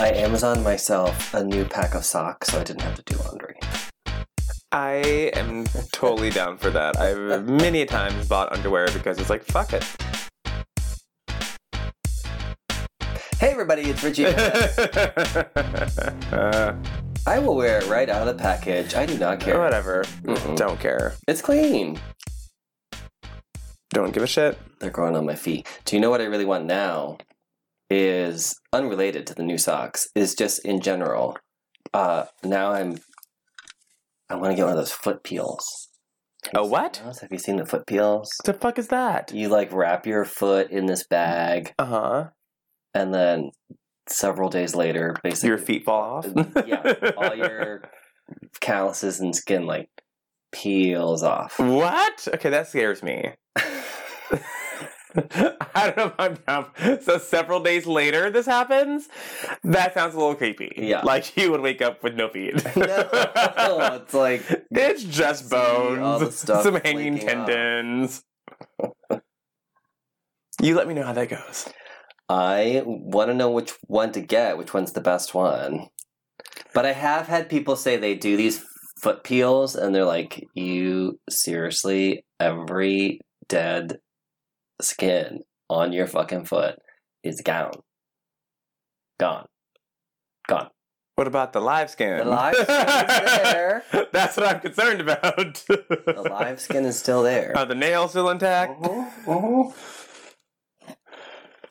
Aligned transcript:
I 0.00 0.12
Amazon 0.14 0.62
myself 0.62 1.34
a 1.34 1.44
new 1.44 1.66
pack 1.66 1.94
of 1.94 2.06
socks 2.06 2.48
so 2.48 2.58
I 2.58 2.64
didn't 2.64 2.80
have 2.80 2.94
to 2.94 3.02
do 3.02 3.22
laundry. 3.22 3.56
I 4.72 5.30
am 5.34 5.66
totally 5.92 6.30
down 6.40 6.56
for 6.56 6.70
that. 6.70 6.98
I've 6.98 7.46
many 7.46 7.84
times 7.84 8.26
bought 8.26 8.50
underwear 8.50 8.88
because 8.94 9.18
it's 9.18 9.28
like, 9.28 9.44
fuck 9.44 9.74
it. 9.74 9.84
Hey 13.38 13.50
everybody, 13.50 13.82
it's 13.90 14.02
Richie. 14.02 14.24
Uh, 14.24 14.32
I 17.26 17.38
will 17.38 17.56
wear 17.56 17.80
it 17.80 17.86
right 17.86 18.08
out 18.08 18.26
of 18.26 18.34
the 18.34 18.42
package. 18.42 18.94
I 18.94 19.04
do 19.04 19.18
not 19.18 19.38
care. 19.40 19.60
whatever. 19.60 20.04
Mm-mm. 20.22 20.56
Don't 20.56 20.80
care. 20.80 21.12
It's 21.28 21.42
clean. 21.42 22.00
Don't 23.90 24.14
give 24.14 24.22
a 24.22 24.26
shit. 24.26 24.56
They're 24.78 24.88
growing 24.88 25.14
on 25.14 25.26
my 25.26 25.34
feet. 25.34 25.66
Do 25.84 25.94
you 25.94 26.00
know 26.00 26.08
what 26.08 26.22
I 26.22 26.24
really 26.24 26.46
want 26.46 26.64
now? 26.64 27.18
Is 27.90 28.54
unrelated 28.72 29.26
to 29.26 29.34
the 29.34 29.42
new 29.42 29.58
socks. 29.58 30.08
Is 30.14 30.34
just 30.34 30.64
in 30.64 30.80
general. 30.80 31.36
Uh, 31.92 32.26
now 32.44 32.72
I'm. 32.72 32.98
I 34.28 34.36
want 34.36 34.52
to 34.52 34.56
get 34.56 34.62
one 34.62 34.72
of 34.72 34.78
those 34.78 34.92
foot 34.92 35.24
peels. 35.24 35.88
A 36.54 36.64
what? 36.64 36.98
Have 37.20 37.32
you 37.32 37.38
seen 37.38 37.56
the 37.56 37.66
foot 37.66 37.86
peels? 37.86 38.30
What 38.44 38.54
the 38.54 38.60
fuck 38.60 38.78
is 38.78 38.88
that? 38.88 39.32
You 39.34 39.48
like 39.48 39.72
wrap 39.72 40.06
your 40.06 40.24
foot 40.24 40.70
in 40.70 40.86
this 40.86 41.04
bag, 41.06 41.74
Uh 41.78 41.84
huh. 41.84 42.28
and 42.94 43.12
then 43.12 43.50
several 44.08 44.48
days 44.48 44.74
later, 44.76 45.14
basically, 45.22 45.48
Your 45.48 45.58
feet 45.58 45.84
fall 45.84 46.00
off. 46.18 46.26
yeah, 46.66 46.94
all 47.16 47.34
your 47.34 47.82
calluses 48.60 49.18
and 49.20 49.34
skin 49.34 49.66
like 49.66 49.88
peels 50.52 51.22
off. 51.24 51.58
What? 51.58 52.26
Okay, 52.34 52.50
that 52.50 52.68
scares 52.68 53.02
me. 53.02 53.32
I 55.74 55.86
don't 55.86 55.96
know 55.96 56.06
if 56.06 56.14
I'm 56.18 56.34
down. 56.46 57.00
So 57.02 57.18
several 57.18 57.60
days 57.60 57.86
later, 57.86 58.30
this 58.30 58.46
happens. 58.46 59.08
That 59.64 59.94
sounds 59.94 60.14
a 60.14 60.18
little 60.18 60.34
creepy. 60.34 60.72
Yeah. 60.76 61.02
like 61.02 61.36
you 61.36 61.50
would 61.50 61.60
wake 61.60 61.82
up 61.82 62.02
with 62.02 62.14
no 62.14 62.28
feet. 62.28 62.54
no, 62.76 64.00
it's 64.02 64.14
like 64.14 64.42
it's 64.70 65.02
just 65.04 65.48
See 65.50 65.56
all 65.56 66.18
the 66.18 66.26
bones, 66.26 66.38
some 66.38 66.74
hanging 66.76 67.18
tendons. 67.18 68.22
you 70.60 70.74
let 70.74 70.86
me 70.88 70.94
know 70.94 71.04
how 71.04 71.12
that 71.12 71.28
goes. 71.28 71.68
I 72.28 72.82
want 72.84 73.28
to 73.30 73.34
know 73.34 73.50
which 73.50 73.72
one 73.88 74.12
to 74.12 74.20
get, 74.20 74.56
which 74.56 74.72
one's 74.72 74.92
the 74.92 75.00
best 75.00 75.34
one. 75.34 75.88
But 76.72 76.86
I 76.86 76.92
have 76.92 77.26
had 77.26 77.48
people 77.48 77.74
say 77.74 77.96
they 77.96 78.14
do 78.14 78.36
these 78.36 78.64
foot 79.02 79.24
peels, 79.24 79.74
and 79.74 79.92
they're 79.92 80.04
like, 80.04 80.46
"You 80.54 81.18
seriously, 81.28 82.24
every 82.38 83.20
dead 83.48 83.98
skin 84.82 85.40
on 85.68 85.92
your 85.92 86.06
fucking 86.06 86.44
foot 86.46 86.78
is 87.22 87.40
gone, 87.40 87.80
gone, 89.18 89.46
gone." 90.48 90.70
What 91.16 91.26
about 91.26 91.52
the 91.52 91.60
live 91.60 91.90
skin? 91.90 92.16
The 92.18 92.24
live 92.24 92.54
skin 92.54 92.66
is 92.66 93.42
there. 93.42 93.84
That's 94.12 94.36
what 94.38 94.46
I'm 94.46 94.60
concerned 94.60 95.02
about. 95.02 95.54
The 95.66 96.26
live 96.30 96.60
skin 96.60 96.86
is 96.86 96.98
still 96.98 97.22
there. 97.22 97.54
Are 97.56 97.66
the 97.66 97.74
nails 97.74 98.10
still 98.12 98.30
intact? 98.30 98.80
Mhm, 98.80 99.10
mhm. 99.26 99.74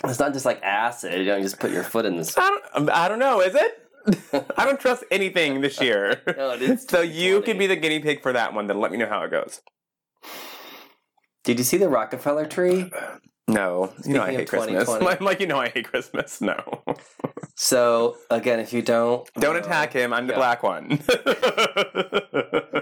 It's 0.05 0.19
not 0.19 0.33
just 0.33 0.45
like 0.45 0.61
acid. 0.63 1.17
You 1.19 1.25
don't 1.25 1.41
just 1.41 1.59
put 1.59 1.71
your 1.71 1.83
foot 1.83 2.05
in 2.05 2.15
this. 2.17 2.37
I 2.37 2.59
don't. 2.75 2.89
I 2.89 3.07
don't 3.07 3.19
know. 3.19 3.41
Is 3.41 3.55
it? 3.55 3.85
I 4.57 4.65
don't 4.65 4.79
trust 4.79 5.03
anything 5.11 5.61
this 5.61 5.81
year. 5.87 6.21
No, 6.37 6.51
it 6.51 6.61
is 6.61 6.85
so 6.87 7.01
you 7.01 7.41
2020. 7.41 7.41
can 7.45 7.57
be 7.57 7.67
the 7.67 7.75
guinea 7.75 7.99
pig 7.99 8.21
for 8.21 8.31
that 8.33 8.53
one. 8.53 8.67
Then 8.67 8.79
let 8.79 8.91
me 8.91 8.97
know 8.97 9.07
how 9.07 9.23
it 9.23 9.31
goes. 9.31 9.61
Did 11.49 11.57
you 11.57 11.63
see 11.63 11.77
the 11.77 11.89
Rockefeller 11.89 12.45
tree? 12.45 12.91
No, 13.47 13.91
you 14.05 14.13
know 14.13 14.21
I 14.21 14.33
hate 14.33 14.47
Christmas. 14.47 14.83
2020. 14.85 15.25
Like, 15.25 15.39
you 15.39 15.47
know 15.47 15.57
I 15.57 15.69
hate 15.69 15.87
Christmas. 15.87 16.39
No, 16.41 16.83
So 17.55 18.17
again, 18.29 18.59
if 18.59 18.71
you 18.71 18.83
don't 18.83 19.27
don't 19.33 19.55
know- 19.55 19.59
attack 19.59 19.91
him. 19.93 20.13
I'm 20.13 20.27
the 20.27 20.33
black 20.33 20.61
one. 20.61 20.91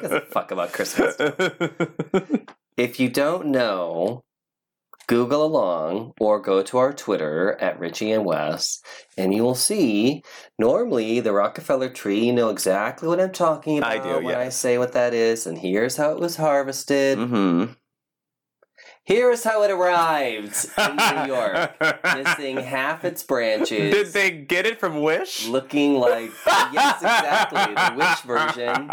Who 0.01 0.19
fuck 0.31 0.51
about 0.51 0.73
Christmas. 0.73 1.15
If 2.75 2.99
you 2.99 3.07
don't 3.07 3.45
know, 3.47 4.25
Google 5.07 5.45
along 5.45 6.11
or 6.19 6.41
go 6.41 6.61
to 6.63 6.77
our 6.77 6.91
Twitter 6.91 7.55
at 7.61 7.79
Richie 7.79 8.11
and 8.11 8.25
Wes, 8.25 8.81
and 9.17 9.33
you 9.33 9.43
will 9.43 9.55
see. 9.55 10.23
Normally, 10.59 11.21
the 11.21 11.31
Rockefeller 11.31 11.87
tree. 11.87 12.25
You 12.25 12.33
know 12.33 12.49
exactly 12.49 13.07
what 13.07 13.21
I'm 13.21 13.31
talking 13.31 13.77
about 13.77 13.91
I 13.91 14.19
do, 14.19 14.25
when 14.25 14.35
I 14.35 14.49
say 14.49 14.77
what 14.77 14.91
that 14.91 15.13
is, 15.13 15.47
and 15.47 15.57
here's 15.57 15.95
how 15.95 16.11
it 16.11 16.19
was 16.19 16.35
harvested. 16.35 17.17
mm-hmm. 17.17 17.71
Here's 19.07 19.41
how 19.45 19.63
it 19.63 19.71
arrived 19.71 20.69
in 20.77 20.95
New 20.97 21.27
York, 21.33 21.77
missing 22.13 22.57
half 22.57 23.05
its 23.05 23.23
branches. 23.23 23.93
Did 23.93 24.07
they 24.07 24.31
get 24.31 24.65
it 24.65 24.81
from 24.81 25.01
Wish? 25.01 25.47
Looking 25.47 25.93
like 25.93 26.29
yes, 26.73 26.97
exactly 26.97 27.73
the 27.73 27.93
Wish 27.95 28.19
version 28.23 28.89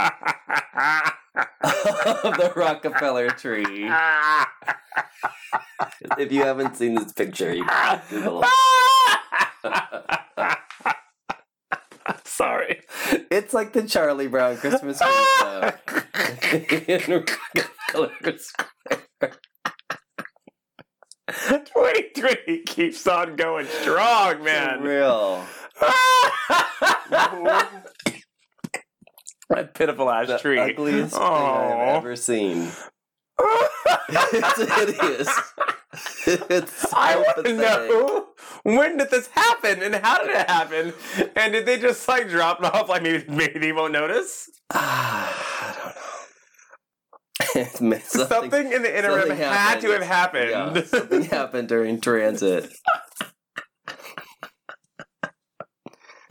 of 2.24 2.36
the 2.36 2.52
Rockefeller 2.54 3.30
tree. 3.30 3.90
if 6.16 6.30
you 6.30 6.42
haven't 6.44 6.76
seen 6.76 6.94
this 6.94 7.10
picture, 7.10 7.52
you 7.52 7.64
can 7.64 8.00
Google 8.08 8.44
it. 8.44 8.50
Sorry, 12.24 12.82
it's 13.32 13.52
like 13.52 13.72
the 13.72 13.82
Charlie 13.82 14.28
Brown 14.28 14.58
Christmas 14.58 15.00
tree, 15.00 15.10
though. 15.40 15.72
2020 21.48 22.58
keeps 22.62 23.06
on 23.06 23.36
going 23.36 23.66
strong, 23.66 24.42
man. 24.42 24.78
For 24.78 24.84
real. 24.84 25.44
that 29.50 29.74
pitiful 29.74 30.10
ash 30.10 30.28
the 30.28 30.38
tree. 30.38 30.58
Ugliest 30.58 31.14
Aww. 31.14 31.68
thing 31.68 31.80
I've 31.80 31.96
ever 31.96 32.16
seen. 32.16 32.70
it's 34.08 34.74
hideous. 34.74 35.28
It's 36.26 36.72
so 36.72 36.88
I 36.96 37.16
want 37.16 37.46
to 37.46 37.52
know 37.52 38.26
when 38.62 38.96
did 38.96 39.10
this 39.10 39.28
happen 39.28 39.82
and 39.82 39.94
how 39.96 40.18
did 40.24 40.30
it 40.30 40.48
happen 40.48 40.92
and 41.36 41.52
did 41.52 41.66
they 41.66 41.78
just 41.78 42.06
like 42.08 42.28
drop 42.28 42.58
it 42.60 42.74
off 42.74 42.88
like 42.88 43.02
maybe 43.02 43.24
maybe 43.28 43.58
they 43.58 43.72
won't 43.72 43.92
notice? 43.92 44.50
I 47.54 47.62
don't 47.62 47.80
know. 47.80 47.96
It's 47.96 48.10
ma- 48.14 48.26
Something, 48.26 48.72
in 48.72 48.82
the 48.82 48.98
interim 48.98 49.20
something 49.20 49.36
had 49.38 49.80
to 49.80 49.90
have 49.92 50.02
happened. 50.02 50.50
Yeah, 50.50 50.82
something 50.84 51.22
happened 51.24 51.68
during 51.68 52.00
transit. 52.00 52.72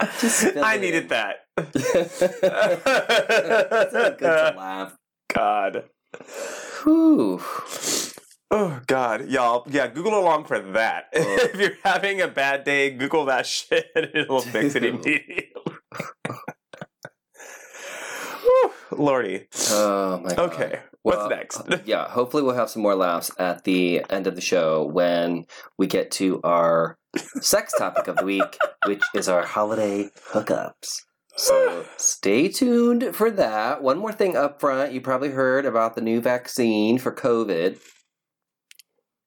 I 0.00 0.78
needed 0.80 1.08
that. 1.10 1.36
good 1.56 1.72
to 4.18 4.54
laugh. 4.56 4.96
God. 5.32 5.84
Whew. 6.82 7.40
Oh 8.50 8.80
God, 8.86 9.28
y'all. 9.28 9.64
Yeah, 9.68 9.88
Google 9.88 10.18
along 10.18 10.44
for 10.44 10.58
that. 10.60 11.08
if 11.12 11.56
you're 11.58 11.76
having 11.82 12.20
a 12.20 12.28
bad 12.28 12.64
day, 12.64 12.90
Google 12.90 13.24
that 13.26 13.46
shit. 13.46 13.86
It'll 13.96 14.40
fix 14.40 14.74
it 14.74 14.80
Dude. 14.80 14.94
immediately. 14.94 15.48
Lordy. 18.92 19.46
Oh 19.70 20.20
my 20.20 20.34
god. 20.34 20.52
Okay, 20.52 20.80
what's 21.04 21.18
Well, 21.18 21.28
next? 21.28 21.60
Uh, 21.60 21.78
yeah, 21.84 22.08
hopefully 22.08 22.42
we'll 22.42 22.56
have 22.56 22.70
some 22.70 22.82
more 22.82 22.96
laughs 22.96 23.30
at 23.38 23.62
the 23.62 24.04
end 24.10 24.26
of 24.26 24.34
the 24.34 24.40
show 24.40 24.84
when 24.84 25.44
we 25.78 25.86
get 25.86 26.10
to 26.12 26.40
our 26.42 26.98
sex 27.40 27.72
topic 27.78 28.08
of 28.08 28.16
the 28.16 28.24
week, 28.24 28.58
which 28.86 29.02
is 29.14 29.28
our 29.28 29.46
holiday 29.46 30.08
hookups. 30.32 31.02
So 31.36 31.84
stay 31.96 32.48
tuned 32.48 33.14
for 33.14 33.30
that. 33.30 33.82
One 33.82 33.98
more 33.98 34.12
thing 34.12 34.36
up 34.36 34.60
front, 34.60 34.92
you 34.92 35.00
probably 35.00 35.30
heard 35.30 35.66
about 35.66 35.94
the 35.94 36.00
new 36.00 36.20
vaccine 36.20 36.98
for 36.98 37.12
COVID. 37.12 37.78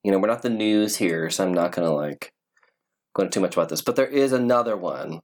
You 0.04 0.12
know, 0.12 0.20
we're 0.20 0.28
not 0.28 0.42
the 0.42 0.50
news 0.50 0.98
here, 0.98 1.30
so 1.30 1.46
I'm 1.46 1.54
not 1.54 1.74
gonna 1.74 1.94
like 1.94 2.32
go 3.14 3.24
into 3.24 3.36
too 3.36 3.42
much 3.42 3.56
about 3.56 3.70
this. 3.70 3.82
But 3.82 3.98
there 3.98 4.08
is 4.08 4.32
another 4.32 4.78
one. 4.78 5.20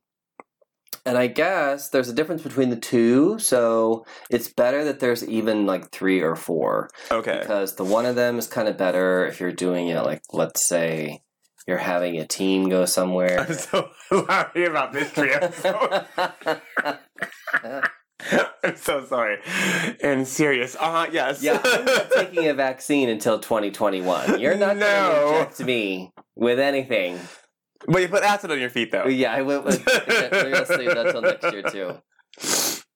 And 1.06 1.18
I 1.18 1.28
guess 1.28 1.90
there's 1.90 2.08
a 2.08 2.14
difference 2.14 2.44
between 2.44 2.70
the 2.70 2.78
two, 2.78 3.38
so 3.38 4.06
it's 4.30 4.48
better 4.48 4.86
that 4.86 5.02
there's 5.02 5.28
even 5.28 5.66
like 5.66 5.92
three 5.92 6.22
or 6.22 6.36
four 6.36 6.90
Okay. 7.12 7.40
because 7.42 7.76
the 7.76 7.84
one 7.84 8.06
of 8.06 8.16
them 8.16 8.40
is 8.40 8.48
kind 8.48 8.70
of 8.70 8.78
better 8.78 9.26
if 9.28 9.40
you're 9.42 9.52
doing 9.52 9.90
it 9.90 10.00
like 10.02 10.22
let's 10.32 10.66
say 10.66 11.20
you're 11.68 11.78
having 11.78 12.18
a 12.20 12.26
team 12.26 12.70
go 12.70 12.86
somewhere. 12.86 13.40
I'm 13.42 13.54
so 13.54 13.90
sorry 14.10 14.66
about 14.66 14.94
this 14.94 15.12
so, 15.14 16.06
I'm 18.64 18.78
so 18.78 19.06
sorry. 19.06 19.38
And 20.02 20.26
serious. 20.28 20.76
Uh 20.76 20.80
huh. 21.06 21.08
Yes. 21.12 21.44
yeah, 21.44 21.60
I'm 21.64 21.86
not 21.86 22.12
taking 22.12 22.48
a 22.48 22.54
vaccine 22.54 23.10
until 23.10 23.40
2021. 23.40 24.40
You're 24.40 24.56
not 24.56 24.78
No. 24.78 24.86
going 24.86 25.34
to 25.34 25.40
inject 25.40 25.60
me 25.66 26.12
with 26.36 26.60
anything. 26.60 27.20
But 27.88 28.02
you 28.02 28.08
put 28.08 28.24
acid 28.24 28.52
on 28.52 28.60
your 28.60 28.70
feet 28.70 28.92
though. 28.92 29.06
Yeah, 29.08 29.34
I 29.34 29.42
went 29.42 29.64
with. 29.66 29.86
We're 30.08 30.52
gonna 30.52 30.66
save 30.66 30.94
that 30.96 31.12
till 31.12 31.22
next 31.22 31.52
year 31.54 31.64
too. 31.64 31.98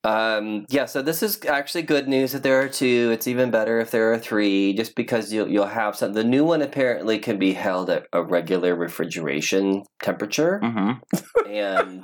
Um, 0.04 0.66
yeah, 0.70 0.86
so 0.86 1.02
this 1.02 1.22
is 1.22 1.44
actually 1.46 1.82
good 1.82 2.08
news 2.08 2.32
that 2.32 2.42
there 2.44 2.62
are 2.62 2.70
two. 2.70 3.10
It's 3.12 3.28
even 3.28 3.52
better 3.52 3.80
if 3.82 3.92
there 3.92 4.14
are 4.14 4.18
three, 4.20 4.74
just 4.74 4.96
because 4.96 5.34
you'll 5.34 5.50
you'll 5.50 5.66
have 5.68 5.96
some. 5.98 6.14
The 6.14 6.24
new 6.24 6.46
one 6.46 6.62
apparently 6.62 7.20
can 7.20 7.38
be 7.38 7.54
held 7.54 7.90
at 7.90 8.06
a 8.14 8.24
regular 8.24 8.74
refrigeration 8.76 9.84
temperature, 10.02 10.62
Mm-hmm. 10.64 11.52
and 11.52 12.04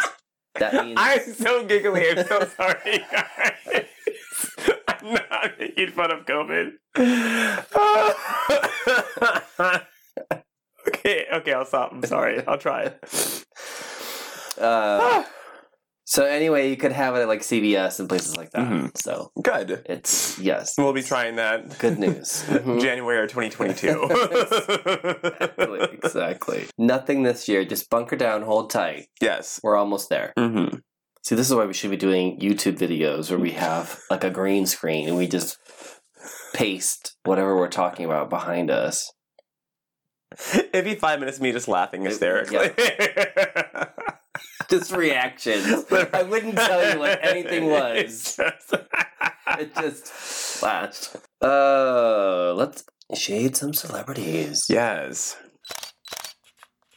That 0.55 0.73
means 0.85 0.97
I'm 0.99 1.33
so 1.33 1.65
giggly. 1.65 2.09
I'm 2.09 2.25
so 2.27 2.45
sorry, 2.57 3.03
guys. 3.11 3.85
I'm 4.87 5.13
not 5.13 5.51
making 5.59 5.91
fun 5.91 6.11
of 6.11 6.25
COVID. 6.25 6.71
Okay, 11.05 11.25
okay, 11.33 11.53
I'll 11.53 11.65
stop. 11.65 11.91
I'm 11.93 12.03
sorry. 12.03 12.45
I'll 12.47 12.57
try. 12.57 12.93
uh, 14.59 15.23
so 16.05 16.25
anyway, 16.25 16.69
you 16.69 16.77
could 16.77 16.91
have 16.91 17.15
it 17.15 17.21
at 17.21 17.27
like 17.27 17.41
CVS 17.41 17.99
and 17.99 18.09
places 18.09 18.35
like 18.37 18.51
that. 18.51 18.67
Mhm. 18.69 18.97
So 18.97 19.31
Good. 19.41 19.83
it's 19.87 20.37
yes, 20.39 20.73
We'll 20.77 20.93
be 20.93 21.01
trying 21.01 21.37
that. 21.37 21.79
good 21.79 21.97
news. 21.97 22.43
Mhm. 22.47 22.81
January 22.81 23.27
2022. 23.27 24.03
exactly, 25.41 25.79
exactly. 25.93 26.65
Nothing 26.77 27.23
this 27.23 27.47
year. 27.47 27.63
Just 27.65 27.89
bunker 27.89 28.15
down, 28.15 28.41
hold 28.43 28.69
tight. 28.69 29.07
yes. 29.21 29.59
We're 29.63 29.77
almost 29.77 30.09
there. 30.09 30.33
Mm-hmm. 30.37 30.77
See, 31.23 31.35
this 31.35 31.49
is 31.49 31.55
why 31.55 31.65
we 31.65 31.73
should 31.73 31.89
be 31.89 31.95
doing 31.97 32.37
YouTube 32.41 32.77
videos 32.77 33.29
where 33.29 33.39
we 33.39 33.51
have 33.51 33.99
like 34.11 34.25
a 34.25 34.29
green 34.29 34.65
screen 34.65 35.07
and 35.07 35.15
we 35.17 35.25
just 35.25 35.57
paste 36.53 37.15
whatever 37.23 37.55
we're 37.55 37.69
talking 37.69 38.05
about 38.05 38.29
behind 38.29 38.69
us. 38.69 39.09
It'd 40.53 40.85
be 40.85 40.95
five 40.95 41.19
minutes 41.19 41.37
of 41.37 41.43
me 41.43 41.51
just 41.51 41.67
laughing 41.67 42.03
hysterically. 42.03 42.71
Just 44.69 44.91
reactions. 44.91 45.85
I 45.91 46.23
wouldn't 46.23 46.55
tell 46.55 46.93
you 46.93 46.99
what 46.99 47.19
anything 47.23 47.67
was. 47.67 48.39
It 49.59 49.75
just 49.75 50.07
flashed. 50.07 51.15
Uh, 51.41 52.53
let's 52.55 52.83
shade 53.13 53.55
some 53.55 53.73
celebrities. 53.73 54.65
yes. 54.69 55.35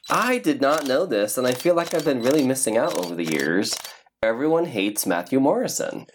I 0.08 0.38
did 0.38 0.60
not 0.62 0.86
know 0.86 1.04
this, 1.04 1.36
and 1.36 1.46
I 1.46 1.52
feel 1.52 1.74
like 1.74 1.92
I've 1.92 2.04
been 2.04 2.22
really 2.22 2.46
missing 2.46 2.78
out 2.78 2.96
over 2.96 3.14
the 3.14 3.24
years. 3.24 3.76
Everyone 4.22 4.66
hates 4.66 5.04
Matthew 5.04 5.40
Morrison. 5.40 6.06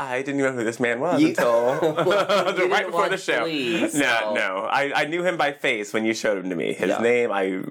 I 0.00 0.22
didn't 0.22 0.40
even 0.40 0.52
know 0.52 0.58
who 0.58 0.64
this 0.64 0.80
man 0.80 1.00
was 1.00 1.20
You- 1.20 1.28
until 1.28 1.78
Well, 1.82 2.68
right 2.68 2.86
before 2.86 3.08
the 3.08 3.16
show. 3.18 3.44
Glee, 3.44 3.80
No, 3.82 3.88
so- 3.88 4.34
no. 4.34 4.66
I, 4.70 5.02
I 5.02 5.04
knew 5.04 5.22
him 5.22 5.36
by 5.36 5.52
face 5.52 5.92
when 5.92 6.04
you 6.04 6.14
showed 6.14 6.38
him 6.38 6.50
to 6.50 6.56
me. 6.56 6.72
His 6.72 6.88
Yeah. 6.88 6.98
name, 6.98 7.30
I 7.32 7.44
mm. 7.44 7.64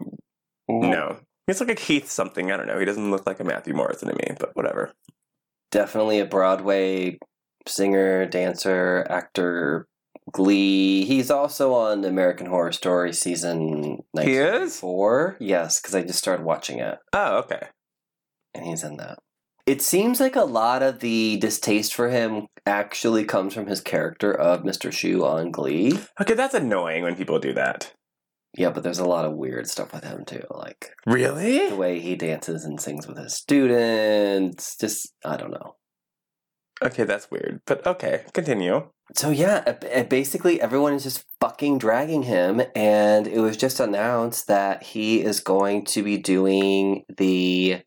no. 0.69 1.19
He's 1.47 1.59
like 1.59 1.71
a 1.71 1.75
Keith 1.75 2.09
something. 2.09 2.51
I 2.51 2.57
don't 2.57 2.67
know. 2.67 2.77
He 2.77 2.85
doesn't 2.85 3.09
look 3.09 3.25
like 3.25 3.39
a 3.39 3.43
Matthew 3.43 3.73
Morrison 3.73 4.09
to 4.09 4.15
me, 4.15 4.35
but 4.39 4.51
whatever. 4.55 4.93
Definitely 5.71 6.19
a 6.19 6.25
Broadway 6.25 7.17
singer, 7.67 8.25
dancer, 8.27 9.05
actor, 9.09 9.87
Glee. 10.31 11.05
He's 11.05 11.31
also 11.31 11.73
on 11.73 12.05
American 12.05 12.45
Horror 12.47 12.71
Story 12.71 13.13
season 13.13 13.99
He 14.21 14.33
is? 14.35 14.79
four. 14.79 15.37
Yes, 15.39 15.79
because 15.81 15.95
I 15.95 16.03
just 16.03 16.19
started 16.19 16.45
watching 16.45 16.77
it, 16.79 16.99
Oh, 17.13 17.37
okay. 17.39 17.67
and 18.53 18.65
he's 18.65 18.83
in 18.83 18.97
that. 18.97 19.17
It 19.65 19.81
seems 19.81 20.19
like 20.19 20.35
a 20.35 20.43
lot 20.43 20.81
of 20.81 20.99
the 20.99 21.37
distaste 21.37 21.93
for 21.93 22.09
him 22.09 22.47
actually 22.65 23.23
comes 23.23 23.53
from 23.53 23.67
his 23.67 23.81
character 23.81 24.31
of 24.33 24.63
Mr. 24.63 24.91
Schue 24.91 25.23
on 25.23 25.51
Glee. 25.51 25.99
Okay, 26.19 26.33
that's 26.33 26.55
annoying 26.55 27.03
when 27.03 27.15
people 27.15 27.39
do 27.39 27.53
that. 27.53 27.93
Yeah, 28.57 28.71
but 28.71 28.83
there's 28.83 28.99
a 28.99 29.05
lot 29.05 29.25
of 29.25 29.35
weird 29.35 29.67
stuff 29.67 29.93
with 29.93 30.03
him 30.03 30.25
too, 30.25 30.43
like 30.49 30.91
really, 31.05 31.69
the 31.69 31.75
way 31.75 31.99
he 31.99 32.15
dances 32.15 32.65
and 32.65 32.81
sings 32.81 33.07
with 33.07 33.17
his 33.17 33.35
students. 33.35 34.75
Just 34.75 35.13
I 35.23 35.37
don't 35.37 35.51
know. 35.51 35.75
Okay, 36.81 37.03
that's 37.03 37.29
weird. 37.29 37.61
But 37.67 37.85
okay, 37.85 38.23
continue. 38.33 38.89
So 39.13 39.29
yeah, 39.29 39.73
basically 40.03 40.61
everyone 40.61 40.93
is 40.93 41.03
just 41.03 41.25
fucking 41.39 41.77
dragging 41.77 42.23
him, 42.23 42.61
and 42.75 43.27
it 43.27 43.39
was 43.39 43.57
just 43.57 43.79
announced 43.79 44.47
that 44.47 44.81
he 44.81 45.21
is 45.21 45.39
going 45.39 45.85
to 45.85 46.03
be 46.03 46.17
doing 46.17 47.03
the 47.17 47.81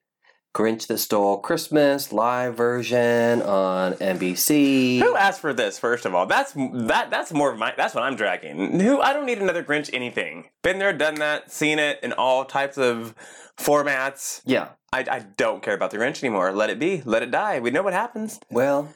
Grinch 0.54 0.86
that 0.88 0.98
Stole 0.98 1.38
Christmas 1.38 2.12
live 2.12 2.54
version 2.56 3.40
on 3.40 3.94
NBC. 3.94 4.98
Who 5.00 5.16
asked 5.16 5.40
for 5.40 5.54
this? 5.54 5.78
First 5.78 6.04
of 6.04 6.14
all, 6.14 6.26
that's 6.26 6.52
that. 6.52 7.08
That's 7.10 7.32
more 7.32 7.50
of 7.50 7.58
my. 7.58 7.72
That's 7.74 7.94
what 7.94 8.04
I'm 8.04 8.16
dragging. 8.16 8.78
Who? 8.80 9.00
I 9.00 9.14
don't 9.14 9.24
need 9.24 9.38
another 9.38 9.64
Grinch. 9.64 9.88
Anything. 9.94 10.50
Been 10.62 10.78
there, 10.78 10.92
done 10.92 11.14
that. 11.16 11.50
Seen 11.50 11.78
it 11.78 12.00
in 12.02 12.12
all 12.12 12.44
types 12.44 12.76
of 12.76 13.14
formats. 13.56 14.42
Yeah, 14.44 14.68
I, 14.92 15.06
I 15.10 15.18
don't 15.38 15.62
care 15.62 15.74
about 15.74 15.90
the 15.90 15.96
Grinch 15.96 16.22
anymore. 16.22 16.52
Let 16.52 16.68
it 16.68 16.78
be. 16.78 17.00
Let 17.06 17.22
it 17.22 17.30
die. 17.30 17.60
We 17.60 17.70
know 17.70 17.82
what 17.82 17.94
happens. 17.94 18.38
well, 18.50 18.92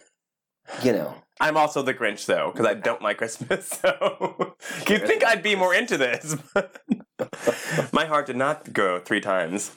you 0.83 0.93
know, 0.93 1.15
I'm 1.41 1.57
also 1.57 1.83
the 1.83 1.95
Grinch 1.95 2.27
though, 2.27 2.51
because 2.53 2.67
I 2.67 2.75
don't 2.75 3.03
like 3.03 3.19
Christmas. 3.19 3.81
So 3.87 4.57
you'd 4.89 5.07
think 5.07 5.25
I'd 5.25 5.43
be 5.43 5.55
more 5.55 5.75
into 5.75 5.97
this. 5.99 6.37
My 7.93 8.07
heart 8.07 8.27
did 8.27 8.37
not 8.37 8.73
go 8.73 9.01
three 9.01 9.21
times 9.21 9.71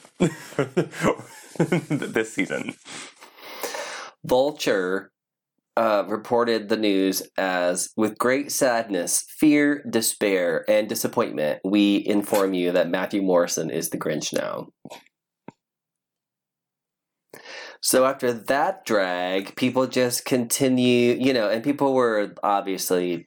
this 1.58 2.32
season. 2.32 2.74
Vulture 4.24 5.10
uh, 5.76 6.04
reported 6.08 6.68
the 6.68 6.76
news 6.76 7.22
as 7.38 7.90
with 7.96 8.18
great 8.18 8.52
sadness, 8.52 9.24
fear, 9.38 9.82
despair, 9.88 10.64
and 10.68 10.88
disappointment, 10.88 11.60
we 11.64 12.04
inform 12.06 12.54
you 12.54 12.72
that 12.72 12.90
Matthew 12.90 13.22
Morrison 13.22 13.70
is 13.70 13.90
the 13.90 13.98
Grinch 13.98 14.32
now. 14.32 14.68
So 17.82 18.04
after 18.04 18.32
that 18.32 18.84
drag, 18.84 19.56
people 19.56 19.86
just 19.86 20.24
continue, 20.24 21.16
you 21.18 21.32
know, 21.32 21.48
and 21.48 21.64
people 21.64 21.94
were 21.94 22.34
obviously 22.42 23.24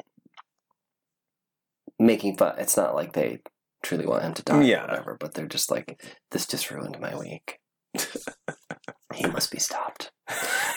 making 2.00 2.38
fun. 2.38 2.56
It's 2.60 2.78
not 2.78 2.96
like 2.96 3.14
they 3.14 3.40
truly 3.82 4.06
want 4.06 4.24
him 4.24 4.34
to 4.36 4.44
die 4.44 4.62
Yeah. 4.64 4.84
or 4.84 4.88
whatever, 4.88 5.18
but 5.20 5.34
they're 5.34 5.48
just 5.48 5.72
like, 5.72 6.02
this 6.32 6.46
just 6.46 6.70
ruined 6.72 7.00
my 7.00 7.16
week. 7.18 7.60
he 9.16 9.26
must 9.28 9.52
be 9.52 9.60
stopped. 9.60 10.12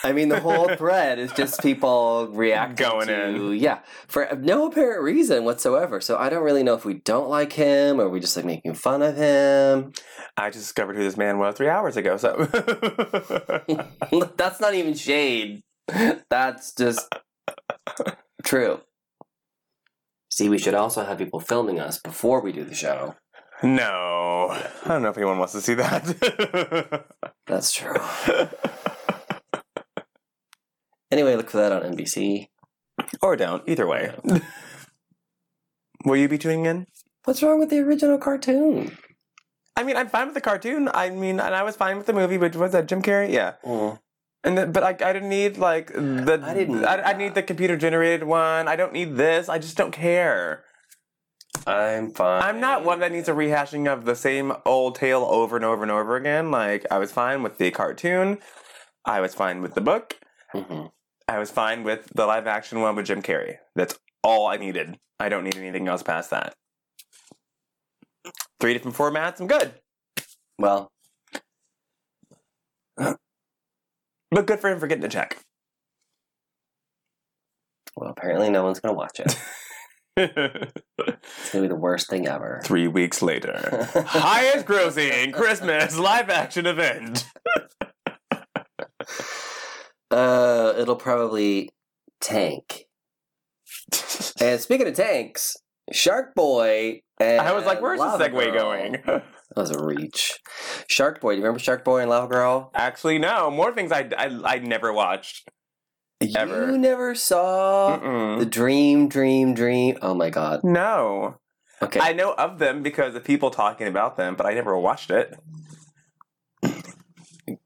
I 0.03 0.11
mean, 0.13 0.29
the 0.29 0.39
whole 0.39 0.67
thread 0.75 1.19
is 1.19 1.31
just 1.31 1.61
people 1.61 2.27
reacting 2.31 2.85
Going 2.87 3.07
to, 3.07 3.51
in. 3.51 3.55
yeah, 3.57 3.79
for 4.07 4.27
no 4.39 4.67
apparent 4.67 5.01
reason 5.03 5.45
whatsoever. 5.45 6.01
So 6.01 6.17
I 6.17 6.29
don't 6.29 6.43
really 6.43 6.63
know 6.63 6.73
if 6.75 6.83
we 6.85 6.95
don't 6.95 7.29
like 7.29 7.53
him 7.53 7.99
or 8.01 8.09
we 8.09 8.19
just 8.19 8.35
like 8.35 8.45
making 8.45 8.73
fun 8.73 9.01
of 9.01 9.15
him. 9.15 9.93
I 10.35 10.49
just 10.49 10.65
discovered 10.65 10.95
who 10.97 11.03
this 11.03 11.17
man 11.17 11.39
was 11.39 11.55
three 11.55 11.69
hours 11.69 11.95
ago. 11.97 12.17
So 12.17 12.45
That's 14.37 14.59
not 14.59 14.73
even 14.75 14.93
shade. 14.93 15.61
That's 16.29 16.73
just 16.73 17.07
true. 18.43 18.81
See, 20.29 20.49
we 20.49 20.57
should 20.57 20.75
also 20.75 21.03
have 21.05 21.17
people 21.17 21.39
filming 21.39 21.79
us 21.79 21.99
before 21.99 22.41
we 22.41 22.51
do 22.51 22.63
the 22.65 22.75
show. 22.75 23.15
no, 23.63 24.49
I 24.51 24.87
don't 24.89 25.01
know 25.01 25.09
if 25.09 25.17
anyone 25.17 25.39
wants 25.39 25.53
to 25.53 25.61
see 25.61 25.73
that. 25.75 27.05
That's 27.47 27.71
true. 27.71 27.95
Anyway, 31.11 31.35
look 31.35 31.49
for 31.49 31.57
that 31.57 31.71
on 31.71 31.81
NBC. 31.83 32.47
or 33.21 33.35
don't. 33.35 33.63
Either 33.67 33.87
way. 33.87 34.13
Will 36.05 36.17
you 36.17 36.27
be 36.27 36.37
tuning 36.37 36.65
in? 36.65 36.87
What's 37.25 37.41
wrong 37.43 37.59
with 37.59 37.69
the 37.69 37.79
original 37.79 38.17
cartoon? 38.17 38.97
I 39.75 39.83
mean, 39.83 39.95
I'm 39.95 40.07
fine 40.09 40.27
with 40.27 40.35
the 40.35 40.41
cartoon. 40.41 40.89
I 40.93 41.09
mean, 41.09 41.39
and 41.39 41.53
I 41.53 41.63
was 41.63 41.75
fine 41.75 41.97
with 41.97 42.05
the 42.07 42.13
movie. 42.13 42.37
But 42.37 42.55
was 42.55 42.71
that 42.71 42.87
Jim 42.87 43.01
Carrey? 43.01 43.31
Yeah. 43.31 43.53
Mm. 43.63 43.99
And 44.43 44.57
the, 44.57 44.65
but 44.67 44.83
I, 44.83 44.89
I 44.89 45.13
didn't 45.13 45.29
need 45.29 45.57
like 45.57 45.91
the 45.93 46.41
I 46.43 46.53
didn't 46.53 46.85
I, 46.85 47.01
I 47.01 47.13
need 47.13 47.35
the 47.35 47.43
computer 47.43 47.75
generated 47.75 48.23
one. 48.25 48.67
I 48.67 48.75
don't 48.75 48.93
need 48.93 49.15
this. 49.17 49.49
I 49.49 49.59
just 49.59 49.75
don't 49.77 49.91
care. 49.91 50.63
I'm 51.65 52.11
fine. 52.11 52.43
I'm 52.43 52.59
not 52.61 52.85
one 52.85 52.99
that 52.99 53.11
needs 53.11 53.27
a 53.27 53.33
rehashing 53.33 53.91
of 53.91 54.05
the 54.05 54.15
same 54.15 54.53
old 54.65 54.95
tale 54.95 55.23
over 55.23 55.55
and 55.57 55.65
over 55.65 55.83
and 55.83 55.91
over 55.91 56.15
again. 56.15 56.49
Like 56.49 56.85
I 56.89 56.97
was 56.97 57.11
fine 57.11 57.43
with 57.43 57.57
the 57.57 57.71
cartoon. 57.71 58.37
I 59.05 59.19
was 59.21 59.33
fine 59.35 59.61
with 59.61 59.73
the 59.73 59.81
book. 59.81 60.15
Mhm. 60.53 60.91
I 61.27 61.39
was 61.39 61.51
fine 61.51 61.83
with 61.83 62.09
the 62.15 62.25
live 62.25 62.47
action 62.47 62.79
one 62.81 62.95
with 62.95 63.05
Jim 63.05 63.21
Carrey. 63.21 63.57
That's 63.75 63.97
all 64.23 64.47
I 64.47 64.57
needed. 64.57 64.97
I 65.19 65.29
don't 65.29 65.43
need 65.43 65.57
anything 65.57 65.87
else 65.87 66.03
past 66.03 66.29
that. 66.29 66.53
Three 68.59 68.73
different 68.73 68.97
formats. 68.97 69.39
I'm 69.39 69.47
good. 69.47 69.73
Well, 70.57 70.89
But 74.31 74.45
good 74.45 74.59
for 74.59 74.69
him 74.69 74.79
for 74.79 74.87
getting 74.87 75.05
a 75.05 75.09
check. 75.09 75.37
well, 77.95 78.09
apparently 78.09 78.49
no 78.49 78.63
one's 78.63 78.79
gonna 78.79 78.95
watch 78.95 79.19
it. 79.19 79.37
It's 80.19 81.51
gonna 81.51 81.61
be 81.61 81.67
the 81.67 81.75
worst 81.75 82.09
thing 82.09 82.27
ever. 82.27 82.59
Three 82.63 82.87
weeks 82.87 83.21
later. 83.21 83.87
Highest 83.93 84.65
grossing 84.65 85.31
Christmas 85.31 85.95
live 85.99 86.31
action 86.31 86.65
event. 86.65 87.29
Uh, 90.11 90.73
it'll 90.77 90.95
probably 90.95 91.69
tank. 92.21 92.85
And 94.39 94.59
speaking 94.61 94.87
of 94.87 94.93
tanks, 94.95 95.55
Shark 95.91 96.35
Boy. 96.35 97.01
And 97.19 97.41
I 97.41 97.53
was 97.53 97.65
like, 97.65 97.81
where's 97.81 97.99
the 97.99 98.05
Lava 98.05 98.29
segue 98.29 98.51
Girl- 98.51 98.53
going? 98.53 98.97
That 99.55 99.61
was 99.61 99.71
a 99.71 99.81
reach. 99.83 100.39
Shark 100.87 101.21
Boy. 101.21 101.31
Do 101.31 101.37
you 101.37 101.43
remember 101.43 101.57
Shark 101.59 101.85
Boy 101.85 102.01
and 102.01 102.09
Lava 102.09 102.27
Girl? 102.27 102.69
Actually, 102.75 103.17
no. 103.17 103.49
More 103.49 103.73
things 103.73 103.93
I, 103.93 104.07
I, 104.17 104.39
I 104.43 104.59
never 104.59 104.91
watched. 104.91 105.49
Ever. 106.35 106.71
You 106.71 106.77
never 106.77 107.15
saw 107.15 107.97
Mm-mm. 107.97 108.39
the 108.39 108.45
Dream, 108.45 109.07
Dream, 109.07 109.53
Dream. 109.53 109.97
Oh 110.01 110.13
my 110.13 110.29
God. 110.29 110.61
No. 110.65 111.37
Okay. 111.81 111.99
I 112.01 112.11
know 112.11 112.33
of 112.33 112.59
them 112.59 112.83
because 112.83 113.15
of 113.15 113.23
people 113.23 113.49
talking 113.49 113.87
about 113.87 114.17
them, 114.17 114.35
but 114.35 114.45
I 114.45 114.53
never 114.53 114.77
watched 114.77 115.11
it. 115.11 115.33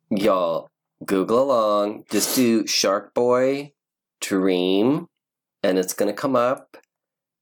Y'all, 0.10 0.70
Google 1.06 1.44
along. 1.44 2.04
Just 2.12 2.36
do 2.36 2.66
Shark 2.68 3.14
Boy 3.14 3.74
Dream, 4.20 5.08
and 5.64 5.78
it's 5.78 5.94
gonna 5.94 6.14
come 6.14 6.36
up. 6.36 6.78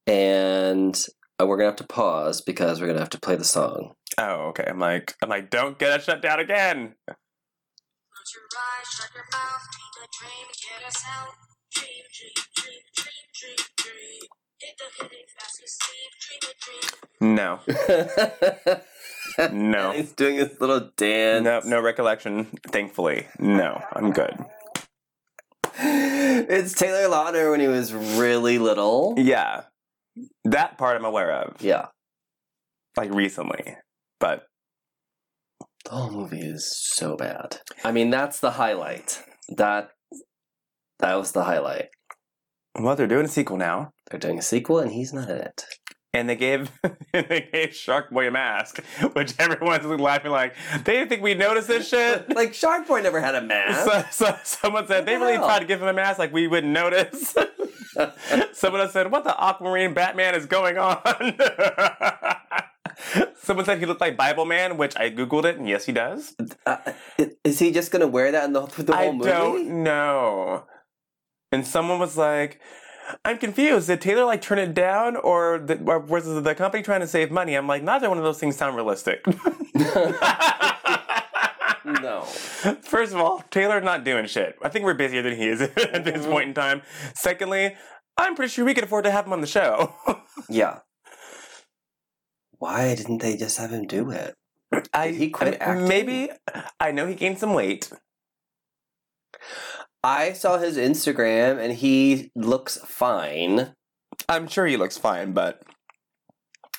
And 0.08 1.00
uh, 1.40 1.46
we're 1.46 1.58
gonna 1.58 1.70
have 1.70 1.76
to 1.78 1.88
pause 1.88 2.42
because 2.42 2.82
we're 2.82 2.88
gonna 2.88 3.00
have 3.00 3.10
to 3.10 3.20
play 3.20 3.36
the 3.36 3.44
song. 3.44 3.94
Oh, 4.18 4.50
okay. 4.50 4.66
I'm 4.68 4.80
like, 4.80 5.16
I'm 5.22 5.30
like, 5.30 5.50
don't 5.50 5.78
get 5.78 5.92
us 5.92 6.04
shut 6.04 6.22
down 6.22 6.40
again. 6.40 6.96
Close 7.06 8.34
your 8.36 8.44
eyes, 8.58 8.88
shut 8.90 9.10
your 9.14 9.24
mouth, 9.32 9.62
dream 9.72 9.94
a 10.04 10.08
dream, 10.20 10.48
get 10.80 10.88
us 10.88 11.04
out. 11.08 11.34
Dream, 11.74 12.04
dream, 12.12 12.32
dream, 12.56 12.82
dream, 12.96 13.26
dream, 13.34 13.66
dream. 13.78 14.28
Hit 14.60 14.78
the 14.78 15.04
hitting 15.04 15.26
fast 15.38 15.62
asleep, 15.64 16.12
dream 16.20 16.42
a 16.44 16.54
dream. 16.64 16.92
No, 17.36 17.60
no, 19.52 19.92
He's 19.96 20.12
doing 20.14 20.36
his 20.36 20.60
little 20.60 20.90
dance. 20.98 21.44
no, 21.44 21.62
no 21.66 21.82
recollection. 21.82 22.46
Thankfully, 22.68 23.28
no. 23.40 23.82
I'm 23.94 24.12
good. 24.12 24.36
It's 25.82 26.74
Taylor 26.74 27.08
Lautner 27.10 27.52
when 27.52 27.60
he 27.62 27.68
was 27.68 27.94
really 27.94 28.58
little. 28.58 29.14
Yeah, 29.18 29.64
that 30.44 30.78
part 30.78 30.98
I'm 30.98 31.06
aware 31.06 31.32
of, 31.32 31.62
Yeah. 31.62 31.88
like 32.98 33.14
recently, 33.14 33.78
but 34.20 34.46
The 35.86 35.92
whole 35.92 36.12
movie 36.12 36.42
is 36.42 36.76
so 36.76 37.16
bad. 37.16 37.60
I 37.84 37.92
mean, 37.94 38.10
that's 38.10 38.40
the 38.42 38.52
highlight. 38.52 39.22
That 39.56 39.92
that 41.00 41.16
was 41.16 41.32
the 41.32 41.44
highlight. 41.46 41.90
Well, 42.80 42.96
they're 42.96 43.08
doing 43.08 43.26
a 43.26 43.30
sequel 43.30 43.58
now, 43.58 43.92
They're 44.10 44.20
doing 44.20 44.40
a 44.40 44.42
sequel, 44.42 44.80
and 44.80 44.92
he's 44.92 45.12
not 45.14 45.30
in 45.30 45.38
it. 45.38 45.66
and 46.14 46.30
they 46.30 46.36
gave 46.36 46.72
they 47.14 47.50
gave 47.52 47.76
Shark 47.76 48.10
Boy 48.10 48.28
a 48.28 48.32
mask, 48.32 48.82
which 49.14 49.34
everyone's 49.38 49.86
laughing 49.86 50.32
like 50.32 50.56
they 50.86 50.94
didn't 50.94 51.10
think 51.10 51.22
we'd 51.22 51.38
notice 51.40 51.68
this 51.68 51.88
shit. 51.90 52.34
like 52.36 52.54
Shark 52.54 52.88
Boy 52.88 53.02
never 53.02 53.20
had 53.22 53.36
a 53.36 53.42
mask. 53.42 54.12
So, 54.12 54.28
so 54.28 54.38
someone 54.44 54.88
said 54.88 55.06
they 55.06 55.16
the 55.16 55.20
really 55.20 55.34
hell? 55.36 55.46
tried 55.46 55.60
to 55.60 55.66
give 55.66 55.82
him 55.82 55.88
a 55.88 55.94
mask 55.94 56.18
like 56.20 56.32
we 56.34 56.48
wouldn't 56.48 56.72
notice. 56.74 57.36
someone 58.54 58.82
else 58.82 58.94
said, 58.94 59.12
"What 59.12 59.24
the 59.26 59.36
Aquamarine 59.40 59.94
Batman 59.94 60.36
is 60.36 60.46
going 60.46 60.78
on?" 60.78 60.98
someone 63.42 63.66
said 63.66 63.80
he 63.80 63.86
looked 63.86 64.02
like 64.02 64.18
Bibleman, 64.18 64.78
which 64.78 64.96
I 64.98 65.10
googled 65.12 65.46
it, 65.46 65.58
and 65.58 65.68
yes, 65.68 65.86
he 65.86 65.92
does. 65.92 66.36
Uh, 66.66 66.78
is 67.44 67.60
he 67.60 67.72
just 67.72 67.92
gonna 67.92 68.08
wear 68.08 68.32
that 68.32 68.46
in 68.46 68.54
the, 68.54 68.62
the 68.62 68.96
whole 68.96 69.10
I 69.10 69.12
movie? 69.12 69.30
don't 69.30 69.84
know. 69.84 70.64
And 71.52 71.66
someone 71.66 72.00
was 72.00 72.18
like, 72.18 72.60
"I'm 73.26 73.38
confused. 73.38 73.88
Did 73.88 74.02
Taylor 74.02 74.26
like 74.26 74.42
turn 74.42 74.60
it 74.60 74.74
down, 74.74 75.16
or, 75.16 75.60
the, 75.60 75.82
or 75.84 76.00
was 76.00 76.26
the 76.26 76.56
company 76.56 76.84
trying 76.84 77.02
to 77.02 77.08
save 77.08 77.32
money?" 77.32 77.56
I'm 77.56 77.68
like, 77.68 77.84
neither 77.84 78.10
one 78.10 78.18
of 78.18 78.24
those 78.24 78.40
things 78.40 78.56
sound 78.56 78.76
realistic. 78.76 79.26
no. 81.86 82.22
First 82.84 83.14
of 83.14 83.20
all, 83.20 83.44
Taylor's 83.50 83.84
not 83.84 84.04
doing 84.04 84.26
shit. 84.26 84.58
I 84.62 84.70
think 84.70 84.86
we're 84.86 84.94
busier 84.94 85.22
than 85.22 85.36
he 85.36 85.48
is 85.48 85.62
at 85.62 86.04
this 86.04 86.26
point 86.26 86.28
mm-hmm. 86.28 86.50
in 86.50 86.54
time. 86.54 86.82
Secondly, 87.16 87.76
I'm 88.18 88.36
pretty 88.36 88.52
sure 88.52 88.66
we 88.66 88.74
could 88.74 88.84
afford 88.84 89.06
to 89.06 89.12
have 89.12 89.26
him 89.26 89.34
on 89.34 89.42
the 89.42 89.48
show. 89.48 89.96
Yeah. 90.48 90.80
Why 92.58 92.96
didn't 92.96 93.22
they 93.22 93.38
just 93.38 93.58
have 93.58 93.72
him 93.72 93.86
do 93.86 94.10
it? 94.10 94.36
I, 94.94 95.10
he 95.10 95.30
quit 95.30 95.56
I- 95.56 95.58
acting? 95.58 95.88
Maybe 95.88 96.30
I 96.80 96.92
know 96.92 97.06
he 97.08 97.14
gained 97.14 97.40
some 97.40 97.54
weight. 97.54 97.92
I 100.04 100.34
saw 100.34 100.58
his 100.58 100.78
Instagram, 100.78 101.60
and 101.60 101.74
he 101.74 102.32
looks 102.36 102.78
fine. 102.78 103.74
I'm 104.28 104.48
sure 104.48 104.66
he 104.66 104.78
looks 104.78 104.98
fine, 104.98 105.34
but 105.34 105.62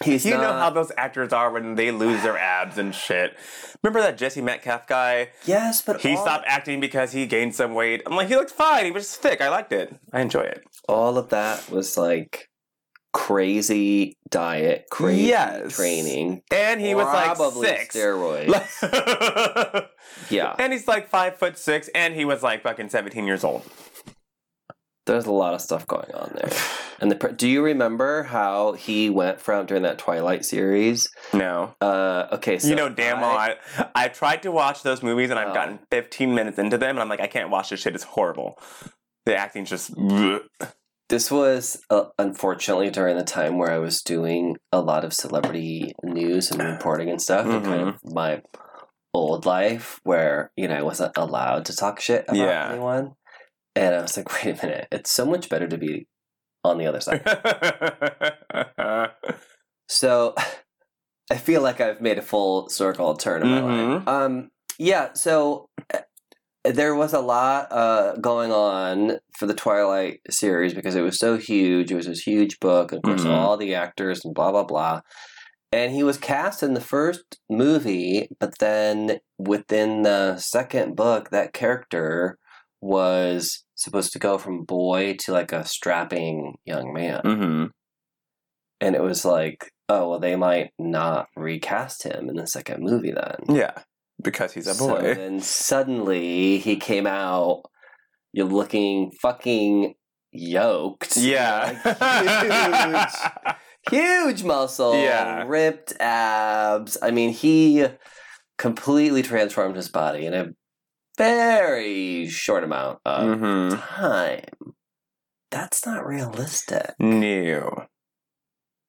He's 0.03 0.25
you 0.25 0.33
know 0.33 0.53
how 0.55 0.71
those 0.71 0.91
actors 0.97 1.31
are 1.33 1.50
when 1.53 1.75
they 1.75 1.91
lose 1.91 2.23
their 2.23 2.39
abs 2.39 2.79
and 2.79 2.95
shit. 2.95 3.37
Remember 3.83 4.00
that 4.00 4.17
Jesse 4.17 4.41
Metcalfe 4.41 4.87
guy? 4.87 5.29
Yes, 5.45 5.83
but 5.83 6.00
He 6.00 6.17
all, 6.17 6.23
stopped 6.23 6.45
acting 6.47 6.81
because 6.81 7.12
he 7.12 7.27
gained 7.27 7.55
some 7.55 7.75
weight. 7.75 8.03
I'm 8.07 8.17
like, 8.17 8.29
he 8.29 8.35
looks 8.35 8.53
fine. 8.53 8.87
He 8.87 8.91
was 8.91 9.15
thick. 9.15 9.43
I 9.43 9.50
liked 9.50 9.73
it. 9.73 9.95
I 10.12 10.23
enjoy 10.23 10.41
it. 10.41 10.62
all 10.89 11.19
of 11.19 11.29
that 11.29 11.69
was 11.71 11.99
like 11.99 12.49
crazy 13.12 14.17
diet, 14.29 14.87
crazy 14.90 15.23
Yes. 15.29 15.75
training. 15.76 16.43
And 16.50 16.81
he 16.81 16.95
was 16.95 17.07
like 17.07 17.35
probably 17.37 17.67
six. 17.69 17.97
steroids. 17.97 19.88
yeah, 20.31 20.55
and 20.59 20.73
he's 20.73 20.87
like 20.88 21.09
five 21.09 21.37
foot 21.37 21.59
six, 21.59 21.88
and 21.95 22.14
he 22.14 22.25
was 22.25 22.43
like 22.43 22.62
fucking 22.62 22.88
17 22.88 23.26
years 23.26 23.45
old. 23.45 23.62
there's 25.07 25.26
a 25.26 25.33
lot 25.33 25.55
of 25.55 25.61
stuff 25.61 25.87
going 25.87 26.12
on 26.14 26.33
there. 26.35 26.50
And 27.02 27.11
the 27.11 27.14
do 27.35 27.49
you 27.49 27.64
remember 27.64 28.25
how 28.25 28.73
he 28.73 29.09
went 29.09 29.40
from 29.40 29.64
during 29.64 29.85
that 29.85 29.97
Twilight 29.97 30.45
series? 30.45 31.09
No. 31.33 31.75
Uh, 31.81 32.26
okay, 32.33 32.59
so 32.59 32.69
you 32.69 32.75
know 32.75 32.90
damn 32.90 33.23
well 33.23 33.31
I, 33.31 33.57
I 33.95 34.09
tried 34.09 34.43
to 34.43 34.52
watch 34.52 34.83
those 34.83 35.02
movies 35.02 35.31
and 35.31 35.38
I've 35.38 35.49
Oh. 35.49 35.55
gotten 35.55 35.79
15 35.90 36.35
minutes 36.35 36.59
into 36.59 36.76
them 36.76 36.90
and 36.90 37.00
I'm 37.00 37.09
like 37.09 37.21
I 37.21 37.26
can't 37.26 37.49
watch 37.49 37.71
this 37.71 37.81
shit 37.81 37.95
it's 37.95 38.05
horrible 38.05 38.59
the 39.25 39.35
acting's 39.35 39.71
just 39.71 39.97
This 41.11 41.29
was 41.31 41.83
uh, 41.90 42.05
unfortunately 42.21 42.88
during 42.90 43.17
the 43.19 43.25
time 43.25 43.59
where 43.59 43.71
I 43.73 43.79
was 43.79 44.00
doing 44.00 44.57
a 44.73 44.81
lot 44.81 45.05
of 45.05 45.12
celebrity 45.12 45.93
news 46.05 46.52
and 46.52 46.62
reporting 46.62 47.11
and 47.11 47.21
stuff. 47.21 47.47
and 47.47 47.64
Kind 47.64 47.83
of 47.83 47.95
Mm-hmm. 47.97 48.14
my 48.14 48.43
old 49.12 49.45
life 49.45 49.99
where 50.05 50.52
you 50.57 50.69
know 50.69 50.76
I 50.76 50.83
wasn't 50.83 51.17
allowed 51.17 51.64
to 51.64 51.75
talk 51.76 52.00
shit 52.00 52.25
about 52.29 52.37
Yeah. 52.37 52.71
anyone, 52.71 53.14
and 53.75 53.95
I 53.97 54.02
was 54.02 54.17
like, 54.17 54.33
wait 54.45 54.57
a 54.62 54.67
minute, 54.67 54.87
it's 54.93 55.11
so 55.11 55.26
much 55.26 55.49
better 55.49 55.67
to 55.67 55.76
be 55.76 56.07
on 56.62 56.79
the 56.79 56.87
other 56.87 57.00
side. 57.00 57.26
so 59.88 60.35
I 61.31 61.37
feel 61.37 61.61
like 61.62 61.81
I've 61.81 62.00
made 62.00 62.19
a 62.19 62.23
full 62.23 62.69
circle 62.69 63.17
turn 63.17 63.43
in 63.43 63.49
my 63.49 63.61
life. 63.62 64.05
Mhm. 64.05 64.09
Um, 64.09 64.50
yeah, 64.79 65.12
so 65.14 65.69
uh, 65.93 65.99
there 66.64 66.95
was 66.95 67.12
a 67.12 67.21
lot 67.21 67.73
uh, 67.73 68.17
going 68.17 68.52
on 68.52 69.19
for 69.38 69.47
the 69.47 69.55
Twilight 69.55 70.21
series 70.29 70.75
because 70.75 70.95
it 70.95 71.00
was 71.02 71.19
so 71.19 71.37
huge. 71.38 71.90
It 71.90 71.97
was 71.97 72.07
this 72.07 72.21
huge 72.21 72.61
book, 72.61 72.93
and 72.93 72.99
of 72.99 73.02
course, 73.05 73.25
Mhm. 73.25 73.31
all 73.31 73.57
the 73.57 73.75
actors 73.75 74.21
and 74.25 74.35
blah 74.35 74.50
blah 74.52 74.64
blah. 74.64 75.00
And 75.73 75.93
he 75.93 76.02
was 76.02 76.19
cast 76.19 76.62
in 76.62 76.75
the 76.75 76.81
first 76.81 77.38
movie, 77.49 78.29
but 78.40 78.59
then 78.59 79.21
within 79.38 80.02
the 80.02 80.37
second 80.38 80.97
book, 80.97 81.31
that 81.31 81.52
character 81.52 82.38
was 82.81 83.64
supposed 83.76 84.12
to 84.12 84.19
go 84.19 84.37
from 84.37 84.64
boy 84.64 85.14
to 85.21 85.33
like 85.33 85.52
a 85.52 85.64
strapping 85.64 86.57
young 86.64 86.93
man. 86.93 87.21
hmm 87.25 87.64
And 88.81 88.97
it 88.97 89.02
was 89.02 89.25
like, 89.25 89.71
oh, 89.88 90.09
well, 90.11 90.19
they 90.21 90.35
might 90.37 90.71
not 90.79 91.26
recast 91.37 92.02
him 92.05 92.29
in 92.29 92.37
the 92.37 92.47
second 92.47 92.83
movie 92.83 93.12
then. 93.12 93.55
yeah 93.57 93.83
because 94.23 94.53
he's 94.53 94.67
a 94.67 94.75
So 94.75 94.89
boy 94.89 95.15
then 95.15 95.41
suddenly 95.41 96.59
he 96.59 96.77
came 96.77 97.07
out, 97.07 97.62
you're 98.33 98.47
looking 98.47 99.11
fucking 99.23 99.95
yoked. 100.33 101.17
yeah 101.17 101.77
Like, 101.85 101.97
huge, 101.99 103.57
huge 103.91 104.43
muscle, 104.45 104.95
Yeah. 104.95 105.45
ripped 105.47 105.95
abs. 106.00 106.97
I 107.03 107.11
mean, 107.11 107.31
he 107.31 107.87
completely 108.59 109.23
transformed 109.23 109.77
his 109.77 109.89
body 109.89 110.27
in 110.27 110.35
a 110.35 110.49
very 111.19 112.29
short 112.29 112.65
amount 112.65 112.99
of 113.05 113.39
hmm 113.39 113.69
time. 113.77 114.45
That's 115.50 115.85
not 115.85 116.07
realistic. 116.07 116.95
new 116.99 117.71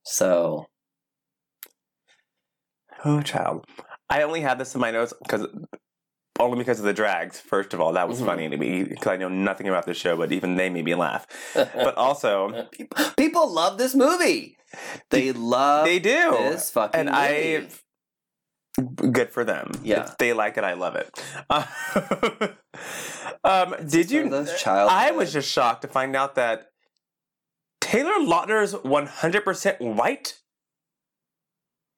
So, 0.04 0.68
oh 3.06 3.22
child 3.22 3.66
I 4.12 4.22
only 4.24 4.42
had 4.42 4.60
this 4.60 4.76
in 4.76 4.82
my 4.82 4.92
notes 4.92 5.14
because 5.24 5.48
only 6.40 6.58
because 6.58 6.80
of 6.80 6.86
the 6.86 6.94
drags 6.94 7.40
first 7.40 7.74
of 7.74 7.80
all 7.82 7.94
that 7.94 8.08
was 8.10 8.20
Mhm. 8.22 8.26
funny 8.26 8.50
to 8.50 8.58
me 8.58 8.84
because 8.84 9.08
I 9.08 9.18
know 9.18 9.30
nothing 9.30 9.68
about 9.68 9.86
the 9.86 9.94
show 9.94 10.18
but 10.18 10.32
even 10.32 10.56
they 10.56 10.70
made 10.70 10.86
me 10.86 10.96
laugh 10.96 11.26
but 11.54 11.96
also 11.98 12.68
people, 12.72 12.98
people 13.18 13.52
love 13.52 13.78
this 13.78 13.94
movie. 13.96 14.58
They 15.10 15.32
love 15.34 15.86
they 15.86 16.00
do 16.00 16.32
this 16.32 16.70
fucking 16.72 17.00
and 17.00 17.10
movie. 17.10 17.58
I 17.58 17.68
good 19.12 19.30
for 19.32 19.44
them. 19.44 19.72
Yeah. 19.84 20.04
If 20.04 20.18
they 20.18 20.32
like 20.34 20.58
it, 20.58 20.64
I 20.64 20.74
love 20.74 20.96
it. 20.96 21.10
Uh, 21.50 21.66
um, 23.44 23.76
did 23.88 24.08
One 24.08 24.16
you? 24.16 24.24
of 24.26 24.32
those 24.32 24.62
child? 24.62 24.90
I 24.92 25.12
was 25.12 25.34
just 25.34 25.52
shocked 25.52 25.82
to 25.84 25.90
find 25.90 26.16
out 26.16 26.36
that 26.36 26.68
Taylor 27.82 28.14
Lautner's 28.26 28.74
100% 28.74 29.82
white. 29.82 30.40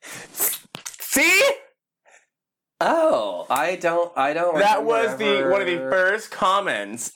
See, 0.02 1.44
Oh, 2.86 3.46
I 3.50 3.76
don't. 3.76 4.12
I 4.18 4.34
don't. 4.34 4.58
that 4.60 4.80
remember 4.80 5.08
was 5.10 5.18
the 5.18 5.48
one 5.50 5.62
of 5.62 5.68
the 5.68 5.78
first 5.78 6.32
comments 6.32 7.12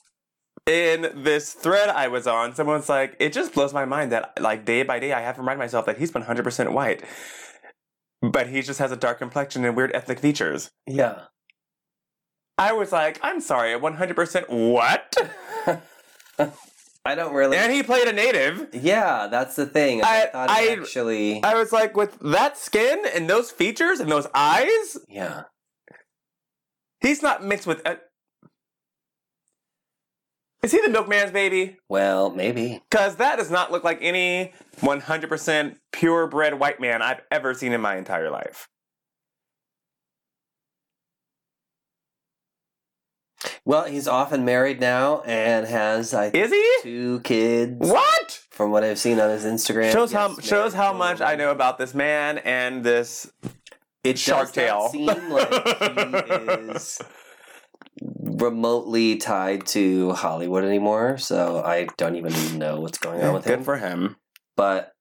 in 0.66 1.12
this 1.24 1.54
thread 1.54 1.90
I 1.90 2.08
was 2.08 2.26
on. 2.28 2.56
Someone's 2.56 2.90
like, 2.90 3.16
"It 3.20 3.34
just 3.34 3.54
blows 3.54 3.74
my 3.74 3.86
mind 3.86 4.12
that 4.12 4.34
like 4.42 4.66
day 4.66 4.84
by 4.84 5.00
day 5.00 5.14
I 5.14 5.22
have 5.22 5.36
to 5.36 5.42
remind 5.42 5.60
myself 5.60 5.86
that 5.86 5.98
he's 5.98 6.12
100% 6.12 6.72
white." 6.74 7.04
But 8.22 8.48
he 8.48 8.62
just 8.62 8.80
has 8.80 8.92
a 8.92 8.96
dark 8.98 9.20
complexion 9.20 9.64
and 9.66 9.76
weird 9.76 9.92
ethnic 9.96 10.20
features. 10.20 10.70
Yeah. 10.88 11.24
I 12.58 12.74
was 12.74 12.92
like, 12.92 13.20
I'm 13.22 13.40
sorry, 13.42 13.74
100% 13.80 14.50
what? 14.50 15.16
I 17.06 17.16
don't 17.16 17.34
really. 17.34 17.56
and 17.56 17.72
he 17.72 17.84
played 17.84 18.08
a 18.08 18.12
native. 18.14 18.70
yeah, 18.74 19.28
that's 19.28 19.56
the 19.56 19.66
thing. 19.68 20.04
I, 20.04 20.24
I- 20.24 20.26
thought 20.26 20.50
I- 20.50 20.68
actually. 20.80 21.44
I 21.44 21.54
was 21.54 21.72
like, 21.72 21.96
with 21.96 22.18
that 22.20 22.58
skin 22.58 23.04
and 23.14 23.30
those 23.30 23.52
features 23.52 24.00
and 24.00 24.12
those 24.12 24.26
eyes, 24.34 24.98
yeah. 25.08 25.44
He's 27.08 27.22
not 27.24 27.44
mixed 27.44 27.66
with. 27.68 27.82
Uh, 27.86 27.96
Is 30.64 30.72
he 30.72 30.82
the 30.82 30.90
milkman's 30.90 31.32
baby? 31.32 31.78
Well, 31.90 32.30
maybe. 32.32 32.82
Because 32.90 33.16
that 33.18 33.38
does 33.38 33.50
not 33.52 33.72
look 33.72 33.84
like 33.84 34.00
any 34.02 34.54
100% 34.82 35.78
purebred 35.92 36.60
white 36.60 36.80
man 36.80 37.02
I've 37.02 37.22
ever 37.32 37.54
seen 37.54 37.74
in 37.74 37.82
my 37.82 37.96
entire 37.98 38.30
life. 38.30 38.68
Well, 43.66 43.84
he's 43.86 44.08
often 44.08 44.46
married 44.46 44.80
now 44.80 45.22
and 45.22 45.68
has 45.68 46.14
I 46.14 46.30
think, 46.32 46.46
Is 46.46 46.52
he? 46.52 46.78
two 46.84 47.20
kids. 47.20 47.76
What? 47.78 48.40
From 48.50 48.72
what 48.72 48.84
I've 48.84 48.98
seen 48.98 49.20
on 49.20 49.30
his 49.30 49.44
Instagram, 49.46 49.92
Shows 49.92 50.12
Yes, 50.12 50.20
how 50.36 50.40
shows 50.42 50.74
how 50.74 50.92
much 50.94 51.22
I 51.22 51.36
know 51.36 51.52
about 51.52 51.78
this 51.78 51.94
man 51.94 52.40
and 52.40 52.84
this 52.84 53.32
It 54.10 54.20
Shark 54.20 54.52
Tale. 54.54 54.90
seem 54.90 55.06
like 55.06 55.50
he 55.50 56.02
is 56.76 57.00
remotely 58.00 59.18
tied 59.18 59.66
to 59.68 60.12
Hollywood 60.14 60.64
anymore. 60.64 61.18
So 61.18 61.64
I 61.64 61.88
don't 61.98 62.16
even 62.16 62.58
know 62.58 62.80
what's 62.80 62.98
going 62.98 63.24
on 63.24 63.34
with 63.34 63.46
good 63.46 63.60
him. 63.60 63.64
for 63.64 63.78
him. 63.78 64.18
but 64.56 64.92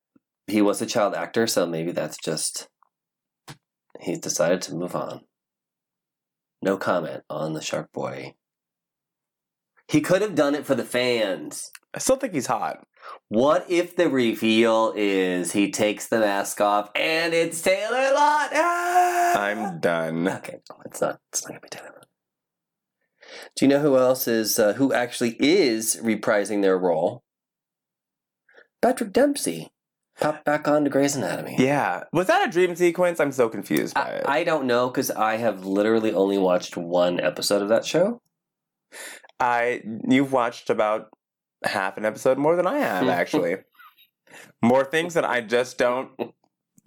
he 0.46 0.62
was 0.62 0.80
a 0.80 0.86
child 0.86 1.14
actor, 1.14 1.46
so 1.46 1.66
maybe 1.66 1.90
that's 1.92 2.16
just 2.18 2.68
he's 4.00 4.18
decided 4.20 4.62
to 4.62 4.74
move 4.74 4.94
on. 4.94 5.22
No 6.62 6.76
comment 6.76 7.22
on 7.28 7.52
the 7.52 7.60
Shark 7.60 7.92
Boy. 7.92 8.34
He 9.88 10.00
could 10.00 10.22
have 10.22 10.34
done 10.34 10.54
it 10.54 10.66
for 10.66 10.74
the 10.74 10.84
fans. 10.84 11.70
I 11.94 11.98
still 11.98 12.16
think 12.16 12.32
he's 12.34 12.46
hot. 12.46 12.84
What 13.28 13.68
if 13.68 13.96
the 13.96 14.08
reveal 14.08 14.92
is 14.96 15.52
he 15.52 15.70
takes 15.70 16.06
the 16.06 16.20
mask 16.20 16.60
off 16.60 16.90
and 16.94 17.34
it's 17.34 17.60
Taylor 17.60 18.14
Lautner? 18.14 19.36
I'm 19.36 19.80
done. 19.80 20.28
okay. 20.28 20.58
No, 20.70 20.76
it's 20.84 21.00
not. 21.00 21.18
It's 21.32 21.42
not 21.42 21.48
gonna 21.48 21.60
be 21.60 21.68
Taylor. 21.68 22.02
Do 23.56 23.64
you 23.64 23.68
know 23.68 23.80
who 23.80 23.96
else 23.96 24.28
is 24.28 24.58
uh, 24.58 24.74
who 24.74 24.92
actually 24.92 25.36
is 25.40 25.98
reprising 26.02 26.62
their 26.62 26.78
role? 26.78 27.24
Patrick 28.80 29.12
Dempsey 29.12 29.70
popped 30.20 30.44
back 30.44 30.68
on 30.68 30.84
to 30.84 30.90
Grey's 30.90 31.16
Anatomy. 31.16 31.56
Yeah. 31.58 32.04
Was 32.12 32.28
that 32.28 32.46
a 32.48 32.50
dream 32.50 32.76
sequence? 32.76 33.18
I'm 33.18 33.32
so 33.32 33.48
confused 33.48 33.94
by 33.94 34.08
it. 34.08 34.24
I, 34.26 34.40
I 34.40 34.44
don't 34.44 34.66
know 34.66 34.88
because 34.88 35.10
I 35.10 35.36
have 35.38 35.64
literally 35.64 36.12
only 36.12 36.38
watched 36.38 36.76
one 36.76 37.18
episode 37.20 37.62
of 37.62 37.68
that 37.70 37.84
show. 37.84 38.20
I 39.40 39.82
you've 40.08 40.32
watched 40.32 40.70
about 40.70 41.08
half 41.64 41.96
an 41.96 42.04
episode 42.04 42.38
more 42.38 42.56
than 42.56 42.66
I 42.66 42.78
have 42.78 43.08
actually. 43.20 43.56
more 44.62 44.84
things 44.84 45.14
that 45.14 45.24
I 45.24 45.40
just 45.40 45.78
don't 45.78 46.10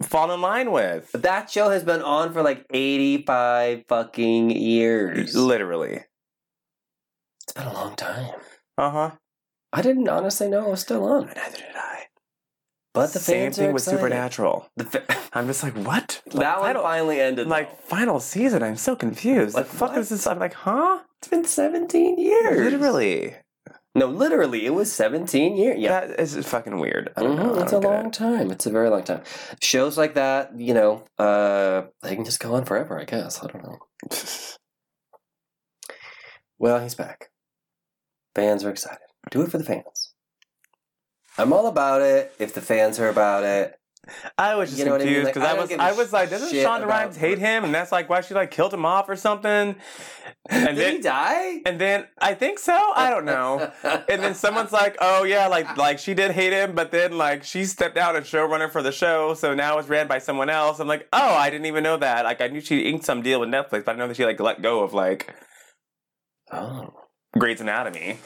fall 0.02 0.30
in 0.32 0.40
line 0.40 0.72
with. 0.72 1.10
But 1.12 1.22
that 1.22 1.50
show 1.50 1.70
has 1.70 1.82
been 1.84 2.02
on 2.02 2.32
for 2.32 2.42
like 2.42 2.64
85 2.70 3.84
fucking 3.88 4.50
years. 4.50 5.34
Literally. 5.34 6.04
It's 7.44 7.52
been 7.54 7.66
a 7.66 7.72
long 7.72 7.96
time. 7.96 8.30
Uh 8.78 8.90
huh. 8.90 9.10
I 9.72 9.82
didn't 9.82 10.08
honestly 10.08 10.48
know 10.48 10.66
it 10.66 10.70
was 10.70 10.80
still 10.80 11.04
on. 11.04 11.26
Neither 11.26 11.56
did 11.56 11.64
I. 11.76 12.04
But 12.92 13.12
the 13.12 13.20
Same 13.20 13.52
thing 13.52 13.72
with. 13.72 13.82
Supernatural. 13.82 14.68
The 14.76 14.84
fa- 14.84 15.04
I'm 15.32 15.46
just 15.46 15.62
like, 15.62 15.74
what? 15.74 16.22
Like, 16.26 16.40
that 16.40 16.58
one 16.58 16.66
final, 16.68 16.82
finally 16.82 17.20
ended. 17.20 17.46
like 17.46 17.70
though. 17.70 17.86
final 17.96 18.20
season. 18.20 18.62
I'm 18.64 18.76
so 18.76 18.96
confused. 18.96 19.54
Like, 19.54 19.66
Like, 19.66 19.72
fuck 19.74 19.90
what? 19.90 19.98
is 20.00 20.08
this? 20.08 20.26
I'm 20.26 20.38
like, 20.40 20.54
huh? 20.54 21.00
it's 21.20 21.28
been 21.28 21.44
17 21.44 22.18
years. 22.18 22.72
Literally. 22.72 23.36
No, 23.94 24.06
literally, 24.06 24.66
it 24.66 24.70
was 24.70 24.92
17 24.92 25.56
years. 25.56 25.78
Yeah. 25.80 26.06
That 26.06 26.20
is 26.20 26.36
fucking 26.46 26.78
weird. 26.78 27.12
I 27.16 27.22
don't 27.22 27.36
Mhm, 27.36 27.54
know. 27.56 27.62
It's 27.62 27.72
a 27.72 27.78
long 27.80 28.10
time. 28.12 28.50
It's 28.52 28.64
a 28.66 28.70
very 28.70 28.88
long 28.88 29.02
time. 29.02 29.22
Shows 29.60 29.98
like 29.98 30.14
that, 30.14 30.56
you 30.58 30.74
know, 30.74 31.04
uh, 31.18 31.82
they 32.02 32.14
can 32.14 32.24
just 32.24 32.38
go 32.38 32.54
on 32.54 32.64
forever, 32.64 33.00
I 33.00 33.04
guess. 33.04 33.42
I 33.42 33.48
don't 33.48 33.62
know. 33.64 33.78
Well, 36.58 36.78
he's 36.80 36.94
back. 36.94 37.30
Fans 38.34 38.64
are 38.64 38.70
excited. 38.70 38.98
Do 39.30 39.40
it 39.40 39.50
for 39.50 39.56
the 39.56 39.64
fans. 39.64 40.12
I'm 41.38 41.54
all 41.54 41.66
about 41.66 42.02
it 42.02 42.34
if 42.38 42.52
the 42.52 42.60
fans 42.60 43.00
are 43.00 43.08
about 43.08 43.44
it. 43.44 43.79
I 44.38 44.54
was 44.54 44.70
just 44.70 44.78
You 44.78 44.86
know 44.86 44.92
what 44.92 45.02
I 45.02 45.04
mean? 45.04 45.14
confused 45.14 45.26
Like, 45.26 45.34
because 45.34 45.48
I 45.48 45.56
I, 45.56 45.60
was, 45.60 45.72
I 45.72 45.92
was 45.92 46.12
like, 46.12 46.30
doesn't 46.30 46.56
Shonda 46.56 46.86
Rhimes 46.86 47.16
hate 47.16 47.38
him, 47.38 47.64
and 47.64 47.74
that's 47.74 47.92
like 47.92 48.08
why 48.08 48.22
she 48.22 48.34
like 48.34 48.50
killed 48.50 48.72
him 48.72 48.84
off 48.84 49.08
or 49.08 49.16
something? 49.16 49.76
And 50.48 50.66
Did 50.68 50.76
then, 50.78 50.96
he 50.96 51.02
die? 51.02 51.60
and 51.66 51.80
then 51.80 52.06
I 52.18 52.34
think 52.34 52.58
so. 52.58 52.92
I 52.94 53.10
don't 53.10 53.24
know. 53.26 53.70
And 53.84 54.22
then 54.22 54.34
someone's 54.34 54.72
like, 54.72 54.96
"Oh 55.00 55.24
yeah, 55.24 55.46
like 55.48 55.76
like 55.76 55.98
she 55.98 56.14
did 56.14 56.30
hate 56.30 56.52
him, 56.52 56.74
but 56.74 56.90
then 56.90 57.18
like 57.18 57.44
she 57.44 57.64
stepped 57.64 57.98
out 57.98 58.16
as 58.16 58.24
showrunner 58.24 58.70
for 58.70 58.82
the 58.82 58.90
show, 58.92 59.34
so 59.34 59.54
now 59.54 59.78
it's 59.78 59.88
ran 59.88 60.08
by 60.08 60.18
someone 60.18 60.48
else." 60.48 60.80
I'm 60.80 60.88
like, 60.88 61.06
"Oh, 61.12 61.34
I 61.34 61.50
didn't 61.50 61.66
even 61.66 61.84
know 61.84 61.98
that. 61.98 62.24
Like 62.24 62.40
I 62.40 62.48
knew 62.48 62.60
she 62.60 62.80
inked 62.88 63.04
some 63.04 63.22
deal 63.22 63.38
with 63.38 63.50
Netflix, 63.50 63.84
but 63.84 63.94
I 63.94 63.98
know 63.98 64.08
that 64.08 64.16
she 64.16 64.24
like 64.24 64.40
let 64.40 64.62
go 64.62 64.82
of 64.82 64.94
like 64.94 65.34
oh. 66.50 66.94
Grey's 67.38 67.60
Anatomy." 67.60 68.18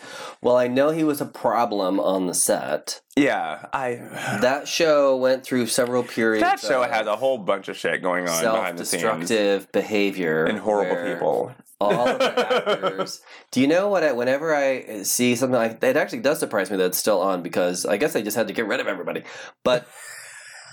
Well, 0.43 0.57
I 0.57 0.67
know 0.69 0.91
he 0.91 1.05
was 1.05 1.21
a 1.21 1.27
problem 1.27 1.99
on 2.01 2.27
the 2.27 2.35
set. 2.35 3.01
Yeah, 3.17 3.67
I 3.73 3.95
That 4.41 4.67
show 4.69 5.17
went 5.17 5.45
through 5.45 5.67
several 5.69 6.03
periods. 6.03 6.43
that 6.43 6.61
show 6.61 6.83
has 6.83 7.07
a 7.07 7.17
whole 7.17 7.39
bunch 7.39 7.69
of 7.69 7.77
shit 7.77 8.03
going 8.03 8.29
on 8.29 8.43
behind 8.43 8.79
the 8.79 8.85
scenes 8.85 9.03
self-destructive 9.03 9.73
behavior 9.73 10.45
and 10.45 10.59
horrible 10.59 10.97
people. 11.15 11.55
All 11.81 12.09
of 12.09 12.19
the 12.19 12.73
actors. 12.81 13.21
Do 13.51 13.61
you 13.61 13.67
know 13.67 13.89
what? 13.89 14.05
I, 14.05 14.13
whenever 14.13 14.55
I 14.55 15.03
see 15.03 15.35
something 15.37 15.57
like 15.57 15.83
it, 15.83 15.97
actually 15.97 16.21
does 16.21 16.39
surprise 16.39 16.71
me 16.71 16.77
that 16.79 16.87
it's 16.87 16.99
still 16.99 17.21
on 17.21 17.43
because 17.43 17.85
I 17.85 17.97
guess 17.97 18.13
they 18.13 18.23
just 18.23 18.37
had 18.37 18.47
to 18.49 18.55
get 18.55 18.67
rid 18.67 18.81
of 18.81 18.87
everybody. 18.87 19.25
But 19.65 19.87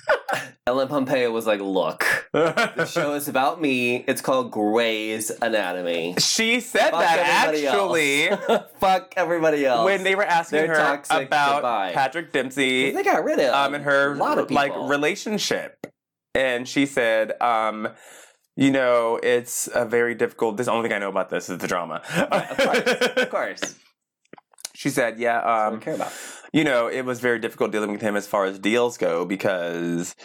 Ellen 0.68 0.88
Pompeo 0.88 1.32
was 1.32 1.48
like, 1.48 1.60
"Look, 1.60 2.06
the 2.34 2.86
show 2.86 3.14
is 3.14 3.28
about 3.28 3.62
me. 3.62 3.98
It's 4.08 4.22
called 4.22 4.52
Grey's 4.52 5.32
Anatomy. 5.42 6.16
She 6.20 6.60
said 6.60 6.92
Fuck 6.92 7.02
that 7.02 7.20
actually. 7.20 8.30
Fuck 8.80 9.14
everybody 9.18 9.66
else." 9.66 9.86
when 9.86 10.04
they 10.04 10.16
were 10.16 10.24
asking 10.24 10.60
They're 10.60 10.68
her 10.68 10.76
toxic, 10.76 11.28
about 11.28 11.56
goodbye. 11.56 11.92
Patrick 11.94 12.32
Dempsey 12.32 12.92
they 12.92 13.04
got 13.04 13.24
rid 13.24 13.40
of 13.40 13.54
um 13.54 13.74
and 13.74 13.84
her 13.84 14.16
lot 14.16 14.38
of 14.38 14.52
like 14.52 14.74
relationship. 14.76 15.78
And 16.34 16.68
she 16.68 16.86
said, 16.86 17.34
um, 17.42 17.90
you 18.56 18.72
know, 18.72 19.20
it's 19.22 19.68
a 19.74 19.86
very 19.86 20.16
difficult 20.16 20.56
this 20.58 20.68
the 20.68 20.72
only 20.72 20.88
thing 20.88 20.96
I 20.96 21.00
know 21.00 21.10
about 21.10 21.30
this 21.30 21.50
is 21.50 21.58
the 21.58 21.68
drama. 21.68 22.02
of 22.32 22.58
course, 22.58 23.18
of 23.18 23.30
course. 23.30 23.76
She 24.74 24.90
said, 24.90 25.20
yeah, 25.20 25.38
um, 25.38 25.76
I 25.76 25.78
care 25.78 25.94
about. 25.94 26.12
You 26.54 26.64
know, 26.64 26.88
it 26.88 27.04
was 27.06 27.20
very 27.20 27.40
difficult 27.40 27.72
dealing 27.72 27.92
with 27.92 28.02
him 28.02 28.16
as 28.16 28.28
far 28.28 28.46
as 28.46 28.60
deals 28.60 28.98
go 28.98 29.26
because 29.26 30.16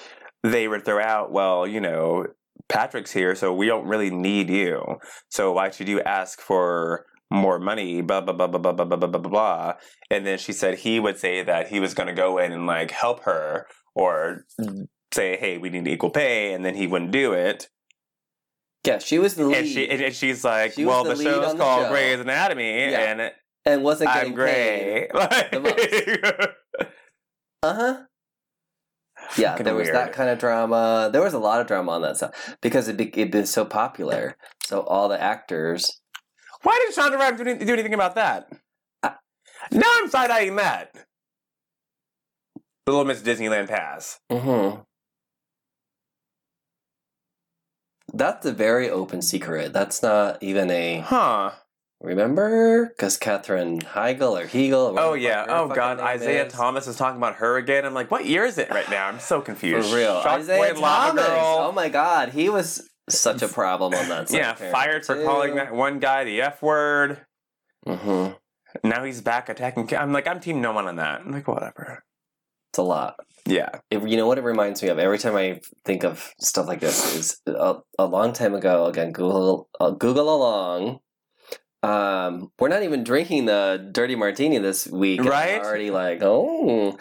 they 0.42 0.68
would 0.68 0.84
throw 0.84 1.00
out, 1.00 1.30
well, 1.32 1.66
you 1.66 1.80
know, 1.80 2.26
Patrick's 2.68 3.12
here, 3.12 3.34
so 3.34 3.52
we 3.52 3.66
don't 3.66 3.86
really 3.86 4.10
need 4.10 4.50
you. 4.50 4.82
So 5.30 5.52
why 5.52 5.70
should 5.70 5.88
you 5.88 6.00
ask 6.02 6.40
for 6.40 7.06
more 7.30 7.58
money? 7.58 8.00
Blah 8.02 8.22
blah 8.22 8.34
blah 8.34 8.46
blah 8.46 8.58
blah 8.58 8.72
blah 8.72 8.84
blah 8.84 8.96
blah 8.96 9.08
blah 9.08 9.30
blah. 9.30 9.72
And 10.10 10.26
then 10.26 10.38
she 10.38 10.52
said 10.52 10.78
he 10.78 10.98
would 10.98 11.18
say 11.18 11.42
that 11.42 11.68
he 11.68 11.80
was 11.80 11.94
going 11.94 12.08
to 12.08 12.12
go 12.14 12.38
in 12.38 12.52
and 12.52 12.66
like 12.66 12.90
help 12.90 13.22
her 13.24 13.66
or 13.94 14.44
say, 15.12 15.36
hey, 15.36 15.58
we 15.58 15.70
need 15.70 15.86
equal 15.88 16.10
pay, 16.10 16.52
and 16.52 16.64
then 16.64 16.74
he 16.74 16.86
wouldn't 16.86 17.12
do 17.12 17.32
it. 17.32 17.68
Yeah, 18.84 18.98
she 18.98 19.18
was 19.18 19.34
the 19.34 19.44
lead 19.44 19.58
And 19.58 19.66
she 19.68 19.88
and, 19.88 20.14
she's 20.14 20.44
like, 20.44 20.74
She 20.74 20.84
well, 20.84 21.02
the 21.02 21.14
the, 21.14 21.22
show's 21.24 21.52
the 21.52 21.58
called 21.58 21.86
show. 21.86 21.90
Grey's 21.90 22.20
Anatomy, 22.20 22.90
Yeah. 22.90 23.00
and 23.12 23.32
and 23.66 23.82
wasn't 23.82 24.10
getting 24.12 24.30
I'm 24.32 24.34
Grey. 24.34 25.08
the 25.12 26.54
Uh 27.62 27.74
huh. 27.74 28.02
Yeah, 29.36 29.56
there 29.56 29.74
was 29.74 29.90
that 29.90 30.12
kind 30.12 30.30
of 30.30 30.38
drama. 30.38 31.10
There 31.12 31.22
was 31.22 31.34
a 31.34 31.38
lot 31.38 31.60
of 31.60 31.66
drama 31.66 31.92
on 31.92 32.02
that 32.02 32.16
stuff 32.16 32.56
because 32.62 32.86
it 32.86 32.96
be, 32.96 33.06
it 33.18 33.30
been 33.32 33.46
so 33.46 33.64
popular. 33.64 34.36
So 34.62 34.82
all 34.82 35.08
the 35.08 35.20
actors. 35.20 36.00
Why 36.62 36.78
did 36.86 36.94
Shonda 36.96 37.18
Rhimes 37.18 37.38
do, 37.40 37.64
do 37.66 37.72
anything 37.72 37.94
about 37.94 38.14
that? 38.14 38.48
I- 39.02 39.14
now 39.72 39.86
I'm 39.96 40.08
side 40.10 40.30
eyeing 40.30 40.56
that. 40.56 40.92
The 42.84 42.92
Little 42.92 43.04
Miss 43.04 43.20
Disneyland 43.22 43.68
Pass. 43.68 44.20
Mm-hmm. 44.30 44.82
That's 48.14 48.46
a 48.46 48.52
very 48.52 48.88
open 48.88 49.22
secret. 49.22 49.72
That's 49.72 50.02
not 50.02 50.40
even 50.42 50.70
a 50.70 51.00
Huh. 51.00 51.50
Remember 52.06 52.86
because 52.86 53.16
Katherine 53.16 53.80
Heigl 53.80 54.40
or 54.40 54.46
Hegel. 54.46 54.96
or 54.96 55.00
Oh, 55.00 55.14
yeah. 55.14 55.44
Oh, 55.48 55.66
God. 55.66 55.98
Isaiah 55.98 56.46
is. 56.46 56.52
Thomas 56.52 56.86
is 56.86 56.96
talking 56.96 57.16
about 57.16 57.34
her 57.36 57.56
again. 57.56 57.84
I'm 57.84 57.94
like, 57.94 58.12
what 58.12 58.24
year 58.24 58.44
is 58.44 58.58
it 58.58 58.70
right 58.70 58.88
now? 58.88 59.08
I'm 59.08 59.18
so 59.18 59.40
for 59.40 59.46
confused. 59.46 59.92
real. 59.92 60.22
Shock 60.22 60.38
Isaiah 60.38 60.74
Boy 60.74 60.80
Thomas. 60.80 61.26
Girl. 61.26 61.58
Oh 61.62 61.72
my 61.72 61.88
God, 61.88 62.28
he 62.28 62.48
was 62.48 62.88
such 63.10 63.42
a 63.42 63.48
problem 63.48 63.92
on 63.92 64.08
that. 64.08 64.30
yeah, 64.30 64.54
fired 64.54 65.04
for 65.04 65.20
calling 65.24 65.56
that 65.56 65.74
one 65.74 65.98
guy 65.98 66.22
the 66.22 66.42
F 66.42 66.62
word. 66.62 67.26
Mm-hmm. 67.88 68.88
Now 68.88 69.02
he's 69.02 69.20
back 69.20 69.48
attacking. 69.48 69.92
I'm 69.96 70.12
like, 70.12 70.28
I'm 70.28 70.38
team 70.38 70.60
no 70.60 70.70
one 70.70 70.86
on 70.86 70.94
that. 70.96 71.22
I'm 71.22 71.32
like, 71.32 71.48
whatever. 71.48 72.04
It's 72.70 72.78
a 72.78 72.82
lot. 72.82 73.16
Yeah. 73.46 73.70
It, 73.90 74.08
you 74.08 74.16
know 74.16 74.28
what 74.28 74.38
it 74.38 74.44
reminds 74.44 74.80
me 74.80 74.90
of 74.90 75.00
every 75.00 75.18
time 75.18 75.34
I 75.34 75.60
think 75.84 76.04
of 76.04 76.32
stuff 76.40 76.68
like 76.68 76.78
this 76.78 77.16
is 77.16 77.40
a, 77.46 77.78
a 77.98 78.06
long 78.06 78.32
time 78.32 78.54
ago. 78.54 78.86
Again, 78.86 79.10
Google 79.10 79.68
uh, 79.80 79.90
Google 79.90 80.32
along. 80.32 81.00
Um, 81.82 82.50
we're 82.58 82.68
not 82.68 82.82
even 82.82 83.04
drinking 83.04 83.44
the 83.46 83.88
dirty 83.92 84.16
martini 84.16 84.58
this 84.58 84.86
week. 84.86 85.20
and 85.20 85.28
I'm 85.28 85.32
Right? 85.32 85.60
already 85.60 85.90
like, 85.90 86.20
oh, 86.22 86.98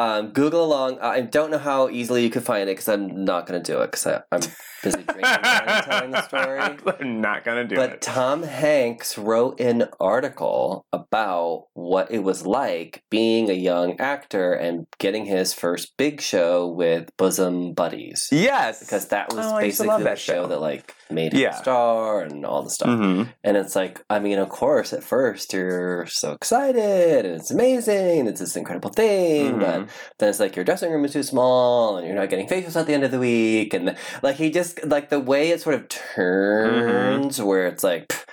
Um, 0.00 0.28
Google 0.30 0.64
along. 0.64 1.00
I 1.00 1.20
don't 1.22 1.50
know 1.50 1.58
how 1.58 1.88
easily 1.88 2.22
you 2.22 2.30
could 2.30 2.44
find 2.44 2.68
it 2.68 2.72
because 2.74 2.88
I'm 2.88 3.24
not 3.24 3.46
going 3.46 3.60
to 3.60 3.72
do 3.72 3.80
it 3.80 3.90
because 3.90 4.06
I'm 4.06 4.40
busy 4.84 5.02
drinking 5.02 5.24
and 5.24 5.84
telling 5.84 6.10
the 6.12 6.22
story. 6.22 6.60
I'm 6.60 7.20
not 7.20 7.42
gonna 7.44 7.64
do 7.66 7.74
But 7.74 7.84
it. 7.84 7.90
But 7.94 8.00
Tom 8.02 8.44
Hanks 8.44 9.18
wrote 9.18 9.58
an 9.60 9.88
article 9.98 10.86
about 10.92 11.64
what 11.74 12.12
it 12.12 12.20
was 12.20 12.46
like 12.46 13.02
being 13.10 13.50
a 13.50 13.54
young 13.54 13.98
actor 13.98 14.52
and 14.52 14.86
getting 15.00 15.24
his 15.26 15.52
first 15.52 15.96
big 15.96 16.20
show 16.20 16.68
with 16.68 17.10
Bosom 17.16 17.72
Buddies. 17.72 18.28
yes, 18.30 18.78
Because 18.78 19.08
that 19.08 19.34
was 19.34 19.44
Oh, 19.46 19.56
I 19.56 19.62
used 19.64 19.78
to 19.78 19.82
basically 19.84 19.88
love 19.88 19.98
the 20.00 20.04
that 20.04 20.18
show. 20.20 20.32
show. 20.44 20.46
that 20.46 20.60
like 20.60 20.94
made 21.10 21.32
him 21.32 21.40
Yeah. 21.40 21.56
a 21.56 21.58
star 21.58 22.20
and 22.22 22.46
all 22.46 22.62
the 22.62 22.70
stuff. 22.70 22.90
Mhm. 22.90 23.30
And 23.42 23.56
it's 23.56 23.74
like, 23.74 24.00
I 24.08 24.20
mean, 24.20 24.38
of 24.38 24.48
course, 24.48 24.92
at 24.92 25.02
first 25.02 25.52
you're 25.52 26.06
so 26.06 26.32
excited 26.32 27.26
and 27.26 27.34
it's 27.34 27.50
amazing, 27.50 28.20
and 28.20 28.28
it's 28.28 28.38
this 28.40 28.54
incredible 28.54 28.90
thing, 28.90 29.58
but 29.58 29.80
Mhm. 29.80 29.87
Then 30.18 30.28
it's 30.28 30.40
like 30.40 30.56
your 30.56 30.64
dressing 30.64 30.90
room 30.92 31.04
is 31.04 31.12
too 31.12 31.22
small 31.22 31.96
and 31.96 32.06
you're 32.06 32.16
not 32.16 32.30
getting 32.30 32.48
facials 32.48 32.76
at 32.76 32.86
the 32.86 32.94
end 32.94 33.04
of 33.04 33.10
the 33.10 33.18
week. 33.18 33.74
And 33.74 33.96
like 34.22 34.36
he 34.36 34.50
just, 34.50 34.84
like 34.84 35.08
the 35.10 35.20
way 35.20 35.50
it 35.50 35.60
sort 35.60 35.74
of 35.74 35.88
turns 35.88 37.40
where 37.40 37.66
it's 37.66 37.84
like, 37.84 38.08
pff, 38.08 38.24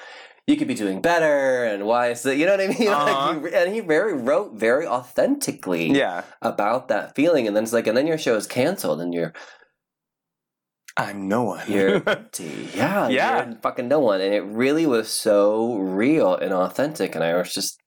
you 0.47 0.57
could 0.57 0.67
be 0.67 0.75
doing 0.75 1.01
better 1.01 1.65
and 1.65 1.85
why 1.85 2.09
is 2.11 2.25
it, 2.25 2.37
you 2.37 2.45
know 2.45 2.51
what 2.51 2.61
I 2.61 2.67
mean? 2.67 2.87
Uh-huh. 2.87 3.39
Like 3.41 3.51
he, 3.51 3.57
and 3.57 3.73
he 3.73 3.79
very 3.79 4.13
wrote 4.13 4.53
very 4.53 4.85
authentically 4.85 5.91
yeah, 5.91 6.23
about 6.41 6.87
that 6.89 7.15
feeling. 7.15 7.47
And 7.47 7.55
then 7.55 7.63
it's 7.63 7.73
like, 7.73 7.87
and 7.87 7.97
then 7.97 8.07
your 8.07 8.17
show 8.17 8.35
is 8.35 8.45
canceled 8.45 9.01
and 9.01 9.13
you're, 9.13 9.33
I'm 10.97 11.27
no 11.27 11.43
one. 11.43 11.69
you're 11.69 12.07
empty. 12.07 12.69
Yeah, 12.75 13.09
Yeah. 13.09 13.45
You're 13.47 13.55
fucking 13.57 13.87
no 13.87 13.99
one. 13.99 14.21
And 14.21 14.33
it 14.33 14.43
really 14.43 14.85
was 14.85 15.09
so 15.09 15.75
real 15.75 16.35
and 16.35 16.53
authentic. 16.53 17.15
And 17.15 17.23
I 17.23 17.35
was 17.35 17.53
just, 17.53 17.79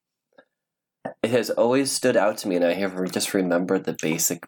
it 1.22 1.30
has 1.30 1.50
always 1.50 1.90
stood 1.92 2.16
out 2.16 2.38
to 2.38 2.48
me. 2.48 2.56
And 2.56 2.64
I 2.64 2.74
have 2.74 3.10
just 3.12 3.34
remembered 3.34 3.84
the 3.84 3.96
basic 4.00 4.46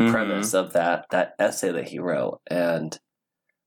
Mhm. 0.00 0.10
premise 0.10 0.54
of 0.54 0.72
that 0.72 1.06
that 1.10 1.34
essay 1.38 1.70
that 1.72 1.88
he 1.88 1.98
wrote. 1.98 2.40
And 2.48 2.98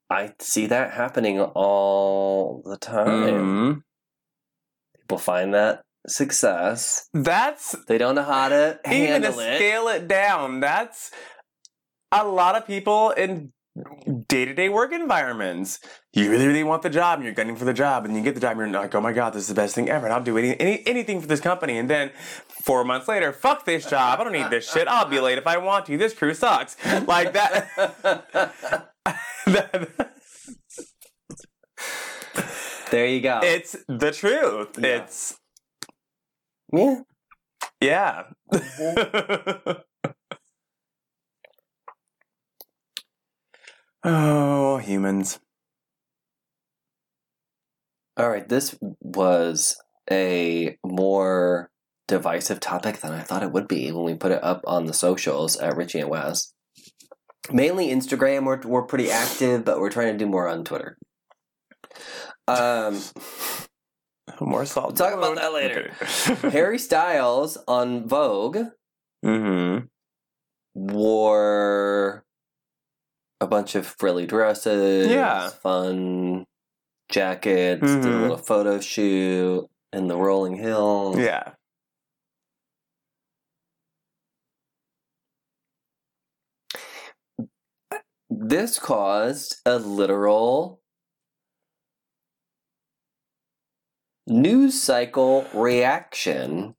I 0.09 0.33
see 0.39 0.67
that 0.67 0.91
happening 0.93 1.39
all 1.39 2.61
the 2.65 2.77
time. 2.77 3.07
Mhm. 3.07 3.83
People 4.99 5.17
find 5.17 5.53
that 5.53 5.81
success. 6.07 7.09
That's 7.13 7.75
They 7.87 7.97
don't 7.97 8.15
know 8.15 8.23
how 8.23 8.49
to 8.49 8.79
even 8.89 9.21
to 9.23 9.29
it. 9.29 9.55
scale 9.57 9.87
it 9.89 10.07
down. 10.07 10.59
That's 10.59 11.11
a 12.11 12.25
lot 12.25 12.55
of 12.55 12.65
people 12.65 13.11
in 13.11 13.51
day-to-day 14.27 14.69
work 14.69 14.91
environments. 14.91 15.79
You 16.13 16.29
really, 16.29 16.47
really 16.47 16.63
want 16.63 16.81
the 16.81 16.89
job, 16.89 17.19
and 17.19 17.25
you're 17.25 17.33
gunning 17.33 17.55
for 17.55 17.65
the 17.65 17.73
job, 17.73 18.05
and 18.05 18.15
you 18.15 18.23
get 18.23 18.35
the 18.35 18.41
job, 18.41 18.57
and 18.57 18.71
you're 18.71 18.81
like, 18.81 18.93
"Oh 18.95 19.01
my 19.01 19.13
god, 19.13 19.33
this 19.33 19.43
is 19.43 19.49
the 19.49 19.53
best 19.53 19.75
thing 19.75 19.89
ever!" 19.89 20.05
And 20.05 20.13
I'll 20.13 20.23
do 20.23 20.37
any, 20.37 20.59
any 20.59 20.83
anything 20.87 21.21
for 21.21 21.27
this 21.27 21.39
company. 21.39 21.77
And 21.77 21.89
then 21.89 22.11
four 22.47 22.83
months 22.83 23.07
later, 23.07 23.31
fuck 23.31 23.65
this 23.65 23.89
job. 23.89 24.19
I 24.19 24.23
don't 24.23 24.33
need 24.33 24.49
this 24.49 24.71
shit. 24.71 24.87
I'll 24.87 25.09
be 25.09 25.19
late 25.19 25.37
if 25.37 25.47
I 25.47 25.57
want 25.57 25.85
to. 25.87 25.97
This 25.97 26.13
crew 26.13 26.33
sucks. 26.33 26.75
Like 27.07 27.33
that. 27.33 27.67
there 32.91 33.07
you 33.07 33.21
go. 33.21 33.39
it's 33.43 33.75
the 33.87 34.11
truth. 34.11 34.77
Yeah. 34.79 34.87
It's 34.87 35.39
yeah. 36.73 37.01
yeah. 37.81 38.23
oh, 44.07 44.77
humans. 44.77 45.39
All 48.15 48.29
right, 48.29 48.47
this 48.47 48.77
was 49.01 49.77
a 50.09 50.77
more 50.85 51.69
divisive 52.07 52.59
topic 52.59 52.99
than 52.99 53.11
I 53.11 53.21
thought 53.21 53.43
it 53.43 53.51
would 53.51 53.67
be 53.67 53.91
when 53.91 54.05
we 54.05 54.15
put 54.15 54.31
it 54.31 54.43
up 54.43 54.61
on 54.65 54.85
the 54.85 54.93
socials 54.93 55.57
at 55.57 55.75
Richie 55.75 55.99
and 55.99 56.09
Wes. 56.09 56.53
Mainly 57.51 57.89
Instagram, 57.89 58.45
we're, 58.45 58.61
we're 58.61 58.83
pretty 58.83 59.11
active, 59.11 59.63
but 59.63 59.79
we're 59.79 59.91
trying 59.91 60.13
to 60.13 60.17
do 60.17 60.29
more 60.29 60.47
on 60.47 60.63
Twitter. 60.63 60.97
Um, 62.47 63.01
More 64.39 64.65
salt. 64.65 64.87
We'll 64.87 64.95
talk 64.95 65.17
about 65.17 65.35
that 65.35 65.53
later. 65.53 65.93
Harry 66.51 66.77
Styles 66.77 67.57
on 67.67 68.07
Vogue 68.07 68.57
mm-hmm. 69.25 69.85
wore 70.75 72.23
a 73.41 73.47
bunch 73.47 73.75
of 73.75 73.85
frilly 73.85 74.25
dresses, 74.25 75.07
Yeah. 75.07 75.49
fun 75.49 76.45
jackets, 77.09 77.81
did 77.81 78.05
a 78.05 78.07
Mhm. 78.07 78.21
little 78.21 78.37
photo 78.37 78.79
shoot 78.79 79.67
in 79.93 80.07
the 80.07 80.17
rolling 80.17 80.55
hills. 80.55 81.17
Yeah. 81.17 81.53
This 88.29 88.77
caused 88.79 89.61
a 89.65 89.79
literal 89.79 90.81
news 94.27 94.81
cycle 94.81 95.45
reaction. 95.53 96.75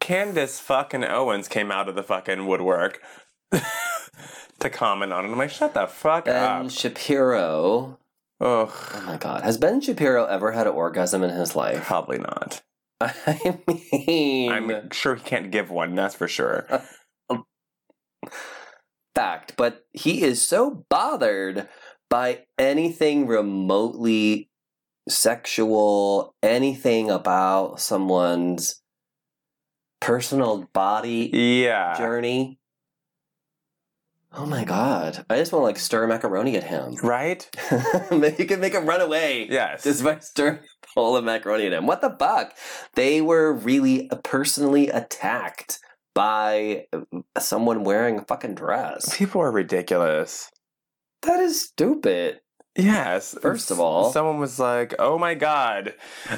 Candace 0.00 0.60
fucking 0.60 1.04
Owens 1.04 1.48
came 1.48 1.70
out 1.70 1.88
of 1.88 1.94
the 1.94 2.02
fucking 2.02 2.46
woodwork 2.46 3.00
to 4.60 4.70
comment 4.70 5.12
on 5.12 5.24
it. 5.24 5.28
I'm 5.28 5.38
like, 5.38 5.50
shut 5.50 5.74
the 5.74 5.86
fuck 5.86 6.24
Ben 6.26 6.42
up. 6.42 6.60
Ben 6.62 6.68
Shapiro. 6.68 7.98
Ugh. 8.40 8.70
Oh 8.70 9.02
my 9.06 9.16
god. 9.16 9.42
Has 9.42 9.58
Ben 9.58 9.80
Shapiro 9.80 10.24
ever 10.26 10.52
had 10.52 10.66
an 10.66 10.72
orgasm 10.74 11.22
in 11.22 11.30
his 11.30 11.54
life? 11.56 11.84
Probably 11.84 12.18
not. 12.18 12.62
I 13.00 13.52
mean, 14.08 14.50
I'm 14.52 14.90
sure 14.90 15.14
he 15.16 15.22
can't 15.22 15.50
give 15.50 15.70
one, 15.70 15.94
that's 15.94 16.14
for 16.14 16.28
sure. 16.28 16.66
fact, 19.14 19.54
but 19.56 19.84
he 19.92 20.22
is 20.22 20.44
so 20.46 20.84
bothered 20.90 21.68
by 22.10 22.44
anything 22.58 23.26
remotely 23.26 24.50
sexual, 25.08 26.34
anything 26.42 27.10
about 27.10 27.80
someone's 27.80 28.80
personal 30.00 30.68
body 30.72 31.30
Yeah. 31.32 31.96
journey. 31.96 32.58
Oh 34.36 34.46
my 34.46 34.64
god. 34.64 35.24
I 35.30 35.36
just 35.36 35.52
want 35.52 35.62
to 35.62 35.66
like 35.66 35.78
stir 35.78 36.06
macaroni 36.08 36.56
at 36.56 36.64
him. 36.64 36.96
Right? 37.02 37.48
Maybe 38.10 38.36
you 38.38 38.46
can 38.46 38.60
make 38.60 38.72
him 38.72 38.86
run 38.86 39.00
away. 39.00 39.46
Yes. 39.48 39.84
Just 39.84 40.02
by 40.02 40.18
stirring 40.18 40.58
a 40.58 40.86
bowl 40.94 41.16
of 41.16 41.24
macaroni 41.24 41.66
at 41.66 41.72
him. 41.72 41.86
What 41.86 42.00
the 42.00 42.16
fuck? 42.18 42.52
They 42.94 43.20
were 43.20 43.52
really 43.52 44.10
uh, 44.10 44.16
personally 44.16 44.88
attacked 44.88 45.78
by 46.14 46.86
uh, 46.92 47.00
someone 47.38 47.84
wearing 47.84 48.18
a 48.18 48.24
fucking 48.24 48.56
dress. 48.56 49.16
People 49.16 49.40
are 49.40 49.52
ridiculous. 49.52 50.50
That 51.22 51.40
is 51.40 51.60
stupid. 51.60 52.40
Yes. 52.76 53.36
First 53.40 53.70
of 53.70 53.78
all- 53.78 54.10
someone 54.12 54.38
was 54.38 54.58
like, 54.58 54.94
"Oh 54.98 55.16
my 55.18 55.34
god, 55.34 55.94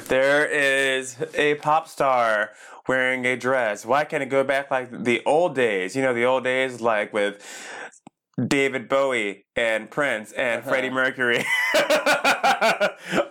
there 0.07 0.45
is 0.45 1.17
a 1.33 1.55
pop 1.55 1.87
star 1.87 2.51
wearing 2.87 3.25
a 3.25 3.35
dress. 3.35 3.85
Why 3.85 4.03
can't 4.05 4.21
it 4.23 4.27
go 4.29 4.43
back 4.43 4.69
like 4.69 4.89
the 5.03 5.21
old 5.25 5.55
days? 5.55 5.95
You 5.95 6.03
know, 6.03 6.13
the 6.13 6.25
old 6.25 6.43
days 6.43 6.79
like 6.79 7.11
with 7.11 7.41
David 8.45 8.87
Bowie 8.87 9.45
and 9.55 9.89
Prince 9.89 10.31
and 10.33 10.59
Uh-huh. 10.61 10.69
Freddie 10.69 10.91
Mercury. 10.91 11.43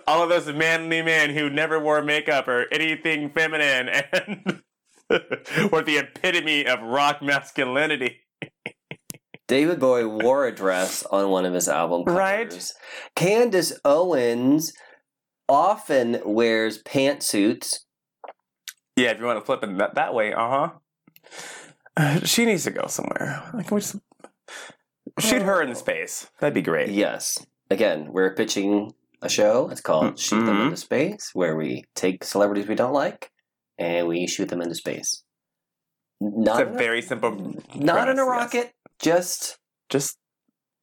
All 0.07 0.21
of 0.23 0.29
those 0.29 0.47
manly 0.53 1.01
men 1.01 1.29
who 1.29 1.49
never 1.49 1.79
wore 1.79 2.01
makeup 2.01 2.47
or 2.47 2.65
anything 2.73 3.29
feminine 3.29 3.87
and 3.89 4.61
were 5.71 5.81
the 5.81 5.97
epitome 5.99 6.65
of 6.65 6.81
rock 6.81 7.21
masculinity." 7.21 8.17
David 9.47 9.79
Bowie 9.79 10.05
wore 10.05 10.45
a 10.45 10.53
dress 10.53 11.03
on 11.03 11.29
one 11.29 11.45
of 11.45 11.53
his 11.53 11.67
album 11.69 12.03
covers. 12.05 12.17
Right. 12.17 12.71
Candace 13.15 13.73
Owens 13.85 14.73
often 15.47 16.19
wears 16.25 16.83
pantsuits. 16.83 17.79
Yeah, 18.97 19.11
if 19.11 19.19
you 19.19 19.25
want 19.25 19.39
to 19.39 19.45
flip 19.45 19.63
it 19.63 19.77
that, 19.77 19.95
that 19.95 20.13
way, 20.13 20.33
uh 20.33 20.69
huh. 21.95 22.19
She 22.25 22.45
needs 22.45 22.63
to 22.65 22.71
go 22.71 22.87
somewhere. 22.87 23.43
Like, 23.53 23.71
we 23.71 23.79
just 23.79 23.97
shoot 25.19 25.41
her 25.41 25.61
in 25.61 25.73
space. 25.75 26.29
That'd 26.39 26.53
be 26.53 26.61
great. 26.61 26.89
Yes. 26.89 27.45
Again, 27.69 28.11
we're 28.11 28.33
pitching 28.33 28.93
a 29.21 29.29
show. 29.29 29.69
It's 29.69 29.81
called 29.81 30.19
Shoot 30.19 30.45
Them. 30.45 30.61
Into 30.61 30.77
Space, 30.77 31.31
where 31.33 31.55
we 31.55 31.83
take 31.95 32.23
celebrities 32.23 32.67
we 32.67 32.75
don't 32.75 32.93
like 32.93 33.31
and 33.77 34.07
we 34.07 34.27
shoot 34.27 34.49
them 34.49 34.61
into 34.61 34.75
space. 34.75 35.23
Not, 36.19 36.61
It's 36.61 36.71
a 36.71 36.77
very 36.77 37.01
simple. 37.01 37.55
not 37.75 38.09
in 38.09 38.17
a 38.17 38.23
rocket. 38.25 38.55
yes. 38.65 38.73
Just 38.99 39.57
Just. 39.89 40.17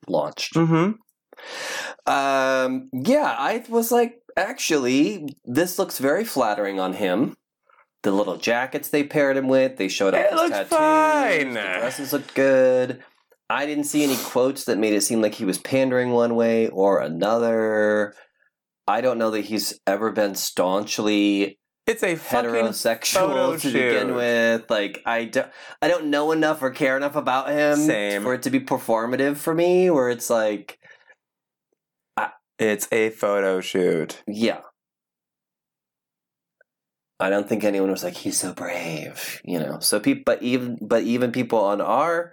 launched. 0.09 0.55
Mm-hmm. 0.55 0.93
Um, 2.11 2.91
yeah, 2.93 3.35
I 3.39 3.65
was 3.69 3.91
like, 3.91 4.17
actually, 4.37 5.27
this 5.45 5.79
looks 5.79 5.99
very 5.99 6.25
flattering 6.25 6.79
on 6.81 6.95
him. 6.95 7.37
The 8.03 8.11
little 8.13 8.37
jackets 8.37 8.89
they 8.91 9.03
paired 9.05 9.37
him 9.37 9.49
with, 9.49 9.77
they 9.79 9.89
showed 9.89 10.15
off 10.15 10.21
It 10.21 10.31
his 10.31 10.41
looks 10.41 10.51
tattoos. 10.51 10.69
fine. 10.71 11.49
The 11.55 11.61
dresses 11.81 12.13
looked 12.13 12.35
good. 12.35 13.03
I 13.49 13.67
didn't 13.67 13.85
see 13.85 14.03
any 14.05 14.17
quotes 14.17 14.65
that 14.67 14.79
made 14.79 14.93
it 14.95 15.03
seem 15.03 15.23
like 15.23 15.35
he 15.35 15.45
was 15.45 15.59
pandering 15.59 16.11
one 16.11 16.35
way 16.35 16.69
or 16.69 17.01
another. 17.01 18.15
I 18.87 19.01
don't 19.01 19.19
know 19.19 19.31
that 19.31 19.43
he's 19.47 19.79
ever 19.87 20.13
been 20.13 20.35
staunchly 20.35 21.59
It's 21.87 22.03
a 22.03 22.17
heterosexual 22.17 23.61
to 23.61 23.73
begin 23.73 24.15
with. 24.15 24.71
Like 24.71 25.03
I 25.05 25.27
don't, 25.27 25.51
I 25.83 25.89
don't 25.89 26.07
know 26.07 26.33
enough 26.33 26.63
or 26.63 26.71
care 26.71 26.97
enough 26.97 27.15
about 27.17 27.51
him 27.51 27.77
Same. 27.77 28.23
for 28.23 28.33
it 28.35 28.43
to 28.43 28.51
be 28.51 28.61
performative 28.61 29.37
for 29.37 29.55
me. 29.55 29.91
Where 29.91 30.09
it's 30.09 30.31
like, 30.31 30.79
It's 32.59 32.89
a 32.93 33.11
photo 33.11 33.61
shoot. 33.61 34.23
yeah, 34.27 34.61
I 37.21 37.29
don't 37.31 37.49
think 37.49 37.65
anyone 37.65 37.91
was 37.91 38.05
like 38.05 38.15
he's 38.15 38.39
so 38.39 38.53
brave, 38.55 39.41
you 39.45 39.59
know. 39.59 39.79
So 39.81 40.01
people, 40.01 40.23
but 40.25 40.43
even 40.43 40.79
but 40.81 41.03
even 41.03 41.33
people 41.33 41.59
on 41.59 41.81
our 41.81 42.33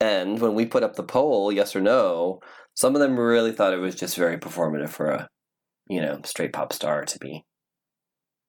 end, 0.00 0.40
when 0.40 0.54
we 0.54 0.66
put 0.66 0.82
up 0.82 0.96
the 0.96 1.02
poll, 1.02 1.52
yes 1.52 1.76
or 1.76 1.80
no, 1.80 2.40
some 2.74 2.94
of 2.94 3.00
them 3.00 3.18
really 3.18 3.52
thought 3.52 3.72
it 3.74 3.78
was 3.78 3.94
just 3.94 4.16
very 4.16 4.38
performative 4.38 4.88
for 4.90 5.10
a, 5.10 5.28
you 5.88 6.00
know, 6.00 6.20
straight 6.24 6.52
pop 6.52 6.72
star 6.72 7.04
to 7.04 7.18
be 7.18 7.44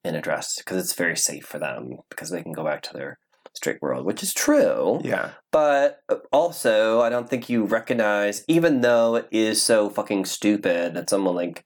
in 0.04 0.14
a 0.14 0.20
dress 0.20 0.56
because 0.58 0.78
it's 0.78 0.94
very 0.94 1.16
safe 1.16 1.44
for 1.44 1.58
them 1.58 1.98
because 2.08 2.30
they 2.30 2.42
can 2.42 2.52
go 2.52 2.64
back 2.64 2.82
to 2.82 2.92
their 2.92 3.18
straight 3.54 3.82
world, 3.82 4.06
which 4.06 4.22
is 4.22 4.32
true. 4.32 5.00
Yeah. 5.02 5.30
But 5.52 6.00
uh, 6.08 6.16
also, 6.32 7.00
I 7.00 7.10
don't 7.10 7.28
think 7.28 7.48
you 7.48 7.64
recognize, 7.64 8.44
even 8.48 8.80
though 8.80 9.16
it 9.16 9.28
is 9.30 9.62
so 9.62 9.90
fucking 9.90 10.24
stupid 10.24 10.94
that 10.94 11.10
someone 11.10 11.34
like 11.34 11.64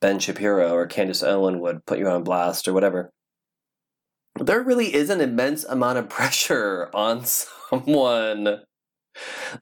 Ben 0.00 0.18
Shapiro 0.18 0.72
or 0.72 0.86
Candace 0.86 1.22
Owen 1.22 1.60
would 1.60 1.84
put 1.86 1.98
you 1.98 2.08
on 2.08 2.24
blast 2.24 2.68
or 2.68 2.72
whatever, 2.72 3.10
there 4.40 4.62
really 4.62 4.94
is 4.94 5.10
an 5.10 5.20
immense 5.20 5.64
amount 5.64 5.98
of 5.98 6.08
pressure 6.08 6.90
on 6.94 7.24
someone 7.24 8.60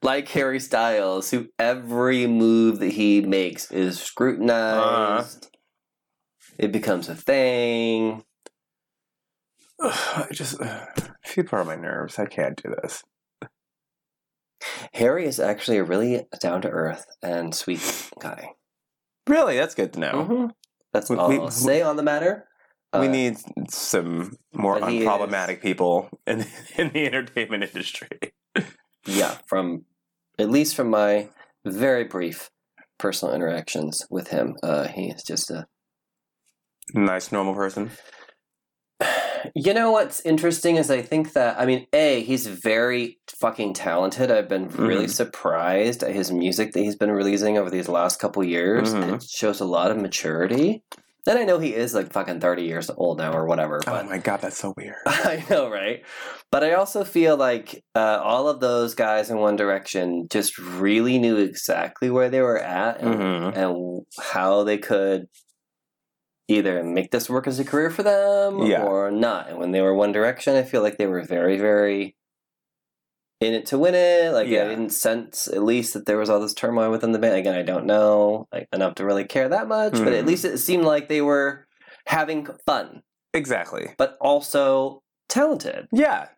like 0.03 0.29
Harry 0.29 0.59
Styles, 0.59 1.31
who 1.31 1.47
every 1.57 2.27
move 2.27 2.79
that 2.79 2.91
he 2.93 3.21
makes 3.21 3.71
is 3.71 3.99
scrutinized. 3.99 5.49
It 6.57 6.71
becomes 6.71 7.07
a 7.09 7.15
thing. 7.15 8.23
I 9.81 10.27
just 10.31 10.59
uh, 10.61 10.85
people 11.33 11.57
are 11.57 11.61
on 11.61 11.67
my 11.67 11.75
nerves. 11.75 12.17
I 12.19 12.25
can't 12.25 12.61
do 12.61 12.75
this. 12.81 13.03
Harry 14.93 15.25
is 15.25 15.39
actually 15.39 15.77
a 15.77 15.83
really 15.83 16.25
down 16.39 16.61
to 16.63 16.69
earth 16.69 17.05
and 17.21 17.53
sweet 17.53 18.09
guy. 18.19 18.53
Really, 19.27 19.55
that's 19.55 19.75
good 19.75 19.93
to 19.93 19.99
know. 19.99 20.11
Mhm. 20.13 20.49
That's 20.93 21.09
We- 21.09 21.17
all 21.17 21.29
we- 21.29 21.37
I'll 21.37 21.51
say 21.51 21.81
on 21.81 21.95
the 21.95 22.03
matter. 22.03 22.47
We 22.93 23.07
Uh, 23.07 23.11
need 23.11 23.37
some 23.69 24.37
more 24.53 24.79
he 24.89 24.99
is- 25.01 25.07
unproblematic 25.07 25.61
people 25.61 26.09
in 26.25 26.45
in 26.77 26.89
the 26.89 27.05
entertainment 27.05 27.63
industry. 27.63 28.33
yeah, 29.05 29.37
from 29.45 29.85
at 30.39 30.49
least 30.49 30.75
from 30.75 30.89
my 30.89 31.29
very 31.65 32.05
brief 32.05 32.49
personal 32.97 33.35
interactions 33.35 34.07
with 34.09 34.29
him, 34.29 34.55
uh, 34.63 34.87
he 34.87 35.09
is 35.11 35.21
just 35.23 35.51
a. 35.51 35.67
Nice, 36.93 37.31
normal 37.31 37.53
person. 37.53 37.91
You 39.55 39.73
know 39.73 39.91
what's 39.91 40.19
interesting 40.21 40.75
is 40.77 40.89
I 40.89 41.01
think 41.01 41.33
that 41.33 41.59
I 41.59 41.65
mean, 41.65 41.85
a 41.93 42.21
he's 42.23 42.47
very 42.47 43.19
fucking 43.29 43.73
talented. 43.73 44.31
I've 44.31 44.49
been 44.49 44.67
really 44.69 45.05
Mhm. 45.05 45.11
surprised 45.11 46.03
at 46.03 46.13
his 46.13 46.31
music 46.31 46.73
that 46.73 46.79
he's 46.81 46.95
been 46.95 47.11
releasing 47.11 47.57
over 47.57 47.69
these 47.69 47.87
last 47.87 48.19
couple 48.19 48.43
years. 48.43 48.93
Mhm. 48.93 49.15
It 49.15 49.23
shows 49.23 49.61
a 49.61 49.65
lot 49.65 49.91
of 49.91 49.97
maturity. 49.97 50.83
And 51.27 51.37
I 51.37 51.43
know 51.43 51.59
he 51.59 51.75
is 51.75 51.93
like 51.93 52.11
fucking 52.11 52.39
thirty 52.39 52.63
years 52.63 52.89
old 52.89 53.19
now 53.19 53.31
or 53.33 53.45
whatever. 53.45 53.79
Oh 53.85 53.91
But 53.91 54.09
my 54.09 54.17
god, 54.17 54.41
that's 54.41 54.57
so 54.57 54.73
weird. 54.75 54.95
I 55.05 55.43
know, 55.49 55.69
right? 55.69 56.01
But 56.51 56.63
I 56.63 56.73
also 56.73 57.03
feel 57.03 57.37
like 57.37 57.83
uh, 57.95 58.19
all 58.23 58.49
of 58.49 58.59
those 58.59 58.95
guys 58.95 59.29
in 59.29 59.37
One 59.37 59.55
Direction 59.55 60.27
just 60.29 60.57
really 60.57 61.19
knew 61.19 61.37
exactly 61.37 62.09
where 62.09 62.29
they 62.29 62.41
were 62.41 62.59
at 62.59 62.99
and, 63.01 63.15
Mhm. 63.15 63.55
and 63.57 64.05
how 64.19 64.63
they 64.63 64.77
could 64.77 65.27
either 66.47 66.83
make 66.83 67.11
this 67.11 67.29
work 67.29 67.47
as 67.47 67.59
a 67.59 67.65
career 67.65 67.89
for 67.89 68.03
them 68.03 68.59
Yeah. 68.65 68.83
or 68.83 69.11
not. 69.11 69.49
And 69.49 69.57
when 69.59 69.71
they 69.71 69.81
were 69.81 69.93
One 69.93 70.11
Direction, 70.11 70.55
I 70.55 70.63
feel 70.63 70.81
like 70.81 70.97
they 70.97 71.07
were 71.07 71.21
very, 71.23 71.57
very 71.57 72.15
in 73.39 73.53
it 73.53 73.65
to 73.67 73.77
win 73.77 73.93
it. 73.93 74.31
Like 74.31 74.47
Yeah. 74.47 74.63
I 74.63 74.69
didn't 74.69 74.89
sense 74.89 75.47
at 75.47 75.61
least 75.63 75.93
that 75.93 76.05
there 76.05 76.17
was 76.17 76.29
all 76.29 76.39
this 76.39 76.53
turmoil 76.53 76.89
within 76.89 77.11
the 77.11 77.19
band. 77.19 77.35
Again, 77.35 77.53
I 77.53 77.61
don't 77.63 77.85
know 77.85 78.47
like 78.51 78.67
enough 78.73 78.95
to 78.95 79.05
really 79.05 79.25
care 79.25 79.49
that 79.49 79.67
much, 79.67 79.93
but 79.93 80.13
at 80.13 80.23
Mhm. 80.23 80.27
least 80.27 80.45
it 80.45 80.57
seemed 80.57 80.85
like 80.85 81.07
they 81.07 81.21
were 81.21 81.67
having 82.07 82.47
fun, 82.65 83.03
Exactly. 83.33 83.93
but 83.97 84.17
also 84.21 85.03
talented. 85.29 85.87
Yeah. 85.91 86.29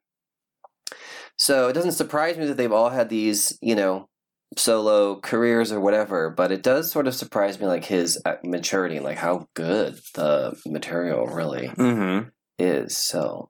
So 1.38 1.69
it 1.69 1.74
doesn't 1.74 1.93
surprise 1.93 2.38
me 2.38 2.48
that 2.48 2.58
they've 2.58 2.72
all 2.72 2.89
had 2.89 3.08
these, 3.08 3.58
you 3.62 3.76
know, 3.76 4.09
solo 4.57 5.19
careers 5.19 5.71
or 5.71 5.79
whatever, 5.79 6.29
but 6.29 6.51
it 6.51 6.63
does 6.63 6.91
sort 6.91 7.07
of 7.07 7.15
surprise 7.15 7.59
me 7.59 7.65
like 7.67 7.85
his 7.85 8.19
uh, 8.25 8.35
maturity 8.43 8.99
like 8.99 9.17
how 9.17 9.47
good 9.53 9.99
the 10.15 10.59
material 10.65 11.27
really 11.27 11.67
Mm-hmm. 11.69 12.29
is. 12.57 12.97
So, 12.97 13.49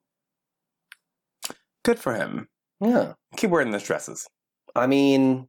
Good 1.85 1.99
for 1.99 2.13
him. 2.13 2.47
yeah. 2.81 3.13
Keep 3.38 3.51
wearing 3.51 3.71
those 3.71 3.83
dresses. 3.83 4.27
I 4.75 4.85
mean, 4.88 5.47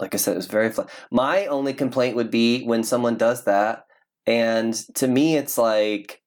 like 0.00 0.14
I 0.14 0.18
said, 0.18 0.32
it 0.32 0.36
was 0.36 0.46
very 0.46 0.70
fun. 0.70 0.86
My 1.10 1.46
only 1.46 1.74
complaint 1.74 2.16
would 2.16 2.30
be 2.30 2.64
when 2.64 2.82
someone 2.82 3.16
does 3.16 3.44
that, 3.44 3.84
and 4.26 4.74
to 4.94 5.06
me, 5.06 5.36
it's 5.36 5.56
like, 5.58 6.22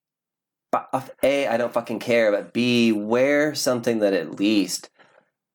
a, 1.24 1.48
I 1.48 1.58
don't 1.58 1.74
fucking 1.74 2.00
care, 2.00 2.32
but 2.32 2.54
b, 2.54 2.92
wear 2.92 3.56
something 3.56 4.00
that 4.00 4.14
at 4.14 4.40
least 4.40 4.90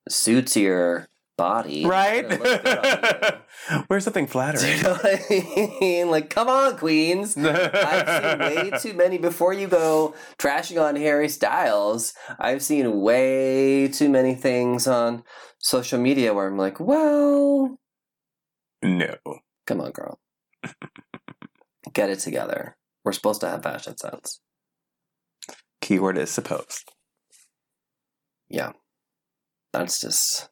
suits 0.09 0.57
your 0.57 1.09
body, 1.37 1.85
Right? 1.85 2.25
It's 2.25 2.37
gonna 2.37 2.51
look 2.51 2.65
good 2.65 3.35
on. 3.71 3.85
Wear 3.89 4.01
something 4.01 4.27
flattering. 4.27 4.77
you 4.77 4.83
know 4.83 4.99
I 5.03 5.77
mean? 5.81 6.11
Like, 6.11 6.31
come 6.31 6.49
on, 6.49 6.77
Queens. 6.77 7.37
I've 7.37 8.23
seen 8.23 8.39
way 8.39 8.71
too 8.81 8.93
many 8.95 9.19
before 9.19 9.53
you 9.53 9.67
go 9.67 10.15
trashing 10.39 10.81
on 10.83 10.97
Harry 10.97 11.29
Styles. 11.29 12.13
I've 12.39 12.63
seen 12.63 13.01
way 13.01 13.89
too 13.89 14.09
many 14.09 14.35
things 14.35 14.87
on 14.87 15.25
social 15.59 15.99
media 15.99 16.33
where 16.35 16.47
I'm 16.47 16.59
like, 16.59 16.79
well, 16.79 17.79
no. 18.83 19.17
come 19.67 19.81
on, 19.81 19.91
girl. 19.93 20.21
Get 21.93 22.11
it 22.11 22.21
together. 22.21 22.77
We're 23.05 23.13
supposed 23.13 23.41
to 23.43 23.49
have 23.49 23.63
fashion 23.63 23.97
sense. 23.97 24.41
Keyword 25.81 26.17
is 26.19 26.31
supposed. 26.31 26.91
Yeah. 28.49 28.73
That's 29.73 30.01
just, 30.01 30.49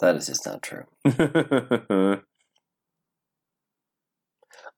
that 0.00 0.16
is 0.16 0.26
just 0.26 0.46
not 0.46 0.62
true. 0.62 0.84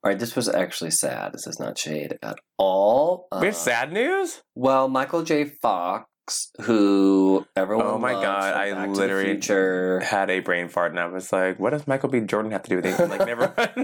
All 0.04 0.10
right, 0.10 0.18
this 0.18 0.34
was 0.34 0.48
actually 0.48 0.90
sad. 0.90 1.32
This 1.32 1.46
is 1.46 1.60
not 1.60 1.78
shade 1.78 2.18
at 2.22 2.36
all. 2.58 3.28
we 3.40 3.46
have 3.46 3.54
Uh, 3.54 3.58
sad 3.58 3.92
news? 3.92 4.42
Well, 4.56 4.88
Michael 4.88 5.22
J. 5.22 5.44
Fox, 5.44 6.50
who 6.62 7.46
everyone 7.54 7.86
Oh 7.86 7.98
my 7.98 8.12
God, 8.14 8.52
I 8.54 8.72
Back 8.72 8.88
to 8.88 8.92
the 8.94 8.98
literally- 9.00 10.04
Had 10.04 10.28
a 10.30 10.40
brain 10.40 10.68
fart 10.68 10.90
and 10.90 10.98
I 10.98 11.06
was 11.06 11.32
like, 11.32 11.60
what 11.60 11.70
does 11.70 11.86
Michael 11.86 12.08
B. 12.08 12.20
Jordan 12.20 12.50
have 12.50 12.64
to 12.64 12.70
do 12.70 12.76
with 12.76 12.86
it? 12.86 13.08
Like, 13.08 13.24
never 13.26 13.54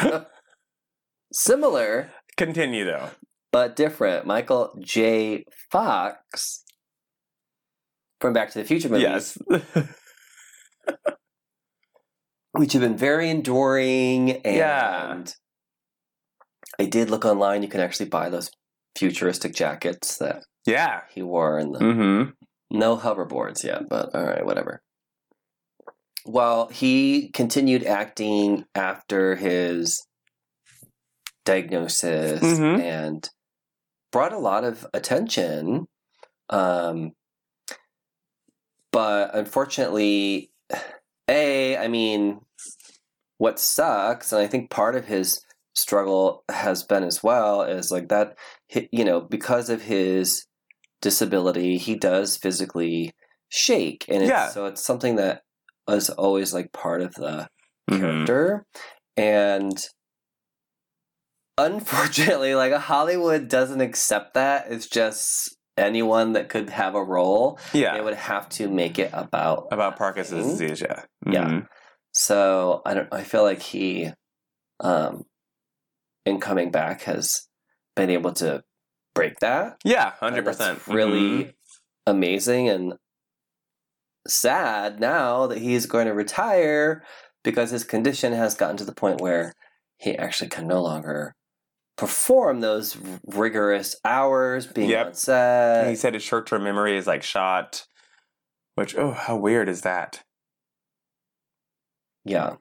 mind. 0.00 0.26
Similar 1.32 2.12
Continue 2.36 2.84
though. 2.84 3.10
but 3.50 3.74
different. 3.74 4.24
Michael 4.24 4.72
J. 4.80 5.44
Fox 5.72 6.62
from 8.20 8.32
Back 8.34 8.52
to 8.52 8.60
the 8.60 8.64
Future 8.64 8.88
movies, 8.88 9.36
Yes. 9.50 9.64
Which 12.56 12.72
have 12.72 12.82
been 12.82 12.96
very 12.96 13.30
enduring. 13.30 14.32
And 14.44 14.56
Yeah. 14.56 15.24
I 16.78 16.84
did 16.86 17.10
look 17.10 17.24
online. 17.24 17.62
You 17.62 17.68
can 17.68 17.80
actually 17.80 18.08
buy 18.08 18.28
those 18.28 18.50
futuristic 18.96 19.54
jackets 19.54 20.18
that 20.18 20.42
yeah. 20.66 21.02
he 21.10 21.22
wore 21.22 21.58
in 21.58 21.72
the 21.72 21.78
Mm-hmm. 21.78 22.30
No 22.76 22.96
hoverboards 22.96 23.62
yet, 23.62 23.88
but 23.88 24.14
all 24.14 24.24
right, 24.24 24.44
whatever. 24.44 24.82
Well, 26.24 26.68
he 26.68 27.30
continued 27.30 27.84
acting 27.84 28.64
after 28.74 29.36
his 29.36 30.04
diagnosis 31.44 32.40
Mhm. 32.42 32.80
and 32.80 33.30
brought 34.10 34.32
a 34.32 34.38
lot 34.38 34.64
of 34.64 34.84
attention. 34.92 35.86
Um, 36.50 37.12
but 38.92 39.34
unfortunately, 39.34 40.50
A, 41.28 41.76
I 41.76 41.88
mean, 41.88 42.40
what 43.38 43.58
sucks, 43.58 44.32
and 44.32 44.40
I 44.42 44.46
think 44.46 44.70
part 44.70 44.96
of 44.96 45.06
his 45.06 45.40
struggle 45.74 46.42
has 46.50 46.82
been 46.82 47.04
as 47.04 47.22
well, 47.22 47.62
is 47.62 47.90
like 47.92 48.08
that, 48.08 48.36
you 48.90 49.04
know, 49.04 49.20
because 49.20 49.68
of 49.68 49.82
his 49.82 50.46
disability, 51.02 51.76
he 51.76 51.94
does 51.96 52.36
physically 52.38 53.12
shake. 53.48 54.06
And 54.08 54.22
it's, 54.22 54.30
Yeah. 54.30 54.48
so 54.48 54.66
it's 54.66 54.82
something 54.82 55.16
that 55.16 55.42
is 55.88 56.08
always 56.10 56.54
like 56.54 56.72
part 56.72 57.02
of 57.02 57.14
the 57.14 57.48
Mm-hmm. 57.90 58.00
character. 58.00 58.64
And 59.16 59.78
unfortunately, 61.58 62.54
like 62.54 62.72
Hollywood 62.72 63.48
doesn't 63.48 63.80
accept 63.80 64.34
that. 64.34 64.66
It's 64.70 64.88
just 64.88 65.56
anyone 65.76 66.32
that 66.32 66.48
could 66.48 66.70
have 66.70 66.94
a 66.94 67.04
role. 67.04 67.58
Yeah. 67.72 67.94
They 67.94 68.00
would 68.00 68.14
have 68.14 68.48
to 68.50 68.68
make 68.68 68.98
it 68.98 69.10
about 69.12 69.68
About 69.70 69.96
Parkinson's 69.96 70.58
disease, 70.58 70.80
yeah. 70.80 71.02
Yeah. 71.30 71.60
So 72.18 72.80
I 72.86 72.94
don't. 72.94 73.08
I 73.12 73.22
feel 73.22 73.42
like 73.42 73.60
he, 73.60 74.10
um, 74.80 75.24
in 76.24 76.40
coming 76.40 76.70
back, 76.70 77.02
has 77.02 77.46
been 77.94 78.08
able 78.08 78.32
to 78.34 78.62
break 79.14 79.38
that. 79.40 79.76
Yeah, 79.84 80.12
hundred 80.12 80.46
percent. 80.46 80.78
Mm-hmm. 80.80 80.92
Really 80.92 81.54
amazing 82.06 82.70
and 82.70 82.94
sad 84.26 84.98
now 84.98 85.46
that 85.46 85.58
he's 85.58 85.84
going 85.86 86.06
to 86.06 86.14
retire 86.14 87.04
because 87.44 87.70
his 87.70 87.84
condition 87.84 88.32
has 88.32 88.54
gotten 88.54 88.76
to 88.78 88.84
the 88.84 88.94
point 88.94 89.20
where 89.20 89.52
he 89.98 90.16
actually 90.16 90.48
can 90.48 90.66
no 90.66 90.82
longer 90.82 91.34
perform 91.98 92.60
those 92.60 92.96
rigorous 93.26 93.94
hours 94.04 94.66
being 94.66 94.90
Yep. 94.90 95.06
on 95.06 95.14
set. 95.14 95.88
he 95.88 95.94
said 95.96 96.14
his 96.14 96.22
short-term 96.22 96.64
memory 96.64 96.96
is 96.96 97.06
like 97.06 97.22
shot. 97.22 97.86
Which 98.74 98.96
oh, 98.96 99.12
how 99.12 99.36
weird 99.36 99.68
is 99.68 99.82
that? 99.82 100.22
Yeah. 102.26 102.56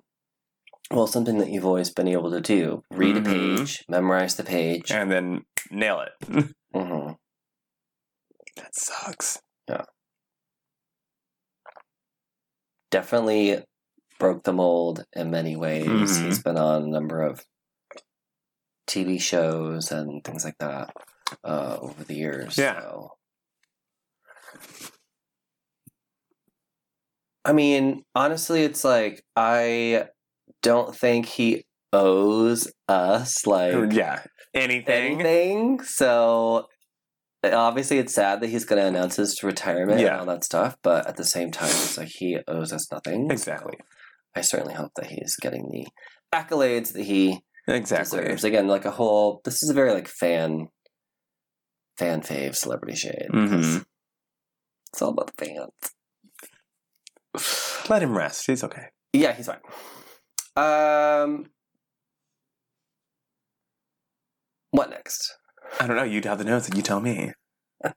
Well, 0.91 1.07
something 1.07 1.39
that 1.39 1.49
you've 1.49 1.65
always 1.65 1.89
been 1.89 2.07
able 2.07 2.29
to 2.31 2.41
do 2.41 2.83
read 2.91 3.15
Mhm. 3.15 3.19
a 3.19 3.57
page, 3.57 3.83
memorize 3.89 4.35
the 4.35 4.43
page. 4.43 4.91
And 4.91 5.11
then 5.11 5.45
nail 5.71 6.01
it. 6.01 6.13
hmm 6.73 7.11
that 8.55 8.73
sucks. 8.73 9.41
Yeah. 9.67 9.83
Definitely 12.89 13.63
broke 14.19 14.43
the 14.43 14.53
mold 14.53 15.03
in 15.13 15.29
many 15.29 15.55
ways. 15.57 15.87
Mhm. 15.87 16.25
He's 16.25 16.41
been 16.41 16.57
on 16.57 16.83
a 16.83 16.87
number 16.87 17.21
of 17.21 17.43
TV 18.87 19.19
shows 19.19 19.91
and 19.91 20.23
things 20.23 20.45
like 20.45 20.57
that 20.59 20.93
uh, 21.43 21.77
over 21.81 22.03
the 22.03 22.15
years. 22.15 22.57
Yeah. 22.57 22.79
so. 22.79 23.17
I 27.45 27.53
mean, 27.53 28.03
honestly, 28.15 28.63
it's 28.63 28.83
like 28.83 29.23
I 29.35 30.07
don't 30.63 30.95
think 30.95 31.27
he 31.27 31.65
owes 31.93 32.71
us 32.89 33.45
like 33.45 33.93
yeah. 33.93 34.23
Anything. 34.53 35.21
anything. 35.21 35.79
So 35.83 36.67
obviously, 37.43 37.99
it's 37.99 38.13
sad 38.15 38.41
that 38.41 38.47
he's 38.49 38.65
going 38.65 38.81
to 38.81 38.87
announce 38.87 39.17
his 39.17 39.43
retirement 39.43 39.99
Yeah. 39.99 40.13
and 40.13 40.19
all 40.21 40.25
that 40.35 40.43
stuff. 40.43 40.75
But 40.81 41.05
at 41.07 41.17
the 41.17 41.23
same 41.25 41.51
time, 41.51 41.69
it's 41.69 41.97
like 41.97 42.07
he 42.07 42.39
owes 42.47 42.73
us 42.73 42.91
nothing. 42.91 43.29
Exactly. 43.29 43.75
So 43.79 43.85
I 44.35 44.41
certainly 44.41 44.73
hope 44.73 44.91
that 44.95 45.07
he's 45.07 45.35
getting 45.41 45.69
the 45.71 45.87
accolades 46.35 46.93
that 46.93 47.03
he 47.03 47.41
Exactly. 47.67 48.19
deserves. 48.21 48.43
Again, 48.43 48.67
like 48.67 48.85
a 48.85 48.91
whole. 48.91 49.41
This 49.45 49.61
is 49.61 49.69
a 49.69 49.73
very 49.73 49.91
like 49.93 50.07
fan, 50.07 50.67
fan 51.97 52.21
fave 52.21 52.55
celebrity 52.55 52.95
shade. 52.97 53.27
Mhm. 53.31 53.85
It's 54.91 55.01
all 55.01 55.09
about 55.09 55.31
the 55.35 55.45
fans. 55.45 55.94
Let 57.89 58.01
him 58.01 58.17
rest. 58.17 58.45
He's 58.47 58.63
okay. 58.63 58.87
Yeah, 59.13 59.33
he's 59.33 59.47
fine. 59.47 59.59
Um, 60.57 61.47
what 64.71 64.89
next? 64.89 65.33
I 65.79 65.87
don't 65.87 65.95
know. 65.97 66.03
You'd 66.03 66.25
have 66.25 66.37
the 66.37 66.45
notes 66.45 66.67
and 66.67 66.77
you 66.77 66.83
tell 66.83 66.99
me. 66.99 67.31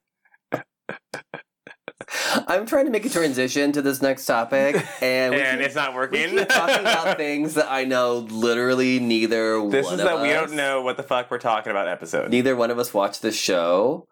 I'm 2.46 2.66
trying 2.66 2.86
to 2.86 2.90
make 2.90 3.04
a 3.04 3.10
transition 3.10 3.72
to 3.72 3.82
this 3.82 4.00
next 4.00 4.26
topic, 4.26 4.76
and 5.02 5.34
we 5.34 5.40
and 5.42 5.58
keep, 5.58 5.66
it's 5.66 5.74
not 5.74 5.94
working. 5.94 6.20
we 6.20 6.26
working. 6.26 6.38
keep 6.38 6.48
talking 6.48 6.80
about 6.80 7.16
things 7.16 7.54
that 7.54 7.70
I 7.70 7.84
know 7.84 8.18
literally 8.18 8.98
neither 8.98 9.68
this 9.68 9.84
one 9.84 9.94
is 9.94 10.00
of 10.00 10.06
that 10.06 10.22
we 10.22 10.32
us, 10.32 10.48
don't 10.48 10.56
know 10.56 10.82
what 10.82 10.96
the 10.96 11.02
fuck 11.02 11.30
we're 11.30 11.38
talking 11.38 11.70
about 11.70 11.88
episode. 11.88 12.30
Neither 12.30 12.56
one 12.56 12.70
of 12.70 12.78
us 12.78 12.94
watched 12.94 13.22
the 13.22 13.32
show. 13.32 14.06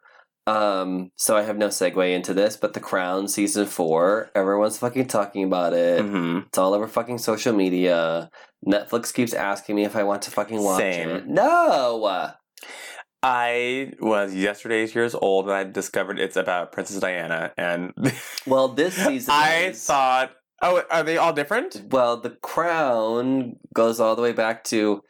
Um, 0.47 1.11
so 1.17 1.37
I 1.37 1.43
have 1.43 1.57
no 1.59 1.69
segue 1.69 2.15
into 2.15 2.33
this, 2.33 2.57
but 2.57 2.73
The 2.73 2.81
Crown 2.81 3.27
season 3.27 3.67
four, 3.67 4.31
everyone's 4.35 4.79
fucking 4.79 5.09
talking 5.09 5.43
about 5.45 5.73
it. 5.73 6.01
hmm 6.05 6.41
It's 6.47 6.59
all 6.59 6.73
over 6.75 6.87
fucking 6.87 7.19
social 7.19 7.53
media. 7.53 8.31
Netflix 8.67 9.13
keeps 9.13 9.35
asking 9.35 9.75
me 9.77 9.85
if 9.85 9.97
I 9.97 10.05
want 10.05 10.23
to 10.23 10.31
fucking 10.31 10.63
watch 10.63 10.79
Same. 10.81 11.11
it. 11.11 11.27
No. 11.27 12.31
I 13.23 13.93
was 14.01 14.35
yesterday's 14.35 14.95
years 14.95 15.15
old 15.15 15.47
and 15.47 15.55
I 15.55 15.65
discovered 15.65 16.21
it's 16.21 16.37
about 16.37 16.71
Princess 16.73 17.01
Diana 17.01 17.53
and 17.57 17.93
Well, 18.47 18.69
this 18.69 18.95
season 18.95 19.33
I 19.35 19.57
is- 19.71 19.85
thought 19.85 20.31
oh 20.63 20.83
are 20.91 21.03
they 21.03 21.17
all 21.17 21.33
different? 21.33 21.83
Well, 21.91 22.19
the 22.21 22.31
crown 22.31 23.57
goes 23.75 23.99
all 24.01 24.15
the 24.17 24.23
way 24.23 24.33
back 24.33 24.63
to 24.65 25.01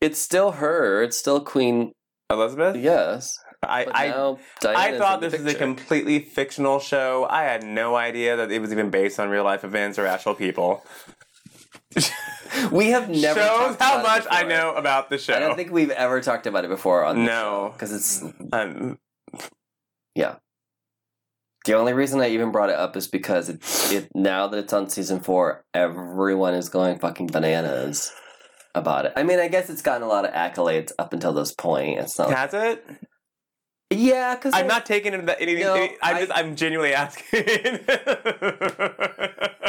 it's 0.00 0.18
still 0.20 0.52
her. 0.52 1.02
It's 1.02 1.16
still 1.16 1.40
Queen. 1.40 1.92
Elizabeth? 2.30 2.76
Yes, 2.76 3.36
I, 3.64 3.86
I 3.92 4.36
I 4.66 4.98
thought 4.98 5.20
this 5.20 5.32
was 5.36 5.46
a 5.46 5.54
completely 5.54 6.18
fictional 6.20 6.78
show. 6.78 7.26
I 7.28 7.42
had 7.42 7.62
no 7.64 7.96
idea 7.96 8.36
that 8.36 8.50
it 8.52 8.60
was 8.60 8.72
even 8.72 8.90
based 8.90 9.18
on 9.20 9.28
real 9.28 9.44
life 9.44 9.64
events 9.64 9.98
or 9.98 10.06
actual 10.06 10.34
people. 10.34 10.84
We 12.70 12.90
have 12.90 13.08
never 13.08 13.40
Shows 13.40 13.76
talked 13.76 13.82
how 13.82 14.00
about 14.00 14.18
it 14.18 14.24
much 14.24 14.26
I 14.30 14.44
know 14.44 14.74
about 14.74 15.10
the 15.10 15.18
show. 15.18 15.34
I 15.34 15.38
don't 15.40 15.56
think 15.56 15.72
we've 15.72 15.90
ever 15.90 16.20
talked 16.20 16.46
about 16.46 16.64
it 16.64 16.68
before 16.68 17.04
on 17.04 17.24
No. 17.24 17.70
because 17.72 17.92
it's 17.92 18.22
Um, 18.52 18.98
yeah. 20.14 20.36
the 21.66 21.74
only 21.74 21.92
reason 21.92 22.20
I 22.20 22.28
even 22.28 22.52
brought 22.52 22.70
it 22.70 22.76
up 22.76 22.96
is 22.96 23.08
because 23.08 23.48
it, 23.48 23.60
it 23.92 24.08
now 24.14 24.46
that 24.48 24.58
it's 24.58 24.72
on 24.72 24.88
season 24.88 25.20
four, 25.20 25.64
everyone 25.74 26.54
is 26.54 26.68
going 26.68 26.98
fucking 26.98 27.28
bananas 27.28 28.12
about 28.74 29.06
it. 29.06 29.12
I 29.16 29.22
mean, 29.22 29.38
I 29.38 29.48
guess 29.48 29.70
it's 29.70 29.82
gotten 29.82 30.02
a 30.02 30.08
lot 30.08 30.24
of 30.24 30.32
accolades 30.34 30.92
up 30.98 31.12
until 31.12 31.32
this 31.32 31.52
point. 31.52 31.98
It's 32.00 32.18
not, 32.18 32.28
like, 32.28 32.36
has 32.36 32.54
it? 32.54 32.84
Yeah, 33.96 34.34
because 34.34 34.54
I'm 34.54 34.66
not 34.66 34.84
taking 34.86 35.14
it 35.14 35.24
that 35.26 35.40
anything. 35.40 35.62
No, 35.64 35.74
any- 35.74 35.96
I'm 36.02 36.16
I- 36.16 36.20
just. 36.20 36.32
I'm 36.36 36.56
genuinely 36.56 36.94
asking. 36.94 37.24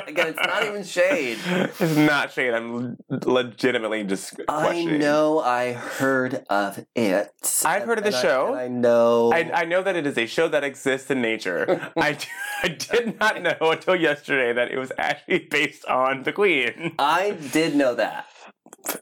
Again, 0.07 0.27
it's 0.27 0.37
not 0.39 0.63
even 0.63 0.83
shade. 0.83 1.39
It's 1.47 1.95
not 1.95 2.31
shade. 2.31 2.53
I'm 2.53 2.95
legitimately 3.09 4.03
just 4.03 4.39
I 4.47 4.85
know 4.85 5.39
I 5.39 5.73
heard 5.73 6.45
of 6.49 6.85
it. 6.95 7.31
I've 7.65 7.83
heard 7.83 7.97
of 7.97 8.03
the 8.03 8.09
And 8.09 8.15
I- 8.15 8.21
show. 8.21 8.47
and 8.53 8.57
I 8.59 8.67
know. 8.67 9.31
I, 9.33 9.51
I 9.61 9.65
know 9.65 9.81
that 9.81 9.95
it 9.95 10.05
is 10.05 10.17
a 10.17 10.27
show 10.27 10.47
that 10.49 10.63
exists 10.63 11.09
in 11.09 11.21
nature. 11.21 11.91
I, 11.97 12.17
I 12.63 12.67
did 12.69 13.19
not 13.19 13.41
know 13.41 13.55
until 13.61 13.95
yesterday 13.95 14.53
that 14.53 14.71
it 14.71 14.77
was 14.77 14.91
actually 14.97 15.47
based 15.49 15.85
on 15.85 16.21
the 16.23 16.31
Queen. 16.31 16.93
I 16.99 17.31
did 17.31 17.75
know 17.75 17.95
that. 17.95 18.27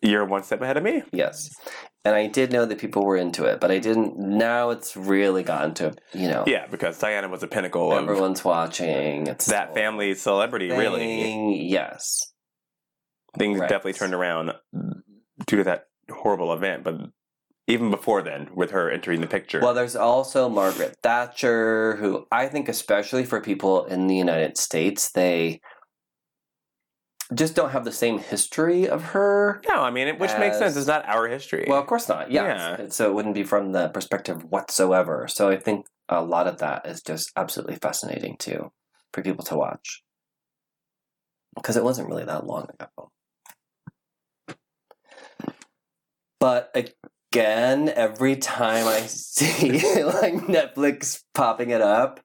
You're 0.01 0.23
one 0.25 0.43
step 0.43 0.61
ahead 0.61 0.77
of 0.77 0.83
me. 0.83 1.03
Yes. 1.11 1.49
And 2.05 2.15
I 2.15 2.27
did 2.27 2.51
know 2.51 2.65
that 2.65 2.79
people 2.79 3.05
were 3.05 3.15
into 3.15 3.45
it, 3.45 3.61
but 3.61 3.71
I 3.71 3.79
didn't. 3.79 4.17
Now 4.17 4.71
it's 4.71 4.97
really 4.97 5.41
gotten 5.41 5.73
to, 5.75 5.93
you 6.13 6.27
know, 6.27 6.43
Yeah, 6.45 6.67
because 6.67 6.99
Diana 6.99 7.29
was 7.29 7.43
a 7.43 7.47
pinnacle 7.47 7.93
of 7.93 8.03
everyone's 8.03 8.43
watching. 8.43 9.27
It's 9.27 9.45
that 9.45 9.73
family 9.73 10.13
celebrity. 10.15 10.69
Really. 10.69 11.65
Yes. 11.65 12.19
things 13.37 13.59
Right. 13.59 13.69
definitely 13.69 13.93
turned 13.93 14.13
around 14.13 14.51
due 15.47 15.57
to 15.57 15.63
that 15.63 15.85
horrible 16.11 16.53
event. 16.53 16.83
But 16.83 16.95
even 17.67 17.89
before 17.89 18.21
then, 18.21 18.49
with 18.53 18.71
her 18.71 18.91
entering 18.91 19.21
the 19.21 19.27
picture, 19.27 19.61
Well, 19.61 19.73
there's 19.73 19.95
also 19.95 20.49
Margaret 20.49 20.97
Thatcher, 21.01 21.95
who 21.95 22.27
I 22.31 22.47
think, 22.47 22.67
especially 22.67 23.23
for 23.23 23.39
people 23.39 23.85
in 23.85 24.07
the 24.07 24.15
United 24.15 24.57
States, 24.57 25.11
they 25.11 25.61
just 27.33 27.55
don't 27.55 27.71
have 27.71 27.85
the 27.85 27.91
same 27.91 28.19
history 28.19 28.87
of 28.87 29.03
her. 29.03 29.61
no, 29.67 29.81
I 29.81 29.91
mean, 29.91 30.07
it, 30.07 30.19
which 30.19 30.31
makes 30.37 30.57
sense. 30.57 30.75
It's 30.75 30.87
not 30.87 31.07
our 31.07 31.27
history. 31.27 31.65
Well, 31.67 31.79
of 31.79 31.87
course 31.87 32.07
not. 32.09 32.31
Yeah. 32.31 32.77
Yeah. 32.77 32.89
So 32.89 33.09
it 33.09 33.13
wouldn't 33.13 33.35
be 33.35 33.43
from 33.43 33.71
the 33.71 33.89
perspective 33.89 34.43
whatsoever. 34.51 35.27
So 35.27 35.49
I 35.49 35.57
think 35.57 35.85
a 36.09 36.21
lot 36.23 36.47
of 36.47 36.57
that 36.59 36.85
is 36.85 37.01
just 37.01 37.31
absolutely 37.35 37.75
fascinating 37.75 38.37
too 38.37 38.71
for 39.13 39.21
people 39.21 39.45
to 39.45 39.55
watch. 39.55 40.03
Because 41.55 41.77
it 41.77 41.83
wasn't 41.83 42.09
really 42.09 42.25
that 42.25 42.47
long 42.47 42.67
ago. 42.69 43.11
But 46.39 46.75
again, 46.75 47.89
every 47.95 48.35
time 48.35 48.87
I 48.87 48.99
see 49.07 50.03
like 50.03 50.33
Netflix 50.33 51.23
popping 51.33 51.69
it 51.69 51.81
up, 51.81 52.19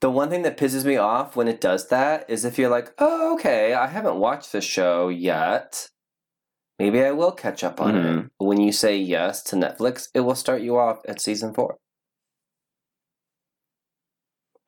the 0.00 0.10
one 0.10 0.30
thing 0.30 0.42
that 0.42 0.56
pisses 0.56 0.84
me 0.84 0.96
off 0.96 1.36
when 1.36 1.48
it 1.48 1.60
does 1.60 1.88
that 1.88 2.28
is 2.28 2.44
if 2.44 2.58
you're 2.58 2.70
like, 2.70 2.92
oh, 2.98 3.34
okay, 3.34 3.74
I 3.74 3.86
haven't 3.86 4.16
watched 4.16 4.52
this 4.52 4.64
show 4.64 5.08
yet. 5.08 5.88
Maybe 6.78 7.02
I 7.02 7.12
will 7.12 7.32
catch 7.32 7.64
up 7.64 7.80
on 7.80 7.96
it. 7.96 8.02
Mhm. 8.04 8.30
When 8.38 8.60
you 8.60 8.70
say 8.72 8.96
yes 8.98 9.42
to 9.44 9.56
Netflix, 9.56 10.08
it 10.14 10.20
will 10.20 10.34
start 10.34 10.60
you 10.62 10.76
off 10.78 11.00
at 11.08 11.20
season 11.20 11.54
four. 11.54 11.78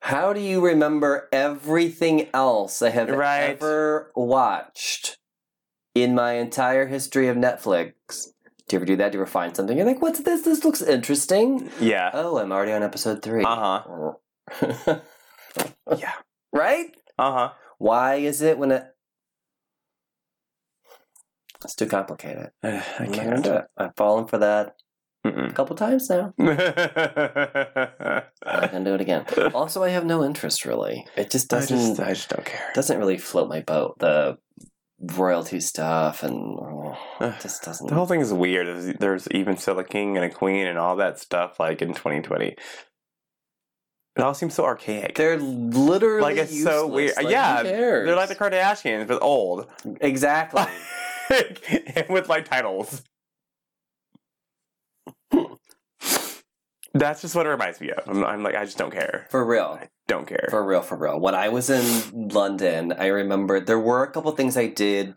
How 0.01 0.33
do 0.33 0.39
you 0.39 0.61
remember 0.65 1.27
everything 1.31 2.29
else 2.33 2.81
I 2.81 2.89
have 2.89 3.09
Right. 3.09 3.49
ever 3.51 4.11
watched 4.15 5.17
in 5.93 6.15
my 6.15 6.33
entire 6.33 6.87
history 6.87 7.27
of 7.27 7.35
Netflix? 7.37 8.27
Do 8.67 8.75
you 8.75 8.79
ever 8.79 8.85
do 8.85 8.95
that? 8.97 9.11
Do 9.11 9.17
you 9.17 9.21
ever 9.23 9.29
find 9.29 9.55
something? 9.55 9.75
You're 9.77 9.85
like, 9.85 10.01
what's 10.01 10.19
this? 10.21 10.43
This 10.43 10.63
looks 10.63 10.81
interesting. 10.81 11.69
yeah, 11.79 12.11
Oh, 12.13 12.37
I'm 12.37 12.51
already 12.51 12.71
on 12.71 12.81
episode 12.83 13.21
three. 13.21 13.43
uh 13.43 13.55
huh, 13.83 14.13
yeah, 15.97 16.13
right? 16.53 16.87
uh 17.17 17.31
huh. 17.33 17.49
Why 17.77 18.15
is 18.15 18.41
it 18.41 18.57
when 18.57 18.71
it. 18.71 18.83
It's 21.63 21.75
too 21.75 21.87
complicated. 21.87 22.51
I 22.63 22.83
I'm 22.99 23.11
can't. 23.11 23.43
do 23.43 23.53
it. 23.53 23.65
I've 23.77 23.95
fallen 23.95 24.27
for 24.27 24.37
that 24.37 24.75
a 25.25 25.29
Mm-mm. 25.31 25.53
couple 25.53 25.75
times 25.75 26.09
now. 26.09 26.33
I 26.39 28.23
can't 28.67 28.85
do 28.85 28.95
it 28.95 29.01
again. 29.01 29.25
Also, 29.53 29.83
I 29.83 29.89
have 29.89 30.05
no 30.05 30.23
interest 30.23 30.65
really. 30.65 31.05
It 31.17 31.29
just 31.31 31.49
doesn't 31.49 31.97
just, 31.97 31.99
I 31.99 32.13
just 32.13 32.29
don't 32.29 32.45
care. 32.45 32.71
doesn't 32.73 32.97
really 32.97 33.17
float 33.17 33.49
my 33.49 33.61
boat. 33.61 33.99
The 33.99 34.37
royalty 35.01 35.59
stuff 35.59 36.23
and. 36.23 36.57
It 37.21 37.35
just 37.41 37.63
doesn't. 37.63 37.87
The 37.87 37.95
whole 37.95 38.05
thing 38.05 38.21
is 38.21 38.31
weird. 38.31 38.67
There's, 38.67 38.97
there's 38.97 39.27
even 39.31 39.57
still 39.57 39.77
a 39.77 39.83
king 39.83 40.15
and 40.15 40.25
a 40.25 40.29
queen 40.29 40.65
and 40.65 40.77
all 40.77 40.95
that 40.95 41.19
stuff 41.19 41.59
like 41.59 41.81
in 41.81 41.89
2020. 41.89 42.55
It 44.19 44.23
all 44.23 44.33
seems 44.33 44.53
so 44.53 44.65
archaic. 44.65 45.15
They're 45.15 45.37
literally 45.37 46.21
like 46.21 46.35
it's 46.35 46.61
so 46.61 46.87
weird. 46.87 47.15
Like, 47.15 47.29
yeah, 47.29 47.63
they're 47.63 48.17
like 48.17 48.27
the 48.27 48.35
Kardashians, 48.35 49.07
but 49.07 49.21
old. 49.21 49.67
exactly. 50.01 50.63
and 51.29 52.09
with 52.09 52.27
like 52.27 52.43
titles. 52.43 53.01
That's 56.93 57.21
just 57.21 57.33
what 57.33 57.45
it 57.45 57.49
reminds 57.49 57.79
me 57.79 57.91
of. 57.91 58.03
I'm, 58.09 58.25
I'm 58.25 58.43
like, 58.43 58.55
I 58.55 58.65
just 58.65 58.77
don't 58.77 58.91
care. 58.91 59.25
For 59.29 59.45
real. 59.45 59.79
Don't 60.09 60.27
care. 60.27 60.47
For 60.49 60.65
real, 60.65 60.81
for 60.81 60.97
real. 60.97 61.17
When 61.17 61.33
I 61.33 61.47
was 61.47 61.69
in 61.69 62.29
London, 62.29 62.91
I 62.91 63.05
remember 63.07 63.61
there 63.61 63.79
were 63.79 64.03
a 64.03 64.11
couple 64.11 64.31
things 64.33 64.57
I 64.57 64.67
did 64.67 65.15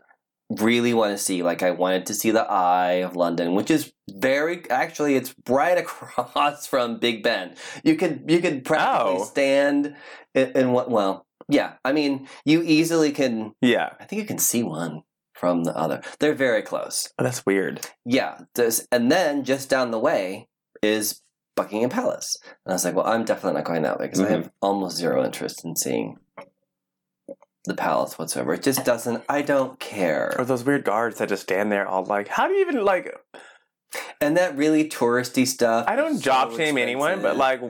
really 0.49 0.93
want 0.93 1.11
to 1.13 1.17
see. 1.17 1.43
Like 1.43 1.63
I 1.63 1.71
wanted 1.71 2.05
to 2.07 2.13
see 2.13 2.31
the 2.31 2.43
Eye 2.49 3.01
of 3.03 3.15
London, 3.15 3.53
which 3.55 3.71
is 3.71 3.91
very 4.09 4.69
actually 4.69 5.15
it's 5.15 5.33
right 5.47 5.77
across 5.83 6.67
from 6.67 6.99
Big 6.99 7.23
Ben. 7.23 7.55
You 7.83 7.95
could 7.95 8.25
you 8.27 8.39
could 8.39 8.63
practically 8.65 9.21
Oh. 9.21 9.23
stand 9.23 9.95
in, 10.33 10.51
in 10.51 10.71
what 10.71 10.89
well, 10.91 11.25
yeah. 11.49 11.73
I 11.83 11.91
mean, 11.93 12.27
you 12.45 12.61
easily 12.63 13.11
can 13.11 13.53
yeah, 13.61 13.89
I 13.99 14.05
think 14.05 14.21
you 14.21 14.27
can 14.27 14.37
see 14.39 14.63
one 14.63 15.03
from 15.33 15.63
the 15.63 15.75
other. 15.75 16.01
They're 16.19 16.33
very 16.35 16.61
close. 16.61 17.09
oh, 17.19 17.23
that's 17.23 17.45
weird. 17.45 17.81
Yeah, 18.05 18.39
this, 18.55 18.87
and 18.91 19.11
then 19.11 19.43
just 19.43 19.69
down 19.69 19.91
the 19.91 19.99
way 19.99 20.47
is 20.81 21.21
Buckingham 21.55 21.89
Palace. 21.89 22.37
And 22.65 22.71
I 22.71 22.75
was 22.75 22.85
like, 22.85 22.95
well, 22.95 23.05
I'm 23.07 23.25
definitely 23.25 23.57
not 23.57 23.65
going 23.65 23.81
that 23.83 23.99
way 23.99 24.05
because 24.05 24.21
I 24.21 24.25
Mhm. 24.27 24.29
have 24.31 24.51
almost 24.61 24.97
zero 24.97 25.23
interest 25.23 25.65
in 25.65 25.75
seeing 25.75 26.17
the 27.65 27.73
palace 27.75 28.17
whatsoever. 28.19 28.53
It 28.53 28.63
just 28.63 28.83
doesn't. 28.85 29.23
I 29.29 29.41
don't 29.41 29.79
care. 29.79 30.35
Or 30.37 30.45
those 30.45 30.63
weird 30.63 30.83
guards 30.83 31.17
that 31.19 31.29
just 31.29 31.43
stand 31.43 31.71
there 31.71 31.87
all 31.87 32.03
like, 32.05 32.27
how 32.27 32.47
do 32.47 32.53
you 32.53 32.61
even 32.61 32.83
like? 32.83 33.15
And 34.19 34.37
that 34.37 34.57
really 34.57 34.89
touristy 34.89 35.45
stuff. 35.47 35.85
I 35.87 35.95
don't 35.95 36.19
job 36.19 36.51
so 36.51 36.57
shame 36.57 36.77
anyone, 36.77 37.21
but 37.21 37.37
like, 37.37 37.61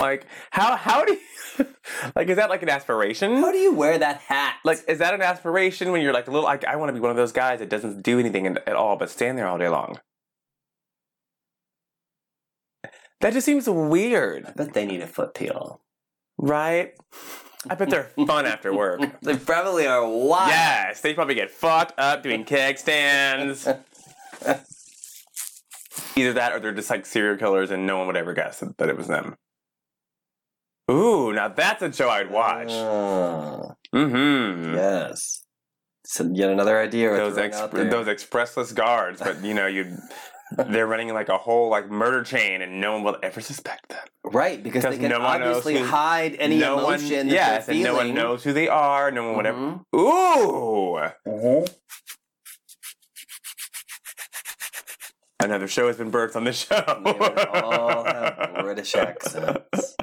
like 0.00 0.26
how 0.50 0.76
how 0.76 1.04
do 1.04 1.12
you 1.58 1.66
like? 2.16 2.28
Is 2.28 2.36
that 2.36 2.48
like 2.48 2.62
an 2.62 2.68
aspiration? 2.68 3.36
how 3.36 3.52
do 3.52 3.58
you 3.58 3.72
wear 3.74 3.98
that 3.98 4.18
hat? 4.18 4.56
like, 4.64 4.78
is 4.88 4.98
that 5.00 5.14
an 5.14 5.22
aspiration 5.22 5.92
when 5.92 6.00
you're 6.00 6.12
like 6.14 6.28
a 6.28 6.30
little? 6.30 6.44
Like, 6.44 6.64
I 6.64 6.76
want 6.76 6.88
to 6.90 6.92
be 6.94 7.00
one 7.00 7.10
of 7.10 7.16
those 7.16 7.32
guys 7.32 7.58
that 7.58 7.68
doesn't 7.68 8.02
do 8.02 8.18
anything 8.18 8.46
in- 8.46 8.58
at 8.66 8.76
all 8.76 8.96
but 8.96 9.10
stand 9.10 9.36
there 9.36 9.46
all 9.48 9.58
day 9.58 9.68
long. 9.68 9.98
That 13.20 13.32
just 13.32 13.46
seems 13.46 13.68
weird, 13.68 14.44
I 14.46 14.52
bet 14.52 14.74
they 14.74 14.84
need 14.86 15.00
a 15.00 15.06
foot 15.06 15.34
peel. 15.34 15.80
right? 16.36 16.92
I 17.68 17.74
bet 17.74 17.90
they're 17.90 18.10
fun 18.26 18.46
after 18.46 18.72
work. 18.74 19.00
They 19.22 19.36
probably 19.36 19.86
are 19.86 20.06
wild. 20.06 20.50
Yes, 20.50 21.00
they 21.00 21.14
probably 21.14 21.34
get 21.34 21.50
fucked 21.50 21.98
up 21.98 22.22
doing 22.22 22.44
keg 22.44 22.78
stands. 22.78 23.66
Either 26.16 26.32
that 26.34 26.52
or 26.52 26.60
they're 26.60 26.72
just 26.72 26.90
like 26.90 27.06
serial 27.06 27.36
killers 27.36 27.70
and 27.70 27.86
no 27.86 27.98
one 27.98 28.06
would 28.06 28.16
ever 28.16 28.34
guess 28.34 28.62
that 28.78 28.88
it 28.88 28.96
was 28.96 29.06
them. 29.08 29.36
Ooh, 30.90 31.32
now 31.32 31.48
that's 31.48 31.82
a 31.82 31.92
show 31.92 32.10
I'd 32.10 32.30
watch. 32.30 32.68
Ah, 32.70 33.74
mm-hmm. 33.94 34.74
yes. 34.74 35.44
So 36.04 36.28
yet 36.32 36.50
another 36.50 36.78
idea. 36.78 37.10
Those 37.10 37.34
throwing 37.34 37.48
ex- 37.48 37.58
out 37.58 37.70
there. 37.72 37.88
those 37.88 38.06
expressless 38.06 38.74
guards, 38.74 39.20
but 39.20 39.42
you 39.42 39.54
know, 39.54 39.66
you 39.66 39.96
they're 40.68 40.86
running 40.86 41.12
like 41.12 41.28
a 41.28 41.38
whole 41.38 41.68
like 41.70 41.90
murder 41.90 42.22
chain 42.22 42.62
and 42.62 42.80
no 42.80 42.92
one 42.92 43.02
will 43.02 43.16
ever 43.22 43.40
suspect 43.40 43.88
them. 43.88 43.98
Right, 44.24 44.62
because 44.62 44.82
they 44.84 44.98
can 44.98 45.08
no 45.10 45.20
one 45.20 45.42
obviously 45.42 45.78
who- 45.78 45.84
hide 45.86 46.36
any 46.38 46.58
no 46.58 46.76
one, 46.76 46.84
emotion 46.96 47.28
that 47.28 47.34
yes, 47.34 47.68
and 47.68 47.82
no 47.82 47.94
one 47.94 48.14
knows 48.14 48.44
who 48.44 48.52
they 48.52 48.68
are. 48.68 49.10
No 49.10 49.24
one 49.28 49.36
would 49.36 49.46
ever. 49.46 49.58
Mhm. 49.58 49.84
Ooh, 49.96 51.64
another 55.40 55.68
show 55.68 55.86
has 55.88 55.96
been 55.96 56.10
birthed 56.10 56.36
on 56.36 56.44
this 56.44 56.58
show. 56.66 57.00
They 57.04 57.12
would 57.12 57.38
all 57.48 58.04
have 58.04 58.56
British 58.60 58.94
accents. 58.94 59.96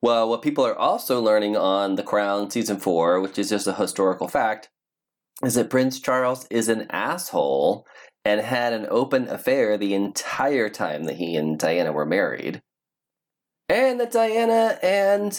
Well, 0.00 0.28
what 0.28 0.42
people 0.42 0.64
are 0.64 0.76
also 0.78 1.20
learning 1.20 1.56
on 1.56 1.96
The 1.96 2.02
Crown 2.04 2.50
season 2.50 2.78
four, 2.78 3.20
which 3.20 3.38
is 3.38 3.48
just 3.50 3.66
a 3.66 3.72
historical 3.74 4.28
fact, 4.28 4.70
is 5.44 5.54
that 5.54 5.70
Prince 5.70 5.98
Charles 6.00 6.46
is 6.50 6.68
an 6.68 6.86
asshole 6.90 7.84
and 8.24 8.40
had 8.40 8.72
an 8.72 8.86
open 8.90 9.28
affair 9.28 9.76
the 9.78 9.94
entire 9.94 10.68
time 10.68 11.04
that 11.04 11.16
he 11.16 11.36
and 11.36 11.58
Diana 11.58 11.92
were 11.92 12.06
married, 12.06 12.60
and 13.68 13.98
that 14.00 14.12
Diana 14.12 14.78
and 14.82 15.32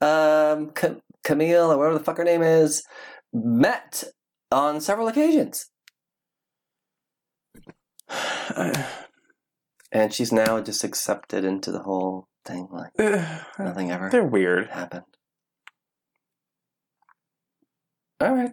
um, 0.00 0.70
Ca- 0.70 1.00
Camille 1.24 1.72
or 1.72 1.78
whatever 1.78 1.98
the 1.98 2.04
fuck 2.04 2.18
her 2.18 2.24
name 2.24 2.42
is 2.42 2.82
met 3.32 4.04
on 4.50 4.80
several 4.80 5.08
occasions, 5.08 5.70
and 9.92 10.12
she's 10.12 10.32
now 10.32 10.60
just 10.60 10.84
accepted 10.84 11.44
into 11.44 11.70
the 11.70 11.80
whole 11.82 12.26
thing 12.44 12.68
like 12.70 12.92
nothing 13.58 13.90
ever 13.90 14.08
They're 14.10 14.24
weird. 14.24 14.68
happened. 14.68 15.04
All 18.20 18.34
right. 18.34 18.52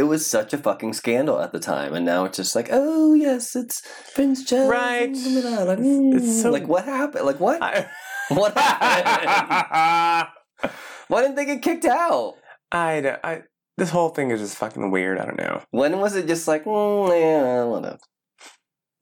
It 0.00 0.04
was 0.04 0.24
such 0.26 0.54
a 0.54 0.58
fucking 0.58 0.94
scandal 0.94 1.42
at 1.42 1.52
the 1.52 1.60
time, 1.60 1.92
and 1.92 2.06
now 2.06 2.24
it's 2.24 2.38
just 2.38 2.56
like, 2.56 2.68
oh 2.72 3.12
yes, 3.12 3.54
it's 3.54 3.82
Prince 4.14 4.46
Charles. 4.46 4.70
Right. 4.70 5.10
Like, 5.12 5.78
It's 5.78 6.40
so- 6.40 6.50
like 6.50 6.66
what 6.66 6.86
happened? 6.86 7.26
Like 7.26 7.38
what? 7.38 7.60
I, 7.62 7.86
what 8.30 8.56
happened? 8.56 10.28
Why 11.08 11.20
didn't 11.20 11.34
they 11.36 11.44
get 11.44 11.60
kicked 11.60 11.84
out? 11.84 12.36
I, 12.72 13.00
don't- 13.02 13.20
I, 13.22 13.42
this 13.76 13.90
whole 13.90 14.08
thing 14.08 14.30
is 14.30 14.40
just 14.40 14.56
fucking 14.56 14.90
weird. 14.90 15.18
I 15.18 15.26
don't 15.26 15.36
know. 15.36 15.60
When 15.70 15.98
was 16.00 16.16
it 16.16 16.26
just 16.26 16.48
like, 16.48 16.64
mm, 16.64 17.08
yeah, 17.20 17.64
whatever. 17.64 17.98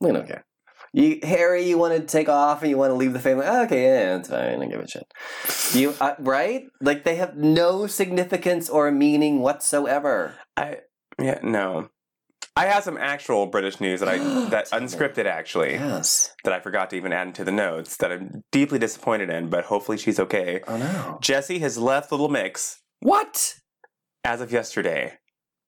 We 0.01 0.11
don't 0.11 0.27
care. 0.27 0.45
You, 0.93 1.21
Harry, 1.23 1.63
you 1.69 1.77
want 1.79 1.95
to 1.95 2.05
take 2.07 2.29
off 2.29 2.63
and 2.63 2.71
you 2.71 2.79
want 2.79 2.91
to 2.91 2.95
leave 2.95 3.13
the 3.13 3.21
family. 3.21 3.45
Oh, 3.47 3.65
okay, 3.65 3.83
yeah, 3.85 4.17
it's 4.17 4.31
fine. 4.31 4.41
I 4.41 4.57
don't 4.57 4.69
give 4.71 4.81
a 4.81 4.89
shit. 4.89 5.07
You 5.79 5.95
uh, 6.01 6.15
right? 6.19 6.65
Like 6.81 7.05
they 7.05 7.17
have 7.17 7.37
no 7.37 7.87
significance 7.87 8.69
or 8.71 8.91
meaning 8.91 9.41
whatsoever. 9.41 10.35
I, 10.57 10.79
yeah, 11.21 11.39
no. 11.43 11.91
I 12.57 12.67
have 12.67 12.83
some 12.83 12.99
actual 12.99 13.47
British 13.47 13.81
news 13.81 14.01
that 14.01 14.09
I 14.09 14.19
that 14.51 14.69
unscripted 14.71 15.27
actually 15.27 15.75
Yes. 15.75 16.35
that 16.45 16.53
I 16.53 16.61
forgot 16.61 16.91
to 16.91 16.97
even 16.97 17.13
add 17.13 17.29
into 17.29 17.45
the 17.45 17.53
notes 17.53 17.97
that 17.99 18.11
I'm 18.11 18.43
deeply 18.51 18.79
disappointed 18.79 19.31
in, 19.31 19.49
but 19.49 19.65
hopefully 19.67 19.97
she's 19.99 20.19
okay. 20.19 20.63
Oh 20.67 20.77
no. 20.77 21.19
Jesy 21.21 21.61
has 21.61 21.79
left 21.79 22.11
Little 22.11 22.29
Mix 22.29 22.81
What? 23.01 23.55
as 24.25 24.41
of 24.41 24.51
yesterday. 24.53 25.19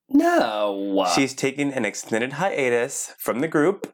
No. 0.09 1.07
She's 1.14 1.34
taking 1.34 1.72
an 1.72 1.84
extended 1.84 2.32
hiatus 2.34 3.14
from 3.18 3.38
the 3.38 3.46
group 3.48 3.92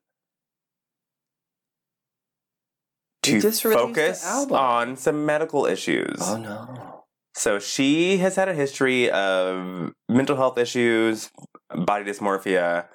to 3.25 3.41
just 3.41 3.65
released 3.65 3.81
the 3.81 3.89
focus 3.89 4.27
on 4.51 4.97
some 4.97 5.27
medical 5.27 5.67
issues. 5.67 6.17
Oh 6.21 6.39
no. 6.39 6.96
So 7.37 7.59
she 7.59 8.17
has 8.19 8.35
had 8.37 8.49
a 8.49 8.55
history 8.55 9.11
of 9.11 9.93
mental 10.09 10.37
health 10.37 10.57
issues, 10.57 11.31
body 11.71 12.03
dysmorphia, 12.03 12.87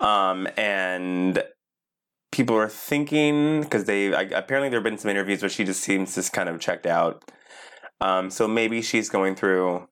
um, 0.00 0.48
and 0.56 1.44
people 2.32 2.56
are 2.56 2.70
thinking 2.70 3.60
because 3.60 3.84
they 3.84 4.14
I, 4.14 4.22
apparently 4.22 4.70
there 4.70 4.78
have 4.78 4.84
been 4.84 4.96
some 4.96 5.10
interviews 5.10 5.42
where 5.42 5.50
she 5.50 5.64
just 5.64 5.82
seems 5.82 6.14
just 6.14 6.32
kind 6.32 6.48
of 6.48 6.58
checked 6.58 6.86
out. 6.86 7.30
Um, 8.00 8.30
so 8.30 8.48
maybe 8.48 8.80
she's 8.80 9.10
going 9.10 9.34
through 9.36 9.86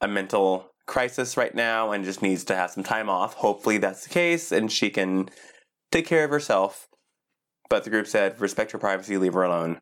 a 0.00 0.08
mental 0.08 0.70
crisis 0.86 1.36
right 1.36 1.54
now 1.54 1.92
and 1.92 2.06
just 2.06 2.22
needs 2.22 2.42
to 2.44 2.56
have 2.56 2.70
some 2.70 2.84
time 2.84 3.10
off. 3.10 3.34
Hopefully 3.34 3.76
that's 3.76 4.04
the 4.04 4.10
case, 4.10 4.50
and 4.50 4.72
she 4.72 4.88
can 4.88 5.28
take 5.92 6.06
care 6.06 6.24
of 6.24 6.30
herself. 6.30 6.88
But 7.68 7.84
the 7.84 7.90
group 7.90 8.06
said, 8.06 8.40
respect 8.40 8.72
her 8.72 8.78
privacy, 8.78 9.18
leave 9.18 9.34
her 9.34 9.42
alone. 9.42 9.78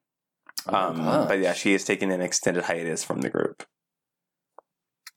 Um, 0.69 0.97
gosh. 0.97 1.29
but 1.29 1.39
yeah, 1.39 1.53
she 1.53 1.75
is 1.75 1.85
taking 1.85 2.11
an 2.13 2.21
extended 2.21 2.65
hiatus 2.65 3.05
from 3.05 3.21
the 3.21 3.31
group. 3.31 3.65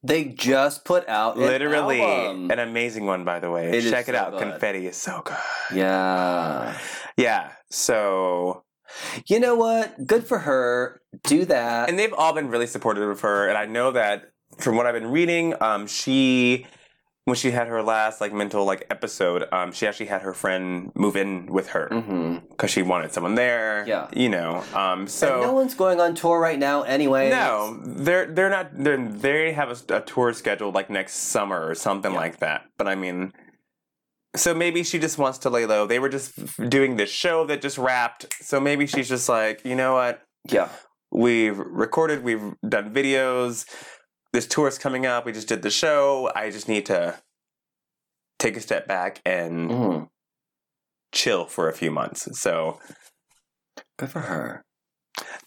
They 0.02 0.26
just 0.26 0.86
put 0.86 1.08
out 1.10 1.36
an 1.36 1.41
Literally, 1.41 2.02
album. 2.02 2.52
an 2.52 2.60
amazing 2.60 3.06
one, 3.06 3.26
by 3.26 3.39
the 3.39 3.52
way. 3.52 3.70
It 3.72 3.89
Check 3.89 4.08
it 4.08 4.14
so 4.16 4.18
out. 4.18 4.32
good. 4.32 4.41
Confetti 4.41 4.88
is 4.88 4.95
so 4.95 5.22
good. 5.26 5.36
Yeah. 5.76 6.78
Yeah. 7.18 7.52
So, 7.70 8.64
You 9.28 9.39
know 9.41 9.56
what? 9.56 10.08
Good 10.08 10.24
for 10.26 10.39
her. 10.39 11.02
Do 11.24 11.43
that. 11.45 11.89
and 11.89 12.00
they've 12.00 12.14
all 12.14 12.34
been 12.34 12.47
really 12.47 12.68
supportive 12.68 13.10
of 13.10 13.20
her. 13.22 13.50
And 13.50 13.58
I 13.58 13.66
know 13.66 13.91
that 13.91 14.32
from 14.60 14.78
what 14.78 14.86
I've 14.86 14.93
been 14.93 15.12
reading, 15.12 15.54
um, 15.62 15.86
she, 15.86 16.66
when 17.30 17.36
she 17.38 17.52
had 17.52 17.68
her 17.68 17.82
last 17.82 18.20
like 18.20 18.34
mental 18.34 18.66
like 18.66 18.86
episode, 18.90 19.48
um, 19.54 19.72
she 19.72 19.88
actually 19.88 20.08
had 20.08 20.22
her 20.24 20.34
friend 20.34 20.92
move 20.96 21.16
in 21.16 21.46
with 21.46 21.70
her 21.70 21.88
because 22.50 22.72
she 22.72 22.82
wanted 22.82 23.14
someone 23.14 23.36
there. 23.36 23.86
Yeah. 23.88 24.08
You 24.14 24.30
know. 24.30 24.64
Um. 24.74 25.08
So. 25.08 25.34
and 25.36 25.42
no 25.44 25.54
one's 25.54 25.76
going 25.76 26.00
on 26.02 26.16
tour 26.16 26.40
right 26.40 26.60
now 26.60 26.82
anyway. 26.84 27.30
No, 27.30 27.80
they're 27.86 28.26
they're 28.26 28.50
not. 28.50 28.72
They're, 28.74 28.98
they 28.98 29.54
have 29.54 29.70
a, 29.70 29.96
a 29.98 30.02
tour 30.02 30.34
scheduled 30.34 30.76
like 30.76 30.90
next 30.90 31.14
summer 31.16 31.66
or 31.66 31.76
something 31.76 32.12
Yeah. 32.12 32.18
like 32.26 32.40
that. 32.40 32.66
But 32.78 32.88
I 32.88 32.96
mean, 32.96 33.32
so 34.36 34.54
maybe 34.54 34.84
she 34.84 35.00
just 35.00 35.18
wants 35.18 35.38
to 35.40 35.50
lay 35.50 35.66
low. 35.66 35.86
They 35.88 36.00
were 36.00 36.10
just 36.10 36.34
doing 36.70 36.98
this 36.98 37.10
show 37.10 37.46
that 37.46 37.62
just 37.62 37.78
wrapped. 37.78 38.26
So 38.42 38.60
maybe 38.60 38.86
she's 38.88 39.08
just 39.10 39.30
like, 39.30 39.64
you 39.66 39.76
know 39.76 39.94
what? 39.94 40.22
Yeah. 40.50 40.70
We've 41.12 41.58
recorded. 41.58 42.24
We've 42.24 42.54
done 42.68 42.94
videos. 42.94 43.66
This 44.34 44.48
tour's 44.48 44.78
coming 44.78 45.06
up. 45.06 45.26
We 45.26 45.32
just 45.32 45.48
did 45.48 45.62
the 45.64 45.70
show. 45.72 46.32
I 46.36 46.50
just 46.52 46.68
need 46.68 46.86
to 46.88 47.20
take 48.38 48.56
a 48.56 48.62
step 48.62 48.88
back 48.88 49.22
and 49.26 49.70
Mm, 49.70 50.08
chill 51.12 51.46
for 51.46 51.68
a 51.70 51.74
few 51.74 51.92
months. 51.92 52.28
So 52.40 52.80
good 53.98 54.10
for 54.12 54.20
her. 54.22 54.64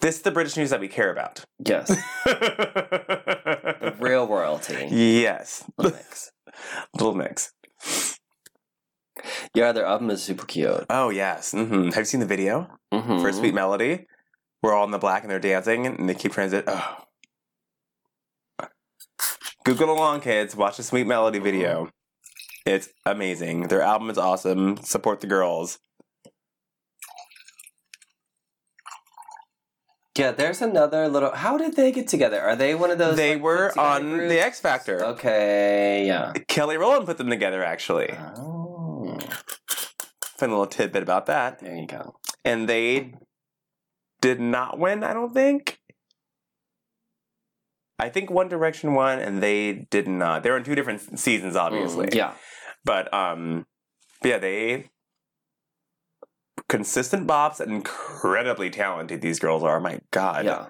this 0.00 0.16
is 0.16 0.22
the 0.22 0.30
British 0.32 0.56
news 0.56 0.70
that 0.70 0.80
we 0.80 0.88
care 0.88 1.10
about. 1.12 1.44
Yes, 1.64 1.88
the 2.24 3.94
real 4.00 4.26
royalty. 4.26 4.88
yes, 4.90 5.64
Little 5.78 5.92
mix. 5.96 6.30
little 6.94 7.14
mix. 7.14 7.52
Yeah, 9.54 9.72
their 9.72 9.86
album 9.86 10.10
is 10.10 10.22
super 10.22 10.44
cute. 10.46 10.86
Oh 10.90 11.10
yes. 11.10 11.52
hmm 11.52 11.86
Have 11.90 11.98
you 11.98 12.04
seen 12.04 12.20
the 12.20 12.26
video 12.26 12.68
Mm-hmm. 12.92 13.20
for 13.20 13.32
Sweet 13.32 13.54
Melody? 13.54 14.06
We're 14.62 14.74
all 14.74 14.84
in 14.84 14.90
the 14.90 14.98
black 14.98 15.22
and 15.22 15.30
they're 15.30 15.38
dancing 15.38 15.86
and 15.86 16.08
they 16.08 16.14
keep 16.14 16.32
transit. 16.32 16.64
Oh. 16.66 16.96
Google 19.64 19.92
along, 19.92 20.20
kids. 20.20 20.56
Watch 20.56 20.76
the 20.76 20.82
Sweet 20.82 21.06
Melody 21.06 21.38
video. 21.38 21.88
It's 22.66 22.88
amazing. 23.06 23.68
Their 23.68 23.82
album 23.82 24.10
is 24.10 24.18
awesome. 24.18 24.76
Support 24.78 25.20
the 25.20 25.26
girls. 25.26 25.78
Yeah, 30.18 30.32
there's 30.32 30.60
another 30.60 31.08
little. 31.08 31.30
How 31.30 31.56
did 31.56 31.74
they 31.74 31.90
get 31.90 32.06
together? 32.06 32.40
Are 32.40 32.54
they 32.54 32.74
one 32.74 32.90
of 32.90 32.98
those? 32.98 33.16
they 33.16 33.34
like, 33.34 33.42
were 33.42 33.78
on 33.78 34.10
groups? 34.10 34.28
the 34.32 34.40
X 34.40 34.60
Factor. 34.60 35.02
Okay, 35.04 36.04
yeah. 36.06 36.32
Kelly 36.48 36.76
Rowland 36.76 37.06
put 37.06 37.16
them 37.16 37.30
together, 37.30 37.64
actually. 37.64 38.14
Oh, 38.36 39.18
Fun 40.36 40.50
little 40.50 40.66
tidbit 40.66 41.02
about 41.02 41.26
that. 41.26 41.60
there 41.60 41.74
you 41.76 41.86
go. 41.86 42.16
And 42.44 42.68
they 42.68 43.14
did 44.20 44.38
not 44.40 44.78
win, 44.78 45.02
I 45.02 45.14
don't 45.14 45.32
think. 45.32 45.78
I 48.02 48.08
think 48.08 48.30
One 48.30 48.48
Direction 48.48 48.94
won, 48.94 49.18
and 49.20 49.42
they 49.42 49.86
did 49.90 50.08
not. 50.08 50.42
They 50.42 50.50
were 50.50 50.56
in 50.56 50.64
two 50.64 50.74
different 50.74 51.18
seasons, 51.18 51.54
obviously. 51.56 52.06
Mm, 52.08 52.14
yeah. 52.14 52.32
But 52.84 53.12
um, 53.14 53.66
but 54.20 54.28
yeah, 54.28 54.38
they 54.38 54.90
consistent 56.68 57.26
bops 57.26 57.60
and 57.60 57.72
incredibly 57.72 58.70
talented. 58.70 59.20
These 59.20 59.38
girls 59.38 59.62
are. 59.62 59.80
My 59.80 60.00
God. 60.10 60.44
Yeah. 60.44 60.66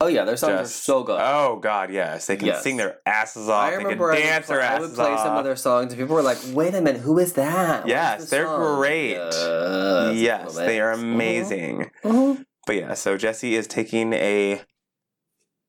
Oh 0.00 0.08
yeah, 0.08 0.24
their 0.24 0.36
songs 0.36 0.58
Just- 0.62 0.80
are 0.80 0.84
so 0.84 1.02
good. 1.04 1.20
Oh 1.22 1.60
God, 1.62 1.92
yes, 1.92 2.26
they 2.26 2.36
can 2.36 2.48
Yes. 2.48 2.62
sing 2.64 2.76
their 2.76 2.96
asses 3.06 3.48
off. 3.48 3.64
I 3.64 3.70
they 3.70 3.76
can 3.76 3.84
remember 3.84 4.10
I 4.10 4.14
would, 4.16 4.22
dance 4.22 4.46
play, 4.46 4.56
their 4.56 4.64
I 4.64 4.80
would 4.80 4.94
play 4.94 5.10
off. 5.12 5.20
some 5.22 5.36
of 5.36 5.44
their 5.44 5.54
songs, 5.54 5.92
and 5.92 6.00
people 6.00 6.16
were 6.16 6.22
like, 6.22 6.38
"Wait 6.52 6.74
a 6.74 6.80
minute, 6.80 7.02
who 7.02 7.18
is 7.20 7.34
that? 7.34 7.86
Yes, 7.86 8.28
they're 8.28 8.46
song?" 8.46 8.78
great. 8.80 9.12
Yes, 9.12 10.16
yes, 10.16 10.56
they 10.56 10.80
are 10.80 10.94
Mhm. 10.96 11.14
amazing. 11.14 11.90
Mhm. 12.02 12.44
But 12.66 12.76
yeah, 12.76 12.94
so 12.94 13.16
Jesy 13.16 13.54
is 13.54 13.66
taking 13.68 14.12
a 14.12 14.62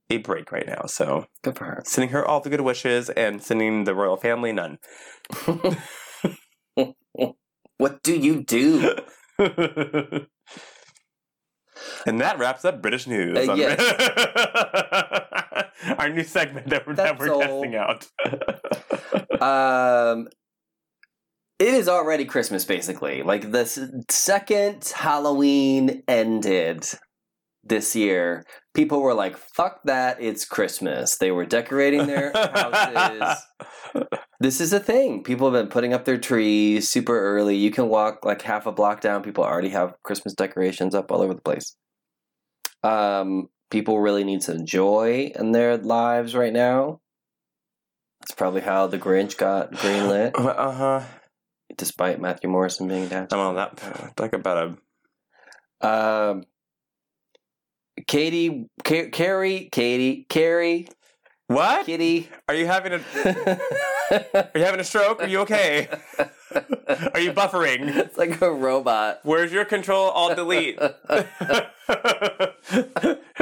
a 0.10 0.18
break 0.18 0.52
right 0.52 0.68
now. 0.68 0.82
So 0.88 1.28
Good 1.44 1.58
for 1.58 1.64
her. 1.66 1.82
sending 1.86 2.10
her 2.12 2.26
all 2.26 2.42
the 2.42 2.50
good 2.50 2.62
wishes 2.62 3.10
and 3.10 3.42
sending 3.42 3.86
the 3.86 3.96
royal 3.96 4.18
family 4.18 4.52
none. 4.52 4.78
what 7.78 8.04
do 8.04 8.16
you 8.18 8.44
do? 8.44 8.96
and 9.40 10.28
that 12.22 12.38
wraps 12.38 12.64
up 12.66 12.82
British 12.82 13.08
news. 13.08 13.38
Uh, 13.50 13.54
yes. 13.54 13.80
Our 15.98 16.10
new 16.10 16.24
segment 16.24 16.70
that 16.70 16.86
we're, 16.88 16.94
That's 16.96 17.20
that 17.20 17.20
we're 17.20 17.42
testing 17.42 17.76
out. 17.76 18.08
Um, 19.42 20.28
it 21.60 21.74
is 21.74 21.88
already 21.90 22.26
Christmas, 22.26 22.64
basically. 22.66 23.22
Like 23.24 23.52
the 23.52 23.62
s- 23.62 23.80
second 24.10 24.92
Halloween 24.96 26.04
ended 26.08 26.86
this 27.64 27.96
year, 27.96 28.44
people 28.74 29.02
were 29.02 29.14
like, 29.14 29.38
"Fuck 29.38 29.82
that! 29.86 30.18
It's 30.22 30.46
Christmas." 30.46 31.18
They 31.18 31.32
were 31.32 31.46
decorating 31.46 32.08
their 32.08 32.32
houses. 32.34 33.38
this 34.40 34.60
is 34.60 34.74
a 34.74 34.80
thing. 34.80 35.24
People 35.24 35.52
have 35.52 35.62
been 35.62 35.72
putting 35.72 35.94
up 35.94 36.06
their 36.06 36.18
trees 36.18 36.90
super 36.90 37.20
early. 37.20 37.56
You 37.56 37.72
can 37.72 37.88
walk 37.88 38.26
like 38.26 38.42
half 38.42 38.66
a 38.66 38.72
block 38.72 39.02
down. 39.02 39.24
People 39.24 39.44
already 39.44 39.70
have 39.70 39.96
Christmas 40.04 40.34
decorations 40.34 40.96
up 40.96 41.12
all 41.12 41.22
over 41.22 41.34
the 41.34 41.42
place. 41.42 41.76
Um, 42.84 43.50
people 43.70 44.00
really 44.00 44.24
need 44.24 44.44
some 44.44 44.66
joy 44.66 45.32
in 45.36 45.52
their 45.52 45.78
lives 45.78 46.36
right 46.36 46.54
now. 46.54 47.00
That's 48.22 48.36
probably 48.36 48.62
how 48.62 48.88
the 48.88 49.00
Grinch 49.00 49.38
got 49.38 49.72
greenlit, 49.74 50.32
uh 50.38 50.72
huh. 50.72 51.02
despite 51.78 52.22
Matthew 52.22 52.50
Morrison 52.50 52.88
being 52.88 53.08
down. 53.10 53.28
I'm 53.32 53.40
on 53.40 53.56
that. 53.56 54.16
Talk 54.16 54.34
about 54.34 54.78
a 55.82 55.86
Um, 55.86 56.44
Katie, 58.08 58.70
Ca- 58.84 59.10
Carrie, 59.10 59.70
Katie, 59.72 60.26
Carrie, 60.30 60.88
what? 61.48 61.86
Kitty. 61.86 62.30
Are 62.48 62.56
you 62.56 62.66
having 62.66 62.94
a 62.94 62.98
Are 64.34 64.50
you 64.56 64.64
having 64.64 64.80
a 64.80 64.84
stroke? 64.84 65.22
Are 65.22 65.28
you 65.28 65.40
okay? 65.42 65.88
Are 67.14 67.20
you 67.20 67.34
buffering? 67.34 67.96
it's 67.96 68.18
like 68.18 68.42
a 68.42 68.52
robot. 68.52 69.20
Where's 69.24 69.52
your 69.52 69.66
control 69.66 70.10
alt 70.10 70.36
delete? 70.36 70.80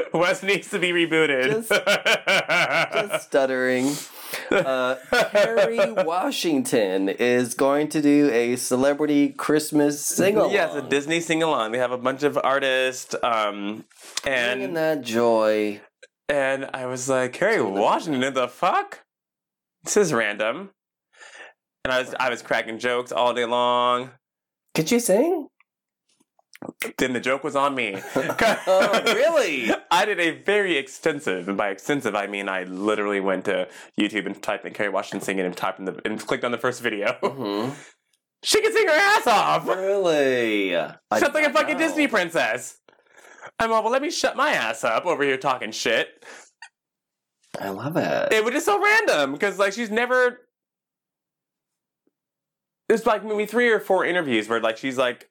Wes 0.13 0.43
needs 0.43 0.69
to 0.71 0.79
be 0.79 0.91
rebooted. 0.91 1.67
Just 2.93 3.27
stuttering. 3.27 3.93
Uh, 4.51 4.95
Kerry 5.31 5.91
Washington 6.03 7.09
is 7.09 7.53
going 7.53 7.87
to 7.89 8.01
do 8.01 8.29
a 8.31 8.55
celebrity 8.55 9.29
Christmas 9.29 10.05
sing 10.05 10.37
along. 10.37 10.51
Yes, 10.51 10.73
a 10.75 10.81
Disney 10.81 11.19
sing 11.19 11.43
along. 11.43 11.71
They 11.71 11.77
have 11.79 11.91
a 11.91 11.97
bunch 11.97 12.23
of 12.23 12.37
artists, 12.43 13.15
um, 13.23 13.85
Bringing 14.23 14.63
and 14.63 14.77
that 14.77 15.01
joy. 15.01 15.81
and 16.29 16.69
I 16.73 16.85
was 16.85 17.09
like, 17.09 17.33
Kerry 17.33 17.61
Washington, 17.61 18.33
the 18.33 18.47
fuck? 18.47 18.99
This 19.83 19.97
is 19.97 20.13
random. 20.13 20.69
And 21.83 21.91
I 21.93 21.99
was 21.99 22.13
I 22.19 22.29
was 22.29 22.41
cracking 22.41 22.77
jokes 22.77 23.11
all 23.11 23.33
day 23.33 23.45
long. 23.45 24.11
Could 24.75 24.91
you 24.91 24.99
sing? 24.99 25.47
Then 26.97 27.13
the 27.13 27.19
joke 27.19 27.43
was 27.43 27.55
on 27.55 27.73
me. 27.75 28.01
Oh, 28.15 29.01
really? 29.15 29.71
I 29.89 30.05
did 30.05 30.19
a 30.19 30.41
very 30.43 30.77
extensive, 30.77 31.47
and 31.47 31.57
by 31.57 31.69
extensive 31.69 32.15
I 32.15 32.27
mean 32.27 32.49
I 32.49 32.63
literally 32.63 33.19
went 33.19 33.45
to 33.45 33.67
YouTube 33.99 34.25
and 34.25 34.41
typed 34.41 34.65
in 34.65 34.73
Kerry 34.73 34.89
Washington 34.89 35.21
singing 35.21 35.45
and 35.45 35.55
typed 35.55 35.79
in 35.79 35.85
the 35.85 35.99
and 36.05 36.19
clicked 36.25 36.43
on 36.43 36.51
the 36.51 36.57
first 36.57 36.81
video. 36.81 37.13
hmm 37.21 37.71
She 38.43 38.59
could 38.59 38.73
sing 38.73 38.87
her 38.87 38.93
ass 38.93 39.27
off. 39.27 39.67
Really? 39.67 40.69
Did 40.69 40.95
like 41.11 41.45
a 41.45 41.53
fucking 41.53 41.77
know. 41.77 41.79
Disney 41.79 42.07
princess. 42.07 42.79
I'm 43.59 43.71
all, 43.71 43.83
well, 43.83 43.91
let 43.91 44.01
me 44.01 44.09
shut 44.09 44.35
my 44.35 44.49
ass 44.49 44.83
up 44.83 45.05
over 45.05 45.23
here 45.23 45.37
talking 45.37 45.71
shit. 45.71 46.25
I 47.59 47.69
love 47.69 47.97
it. 47.97 48.33
It 48.33 48.43
was 48.43 48.53
just 48.53 48.65
so 48.65 48.81
random 48.81 49.33
because, 49.33 49.59
like, 49.59 49.73
she's 49.73 49.91
never. 49.91 50.39
It's 52.89 53.05
like 53.05 53.23
maybe 53.23 53.45
three 53.45 53.69
or 53.69 53.79
four 53.79 54.05
interviews 54.05 54.49
where, 54.49 54.59
like, 54.59 54.77
she's 54.77 54.97
like 54.97 55.29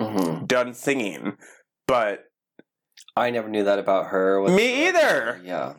hmm 0.00 0.44
done 0.46 0.74
singing, 0.74 1.36
but 1.86 2.24
I 3.16 3.30
never 3.30 3.48
knew 3.48 3.64
that 3.64 3.78
about 3.78 4.06
her. 4.08 4.40
What- 4.40 4.52
Me 4.52 4.88
either. 4.88 5.40
Yeah. 5.44 5.74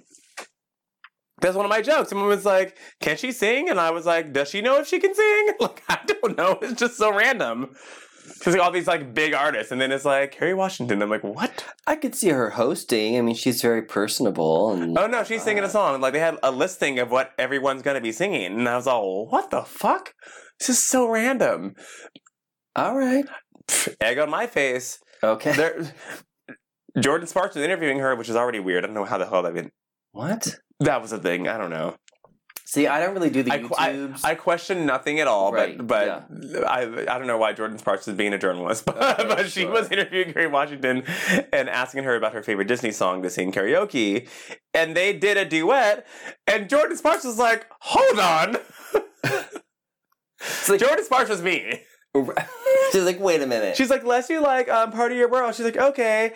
that's 1.41 1.55
one 1.55 1.65
of 1.65 1.69
my 1.69 1.81
jokes. 1.81 2.09
Someone 2.09 2.27
was 2.27 2.45
like, 2.45 2.77
"Can 3.01 3.17
she 3.17 3.31
sing?" 3.31 3.69
And 3.69 3.79
I 3.79 3.91
was 3.91 4.05
like, 4.05 4.33
"Does 4.33 4.49
she 4.49 4.61
know 4.61 4.79
if 4.79 4.87
she 4.87 4.99
can 4.99 5.13
sing?" 5.13 5.49
Like, 5.59 5.83
I 5.89 5.99
don't 6.05 6.37
know. 6.37 6.57
It's 6.61 6.79
just 6.79 6.97
so 6.97 7.13
random. 7.15 7.75
Because 8.39 8.53
like 8.55 8.63
all 8.63 8.71
these 8.71 8.87
like 8.87 9.13
big 9.13 9.33
artists, 9.35 9.71
and 9.71 9.79
then 9.79 9.91
it's 9.91 10.03
like 10.05 10.31
Kerry 10.31 10.55
Washington. 10.55 10.99
I'm 11.03 11.11
like, 11.11 11.23
what? 11.23 11.63
I 11.85 11.95
could 11.95 12.15
see 12.15 12.29
her 12.29 12.49
hosting. 12.51 13.17
I 13.17 13.21
mean, 13.21 13.35
she's 13.35 13.61
very 13.61 13.83
personable. 13.83 14.71
And 14.73 14.97
Oh 14.97 15.05
no, 15.05 15.23
she's 15.23 15.43
singing 15.43 15.63
a 15.63 15.69
song. 15.69 16.01
Like 16.01 16.13
they 16.13 16.19
had 16.19 16.37
a 16.41 16.49
listing 16.51 16.97
of 16.97 17.11
what 17.11 17.33
everyone's 17.37 17.83
gonna 17.83 18.01
be 18.01 18.11
singing, 18.11 18.45
and 18.57 18.67
I 18.67 18.75
was 18.77 18.87
all, 18.87 19.27
"What 19.27 19.51
the 19.51 19.61
fuck? 19.61 20.13
This 20.59 20.69
is 20.69 20.87
so 20.87 21.07
random." 21.07 21.75
all 22.75 22.95
right. 22.97 23.25
Pff, 23.67 23.95
Egg 24.01 24.17
on 24.19 24.29
my 24.29 24.47
face. 24.47 24.99
Okay. 25.23 25.53
There, 25.53 25.93
Jordin 26.97 27.27
Sparks 27.27 27.55
was 27.55 27.63
interviewing 27.63 27.99
her, 27.99 28.15
which 28.15 28.29
is 28.29 28.35
already 28.35 28.59
weird. 28.59 28.83
I 28.83 28.87
don't 28.87 28.93
know 28.95 29.05
how 29.05 29.17
the 29.17 29.25
hell 29.25 29.41
that 29.43 29.53
been. 29.53 29.71
what? 30.11 30.55
That 30.79 31.01
was 31.01 31.11
a 31.11 31.17
thing. 31.17 31.47
I 31.47 31.57
don't 31.57 31.69
know. 31.69 31.95
See, 32.67 32.87
I 32.87 32.99
don't 32.99 33.13
really 33.13 33.29
do 33.29 33.43
the 33.43 33.51
I, 33.51 33.55
I, 33.55 33.59
YouTubes. 33.93 34.21
I 34.25 34.35
question 34.35 34.85
nothing 34.87 35.19
at 35.19 35.27
all, 35.27 35.53
Right, 35.53 35.77
but 35.77 36.25
but 36.29 36.65
I 36.67 36.81
I 36.81 37.17
don't 37.19 37.27
know 37.27 37.37
why 37.37 37.53
Jordin 37.53 37.79
Sparks 37.79 38.07
is 38.07 38.15
being 38.15 38.33
a 38.33 38.37
journalist, 38.39 38.85
but, 38.87 38.97
Okay, 39.19 39.27
but 39.27 39.45
she 39.49 39.61
sure. 39.61 39.71
was 39.71 39.89
interviewing 39.91 40.33
Kerry 40.33 40.47
Washington 40.47 41.03
and 41.53 41.69
asking 41.69 42.03
her 42.05 42.15
about 42.15 42.33
her 42.33 42.41
favorite 42.43 42.67
Disney 42.67 42.91
song 42.91 43.21
to 43.23 43.29
sing 43.29 43.51
karaoke, 43.51 44.27
and 44.73 44.95
they 44.97 45.13
did 45.13 45.37
a 45.37 45.45
duet, 45.45 46.05
and 46.47 46.67
Jordin 46.67 46.97
Sparks 46.97 47.23
was 47.23 47.37
like, 47.37 47.67
"Hold 47.81 48.19
on." 48.19 48.57
Like- 50.69 50.79
Jordin 50.81 51.03
Sparks 51.03 51.29
was 51.29 51.41
me. 51.41 51.81
she's 52.91 53.03
like, 53.03 53.19
wait 53.19 53.41
a 53.41 53.47
minute. 53.47 53.75
She's 53.75 53.89
like, 53.89 54.03
"Let's 54.03 54.27
do 54.27 54.41
like 54.41 54.69
um, 54.69 54.91
part 54.91 55.11
of 55.11 55.17
your 55.17 55.29
world." 55.29 55.55
She's 55.55 55.65
like, 55.65 55.77
"Okay," 55.77 56.33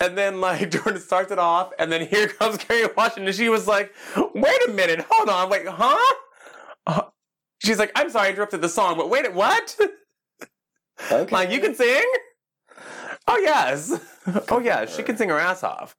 and 0.00 0.16
then 0.16 0.40
like 0.40 0.70
Jordin 0.70 0.98
starts 0.98 1.30
it 1.30 1.38
off, 1.38 1.72
and 1.78 1.92
then 1.92 2.06
here 2.06 2.28
comes 2.28 2.56
Kerry 2.58 2.88
Washington. 2.96 3.32
She 3.32 3.48
was 3.48 3.66
like, 3.66 3.92
"Wait 4.34 4.58
a 4.66 4.70
minute, 4.70 5.04
hold 5.08 5.28
on, 5.28 5.50
wait, 5.50 5.66
huh?" 5.66 6.14
Uh, 6.86 7.02
She's 7.62 7.78
like, 7.78 7.92
"I'm 7.94 8.10
sorry, 8.10 8.28
I 8.28 8.30
interrupted 8.30 8.60
the 8.60 8.68
song, 8.68 8.96
but 8.96 9.10
wait, 9.10 9.32
what? 9.34 9.76
okay. 11.12 11.30
like 11.34 11.50
you 11.50 11.60
can 11.60 11.74
sing?" 11.74 12.04
Oh 13.26 13.36
yes, 13.38 14.00
oh 14.50 14.60
yeah, 14.60 14.86
she 14.86 15.02
can 15.02 15.16
sing 15.16 15.28
her 15.28 15.38
ass 15.38 15.62
off. 15.62 15.96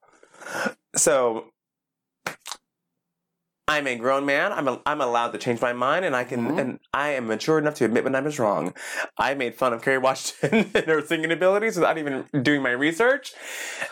So. 0.95 1.45
I'm 3.69 3.85
a 3.87 3.95
grown 3.95 4.25
man. 4.25 4.51
I'm 4.51 4.67
a, 4.67 4.81
I'm 4.85 4.99
allowed 4.99 5.31
to 5.33 5.37
change 5.37 5.61
my 5.61 5.73
mind, 5.73 6.03
and 6.03 6.15
I 6.15 6.23
can 6.23 6.39
Mhm. 6.47 6.59
and 6.59 6.79
I 6.93 7.09
am 7.09 7.27
mature 7.27 7.57
enough 7.59 7.75
to 7.75 7.85
admit 7.85 8.03
when 8.03 8.15
I 8.15 8.19
was 8.19 8.39
wrong. 8.39 8.73
I 9.17 9.33
made 9.35 9.55
fun 9.55 9.73
of 9.73 9.81
Kerry 9.83 9.99
Washington 9.99 10.71
and 10.75 10.85
her 10.87 11.05
singing 11.05 11.31
abilities 11.31 11.75
without 11.77 11.97
even 11.97 12.25
doing 12.41 12.61
my 12.63 12.71
research, 12.71 13.33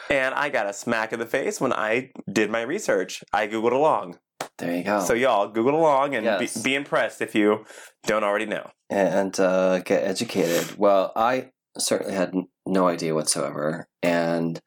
and 0.10 0.34
I 0.34 0.50
got 0.50 0.66
a 0.68 0.74
smack 0.74 1.14
in 1.14 1.20
the 1.20 1.26
face 1.26 1.62
when 1.62 1.72
I 1.74 2.12
did 2.32 2.50
my 2.50 2.62
research. 2.64 3.24
I 3.32 3.48
googled 3.48 3.72
along, 3.72 4.18
There 4.58 4.76
you 4.76 4.84
go. 4.84 5.00
so 5.02 5.14
y'all 5.14 5.48
Google 5.48 5.76
along 5.80 6.16
and. 6.16 6.26
Yes. 6.26 6.58
be, 6.58 6.72
be 6.72 6.76
impressed 6.76 7.22
if 7.22 7.36
you 7.36 7.64
don't 8.08 8.24
already 8.24 8.46
know. 8.48 8.72
and 8.90 9.40
uh, 9.40 9.80
get 9.80 10.04
educated. 10.04 10.78
Well, 10.78 11.12
I 11.16 11.52
certainly 11.78 12.16
had 12.16 12.34
no 12.66 12.88
idea 12.88 13.14
whatsoever, 13.14 13.88
and 14.02 14.60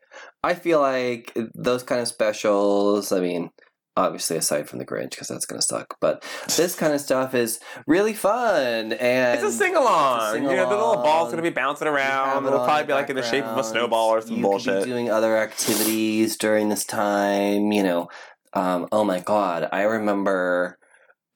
I 0.44 0.54
feel 0.54 0.80
like 0.80 1.36
those 1.54 1.82
kind 1.82 2.00
of 2.00 2.06
specials. 2.08 3.10
I 3.12 3.20
mean, 3.20 3.50
obviously 3.96 4.36
aside 4.36 4.68
from 4.68 4.78
the 4.78 4.86
Grinch, 4.86 5.10
because 5.10 5.28
that's 5.28 5.46
gonna 5.46 5.60
suck, 5.62 5.96
but 6.00 6.24
this 6.56 6.74
kind 6.74 6.92
of 6.94 7.00
stuff 7.00 7.34
is 7.34 7.60
really 7.86 8.14
fun. 8.14 8.92
And 8.92 9.38
It's 9.38 9.42
a 9.42 9.52
sing 9.52 9.74
along. 9.76 10.36
You 10.36 10.42
know, 10.42 10.68
the 10.68 10.76
little 10.76 11.02
ball's 11.02 11.30
gonna 11.30 11.42
be 11.42 11.50
bouncing 11.50 11.88
around. 11.88 12.44
it 12.44 12.48
It'll 12.48 12.64
probably 12.64 12.86
be 12.86 12.92
like 12.92 13.10
in 13.10 13.16
the 13.16 13.22
shape 13.22 13.44
of 13.44 13.58
a 13.58 13.64
snowball 13.64 14.08
or 14.10 14.20
some 14.20 14.36
you 14.36 14.42
bullshit. 14.42 14.74
Could 14.78 14.84
be 14.84 14.90
doing 14.90 15.10
other 15.10 15.36
activities 15.36 16.36
during 16.36 16.68
this 16.68 16.84
time. 16.84 17.72
You 17.72 17.82
know, 17.82 18.08
um, 18.54 18.88
oh 18.92 19.04
my 19.04 19.20
god, 19.20 19.68
I 19.72 19.82
remember 19.82 20.78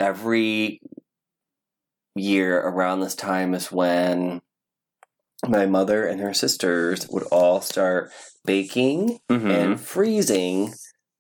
every 0.01 0.81
year 2.15 2.61
around 2.61 3.01
this 3.01 3.15
time 3.17 3.55
is 3.55 3.73
when 3.73 4.41
my 5.47 5.67
mother 5.67 6.07
and 6.07 6.21
her 6.21 6.33
sisters 6.33 7.07
would 7.11 7.25
all 7.25 7.61
start 7.61 8.11
baking 8.45 9.19
Mhm. 9.31 9.51
and 9.51 9.81
freezing 9.81 10.75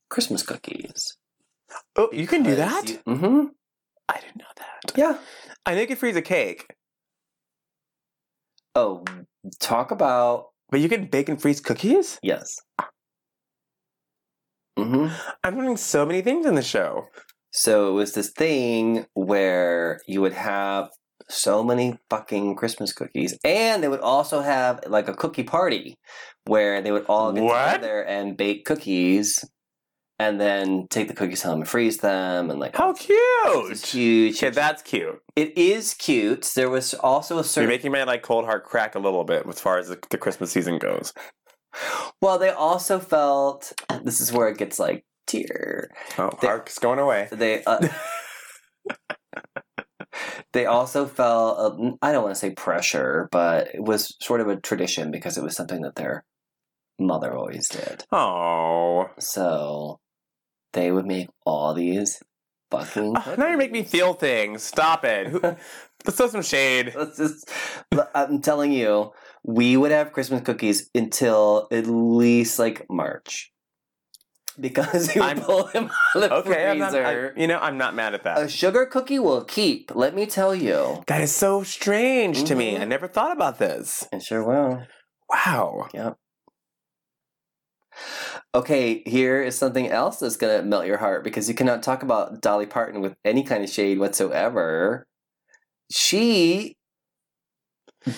Christmas 0.08 0.42
cookies. 0.42 1.16
Oh, 1.96 2.08
you 2.12 2.26
can 2.26 2.42
do 2.42 2.54
that? 2.56 2.84
Mm-hmm. 3.06 3.46
I 4.08 4.20
didn't 4.20 4.36
know 4.38 4.52
that. 4.56 4.92
Yeah. 4.96 5.18
I 5.66 5.74
know 5.74 5.80
it 5.82 5.98
freeze 5.98 6.16
a 6.16 6.22
cake, 6.22 6.66
Oh, 8.74 9.04
talk 9.60 9.90
about 9.90 10.46
but 10.70 10.80
you 10.80 10.88
can 10.88 11.06
bake 11.06 11.28
and 11.28 11.40
freeze 11.40 11.60
cookies? 11.60 12.18
yes. 12.22 12.56
Mm-hmm. 14.78 15.14
I'm 15.44 15.56
learning 15.56 15.76
so 15.76 16.04
many 16.04 16.20
things 16.20 16.46
in 16.46 16.54
the 16.56 16.62
show. 16.62 17.06
So 17.52 17.88
it 17.90 17.92
was 17.92 18.12
this 18.14 18.30
thing 18.30 19.06
where 19.14 20.00
you 20.08 20.20
would 20.20 20.32
have 20.32 20.88
so 21.28 21.62
many 21.62 21.96
fucking 22.10 22.56
Christmas 22.56 22.92
cookies, 22.92 23.38
and 23.44 23.82
they 23.82 23.88
would 23.88 24.00
also 24.00 24.40
have 24.40 24.80
like 24.88 25.06
a 25.08 25.14
cookie 25.14 25.44
party 25.44 25.96
where 26.46 26.82
they 26.82 26.90
would 26.90 27.06
all 27.06 27.32
get 27.32 27.44
What? 27.44 27.74
together 27.74 28.02
and 28.02 28.36
bake 28.36 28.64
cookies, 28.64 29.44
and 30.18 30.40
then 30.40 30.86
take 30.90 31.08
the 31.08 31.14
cookies 31.14 31.42
home 31.42 31.60
and 31.60 31.68
freeze 31.68 31.98
them, 31.98 32.50
and 32.50 32.60
like 32.60 32.76
How 32.76 32.90
it's 32.90 33.04
cute! 33.04 33.86
huge. 33.86 34.36
Okay, 34.36 34.50
that's 34.50 34.82
cute. 34.82 35.20
It 35.36 35.56
is 35.58 35.94
cute. 35.94 36.50
There 36.54 36.70
was 36.70 36.94
also 36.94 37.34
a 37.34 37.38
You're 37.38 37.44
certain. 37.44 37.68
making 37.68 37.92
my 37.92 38.04
like 38.04 38.22
cold 38.22 38.44
heart 38.44 38.64
crack 38.64 38.94
a 38.94 38.98
little 39.00 39.24
bit 39.24 39.46
as 39.48 39.60
far 39.60 39.78
as 39.78 39.88
the, 39.88 39.98
the 40.10 40.18
Christmas 40.18 40.50
season 40.52 40.78
goes. 40.78 41.12
well, 42.22 42.38
they 42.38 42.50
also 42.50 42.98
felt 43.00 43.72
this 44.04 44.20
is 44.20 44.32
where 44.32 44.48
it 44.48 44.58
gets 44.58 44.78
like 44.78 45.04
tear. 45.26 45.90
Oh, 46.18 46.30
They- 46.40 46.46
Hark's 46.46 46.78
going 46.78 46.98
away. 47.00 47.28
They 47.32 47.64
uh, 47.64 47.88
they 50.52 50.66
also 50.66 51.06
felt 51.06 51.58
uh, 51.58 51.92
I 52.00 52.12
don't 52.12 52.22
want 52.22 52.34
to 52.34 52.38
say 52.40 52.50
pressure, 52.50 53.28
but 53.32 53.68
it 53.74 53.82
was 53.82 54.14
sort 54.22 54.40
of 54.40 54.48
a 54.48 54.56
tradition 54.60 55.10
because 55.10 55.36
it 55.36 55.42
was 55.42 55.56
something 55.56 55.82
that 55.82 55.96
their 55.96 56.24
mother 57.00 57.34
always 57.36 57.68
did. 57.68 58.04
Oh, 58.12 59.06
So 59.18 59.98
they 60.74 60.92
would 60.92 61.06
make 61.06 61.28
all 61.46 61.74
these 61.74 62.20
fucking. 62.70 63.16
Uh, 63.16 63.36
now 63.38 63.48
you 63.48 63.56
make 63.56 63.72
me 63.72 63.82
feel 63.82 64.14
things. 64.14 64.62
Stop 64.62 65.04
it. 65.04 65.32
Let's 66.04 66.18
throw 66.18 66.28
some 66.28 66.42
shade. 66.42 66.92
Let's 66.94 67.16
just. 67.16 67.50
I'm 68.14 68.40
telling 68.42 68.72
you, 68.72 69.12
we 69.42 69.76
would 69.76 69.90
have 69.90 70.12
Christmas 70.12 70.42
cookies 70.42 70.90
until 70.94 71.66
at 71.72 71.86
least 71.86 72.58
like 72.58 72.84
March, 72.90 73.52
because 74.60 75.14
you 75.14 75.22
I'm- 75.22 75.40
pull 75.40 75.64
them 75.64 75.90
out 76.14 76.22
of 76.22 76.44
the 76.44 76.50
Okay, 76.52 76.70
I'm 76.70 76.78
not, 76.78 76.90
freezer. 76.90 77.32
I- 77.34 77.40
you 77.40 77.46
know 77.46 77.58
I'm 77.58 77.78
not 77.78 77.94
mad 77.94 78.14
at 78.14 78.24
that. 78.24 78.42
a 78.42 78.48
sugar 78.48 78.84
cookie 78.84 79.18
will 79.18 79.44
keep. 79.44 79.94
Let 79.94 80.14
me 80.14 80.26
tell 80.26 80.54
you. 80.54 81.02
that 81.06 81.22
is 81.22 81.34
so 81.34 81.62
strange 81.62 82.44
to 82.44 82.54
me. 82.54 82.76
I 82.76 82.80
mm-hmm. 82.80 82.88
never 82.90 83.08
thought 83.08 83.32
about 83.32 83.58
this. 83.58 84.06
It 84.12 84.22
sure 84.22 84.44
will. 84.44 84.82
Wow. 85.30 85.88
Okay, 88.54 89.02
here 89.06 89.42
is 89.42 89.56
something 89.58 89.88
else 89.88 90.18
that's 90.18 90.36
gonna 90.36 90.62
melt 90.62 90.86
your 90.86 90.98
heart 90.98 91.24
because 91.24 91.48
you 91.48 91.54
cannot 91.54 91.82
talk 91.82 92.02
about 92.02 92.40
Dolly 92.40 92.66
Parton 92.66 93.00
with 93.00 93.16
any 93.24 93.42
kind 93.42 93.64
of 93.64 93.70
shade 93.70 93.98
whatsoever. 93.98 95.06
She 95.90 96.76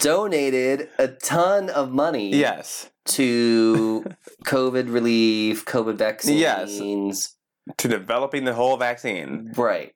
donated 0.01 0.89
a 0.99 1.09
ton 1.09 1.71
of 1.71 1.91
money 1.93 2.31
Yes. 2.35 2.91
to 3.07 4.05
COVID 4.45 4.93
relief, 4.93 5.65
COVID 5.65 5.95
vaccines. 5.97 7.37
To 7.79 7.89
developing 7.89 8.45
the 8.45 8.55
whole 8.55 8.77
vaccine. 8.77 9.53
Right. 9.57 9.93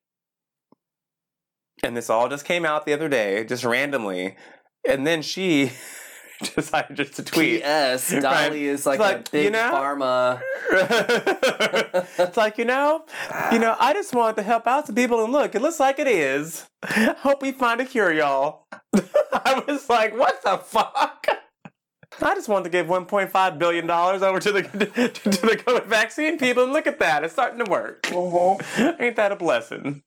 And 1.83 1.97
this 1.97 2.11
all 2.11 2.29
just 2.29 2.45
came 2.45 2.65
out 2.65 2.85
the 2.85 2.93
other 2.93 3.09
day, 3.09 3.45
just 3.45 3.65
randomly. 3.65 4.37
And 4.89 5.07
then 5.07 5.23
she 5.23 5.73
decided 6.55 6.97
just 6.97 7.15
to 7.17 7.23
tweet. 7.23 7.61
P.S. 7.63 8.11
Dolly 8.11 8.23
Right. 8.25 8.53
is 8.55 8.87
like, 8.87 8.99
Like, 9.01 9.29
a 9.29 9.31
big 9.31 9.45
you 9.45 9.51
know? 9.51 9.71
pharma. 9.73 10.41
it's 12.19 12.37
like, 12.37 12.59
you 12.59 12.65
know, 12.65 13.05
you 13.53 13.59
know, 13.59 13.77
I 13.79 13.93
just 13.93 14.15
wanted 14.15 14.37
to 14.37 14.43
help 14.43 14.67
out 14.67 14.87
some 14.87 14.95
people 14.95 15.23
and 15.25 15.33
look, 15.33 15.55
it 15.55 15.63
looks 15.63 15.81
like 15.81 15.99
it 15.99 16.07
is. 16.09 16.67
Hope 16.87 17.43
we 17.43 17.53
find 17.53 17.81
a 17.81 17.85
cure, 17.85 18.13
y'all. 18.13 18.67
I 19.33 19.63
was 19.67 19.89
like, 19.89 20.17
what 20.17 20.43
the 20.43 20.59
fuck? 20.59 21.27
I 22.23 22.35
just 22.35 22.49
wanted 22.49 22.65
to 22.65 22.71
give 22.71 22.87
$1.5 22.87 23.59
billion 23.59 23.91
over 23.91 24.41
to 24.41 24.53
the 24.53 24.63
to 24.63 25.29
the 25.31 25.63
COVID 25.65 25.87
vaccine 25.87 26.39
people, 26.39 26.65
and 26.65 26.73
look 26.73 26.87
at 26.87 26.99
that. 26.99 27.25
It's 27.25 27.33
starting 27.33 27.65
to 27.65 27.71
work. 27.71 28.03
Mm-hmm. 28.03 29.03
Ain't 29.03 29.17
that 29.17 29.33
a 29.33 29.37
blessing? 29.37 30.03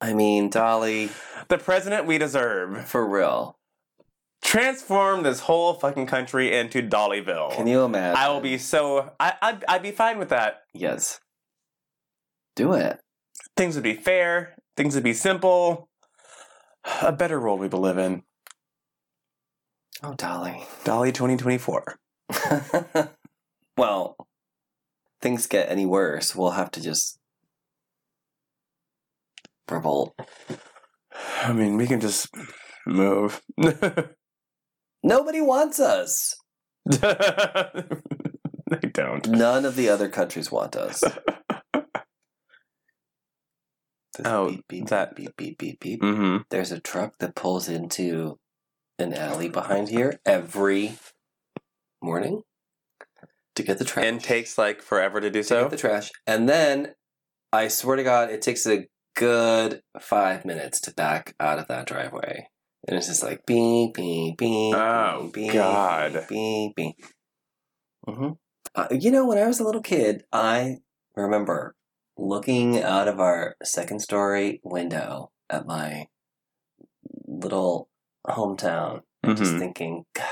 I 0.00 0.12
mean, 0.14 0.50
Dolly, 0.50 1.10
the 1.48 1.58
president 1.58 2.06
we 2.06 2.18
deserve. 2.18 2.86
for 2.86 3.04
real. 3.04 3.57
Transform 4.42 5.24
this 5.24 5.40
whole 5.40 5.74
fucking 5.74 6.06
country 6.06 6.56
into 6.56 6.82
Dollyville. 6.82 7.52
Can 7.52 7.66
you 7.66 7.82
imagine? 7.82 8.16
I 8.16 8.28
will 8.30 8.40
be 8.40 8.56
so. 8.56 9.12
I, 9.18 9.34
I'd, 9.42 9.64
I'd 9.68 9.82
be 9.82 9.90
fine 9.90 10.18
with 10.18 10.30
that. 10.30 10.62
Yes. 10.72 11.20
Do 12.56 12.72
it. 12.72 12.98
Things 13.56 13.74
would 13.74 13.84
be 13.84 13.94
fair. 13.94 14.56
Things 14.76 14.94
would 14.94 15.04
be 15.04 15.12
simple. 15.12 15.88
A 17.02 17.12
better 17.12 17.40
world 17.40 17.60
we 17.60 17.68
live 17.68 17.98
in. 17.98 18.22
Oh, 20.02 20.14
Dolly. 20.14 20.64
Dolly 20.84 21.12
2024. 21.12 21.98
well, 23.76 24.16
things 25.20 25.46
get 25.46 25.70
any 25.70 25.86
worse, 25.86 26.36
we'll 26.36 26.50
have 26.50 26.70
to 26.72 26.80
just 26.80 27.18
revolt. 29.70 30.14
I 31.42 31.52
mean, 31.52 31.76
we 31.76 31.86
can 31.86 32.00
just 32.00 32.28
move. 32.86 33.42
Nobody 35.02 35.40
wants 35.40 35.78
us. 35.80 36.34
they 36.86 37.02
don't. 38.92 39.26
None 39.28 39.64
of 39.64 39.76
the 39.76 39.88
other 39.88 40.08
countries 40.08 40.50
want 40.50 40.76
us. 40.76 41.02
Oh, 44.24 44.48
beep, 44.50 44.64
beep, 44.68 44.86
that- 44.88 45.14
beep 45.14 45.36
beep 45.36 45.58
beep 45.58 45.78
beep. 45.80 46.02
Mm-hmm. 46.02 46.38
There's 46.50 46.72
a 46.72 46.80
truck 46.80 47.18
that 47.20 47.36
pulls 47.36 47.68
into 47.68 48.38
an 48.98 49.14
alley 49.14 49.48
behind 49.48 49.88
here 49.88 50.18
every 50.26 50.94
morning 52.02 52.42
to 53.54 53.62
get 53.62 53.78
the 53.78 53.84
trash. 53.84 54.04
And 54.06 54.20
takes 54.20 54.58
like 54.58 54.82
forever 54.82 55.20
to 55.20 55.30
do 55.30 55.40
to 55.42 55.44
so. 55.44 55.62
get 55.62 55.70
the 55.70 55.76
trash. 55.76 56.10
And 56.26 56.48
then 56.48 56.94
I 57.52 57.68
swear 57.68 57.96
to 57.96 58.02
God, 58.02 58.30
it 58.30 58.42
takes 58.42 58.66
a 58.66 58.88
good 59.14 59.82
five 60.00 60.44
minutes 60.44 60.80
to 60.82 60.94
back 60.94 61.34
out 61.38 61.58
of 61.60 61.68
that 61.68 61.86
driveway. 61.86 62.48
And 62.86 62.96
it's 62.96 63.06
just 63.08 63.22
like 63.22 63.44
beep, 63.46 63.94
beep, 63.94 64.38
beep. 64.38 64.74
Oh, 64.74 65.30
beep, 65.32 65.52
God. 65.52 66.26
Beep, 66.28 66.74
beep. 66.76 66.96
hmm 68.06 68.30
Uh, 68.74 68.86
you 68.90 69.10
know, 69.10 69.26
when 69.26 69.38
I 69.38 69.46
was 69.46 69.60
a 69.60 69.64
little 69.64 69.82
kid, 69.82 70.24
I 70.32 70.78
remember 71.16 71.74
looking 72.16 72.82
out 72.82 73.08
of 73.08 73.18
our 73.20 73.56
second 73.62 74.00
story 74.00 74.60
window 74.64 75.30
at 75.50 75.66
my 75.66 76.06
little 77.26 77.88
hometown 78.26 79.02
and 79.22 79.36
just 79.36 79.54
Mhm. 79.54 79.58
thinking, 79.58 80.04
God, 80.14 80.26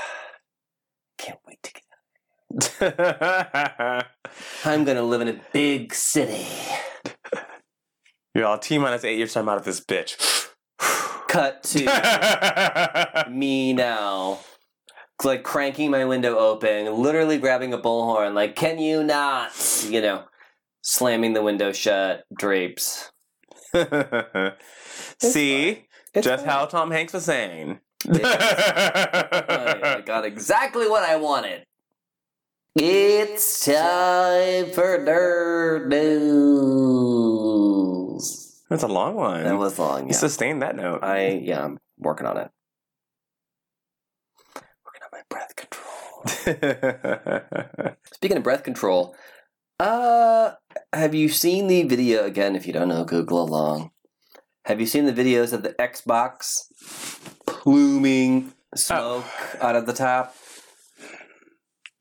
can't 1.17 1.39
wait 1.45 1.61
to 1.63 1.73
get 1.73 1.83
I'm 4.65 4.83
gonna 4.85 5.01
live 5.03 5.21
in 5.21 5.27
a 5.27 5.41
big 5.51 5.93
city. 5.93 6.47
You're 8.33 8.45
all 8.45 8.57
T 8.59 8.77
minus 8.77 9.03
eight 9.03 9.17
years 9.17 9.33
time 9.33 9.49
out 9.49 9.57
of 9.57 9.65
this 9.65 9.81
bitch. 9.83 10.46
Cut 11.37 11.63
to 11.63 13.25
me 13.29 13.73
now. 13.73 14.39
Like 15.23 15.43
cranking 15.43 15.91
my 15.91 16.05
window 16.05 16.35
open, 16.37 17.01
literally 17.01 17.37
grabbing 17.37 17.73
a 17.73 17.77
bullhorn, 17.77 18.33
like, 18.33 18.55
can 18.55 18.79
you 18.79 19.03
not? 19.03 19.51
You 19.87 20.01
know. 20.01 20.23
slamming 20.81 21.33
the 21.33 21.43
window 21.43 21.71
shut, 21.73 22.23
drapes. 22.37 23.11
See, 25.21 25.85
just 26.15 26.45
fine. 26.45 26.45
how 26.45 26.65
Tom 26.65 26.91
Hanks 26.91 27.13
was 27.13 27.25
saying. 27.25 27.79
I 28.09 30.01
got 30.05 30.25
exactly 30.25 30.87
what 30.89 31.03
I 31.03 31.17
wanted. 31.17 31.65
It's 32.75 33.65
time 33.65 34.71
for 34.71 34.99
nerd 34.99 35.87
news. 35.87 37.26
That's 38.69 38.83
a 38.83 38.87
long 38.87 39.15
one. 39.15 39.43
That 39.43 39.57
was 39.57 39.79
long. 39.79 40.07
You 40.07 40.13
sustained 40.13 40.61
that 40.61 40.75
note. 40.75 41.03
I 41.03 41.41
yeah, 41.43 41.63
I'm 41.63 41.79
working 41.97 42.27
on 42.27 42.37
it. 42.37 42.51
Working 44.85 45.01
on 45.03 45.09
my 45.13 45.21
breath 45.29 45.55
control. 45.55 46.25
Speaking 48.13 48.37
of 48.37 48.43
breath 48.43 48.63
control, 48.63 49.15
uh, 49.79 50.51
have 50.91 51.15
you 51.15 51.29
seen 51.29 51.67
the 51.67 51.83
video 51.83 52.25
again? 52.25 52.55
If 52.55 52.67
you 52.67 52.73
don't 52.73 52.89
know, 52.89 53.05
Google 53.05 53.43
along. 53.43 53.91
Have 54.65 54.81
you 54.81 54.85
seen 54.85 55.05
the 55.05 55.13
videos 55.13 55.53
of 55.53 55.63
the 55.63 55.69
Xbox 55.73 56.63
pluming 57.45 58.53
smoke 58.75 59.25
out 59.61 59.77
of 59.77 59.85
the 59.85 59.93
top? 59.93 60.35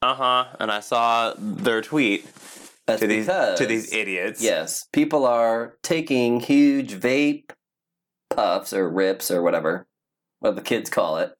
uh 0.03 0.14
huh. 0.14 0.47
And 0.59 0.73
I 0.73 0.81
saw 0.81 1.33
their 1.39 1.81
tweet 1.81 2.27
That's 2.87 3.01
to 3.01 3.07
these 3.07 3.26
because 3.26 3.59
to 3.59 3.66
these 3.66 3.93
idiots. 3.93 4.41
yes, 4.43 4.87
people 4.93 5.26
are 5.26 5.76
taking 5.82 6.41
huge 6.41 6.93
vape 6.95 7.51
puffs 8.30 8.72
or 8.72 8.89
rips 8.89 9.30
or 9.30 9.43
whatever, 9.43 9.87
what 10.41 10.55
the 10.57 10.62
kids 10.62 10.89
call 10.91 11.18
it, 11.18 11.32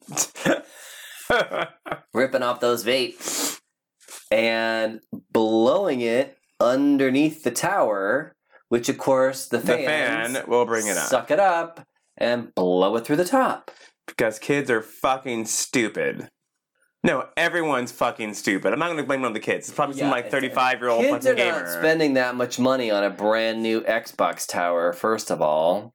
ripping 2.15 2.43
off 2.43 2.61
those 2.61 2.85
vapes 2.85 3.61
and 4.31 5.01
blowing 5.33 6.01
it 6.01 6.37
underneath 6.61 7.43
the 7.45 7.51
tower, 7.51 8.35
which 8.69 8.89
of 8.89 8.99
course 8.99 9.47
the 9.47 9.59
the 9.59 9.67
fans 9.67 10.37
fan 10.37 10.49
will 10.49 10.67
bring 10.67 10.87
it 10.87 10.97
up 10.97 11.09
suck 11.09 11.31
it 11.31 11.39
up 11.41 11.87
and 12.17 12.55
blow 12.55 12.97
it 12.97 13.05
through 13.05 13.17
the 13.17 13.25
top. 13.25 13.71
because 14.07 14.39
kids 14.39 14.71
are 14.71 14.83
fucking 14.83 15.45
stupid. 15.45 16.29
No, 17.07 17.29
everyone's 17.37 17.93
fucking 17.93 18.35
stupid. 18.35 18.73
I'm 18.73 18.79
not 18.79 18.87
going 18.87 18.99
to 18.99 19.05
blame 19.05 19.23
it 19.23 19.27
on 19.27 19.33
the 19.33 19.41
kids. 19.41 19.69
It's 19.69 19.77
probably 19.77 19.97
some 19.97 20.07
Yeah, 20.09 20.13
like 20.13 20.27
it's- 20.27 20.33
35 20.33 20.81
year 20.81 20.89
old 20.91 21.01
Kids 21.03 21.25
fucking 21.27 21.31
are 21.31 21.35
gamer. 21.35 21.63
not 21.65 21.73
spending 21.79 22.15
that 22.15 22.35
much 22.35 22.59
money 22.59 22.91
on 22.91 23.05
a 23.05 23.11
brand 23.11 23.63
new 23.63 23.81
Xbox 23.83 24.47
tower, 24.47 24.93
first 24.93 25.31
of 25.31 25.41
all. 25.41 25.95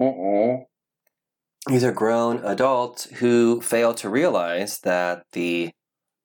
Uh-uh. 0.00 0.64
These 1.68 1.84
are 1.84 1.92
grown 1.92 2.44
adults 2.44 3.04
who 3.04 3.60
fail 3.60 3.94
to 3.94 4.08
realize 4.08 4.80
that 4.80 5.22
the 5.32 5.70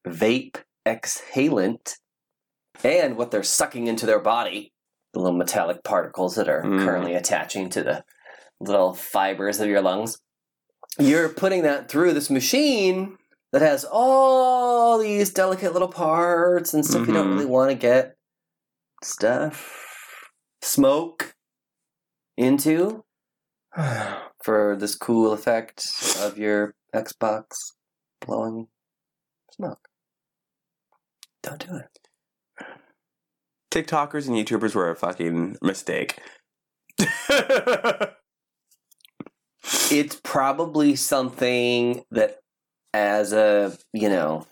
vape 0.08 0.58
exhalant 0.88 1.98
and 2.84 3.16
what 3.18 3.30
they're 3.30 3.44
sucking 3.44 3.86
into 3.88 4.08
their 4.08 4.20
body, 4.20 4.74
the 5.14 5.20
little 5.20 5.38
metallic 5.38 5.84
particles 5.84 6.36
that 6.36 6.50
are 6.50 6.64
Mhm. 6.64 6.84
currently 6.84 7.14
attaching 7.14 7.70
to 7.70 7.84
the 7.84 8.04
little 8.60 8.94
fibers 8.96 9.60
of 9.60 9.68
your 9.68 9.82
lungs, 9.82 10.18
you're 10.98 11.30
putting 11.30 11.62
that 11.62 11.88
through 11.90 12.14
this 12.14 12.32
machine 12.32 13.18
that 13.52 13.62
has 13.62 13.86
all 13.90 14.98
these 14.98 15.32
delicate 15.32 15.74
little 15.74 15.88
parts 15.88 16.74
and 16.74 16.86
stuff 16.86 17.08
you 17.08 17.14
don't 17.14 17.30
really 17.30 17.44
mm-hmm. 17.44 17.52
want 17.52 17.72
to 17.72 17.76
get 17.76 18.16
stuff 19.04 20.30
smoke 20.62 21.36
into 22.38 23.04
for 24.44 24.76
this 24.80 24.96
cool 24.96 25.32
effect 25.32 25.86
of 26.20 26.38
your 26.38 26.76
Xbox 26.94 27.46
blowing 28.22 28.68
smoke. 29.52 29.88
Don't 31.44 31.66
do 31.66 31.78
it. 31.78 32.66
TikTokers 33.72 34.28
and 34.28 34.36
YouTubers 34.36 34.74
were 34.76 34.90
a 34.90 34.96
fucking 34.96 35.58
mistake. 35.62 36.20
It's 39.92 40.20
probably 40.24 40.96
something 40.96 42.04
that, 42.12 42.38
as 42.98 43.34
a, 43.34 43.78
you 43.94 44.10
know, 44.10 44.46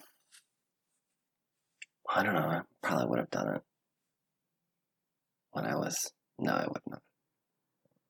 I 2.14 2.24
don't 2.24 2.34
know, 2.34 2.40
I 2.40 2.62
probably 2.84 3.08
would 3.08 3.20
have 3.20 3.30
done 3.32 3.56
it 3.56 3.62
when 5.52 5.66
I 5.66 5.76
was, 5.76 6.12
no, 6.40 6.52
I 6.54 6.66
wouldn't 6.68 6.92
have. 6.92 7.00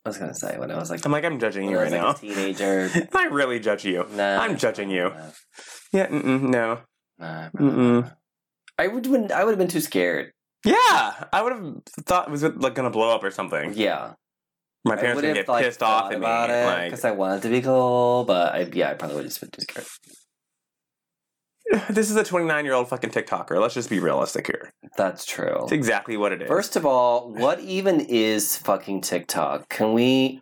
I 0.05 0.09
was 0.09 0.17
going 0.19 0.29
to 0.31 0.37
say, 0.37 0.59
when 0.59 0.69
I 0.69 0.77
was 0.77 0.91
like, 0.91 1.03
I'm 1.03 1.11
like, 1.11 1.25
I'm 1.25 1.39
judging 1.39 1.67
you 1.67 1.79
right 1.79 1.91
now. 1.91 2.09
like 2.09 2.17
a 2.17 2.19
teenager. 2.19 2.91
I 3.15 3.23
really 3.25 3.59
judge 3.59 3.85
you. 3.85 4.05
Nah, 4.11 4.39
I'm 4.39 4.55
judging 4.57 4.91
you. 4.91 5.09
Nah, 5.09 5.29
Yeah, 5.91 6.07
mm-mm, 6.07 6.41
no. 6.43 6.79
nah, 7.17 7.49
Mm-mm. 7.49 8.15
I 8.77 8.87
would. 8.87 9.07
wouldn't- 9.07 9.31
I 9.31 9.43
would 9.43 9.51
have 9.51 9.57
been 9.57 9.67
too 9.67 9.79
scared. 9.81 10.31
Yeah, 10.63 11.23
I 11.33 11.41
would 11.41 11.53
have 11.53 11.75
thought 12.05 12.27
it 12.27 12.31
was 12.31 12.43
like 12.43 12.73
gonna 12.75 12.89
blow 12.89 13.15
up 13.15 13.23
or 13.23 13.29
something. 13.31 13.73
Yeah, 13.75 14.13
My 14.83 14.95
parents 14.95 15.21
would 15.21 15.33
get 15.35 15.47
like 15.47 15.63
pissed 15.63 15.81
off 15.83 16.11
at 16.11 16.19
me. 16.19 16.25
it 16.27 16.65
Like, 16.65 16.85
because 16.91 17.05
I 17.05 17.11
wanted 17.11 17.43
to 17.43 17.49
be 17.49 17.61
cool, 17.61 18.25
but 18.25 18.53
I, 18.53 18.59
yeah, 18.73 18.89
I 18.89 18.93
probably 18.95 19.15
would 19.15 19.25
have 19.25 19.31
just 19.31 19.41
been 19.41 19.51
too 19.51 19.61
scared. 19.61 19.85
This 21.89 22.09
is 22.09 22.15
a 22.15 22.23
29 22.23 22.65
year 22.65 22.73
old 22.73 22.89
fucking 22.89 23.09
TikToker. 23.09 23.59
Let's 23.59 23.73
just 23.73 23.89
be 23.89 23.99
realistic 23.99 24.47
here. 24.47 24.71
That's 24.97 25.25
true. 25.25 25.59
It's 25.63 25.71
exactly 25.71 26.17
what 26.17 26.31
it 26.31 26.41
is. 26.41 26.47
First 26.47 26.75
of 26.75 26.85
all, 26.85 27.31
what 27.31 27.59
even 27.59 27.99
is 28.01 28.57
fucking 28.57 29.01
TikTok? 29.01 29.69
Can 29.69 29.93
we? 29.93 30.41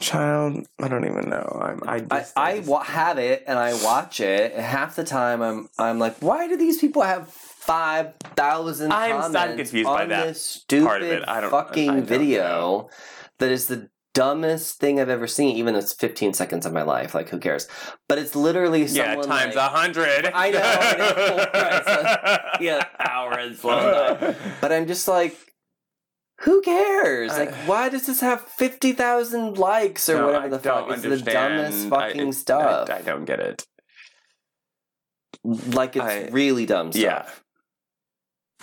child, 0.00 0.66
I 0.80 0.88
don't 0.88 1.04
even 1.04 1.28
know. 1.28 1.60
I'm. 1.62 1.82
I. 1.88 2.04
I, 2.10 2.24
I 2.36 2.58
wa- 2.60 2.82
have 2.82 3.18
it 3.18 3.44
and 3.46 3.58
I 3.58 3.74
watch 3.84 4.20
it. 4.20 4.52
And 4.52 4.62
half 4.62 4.96
the 4.96 5.04
time, 5.04 5.42
I'm 5.42 5.68
I'm 5.78 5.98
like, 5.98 6.16
why 6.20 6.48
do 6.48 6.56
these 6.56 6.78
people 6.78 7.02
have 7.02 7.28
five 7.28 8.14
thousand 8.36 8.92
I'm- 8.92 9.34
I'm 9.34 9.56
confused 9.56 9.88
on 9.88 9.96
by 9.98 10.06
that 10.06 10.26
this 10.28 10.42
stupid 10.42 10.86
part 10.86 11.02
of 11.02 11.08
it. 11.08 11.24
I 11.28 11.40
don't- 11.40 11.50
fucking 11.50 11.90
I 11.90 11.94
don't 11.96 12.06
video 12.06 12.88
that 13.38 13.50
is 13.50 13.66
the 13.66 13.90
dumbest 14.18 14.78
thing 14.80 15.00
I've 15.00 15.08
ever 15.08 15.26
seen. 15.26 15.56
Even 15.56 15.74
though 15.74 15.80
it's 15.80 15.92
15 15.92 16.32
seconds 16.34 16.66
of 16.66 16.72
my 16.72 16.82
life, 16.82 17.14
like 17.14 17.28
who 17.28 17.38
cares? 17.38 17.68
But 18.08 18.18
it's 18.18 18.34
literally 18.34 18.84
yeah, 18.84 19.14
times 19.16 19.54
a 19.54 19.58
like, 19.58 19.70
hundred. 19.70 20.30
I 20.34 20.50
know, 20.50 20.60
I 20.62 20.96
know. 22.58 22.66
Yeah, 22.66 22.84
hour 22.98 23.38
and 23.38 23.56
slow. 23.56 24.34
But 24.60 24.72
I'm 24.72 24.86
just 24.86 25.06
like, 25.08 25.36
who 26.40 26.60
cares? 26.62 27.30
Like, 27.30 27.52
I- 27.52 27.66
why 27.66 27.88
does 27.88 28.06
this 28.06 28.20
have 28.20 28.40
50,000 28.42 29.58
likes 29.58 30.08
or 30.08 30.16
No, 30.18 30.26
whatever 30.26 30.48
the 30.48 30.58
fuck? 30.58 30.90
It's 30.90 31.02
the 31.02 31.08
understand. 31.12 31.56
dumbest 31.58 31.86
I- 31.92 32.08
fucking 32.08 32.28
it- 32.28 32.32
stuff. 32.34 32.90
I, 32.90 32.96
I 32.98 33.02
don't 33.02 33.24
get 33.24 33.40
it. 33.40 33.66
like, 35.44 35.96
it's 35.96 36.04
I- 36.04 36.28
really 36.30 36.66
dumb 36.66 36.92
stuff. 36.92 37.02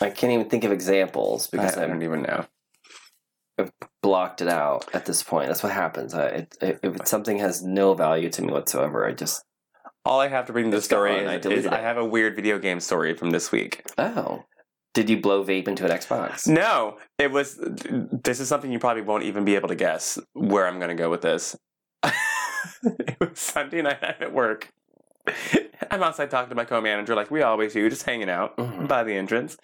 Yeah, 0.01 0.05
I 0.05 0.09
can't 0.09 0.33
even 0.33 0.49
think 0.49 0.63
of 0.63 0.71
examples 0.71 1.47
because 1.47 1.77
I, 1.77 1.83
I 1.83 1.87
don't 1.87 2.03
even 2.03 2.21
know. 2.23 2.45
Blocked 4.01 4.41
it 4.41 4.47
out 4.47 4.85
at 4.93 5.05
this 5.05 5.23
point. 5.23 5.47
That's 5.47 5.63
what 5.63 5.71
happens. 5.71 6.13
I, 6.13 6.25
it, 6.27 6.57
it, 6.61 6.79
if 6.83 6.95
it's 6.95 7.09
something 7.11 7.37
has 7.39 7.63
no 7.63 7.93
value 7.93 8.29
to 8.29 8.41
me 8.41 8.51
whatsoever, 8.51 9.05
I 9.07 9.13
just, 9.13 9.43
All 10.05 10.19
I 10.19 10.27
have 10.27 10.45
to 10.47 10.53
bring 10.53 10.71
to 10.71 10.77
the 10.77 10.81
story 10.81 11.15
gone. 11.15 11.27
I 11.27 11.37
is, 11.37 11.45
is 11.45 11.67
I 11.67 11.79
have 11.79 11.97
a 11.97 12.05
weird 12.05 12.35
video 12.35 12.59
game 12.59 12.79
story 12.79 13.15
from 13.15 13.31
this 13.31 13.51
week. 13.51 13.83
oh. 13.97 14.43
Did 14.93 15.09
you 15.09 15.19
blow 15.19 15.43
vape 15.43 15.67
into 15.67 15.83
an 15.83 15.91
Xbox? 15.91 16.47
No, 16.47 16.95
it 17.19 17.29
was. 17.29 17.59
This 18.23 18.39
is 18.39 18.47
something 18.47 18.71
you 18.71 18.79
probably 18.79 19.01
won't 19.01 19.23
even 19.23 19.43
be 19.43 19.55
able 19.55 19.67
to 19.67 19.75
guess 19.75 20.17
where 20.31 20.65
I'm 20.65 20.77
going 20.79 20.87
to 20.87 20.95
go 20.95 21.09
with 21.09 21.19
this. 21.21 21.53
it 22.83 23.17
was 23.19 23.37
Sunday 23.37 23.81
night 23.81 24.01
at 24.21 24.31
work. 24.33 24.69
I'm 25.91 26.01
outside 26.01 26.29
talking 26.31 26.47
to 26.49 26.55
my 26.55 26.63
co-manager, 26.65 27.13
like 27.13 27.29
we 27.29 27.41
always 27.41 27.73
do, 27.73 27.89
just 27.89 28.03
hanging 28.03 28.29
out 28.29 28.55
Mhm. 28.57 28.87
by 28.87 29.03
the 29.03 29.15
entrance. 29.15 29.57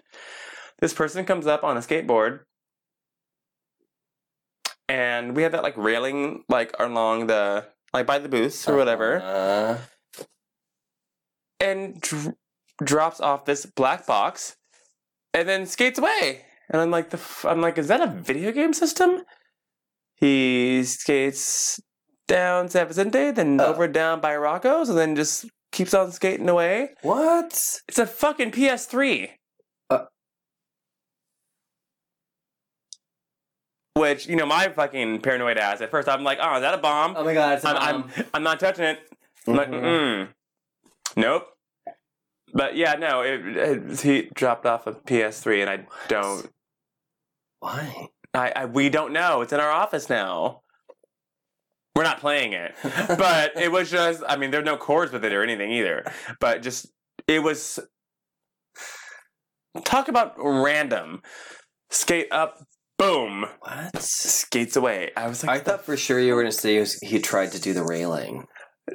This 0.80 0.94
person 0.94 1.24
comes 1.24 1.48
up 1.48 1.64
on 1.64 1.78
a 1.78 1.80
skateboard, 1.80 2.42
and 4.92 5.36
we 5.36 5.44
have 5.44 5.54
that 5.54 5.64
like 5.64 5.78
railing 5.78 6.44
like 6.50 6.72
along 6.80 7.28
the 7.28 7.66
like 7.94 8.06
by 8.06 8.20
the 8.20 8.28
booths 8.30 8.68
or 8.68 8.76
whatever, 8.76 9.22
Uh, 9.22 9.78
and 11.60 12.02
dr- 12.02 12.36
drops 12.84 13.20
off 13.22 13.46
this 13.46 13.66
black 13.66 14.06
box, 14.06 14.56
and 15.34 15.48
then 15.48 15.66
skates 15.66 16.00
away. 16.00 16.46
And 16.70 16.82
I'm 16.82 16.92
like, 16.92 17.10
the 17.10 17.18
f- 17.18 17.46
I'm 17.46 17.62
like, 17.62 17.78
is 17.78 17.88
that 17.88 18.02
a 18.02 18.08
video 18.08 18.52
game 18.52 18.74
system? 18.74 19.24
He 20.16 20.84
skates 20.84 21.80
down 22.28 22.70
San 22.70 22.88
Vicente, 22.88 23.32
then 23.32 23.60
Oh. 23.60 23.66
over 23.66 23.88
down 23.88 24.22
by 24.22 24.36
Rocco's, 24.36 24.89
and 24.89 24.98
then 24.98 25.16
just 25.16 25.46
keeps 25.72 25.94
on 25.94 26.12
skating 26.12 26.50
away. 26.50 26.89
what? 27.02 27.52
It's 27.88 28.00
a 28.00 28.06
fucking 28.06 28.52
PS3. 28.52 29.32
Which 34.02 34.26
you 34.26 34.36
know, 34.36 34.47
my 34.47 34.68
fucking 34.70 35.22
paranoid 35.22 35.60
ass. 35.60 35.80
At 35.80 35.91
first, 35.91 36.10
I'm 36.10 36.24
like, 36.24 36.39
"Oh, 36.41 36.56
is 36.56 36.62
that 36.62 36.74
a 36.74 36.80
bomb?" 36.80 37.14
Oh 37.16 37.24
my 37.24 37.36
god, 37.36 37.54
it's 37.54 37.66
a 37.66 37.70
I'm, 37.70 38.02
bomb. 38.02 38.12
I'm, 38.18 38.26
I'm 38.34 38.43
not 38.43 38.60
touching 38.60 38.84
it. 38.86 38.99
I'm 39.47 39.56
like, 39.56 39.70
Mhm. 39.70 39.82
mm 39.84 40.28
nope. 41.16 41.47
But 42.52 42.76
yeah, 42.76 42.93
no, 42.93 43.22
it, 43.22 43.45
it, 43.56 43.99
he 44.02 44.24
dropped 44.34 44.66
off 44.66 44.88
a 44.88 44.93
PS3, 44.93 45.62
and 45.62 45.70
I 45.70 45.88
don't. 46.08 46.49
Why? 47.60 48.08
I, 48.34 48.52
I 48.56 48.66
we 48.66 48.89
don't 48.89 49.14
know. 49.14 49.41
It's 49.41 49.54
in 49.54 49.60
our 49.60 49.70
office 49.70 50.10
now. 50.10 50.62
We're 51.95 52.04
not 52.04 52.20
playing 52.20 52.54
it, 52.54 52.74
but 52.82 53.56
it 53.62 53.72
was 53.72 53.91
just. 53.91 54.24
I 54.28 54.36
mean, 54.36 54.49
there 54.49 54.62
are 54.62 54.64
no 54.64 54.78
chords 54.78 55.12
with 55.12 55.24
it 55.24 55.32
or 55.32 55.43
anything 55.43 55.72
either. 55.72 56.12
But 56.39 56.64
just 56.64 56.88
it 57.28 57.43
was. 57.43 57.80
Talk 59.86 60.08
about 60.08 60.34
random. 60.38 61.22
Skate 61.91 62.30
up, 62.32 62.66
boom, 63.02 63.45
What? 63.60 63.97
skates 64.02 64.76
away. 64.76 65.12
I 65.18 65.28
was 65.28 65.43
like, 65.43 65.60
I 65.62 65.64
thought 65.64 65.86
for 65.86 65.97
sure 65.97 66.20
you 66.20 66.36
were 66.36 66.41
going 66.41 66.52
to 66.52 66.58
say 66.58 66.74
he, 66.76 66.80
was, 66.80 66.99
he 66.99 67.20
tried 67.20 67.52
to 67.54 67.60
do 67.62 67.74
the 67.74 67.84
railing. 67.84 68.45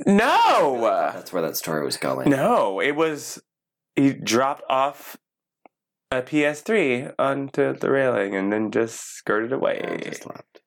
no, 0.06 0.80
That's 1.14 1.32
where 1.32 1.42
that 1.42 1.56
story 1.56 1.84
was 1.84 1.96
going. 1.96 2.30
no. 2.30 2.80
It 2.80 2.92
was 2.96 3.40
he 3.96 4.12
dropped 4.12 4.62
off 4.68 5.16
a 6.10 6.22
PS3 6.22 7.14
onto 7.18 7.72
the 7.74 7.90
railing 7.90 8.34
and 8.34 8.52
then 8.52 8.70
just 8.70 9.00
skirted 9.16 9.52
away. 9.52 10.00
just 10.04 10.26
left. 10.26 10.60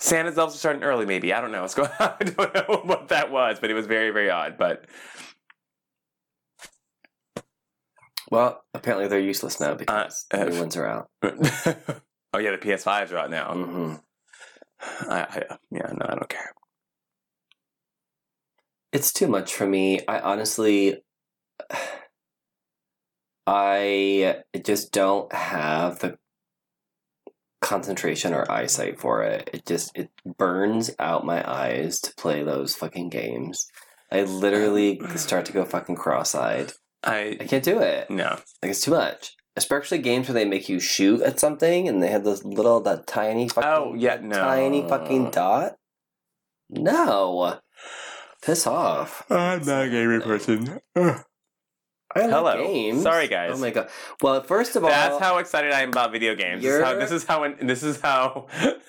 Santa's 0.00 0.36
elves 0.38 0.54
are 0.54 0.58
starting 0.58 0.82
early, 0.82 1.06
maybe. 1.06 1.32
I 1.32 1.40
don't 1.40 1.52
know 1.52 1.62
what's 1.62 1.74
going 1.80 1.90
on. 2.00 2.14
I 2.20 2.24
don't 2.24 2.54
know 2.54 2.80
what 2.84 3.08
that 3.08 3.30
was, 3.30 3.58
but 3.60 3.70
it 3.70 3.74
was 3.74 3.86
very, 3.86 4.10
very 4.10 4.30
odd. 4.30 4.56
But 4.58 4.84
Well, 8.30 8.62
apparently 8.72 9.08
they're 9.08 9.20
useless 9.20 9.60
now 9.60 9.74
because 9.74 10.26
Uh, 10.30 10.36
the 10.36 10.42
uh, 10.46 10.48
new 10.50 10.60
ones 10.60 10.76
are 10.76 10.86
out. 10.86 11.10
oh 11.22 12.38
yeah, 12.38 12.50
the 12.50 12.58
PS5s 12.58 13.12
are 13.12 13.18
out 13.18 13.30
now. 13.30 13.52
hmm 13.54 13.94
I, 15.08 15.20
I, 15.22 15.56
yeah, 15.70 15.92
no, 15.92 16.06
I 16.06 16.14
don't 16.14 16.28
care. 16.28 16.52
It's 18.92 19.12
too 19.12 19.28
much 19.28 19.54
for 19.54 19.66
me. 19.66 20.00
I 20.06 20.20
honestly, 20.20 21.02
I 23.46 24.42
just 24.62 24.92
don't 24.92 25.32
have 25.32 25.98
the 26.00 26.18
concentration 27.60 28.34
or 28.34 28.50
eyesight 28.50 29.00
for 29.00 29.22
it. 29.22 29.48
It 29.52 29.66
just 29.66 29.96
it 29.96 30.10
burns 30.38 30.90
out 30.98 31.24
my 31.24 31.42
eyes 31.50 32.00
to 32.00 32.14
play 32.14 32.42
those 32.42 32.74
fucking 32.74 33.08
games. 33.08 33.66
I 34.12 34.22
literally 34.22 35.00
start 35.16 35.46
to 35.46 35.52
go 35.52 35.64
fucking 35.64 35.96
cross-eyed. 35.96 36.72
I 37.04 37.36
I 37.40 37.44
can't 37.44 37.64
do 37.64 37.78
it. 37.80 38.10
no. 38.10 38.38
Like 38.62 38.70
it's 38.70 38.80
too 38.80 38.90
much. 38.92 39.36
Especially 39.56 39.98
games 39.98 40.26
where 40.28 40.34
they 40.34 40.44
make 40.44 40.68
you 40.68 40.80
shoot 40.80 41.20
at 41.22 41.38
something 41.38 41.86
and 41.86 42.02
they 42.02 42.08
have 42.08 42.24
those 42.24 42.44
little 42.44 42.80
that 42.80 43.06
tiny 43.06 43.44
oh, 43.44 43.48
fucking 43.48 43.70
Oh, 43.70 43.94
yeah, 43.96 44.18
no. 44.20 44.36
tiny 44.36 44.82
fucking 44.88 45.30
dot. 45.30 45.76
No. 46.70 47.60
Piss 48.42 48.66
off. 48.66 49.24
I'm 49.30 49.64
not 49.64 49.84
a 49.86 49.90
gaming 49.90 50.22
person. 50.22 50.80
I 52.16 52.20
like 52.20 52.30
Hello. 52.30 52.56
games. 52.64 53.02
Sorry, 53.02 53.26
guys. 53.28 53.52
Oh 53.54 53.58
my 53.58 53.70
god. 53.70 53.88
Well, 54.22 54.42
first 54.42 54.76
of 54.76 54.84
all, 54.84 54.90
That's 54.90 55.18
how 55.18 55.38
excited 55.38 55.72
I 55.72 55.80
am 55.82 55.88
about 55.88 56.12
video 56.12 56.34
games. 56.34 56.62
This 56.62 56.72
is 56.74 56.82
how. 56.82 56.90
You're- 56.92 57.00
This 57.02 57.12
is 57.12 57.24
how. 57.24 57.54
This 57.60 57.82
is 57.82 58.00
how 58.00 58.46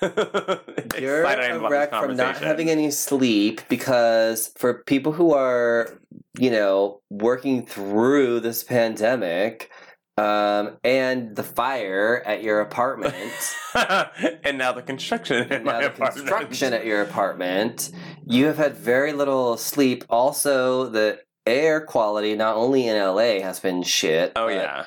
you're 0.98 1.22
excited 1.22 1.44
I 1.44 1.46
am 1.46 1.56
a 1.56 1.58
about 1.58 1.70
wreck 1.70 1.90
this 1.90 2.00
from 2.00 2.16
not 2.16 2.24
conversation. 2.24 2.46
having 2.46 2.70
any 2.70 2.90
sleep 2.90 3.62
because 3.68 4.52
for 4.56 4.82
people 4.84 5.12
who 5.12 5.34
are, 5.34 5.98
you 6.38 6.50
know, 6.50 7.00
working 7.10 7.66
through 7.66 8.40
this 8.40 8.62
pandemic, 8.64 9.70
um, 10.18 10.78
and 10.82 11.36
the 11.36 11.42
fire 11.42 12.22
at 12.24 12.42
your 12.42 12.60
apartment. 12.60 13.14
and 14.44 14.56
now 14.56 14.72
the 14.72 14.80
construction 14.82 15.52
in 15.52 15.64
now 15.64 15.72
my 15.72 15.80
the 15.82 15.86
apartment. 15.88 16.14
construction 16.26 16.72
at 16.72 16.86
your 16.86 17.02
apartment, 17.02 17.90
you 18.24 18.46
have 18.46 18.56
had 18.56 18.76
very 18.76 19.12
little 19.12 19.56
sleep. 19.58 20.04
Also, 20.08 20.88
the 20.88 21.18
air 21.46 21.80
quality, 21.80 22.34
not 22.34 22.56
only 22.56 22.86
in 22.88 22.96
LA, 22.96 23.40
has 23.40 23.60
been 23.60 23.82
shit. 23.82 24.32
Oh 24.36 24.48
yeah, 24.48 24.84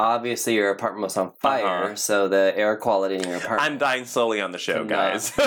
Obviously, 0.00 0.54
your 0.54 0.70
apartment 0.70 1.02
was 1.02 1.16
on 1.16 1.32
fire, 1.42 1.84
Uh-huh. 1.86 1.94
so 1.96 2.28
the 2.28 2.52
air 2.56 2.76
quality 2.76 3.16
in 3.16 3.24
your 3.24 3.36
apartment. 3.38 3.62
I'm 3.62 3.78
dying 3.78 4.04
slowly 4.04 4.40
on 4.40 4.52
the 4.52 4.58
show, 4.58 4.84
guys. 4.84 5.32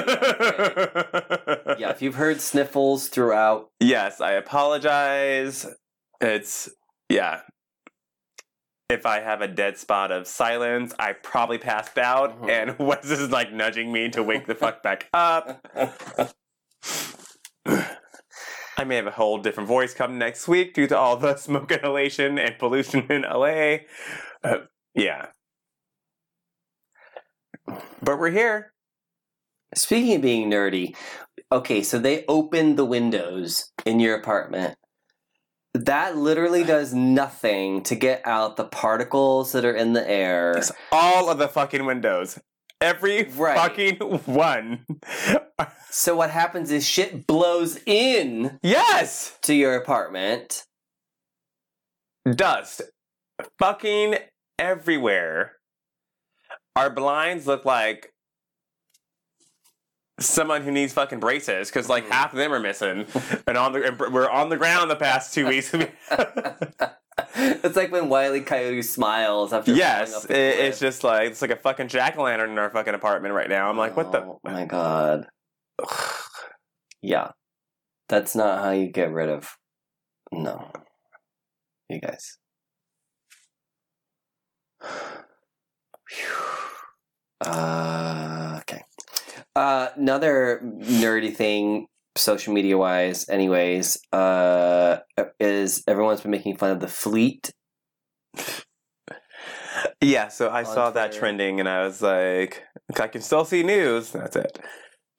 yeah, 1.80 1.90
if 1.90 2.02
you've 2.02 2.16
heard 2.16 2.42
sniffles 2.42 3.08
throughout, 3.08 3.70
yes, 3.80 4.20
I 4.20 4.34
apologize. 4.34 5.66
It's 6.20 6.70
yeah. 7.10 7.42
If 8.90 9.06
I 9.06 9.22
have 9.22 9.40
a 9.40 9.48
dead 9.48 9.78
spot 9.78 10.12
of 10.12 10.28
silence, 10.28 10.94
I 11.00 11.14
probably 11.14 11.58
passed 11.58 11.98
out, 11.98 12.42
Mhm. 12.42 12.50
and 12.50 12.80
Wes 12.88 13.06
is 13.06 13.30
like 13.30 13.54
nudging 13.54 13.90
me 13.94 14.10
to 14.10 14.22
wake 14.22 14.48
the 14.48 14.56
fuck 14.56 14.84
back 14.84 15.08
up. 15.14 15.66
I 18.82 18.84
may 18.84 18.96
have 18.96 19.06
a 19.06 19.12
whole 19.12 19.38
different 19.38 19.70
voice 19.70 19.94
come 19.94 20.18
next 20.18 20.48
week 20.48 20.74
due 20.74 20.88
to 20.88 20.98
all 20.98 21.16
the 21.16 21.38
smoke 21.38 21.72
inhalation 21.72 22.40
and 22.40 22.58
pollution 22.58 23.06
in 23.12 23.22
LA. 23.22 23.76
Uh, 24.44 24.66
yeah. 24.96 25.28
But 28.02 28.18
we're 28.18 28.32
here. 28.32 28.74
speaking 29.76 30.16
of 30.16 30.24
being 30.24 30.50
nerdy, 30.50 30.96
okay, 31.52 31.84
so 31.84 32.00
they 32.00 32.26
opened 32.28 32.76
the 32.76 32.86
windows 32.86 33.72
in 33.86 34.00
your 34.00 34.16
apartment. 34.16 34.76
That 35.76 36.18
literally 36.18 36.64
does 36.64 36.92
nothing 36.92 37.84
to 37.84 37.94
get 37.94 38.26
out 38.26 38.58
the 38.58 38.66
particles 38.66 39.52
that 39.52 39.64
are 39.64 39.76
in 39.76 39.94
the 39.94 40.10
air. 40.10 40.54
It's 40.58 40.72
all 40.92 41.30
of 41.30 41.38
the 41.38 41.48
fucking 41.48 41.86
windows. 41.86 42.40
Every 42.82 43.24
Right. 43.24 43.56
fucking 43.58 43.98
one. 44.26 44.86
So 45.92 46.16
what 46.16 46.32
happens 46.32 46.72
is 46.72 46.88
shit 46.88 47.28
blows 47.28 47.78
in 47.86 48.60
yes! 48.64 49.38
to 49.44 49.54
your 49.54 49.76
apartment. 49.76 50.64
Dust. 52.36 52.82
Fucking 53.60 54.16
everywhere. 54.58 55.58
Our 56.76 56.90
blinds 56.90 57.46
look 57.48 57.66
like 57.66 58.14
someone 60.20 60.62
who 60.62 60.72
needs 60.72 60.94
fucking 60.94 61.20
braces 61.20 61.70
because 61.70 61.90
like 61.90 62.06
Mhm. 62.06 62.12
half 62.12 62.32
of 62.34 62.38
them 62.38 62.54
are 62.54 62.60
missing 62.60 63.08
and 63.48 63.58
on 63.58 63.74
the 63.74 63.84
and 63.88 64.00
we're 64.14 64.30
on 64.30 64.50
the 64.50 64.58
ground 64.58 64.92
the 64.92 64.96
past 64.96 65.34
two 65.34 65.48
weeks 65.48 65.74
it's 67.36 67.76
like 67.76 67.92
when 67.92 68.10
Wiley 68.10 68.42
Coyote 68.42 68.82
smiles 68.82 69.54
after 69.54 69.74
yes 69.74 70.26
it, 70.26 70.32
it's 70.32 70.80
just 70.80 71.04
like 71.04 71.30
it's 71.30 71.42
like 71.42 71.52
a 71.52 71.56
fucking 71.56 71.88
jack-o'-lantern 71.88 72.50
in 72.50 72.58
our 72.58 72.70
fucking 72.70 72.94
apartment 72.94 73.34
right 73.34 73.50
now 73.50 73.70
i'm 73.70 73.78
like 73.78 73.96
what 73.96 74.12
the 74.12 74.20
Oh 74.22 74.40
my 74.44 74.66
god. 74.66 75.28
yeah. 77.02 77.32
That's 78.10 78.36
not 78.36 78.64
how 78.64 78.72
you 78.72 78.88
get 78.88 79.12
rid 79.12 79.30
of 79.30 79.56
No. 80.32 80.72
You 81.90 82.00
guys. 82.00 82.38
Uh, 87.44 88.60
okay. 88.62 88.84
Uh, 89.56 89.88
another 89.96 90.62
nerdy 90.64 91.36
thing, 91.36 91.88
social 92.16 92.54
media 92.54 92.78
wise, 92.78 93.28
anyways, 93.30 93.98
uh, 94.12 94.98
is 95.40 95.84
everyone's 95.88 96.22
been 96.22 96.32
making 96.32 96.58
fun 96.58 96.72
of 96.72 96.80
the 96.80 96.88
fleet. 96.88 97.52
yeah 100.02 100.28
so 100.28 100.50
i 100.50 100.64
saw 100.64 100.90
that 100.92 101.12
trending 101.12 101.60
and 101.60 101.68
i 101.68 101.84
was 101.84 102.02
like 102.02 102.64
i 103.00 103.08
can 103.08 103.22
still 103.22 103.46
see 103.46 103.64
news 103.64 104.12
that's 104.12 104.36
it 104.36 104.60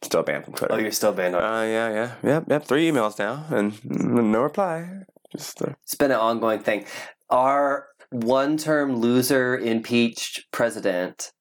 still 0.02 0.22
banned 0.22 0.44
from 0.44 0.54
twitter 0.54 0.74
Oh, 0.74 0.78
you're 0.78 0.90
still 0.92 1.12
banned 1.12 1.34
on. 1.36 1.42
Uh, 1.42 1.62
yeah, 1.62 1.90
yeah, 1.90 2.14
yep, 2.22 2.44
yep. 2.48 2.64
Three 2.64 2.90
emails 2.90 3.18
now, 3.18 3.44
and 3.50 3.78
no 3.84 4.40
reply. 4.42 4.88
Just 5.30 5.62
uh, 5.62 5.74
It's 5.84 5.94
been 5.94 6.10
an 6.10 6.18
ongoing 6.18 6.60
thing. 6.60 6.86
Our 7.30 7.86
one-term 8.10 8.96
loser 8.96 9.56
impeached 9.56 10.46
president 10.52 11.32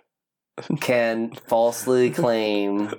can 0.80 1.32
falsely 1.48 2.10
claim 2.10 2.92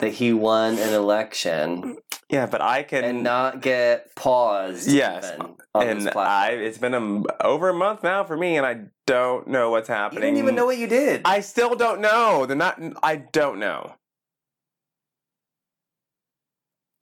that 0.00 0.10
he 0.10 0.32
won 0.32 0.78
an 0.78 0.92
election 0.92 1.96
yeah, 2.30 2.46
but 2.46 2.60
I 2.60 2.84
can. 2.84 3.02
and 3.02 3.22
not 3.24 3.60
get 3.60 4.14
paused. 4.14 4.88
Yes, 4.88 5.32
even 5.34 5.54
on 5.74 5.86
and 5.86 6.08
I 6.10 6.50
it's 6.50 6.78
been 6.78 6.94
a, 6.94 7.44
over 7.44 7.68
a 7.68 7.74
month 7.74 8.04
now 8.04 8.22
for 8.22 8.36
me, 8.36 8.56
and 8.56 8.64
I 8.64 8.82
don't 9.06 9.48
know 9.48 9.70
what's 9.70 9.88
happening. 9.88 10.22
You 10.22 10.28
didn't 10.28 10.44
even 10.44 10.54
know 10.54 10.66
what 10.66 10.78
you 10.78 10.86
did. 10.86 11.22
I 11.24 11.40
still 11.40 11.74
don't 11.74 12.00
know. 12.00 12.46
They're 12.46 12.56
not. 12.56 12.80
I 13.02 13.16
don't 13.16 13.58
know. 13.58 13.94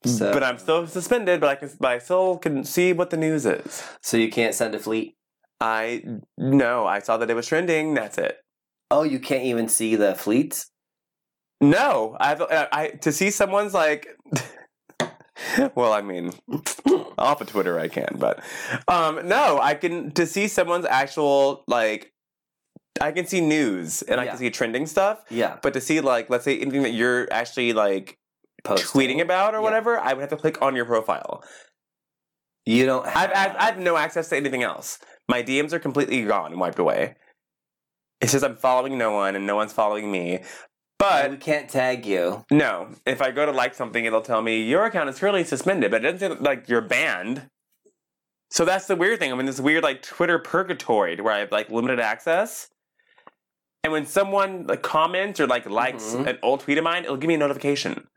So- 0.05 0.33
but 0.33 0.43
I'm 0.43 0.57
still 0.57 0.87
suspended. 0.87 1.41
But 1.41 1.49
I 1.49 1.55
can. 1.55 1.69
But 1.79 1.91
I 1.91 1.99
still 1.99 2.37
can 2.39 2.63
see 2.63 2.93
what 2.93 3.11
the 3.11 3.17
news 3.17 3.45
is. 3.45 3.83
so 4.01 4.17
you 4.17 4.29
can't 4.31 4.55
send 4.55 4.73
a 4.73 4.79
fleet. 4.79 5.15
I 5.61 6.03
no. 6.39 6.87
I 6.87 6.99
saw 6.99 7.17
that 7.17 7.29
it 7.29 7.35
was 7.35 7.45
trending. 7.45 7.93
That's 7.93 8.17
it. 8.17 8.37
Oh, 8.89 9.03
you 9.03 9.19
can't 9.19 9.43
even 9.43 9.69
see 9.69 9.95
the 9.95 10.15
fleets. 10.15 10.71
No, 11.61 12.15
I've 12.19 12.41
I, 12.41 12.67
I 12.71 12.87
to 13.01 13.11
see 13.11 13.31
someone's 13.31 13.73
like. 13.73 14.07
well, 15.75 15.91
I 15.93 16.01
mean, 16.01 16.31
off 17.17 17.41
of 17.41 17.47
Twitter 17.47 17.79
I 17.79 17.87
can, 17.87 18.15
but 18.17 18.41
um, 18.87 19.27
no, 19.27 19.59
I 19.61 19.73
can 19.75 20.11
to 20.11 20.25
see 20.25 20.47
someone's 20.47 20.85
actual 20.85 21.63
like. 21.67 22.11
I 23.01 23.11
can 23.13 23.25
see 23.27 23.39
news 23.39 24.01
and 24.01 24.19
I 24.19 24.25
Yeah. 24.25 24.29
can 24.31 24.39
see 24.39 24.49
trending 24.49 24.85
stuff, 24.85 25.23
Yeah, 25.29 25.57
but 25.61 25.73
to 25.73 25.79
see 25.81 26.01
like 26.01 26.29
let's 26.29 26.43
say 26.43 26.59
anything 26.59 26.81
that 26.83 26.91
you're 26.91 27.27
actually 27.31 27.71
like 27.71 28.17
posting. 28.65 28.99
tweeting 29.01 29.21
about 29.21 29.53
or 29.53 29.57
Yeah. 29.57 29.63
whatever, 29.63 29.97
I 29.99 30.13
would 30.13 30.21
have 30.21 30.29
to 30.31 30.37
click 30.37 30.61
on 30.61 30.75
your 30.75 30.85
profile. 30.85 31.43
You 32.65 32.85
don't. 32.85 33.05
I've, 33.07 33.31
I've 33.31 33.55
I 33.55 33.65
have 33.65 33.79
no 33.79 33.95
access 33.95 34.27
to 34.29 34.37
anything 34.37 34.63
else. 34.63 34.99
My 35.29 35.41
DMs 35.43 35.71
are 35.71 35.79
completely 35.79 36.23
gone 36.25 36.51
and 36.51 36.59
wiped 36.59 36.79
away. 36.79 37.15
It 38.21 38.29
says 38.29 38.43
I'm 38.43 38.57
following 38.57 38.97
no 38.97 39.11
one 39.11 39.35
and 39.35 39.47
no 39.47 39.55
one's 39.55 39.71
following 39.71 40.11
me. 40.11 40.43
But 40.99 41.31
we 41.31 41.37
can't 41.37 41.69
tag 41.69 42.05
you. 42.05 42.45
No, 42.51 42.89
if 43.05 43.21
I 43.21 43.31
go 43.31 43.45
to 43.45 43.51
like 43.53 43.73
something, 43.73 44.03
it'll 44.05 44.21
tell 44.21 44.41
me 44.41 44.61
your 44.61 44.85
account 44.85 45.09
is 45.09 45.17
currently 45.17 45.45
suspended, 45.45 45.89
but 45.91 46.03
it 46.03 46.11
doesn't 46.19 46.37
say 46.37 46.43
like 46.43 46.67
you're 46.69 46.81
banned. 46.81 47.49
So 48.51 48.65
that's 48.65 48.85
the 48.87 48.95
weird 48.95 49.19
thing. 49.19 49.31
I'm 49.31 49.39
in 49.39 49.45
this 49.45 49.59
weird 49.61 49.83
like 49.83 50.01
Twitter 50.01 50.37
purgatory 50.39 51.15
where 51.21 51.33
I 51.33 51.39
have 51.39 51.51
like 51.51 51.69
limited 51.69 51.99
access. 51.99 52.67
And 53.83 53.93
when 53.93 54.05
someone 54.05 54.67
like 54.67 54.81
comments 54.81 55.39
or 55.39 55.47
like 55.47 55.69
likes 55.69 56.13
Mhm. 56.15 56.27
an 56.27 56.39
old 56.43 56.59
tweet 56.61 56.77
of 56.77 56.83
mine, 56.83 57.05
it'll 57.05 57.15
give 57.15 57.29
me 57.29 57.35
a 57.35 57.37
notification. 57.37 58.07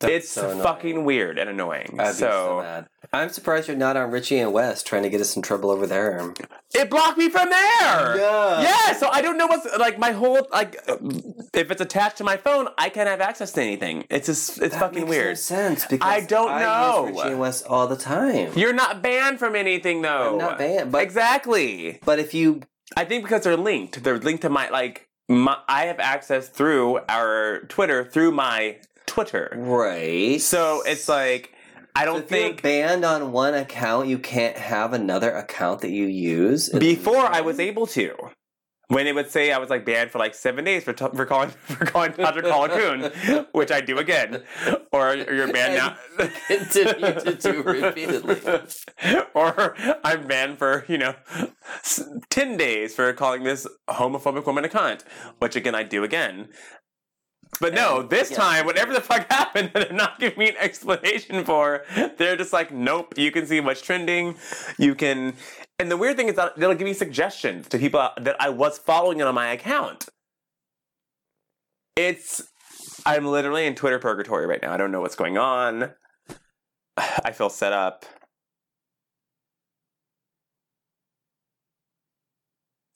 That's 0.00 0.12
it's 0.12 0.30
so 0.30 0.58
fucking 0.60 1.04
weird 1.04 1.38
and 1.38 1.48
annoying. 1.48 1.96
I'd 1.98 2.14
so 2.14 2.62
so. 2.64 2.84
I'm 3.12 3.28
surprised 3.28 3.68
you're 3.68 3.76
not 3.76 3.96
on 3.96 4.10
Richie 4.10 4.38
and 4.38 4.52
West 4.52 4.86
trying 4.86 5.04
to 5.04 5.10
get 5.10 5.20
us 5.20 5.36
in 5.36 5.42
trouble 5.42 5.70
over 5.70 5.86
there. 5.86 6.32
it 6.74 6.90
blocked 6.90 7.16
me 7.16 7.28
from 7.28 7.48
there. 7.48 8.16
Yeah. 8.18 8.62
Yeah, 8.62 8.92
so 8.94 9.08
I 9.08 9.22
don't 9.22 9.38
know 9.38 9.46
what's 9.46 9.66
like 9.78 9.98
my 9.98 10.10
whole 10.10 10.46
like 10.50 10.76
if 11.54 11.70
it's 11.70 11.80
attached 11.80 12.18
to 12.18 12.24
my 12.24 12.36
phone, 12.36 12.68
I 12.76 12.88
can't 12.88 13.08
have 13.08 13.20
access 13.20 13.52
to 13.52 13.62
anything. 13.62 14.04
It's 14.10 14.26
just 14.26 14.60
it's 14.60 14.74
That 14.74 14.80
fucking 14.80 15.02
makes 15.02 15.10
weird. 15.10 15.28
No 15.28 15.34
sense 15.34 15.86
because 15.86 16.06
I 16.06 16.26
don't 16.26 16.50
I 16.50 16.62
know. 16.62 17.06
Use 17.06 17.16
Richie 17.16 17.30
and 17.30 17.40
West 17.40 17.64
all 17.68 17.86
the 17.86 17.96
time. 17.96 18.52
You're 18.56 18.72
not 18.74 19.00
banned 19.02 19.38
from 19.38 19.54
anything 19.54 20.02
though. 20.02 20.32
I'm 20.32 20.38
not 20.38 20.58
banned, 20.58 20.90
but 20.90 21.02
exactly. 21.02 22.00
but 22.04 22.18
if 22.18 22.34
you 22.34 22.62
I 22.96 23.04
think 23.04 23.24
because 23.24 23.44
they're 23.44 23.56
linked. 23.56 24.02
They're 24.02 24.18
linked 24.18 24.42
to 24.42 24.50
my 24.50 24.68
like 24.70 25.08
my, 25.28 25.56
I 25.68 25.86
have 25.86 26.00
access 26.00 26.48
through 26.48 26.98
our 27.08 27.60
Twitter 27.68 28.04
through 28.04 28.32
my 28.32 28.78
Twitter. 29.14 29.52
right, 29.56 30.40
So 30.40 30.82
it's 30.84 31.08
like 31.08 31.52
I 31.94 32.04
don't 32.04 32.24
if 32.24 32.30
you're 32.30 32.40
think 32.40 32.62
banned 32.62 33.04
on 33.04 33.30
one 33.30 33.54
account, 33.54 34.08
you 34.08 34.18
can't 34.18 34.56
have 34.56 34.92
another 34.92 35.30
account 35.30 35.82
that 35.82 35.90
you 35.90 36.06
use. 36.06 36.68
before 36.70 37.18
I 37.24 37.40
was 37.40 37.60
able 37.60 37.86
to. 37.88 38.12
When 38.88 39.06
it 39.06 39.14
would 39.14 39.30
say 39.30 39.50
I 39.50 39.56
was 39.58 39.70
like 39.70 39.86
banned 39.86 40.10
for 40.10 40.18
like 40.18 40.34
seven 40.34 40.62
days 40.64 40.84
for 40.84 40.92
t- 40.92 41.06
for 41.14 41.24
calling 41.24 41.48
for 41.64 41.86
calling 41.86 42.12
Patrick 42.12 42.44
Coon, 42.44 43.46
which 43.52 43.70
I 43.72 43.80
do 43.80 43.96
again, 43.98 44.42
or 44.92 45.14
you're 45.16 45.50
banned 45.50 45.74
now. 45.76 45.96
Continue 46.48 47.14
to 47.20 47.34
do 47.34 47.62
repeatedly. 47.62 48.40
or 49.32 49.74
I'm 50.04 50.26
banned 50.26 50.58
for 50.58 50.84
you 50.86 50.98
know 50.98 51.14
ten 52.28 52.58
days 52.58 52.94
for 52.94 53.10
calling 53.14 53.42
this 53.44 53.66
homophobic 53.88 54.44
woman 54.46 54.66
a 54.66 54.68
cunt, 54.68 55.00
which 55.38 55.56
again 55.56 55.74
I 55.74 55.82
do 55.84 56.04
again. 56.04 56.48
But 57.60 57.74
no, 57.74 58.02
this 58.02 58.30
yeah. 58.30 58.36
time, 58.36 58.66
whatever 58.66 58.92
the 58.92 59.00
fuck 59.00 59.26
happened 59.30 59.70
that 59.74 59.88
they're 59.88 59.96
not 59.96 60.18
giving 60.18 60.38
me 60.38 60.48
an 60.50 60.56
explanation 60.58 61.44
for, 61.44 61.84
they're 62.16 62.36
just 62.36 62.52
like, 62.52 62.72
nope, 62.72 63.14
you 63.16 63.30
can 63.30 63.46
see 63.46 63.60
what's 63.60 63.80
trending. 63.80 64.36
You 64.78 64.94
can. 64.94 65.34
And 65.78 65.90
the 65.90 65.96
weird 65.96 66.16
thing 66.16 66.28
is 66.28 66.36
that 66.36 66.56
they'll 66.56 66.74
give 66.74 66.86
me 66.86 66.94
suggestions 66.94 67.68
to 67.68 67.78
people 67.78 68.08
that 68.20 68.36
I 68.40 68.48
was 68.48 68.78
following 68.78 69.20
it 69.20 69.26
on 69.26 69.34
my 69.34 69.48
account. 69.48 70.08
It's. 71.96 72.42
I'm 73.06 73.26
literally 73.26 73.66
in 73.66 73.74
Twitter 73.74 73.98
purgatory 73.98 74.46
right 74.46 74.62
now. 74.62 74.72
I 74.72 74.76
don't 74.76 74.90
know 74.90 75.00
what's 75.00 75.16
going 75.16 75.36
on. 75.36 75.90
I 76.96 77.32
feel 77.32 77.50
set 77.50 77.72
up. 77.72 78.06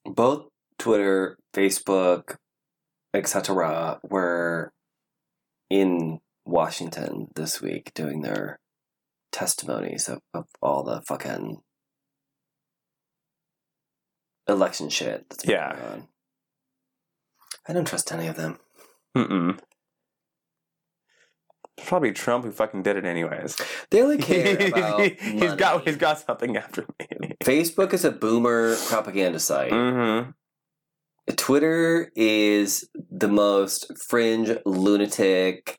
Both 0.04 0.48
Twitter, 0.78 1.36
Facebook, 1.54 2.36
etc., 3.14 4.00
were 4.02 4.72
in 5.70 6.20
Washington 6.44 7.28
this 7.34 7.60
week 7.60 7.92
doing 7.94 8.22
their 8.22 8.58
testimonies 9.32 10.08
of, 10.08 10.20
of 10.32 10.46
all 10.62 10.82
the 10.82 11.02
fucking 11.02 11.58
election 14.48 14.88
shit 14.88 15.28
that's 15.28 15.44
been 15.44 15.54
Yeah. 15.54 15.74
going 15.74 15.92
on. 15.92 16.08
I 17.68 17.72
don't 17.74 17.86
trust 17.86 18.10
any 18.12 18.26
of 18.28 18.36
them. 18.36 18.58
Mm-mm. 19.16 19.58
It's 21.76 21.86
probably 21.86 22.12
Trump 22.12 22.44
who 22.44 22.50
fucking 22.50 22.82
did 22.82 22.96
it 22.96 23.04
anyways. 23.04 23.56
They 23.90 24.02
only 24.02 24.18
care 24.18 24.68
about 24.68 25.00
he's 25.02 25.54
got 25.54 25.84
he's 25.86 25.96
got 25.96 26.18
something 26.18 26.56
after 26.56 26.86
me. 26.98 27.36
Facebook 27.44 27.92
is 27.92 28.04
a 28.04 28.10
boomer 28.10 28.74
propaganda 28.88 29.38
site. 29.38 29.70
mm-hmm. 29.70 30.30
Twitter 31.36 32.10
is 32.16 32.88
the 33.10 33.28
most 33.28 33.90
fringe, 34.08 34.50
lunatic, 34.64 35.78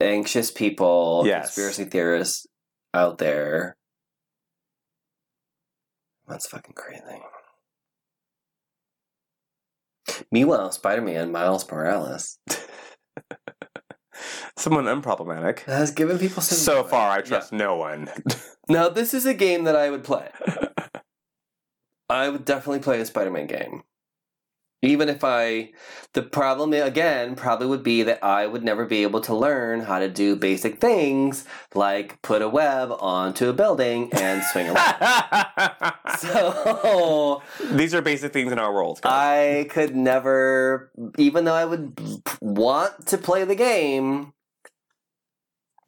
anxious 0.00 0.50
people, 0.50 1.22
Yes. 1.26 1.54
conspiracy 1.54 1.84
theorists 1.84 2.46
out 2.94 3.18
there. 3.18 3.76
That's 6.28 6.46
fucking 6.48 6.74
crazy. 6.74 7.02
Meanwhile, 10.30 10.72
Spider 10.72 11.02
Man 11.02 11.30
Miles 11.32 11.68
Morales 11.70 12.38
Someone 14.56 14.84
unproblematic. 14.84 15.60
has 15.60 15.90
given 15.90 16.18
people 16.18 16.42
some. 16.42 16.58
So 16.58 16.84
far, 16.84 17.10
I 17.10 17.22
trust 17.22 17.52
no 17.52 17.76
one. 17.76 18.08
Now, 18.68 18.88
this 18.88 19.12
is 19.12 19.26
a 19.26 19.34
game 19.34 19.64
that 19.64 19.74
I 19.74 19.90
would 19.90 20.04
play. 20.04 20.28
I 22.08 22.28
would 22.28 22.44
definitely 22.44 22.78
play 22.78 23.00
a 23.00 23.04
Spider 23.04 23.32
Man 23.32 23.48
game. 23.48 23.82
Even 24.82 25.08
if 25.08 25.22
I. 25.24 25.70
The 26.14 26.22
problem, 26.22 26.74
again, 26.74 27.36
probably 27.36 27.66
would 27.68 27.82
be 27.82 28.02
that 28.02 28.22
I 28.22 28.46
would 28.46 28.62
never 28.62 28.84
be 28.84 29.02
able 29.02 29.22
to 29.22 29.34
learn 29.34 29.80
how 29.80 29.98
to 29.98 30.10
do 30.10 30.36
basic 30.36 30.78
things 30.78 31.46
like 31.74 32.20
put 32.20 32.42
a 32.42 32.48
web 32.50 32.90
onto 33.00 33.48
a 33.48 33.54
building 33.54 34.10
and 34.12 34.42
swing 34.42 34.68
around. 34.68 35.92
So. 36.18 37.42
These 37.72 37.94
are 37.94 38.02
basic 38.02 38.32
things 38.32 38.52
in 38.52 38.58
our 38.58 38.72
world. 38.72 39.00
guys. 39.02 39.64
I 39.64 39.68
could 39.68 39.96
never, 39.96 40.90
even 41.16 41.44
though 41.44 41.54
I 41.54 41.64
would 41.64 41.98
want 42.40 43.06
to 43.06 43.18
play 43.18 43.44
the 43.44 43.54
game, 43.54 44.34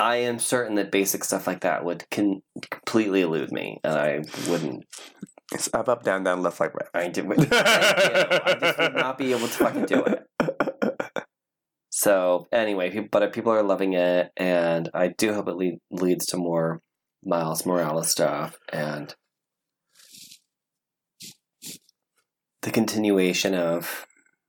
I 0.01 0.17
am 0.17 0.39
certain 0.39 0.75
that 0.77 0.91
basic 0.91 1.23
stuff 1.25 1.47
like 1.47 1.61
that 1.61 1.85
would 1.85 2.05
con- 2.11 2.43
completely 2.71 3.21
elude 3.21 3.53
me, 3.53 3.81
and 3.85 3.95
I 3.95 4.25
wouldn't. 4.49 4.85
It's 5.55 5.73
up, 5.73 5.89
up, 5.89 6.03
down, 6.03 6.25
down, 6.25 6.43
left, 6.43 6.59
right, 6.61 6.71
right. 6.75 6.89
I, 6.93 7.09
do, 7.09 7.23
thank 7.23 7.41
you. 7.41 7.49
I 7.57 8.57
just 8.61 8.79
would 8.79 8.95
not 8.95 9.17
be 9.17 9.31
able 9.33 9.47
to 9.47 9.55
fucking 9.55 9.87
do 9.87 10.05
it. 10.05 10.27
So 11.97 12.49
anyway, 12.51 12.91
but 13.11 13.33
people 13.33 13.53
are 13.53 13.63
loving 13.63 13.93
it, 13.93 14.33
and 14.37 14.91
I 14.93 15.09
do 15.17 15.33
hope 15.33 15.47
it 15.47 15.55
lead, 15.55 15.79
leads 15.93 16.27
to 16.27 16.37
more 16.37 16.81
Miles 17.25 17.65
Morales 17.65 18.11
stuff 18.11 18.59
and 18.73 19.15
the 22.63 22.73
continuation 22.73 23.55
of 23.55 24.07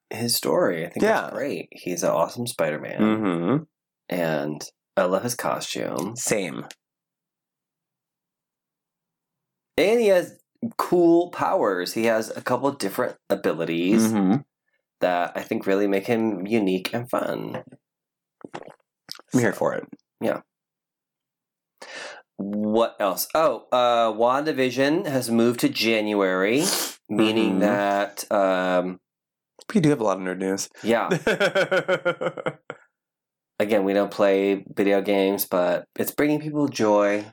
his 0.09 0.35
story. 0.35 0.87
I 0.87 0.89
think 0.89 1.03
Yeah. 1.03 1.21
that's 1.21 1.33
great. 1.33 1.67
He's 1.71 2.01
an 2.01 2.09
awesome 2.09 2.47
Spider-Man, 2.47 2.99
Mm-hmm. 2.99 3.63
and 4.09 4.61
I 4.97 5.03
love 5.05 5.21
his 5.21 5.35
costume, 5.35 6.15
Same. 6.15 6.65
and 9.77 9.99
he 9.99 10.07
has 10.07 10.33
cool 10.77 11.29
powers. 11.31 11.93
He 11.93 12.05
has 12.05 12.29
a 12.35 12.41
couple 12.41 12.71
different 12.71 13.17
abilities 13.29 14.07
Mm-hmm. 14.11 14.37
that 15.01 15.33
I 15.35 15.41
think 15.41 15.65
really 15.67 15.87
make 15.87 16.07
him 16.07 16.45
unique 16.47 16.93
and 16.93 17.09
fun. 17.09 17.63
I'm 19.33 19.39
here 19.39 19.53
for 19.53 19.73
it. 19.73 19.85
Yeah. 20.21 20.41
What 22.37 22.95
else? 22.99 23.27
Oh, 23.33 23.65
uh, 23.71 24.11
WandaVision 24.11 25.05
has 25.07 25.29
moved 25.31 25.61
to 25.61 25.69
January, 25.69 26.63
meaning 27.09 27.57
Mhm. 27.57 27.59
that, 27.61 28.29
um, 28.31 28.99
We 29.73 29.79
do 29.81 29.89
have 29.89 30.01
a 30.01 30.03
lot 30.03 30.17
of 30.17 30.23
nerd 30.23 30.37
news. 30.39 30.69
yeah, 30.83 31.07
again, 33.59 33.83
we 33.85 33.93
don't 33.93 34.11
play 34.11 34.65
video 34.75 35.01
games, 35.01 35.45
but 35.45 35.85
it's 35.95 36.11
bringing 36.11 36.39
people 36.41 36.67
joy. 36.67 37.25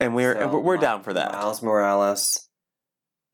and 0.00 0.14
we're 0.14 0.34
So, 0.38 0.48
we're, 0.48 0.60
we're 0.60 0.76
down 0.76 1.02
for 1.02 1.14
that. 1.14 1.32
Miles 1.32 1.62
Morales. 1.62 2.43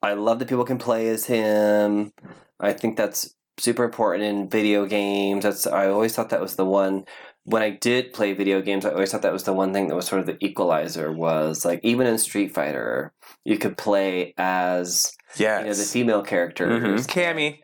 I 0.03 0.15
love 0.15 0.39
that 0.39 0.49
people 0.49 0.65
can 0.65 0.79
play 0.79 1.09
as 1.09 1.27
him. 1.27 2.13
I 2.59 2.73
think 2.73 2.97
that's 2.97 3.35
super 3.59 3.85
important 3.85 4.25
in 4.25 4.49
video 4.49 4.87
games. 4.87 5.45
That's 5.45 5.67
I 5.67 5.89
always 5.89 6.15
thought 6.15 6.31
that 6.31 6.41
was 6.41 6.57
the 6.57 6.65
one 6.65 7.05
when 7.45 7.63
I 7.63 7.71
did 7.71 8.13
play 8.13 8.35
video 8.35 8.61
games, 8.61 8.85
I 8.85 8.91
always 8.91 9.11
thought 9.11 9.23
that 9.23 9.33
was 9.33 9.45
the 9.45 9.53
one 9.55 9.73
thing 9.73 9.89
that 9.89 9.95
was 9.97 10.07
sort 10.07 10.21
of 10.21 10.27
the 10.27 10.37
equalizer 10.45 11.11
was 11.11 11.65
like 11.65 11.81
even 11.83 12.07
in 12.07 12.19
Street 12.19 12.53
Fighter, 12.55 13.13
you 13.45 13.57
could 13.59 13.77
play 13.79 14.35
as 14.37 15.11
Yes. 15.37 15.61
you 15.63 15.67
know 15.69 15.75
the 15.75 15.85
female 15.85 16.23
characters 16.23 17.07
Mhm. 17.07 17.11
Cammy. 17.11 17.59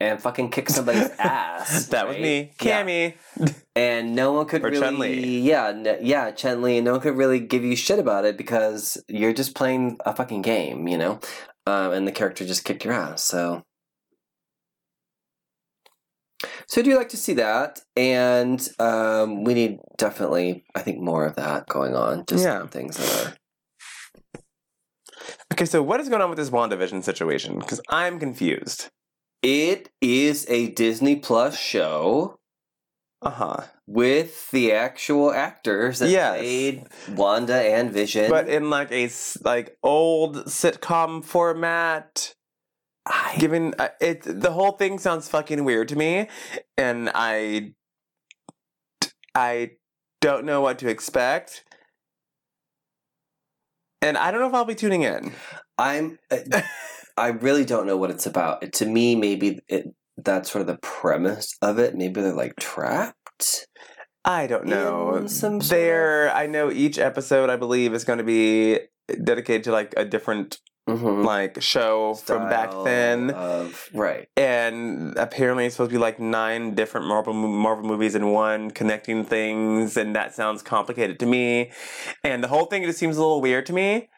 and 0.00 0.20
fucking 0.20 0.50
kick 0.50 0.68
somebody's 0.70 1.10
ass. 1.18 1.86
that 1.88 2.06
was 2.08 2.14
right? 2.16 2.22
me. 2.22 2.52
Yeah. 2.60 2.82
Cammy. 2.82 3.14
and 3.76 4.14
no 4.16 4.32
one 4.32 4.46
could 4.46 4.64
Or 4.64 4.70
really 4.70 4.80
Chun-Li. 4.80 5.40
yeah 5.40 5.66
n- 5.68 5.98
yeah 6.02 6.30
Chun-Li 6.32 6.78
and 6.78 6.84
no 6.84 6.92
one 6.92 7.00
could 7.00 7.16
really 7.16 7.38
give 7.38 7.62
you 7.64 7.76
shit 7.76 7.98
about 7.98 8.24
it 8.24 8.36
because 8.36 9.02
you're 9.08 9.32
just 9.32 9.54
playing 9.54 9.98
a 10.04 10.14
fucking 10.14 10.42
game 10.42 10.88
you 10.88 10.98
know 10.98 11.20
um, 11.66 11.92
and 11.92 12.06
the 12.06 12.12
character 12.12 12.44
just 12.46 12.64
kicked 12.64 12.84
your 12.84 12.94
ass 12.94 13.22
so 13.24 13.62
so 16.66 16.80
I 16.80 16.84
do 16.84 16.96
like 16.96 17.10
to 17.10 17.16
see 17.16 17.34
that 17.34 17.80
and 17.96 18.66
um, 18.78 19.44
we 19.44 19.54
need 19.54 19.78
definitely 19.98 20.64
I 20.74 20.80
think 20.80 21.00
more 21.00 21.26
of 21.26 21.36
that 21.36 21.68
going 21.68 21.94
on 21.94 22.24
just 22.26 22.44
Yeah. 22.44 22.66
things 22.66 22.96
that 22.96 23.26
are 23.26 23.36
Okay, 25.52 25.64
so 25.66 25.82
what 25.82 26.00
is 26.00 26.08
going 26.08 26.22
on 26.22 26.30
with 26.30 26.38
this 26.38 26.48
WandaVision 26.50 27.02
situation? 27.02 27.58
Because 27.58 27.80
I'm 27.88 28.18
confused. 28.18 28.88
it 29.42 29.90
is 30.00 30.46
a 30.48 30.70
Disney 30.70 31.16
Plus 31.16 31.58
show 31.58 32.38
Uh 33.22 33.30
huh. 33.30 33.56
with 33.86 34.50
the 34.50 34.72
actual 34.72 35.30
actors 35.32 35.98
that 35.98 36.08
Yes. 36.08 36.38
played 36.38 36.86
Wanda 37.10 37.54
and 37.60 37.92
Vision. 37.92 38.30
But 38.30 38.48
in 38.48 38.70
like 38.70 38.90
a 38.92 39.10
like 39.42 39.76
old 39.82 40.36
sitcom 40.46 41.24
format. 41.24 42.34
I, 43.06 43.36
Given 43.38 43.74
uh, 43.78 43.88
it, 44.00 44.22
the 44.22 44.52
whole 44.52 44.72
thing 44.72 44.98
sounds 44.98 45.28
fucking 45.28 45.64
weird 45.64 45.88
to 45.88 45.96
me, 45.96 46.28
and 46.76 47.10
I, 47.14 47.72
I 49.34 49.72
don't 50.20 50.44
know 50.44 50.60
what 50.60 50.78
to 50.80 50.88
expect, 50.88 51.64
and 54.02 54.18
I 54.18 54.30
don't 54.30 54.40
know 54.40 54.48
if 54.48 54.54
I'll 54.54 54.66
be 54.66 54.74
tuning 54.74 55.02
in. 55.02 55.32
I'm 55.78 56.18
uh, 56.30 56.62
I 57.16 57.28
really 57.28 57.64
don't 57.64 57.86
know 57.86 57.96
what 57.96 58.10
it's 58.10 58.26
about. 58.26 58.70
To 58.74 58.86
me, 58.86 59.16
maybe 59.16 59.60
it, 59.66 59.86
that's 60.24 60.50
sort 60.50 60.60
of 60.60 60.66
the 60.66 60.78
premise 60.82 61.56
of 61.62 61.78
it. 61.78 61.94
Maybe 61.94 62.20
they're 62.20 62.32
like 62.32 62.56
trapped. 62.56 63.66
I 64.24 64.46
don't 64.46 64.66
know. 64.66 65.16
In 65.16 65.28
some 65.28 65.60
sort 65.60 65.70
there, 65.70 66.30
I 66.34 66.46
know 66.46 66.70
each 66.70 66.98
episode, 66.98 67.48
I 67.50 67.56
believe, 67.56 67.94
is 67.94 68.04
going 68.04 68.18
to 68.18 68.24
be 68.24 68.80
dedicated 69.24 69.64
to 69.64 69.72
like 69.72 69.94
a 69.96 70.04
different 70.04 70.58
Mm-hmm. 70.88 71.24
like 71.24 71.62
show 71.62 72.14
from 72.14 72.48
back 72.48 72.72
then. 72.84 73.30
Of, 73.30 73.88
right. 73.94 74.26
and 74.36 75.16
apparently 75.16 75.66
it's 75.66 75.76
supposed 75.76 75.90
to 75.90 75.94
be 75.94 76.00
like 76.00 76.18
nine 76.18 76.74
different 76.74 77.06
Marvel 77.06 77.32
Marvel 77.32 77.86
movies 77.86 78.16
in 78.16 78.30
one, 78.32 78.72
connecting 78.72 79.24
things, 79.24 79.96
and 79.96 80.16
that 80.16 80.34
sounds 80.34 80.62
complicated 80.62 81.20
to 81.20 81.26
me. 81.26 81.70
And 82.24 82.42
the 82.42 82.48
whole 82.48 82.64
thing 82.64 82.82
just 82.82 82.98
seems 82.98 83.18
a 83.18 83.20
little 83.20 83.40
weird 83.40 83.66
to 83.66 83.72
me. 83.72 84.08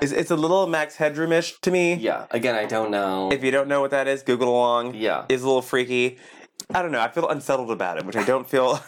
It's, 0.00 0.12
it's 0.12 0.30
a 0.30 0.36
little 0.36 0.66
Max 0.66 0.96
Headroomish 0.96 1.60
to 1.60 1.70
me. 1.70 1.94
Yeah. 1.94 2.26
Again, 2.30 2.54
I 2.54 2.64
don't 2.64 2.90
know. 2.90 3.30
If 3.32 3.44
you 3.44 3.50
don't 3.50 3.68
know 3.68 3.80
what 3.80 3.90
that 3.90 4.08
is, 4.08 4.22
Google 4.22 4.48
along. 4.48 4.94
yeah. 4.94 5.26
It's 5.28 5.42
a 5.42 5.46
little 5.46 5.62
freaky. 5.62 6.18
I 6.74 6.80
don't 6.82 6.92
know. 6.92 7.00
I 7.00 7.08
feel 7.10 7.28
unsettled 7.28 7.70
about 7.70 7.98
it, 7.98 8.04
which 8.06 8.16
I 8.16 8.24
don't 8.24 8.48
feel 8.48 8.80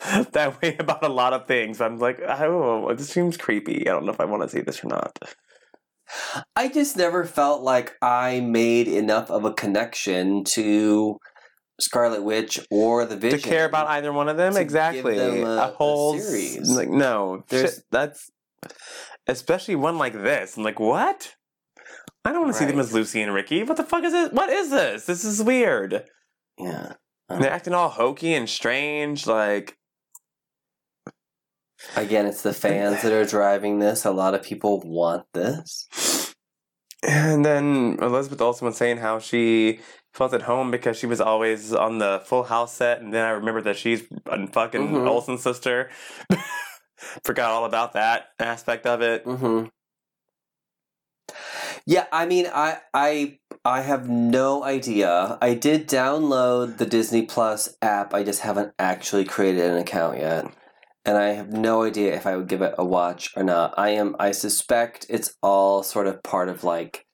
that 0.32 0.60
way 0.62 0.76
about 0.78 1.04
a 1.04 1.08
lot 1.08 1.32
of 1.32 1.46
things. 1.46 1.80
I'm 1.80 1.98
like, 1.98 2.20
oh, 2.20 2.94
this 2.94 3.08
seems 3.08 3.36
creepy. 3.36 3.88
I 3.88 3.92
don't 3.92 4.06
know 4.06 4.12
if 4.12 4.20
I 4.20 4.24
want 4.26 4.42
to 4.44 4.48
see 4.48 4.60
this 4.60 4.84
or 4.84 4.88
not. 4.88 5.18
I 6.56 6.68
just 6.68 6.96
never 6.96 7.24
felt 7.24 7.62
like 7.62 7.94
I 8.00 8.40
made 8.40 8.88
enough 8.88 9.30
of 9.30 9.44
a 9.44 9.52
connection 9.52 10.44
to 10.54 11.18
Scarlet 11.80 12.22
Witch 12.22 12.58
or 12.70 13.04
the 13.04 13.16
Vision 13.16 13.38
to 13.40 13.44
care 13.48 13.66
about 13.66 13.88
either 13.88 14.12
one 14.12 14.28
of 14.28 14.36
them 14.36 14.56
exactly 14.56 15.16
them 15.16 15.44
a- 15.44 15.56
a 15.64 15.74
whole 15.76 16.18
series. 16.18 16.68
like 16.70 16.88
no 16.88 17.44
There's- 17.48 17.74
shit, 17.76 17.84
that's 17.90 18.30
especially 19.28 19.76
one 19.76 19.98
like 19.98 20.14
this. 20.14 20.56
I'm 20.56 20.64
like 20.64 20.80
what? 20.80 21.34
I 22.24 22.32
don't 22.32 22.42
want 22.42 22.54
to 22.54 22.58
see 22.58 22.64
them 22.66 22.80
as 22.80 22.92
lucy 22.92 23.22
and 23.22 23.32
ricky. 23.32 23.62
What 23.62 23.76
the 23.76 23.84
fuck 23.84 24.02
is 24.04 24.12
it? 24.12 24.32
What 24.32 24.50
is 24.50 24.70
this? 24.70 25.06
This 25.06 25.24
is 25.24 25.42
weird. 25.42 26.04
Yeah. 26.58 26.94
They're 27.28 27.50
acting 27.50 27.74
all 27.74 27.90
hokey 27.90 28.34
and 28.34 28.48
strange 28.48 29.26
like 29.26 29.76
Again, 31.94 32.26
it's 32.26 32.42
the 32.42 32.52
fans 32.52 33.02
that 33.02 33.12
are 33.12 33.24
driving 33.24 33.78
this. 33.78 34.04
A 34.04 34.10
lot 34.10 34.34
of 34.34 34.42
people 34.42 34.80
want 34.84 35.26
this. 35.32 36.34
and 37.06 37.44
then 37.44 37.96
elizabeth 38.02 38.40
olsen 38.40 38.66
was 38.66 38.76
saying 38.76 38.96
how 38.96 39.20
she 39.20 39.78
felt 40.12 40.34
at 40.34 40.42
home 40.42 40.72
because 40.72 40.96
she 40.98 41.06
was 41.06 41.20
always 41.20 41.72
on 41.72 41.98
the 41.98 42.20
full 42.26 42.42
house 42.42 42.74
set. 42.74 43.00
And 43.00 43.14
then 43.14 43.24
i 43.24 43.30
remembered 43.30 43.62
that 43.64 43.76
she's 43.76 44.02
a 44.26 44.46
fucking 44.48 44.88
Mhm. 44.88 45.06
olsen's 45.06 45.42
sister 45.42 45.90
forgot 47.24 47.50
all 47.50 47.64
about 47.64 47.92
that 47.92 48.28
aspect 48.38 48.86
of 48.86 49.00
it 49.02 49.24
hmm 49.24 49.64
Yeah, 51.86 52.06
I 52.12 52.26
mean, 52.26 52.46
I 52.52 52.78
I 52.94 53.38
I 53.64 53.80
have 53.82 54.08
no 54.08 54.62
idea. 54.64 55.38
I 55.40 55.54
did 55.54 55.88
download 55.88 56.78
the 56.78 56.86
Disney 56.86 57.22
Plus 57.26 57.76
app. 57.82 58.14
I 58.14 58.22
just 58.22 58.40
haven't 58.40 58.72
actually 58.78 59.24
created 59.24 59.62
an 59.70 59.76
account 59.78 60.18
yet, 60.18 60.46
and 61.04 61.16
I 61.18 61.28
have 61.30 61.50
no 61.50 61.82
idea 61.82 62.14
if 62.14 62.26
I 62.26 62.36
would 62.36 62.48
give 62.48 62.62
it 62.62 62.74
a 62.78 62.84
watch 62.84 63.30
or 63.36 63.42
not. 63.42 63.74
I 63.78 63.90
am. 63.90 64.16
I 64.18 64.32
suspect 64.32 65.06
it's 65.08 65.34
all 65.42 65.82
sort 65.82 66.06
of 66.06 66.22
part 66.22 66.48
of 66.48 66.64
like. 66.64 67.06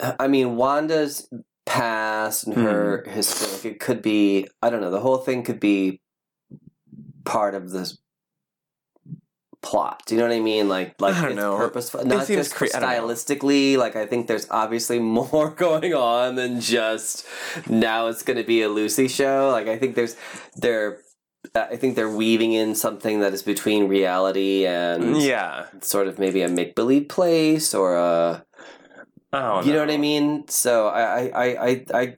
I 0.00 0.28
mean, 0.28 0.56
Wanda's 0.56 1.28
past 1.66 2.46
and 2.46 2.56
her 2.56 3.04
history. 3.08 3.48
Like 3.52 3.64
it 3.64 3.80
could 3.80 4.02
be. 4.02 4.48
I 4.62 4.70
don't 4.70 4.80
know. 4.80 4.90
The 4.90 5.00
whole 5.00 5.18
thing 5.18 5.42
could 5.42 5.60
be 5.60 6.00
part 7.24 7.54
of 7.54 7.70
this 7.70 7.98
plot. 9.62 10.02
Do 10.06 10.14
you 10.14 10.20
know 10.20 10.28
what 10.28 10.34
I 10.36 10.40
mean? 10.40 10.68
Like, 10.68 11.00
like 11.00 11.14
I 11.14 11.22
don't 11.22 11.30
it's 11.32 11.40
know. 11.40 11.56
purposeful, 11.56 12.04
not 12.04 12.26
seems 12.26 12.38
just 12.50 12.54
cre- 12.54 12.66
I 12.74 12.96
stylistically. 12.98 13.76
Like, 13.76 13.96
I 13.96 14.06
think 14.06 14.26
there's 14.26 14.46
obviously 14.50 14.98
more 15.00 15.50
going 15.50 15.94
on 15.94 16.34
than 16.36 16.60
just 16.60 17.26
now. 17.68 18.08
It's 18.08 18.22
going 18.22 18.36
to 18.36 18.44
be 18.44 18.62
a 18.62 18.68
Lucy 18.68 19.08
show. 19.08 19.50
Like, 19.50 19.66
I 19.68 19.78
think 19.78 19.94
there's 19.94 20.16
they're. 20.56 20.98
Uh, 21.54 21.66
I 21.70 21.76
think 21.76 21.94
they're 21.94 22.10
weaving 22.10 22.54
in 22.54 22.74
something 22.74 23.20
that 23.20 23.34
is 23.34 23.42
between 23.42 23.86
reality 23.86 24.64
and 24.66 25.20
yeah 25.20 25.66
sort 25.82 26.08
of 26.08 26.18
maybe 26.18 26.40
a 26.40 26.48
make 26.48 26.74
believe 26.74 27.10
place 27.10 27.74
or 27.74 27.96
a 27.96 28.44
I 29.30 29.40
don't 29.40 29.66
you 29.66 29.74
know 29.74 29.80
what 29.80 29.90
I 29.90 29.98
mean. 29.98 30.48
So 30.48 30.88
I 30.88 31.02
I 31.02 31.28
I 31.28 31.44
I, 31.68 31.84
I 31.94 32.16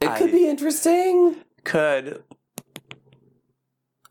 it 0.00 0.08
I- 0.08 0.18
could 0.18 0.32
be 0.32 0.48
interesting. 0.48 1.36
could 1.64 2.24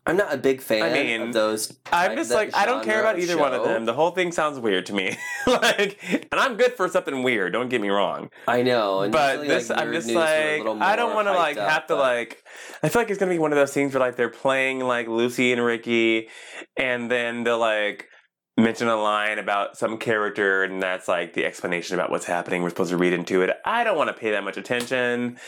I'm 0.04 0.16
not 0.16 0.34
a 0.34 0.36
big 0.36 0.60
fan 0.60 0.82
I 0.82 0.92
mean, 0.92 1.22
of 1.22 1.32
those. 1.32 1.78
I'm 1.92 2.16
just 2.16 2.32
like 2.32 2.56
I 2.56 2.66
don't 2.66 2.84
care 2.84 3.00
about 3.00 3.20
either 3.20 3.38
one 3.38 3.54
of 3.54 3.62
them. 3.62 3.84
The 3.84 3.92
whole 3.92 4.10
thing 4.10 4.32
sounds 4.32 4.58
weird 4.58 4.86
to 4.86 4.92
me. 4.92 5.16
like, 5.46 5.98
and 6.32 6.40
I'm 6.40 6.56
good 6.56 6.72
for 6.72 6.88
something 6.88 7.22
weird. 7.22 7.52
Don't 7.52 7.68
get 7.68 7.80
me 7.80 7.88
wrong. 7.88 8.30
I 8.48 8.62
know, 8.62 9.08
but 9.10 9.38
usually, 9.38 9.48
this, 9.48 9.70
like, 9.70 9.78
I'm 9.78 9.92
just 9.92 10.08
news, 10.08 10.16
we're 10.16 10.66
a 10.66 10.72
like 10.72 10.82
I 10.82 10.96
don't 10.96 11.14
want 11.14 11.28
to 11.28 11.32
like 11.32 11.56
up, 11.56 11.70
have 11.70 11.86
to 11.86 11.94
but- 11.94 12.00
like. 12.00 12.42
I 12.82 12.88
feel 12.88 13.00
like 13.00 13.10
it's 13.10 13.18
gonna 13.20 13.30
be 13.30 13.38
one 13.38 13.52
of 13.52 13.56
those 13.58 13.72
things 13.72 13.94
where 13.94 14.00
like 14.00 14.16
they're 14.16 14.28
playing 14.28 14.80
like 14.80 15.06
Lucy 15.06 15.52
and 15.52 15.64
Ricky, 15.64 16.28
and 16.76 17.08
then 17.08 17.44
they'll 17.44 17.58
like 17.58 18.08
mention 18.56 18.88
a 18.88 18.96
line 18.96 19.38
about 19.38 19.78
some 19.78 19.98
character, 19.98 20.64
and 20.64 20.82
that's 20.82 21.06
like 21.06 21.32
the 21.34 21.44
explanation 21.44 21.94
about 21.94 22.10
what's 22.10 22.26
happening. 22.26 22.62
We're 22.62 22.70
supposed 22.70 22.90
to 22.90 22.96
read 22.96 23.12
into 23.12 23.42
it. 23.42 23.50
I 23.64 23.84
don't 23.84 23.96
want 23.96 24.08
to 24.08 24.14
pay 24.14 24.32
that 24.32 24.42
much 24.42 24.56
attention. 24.56 25.38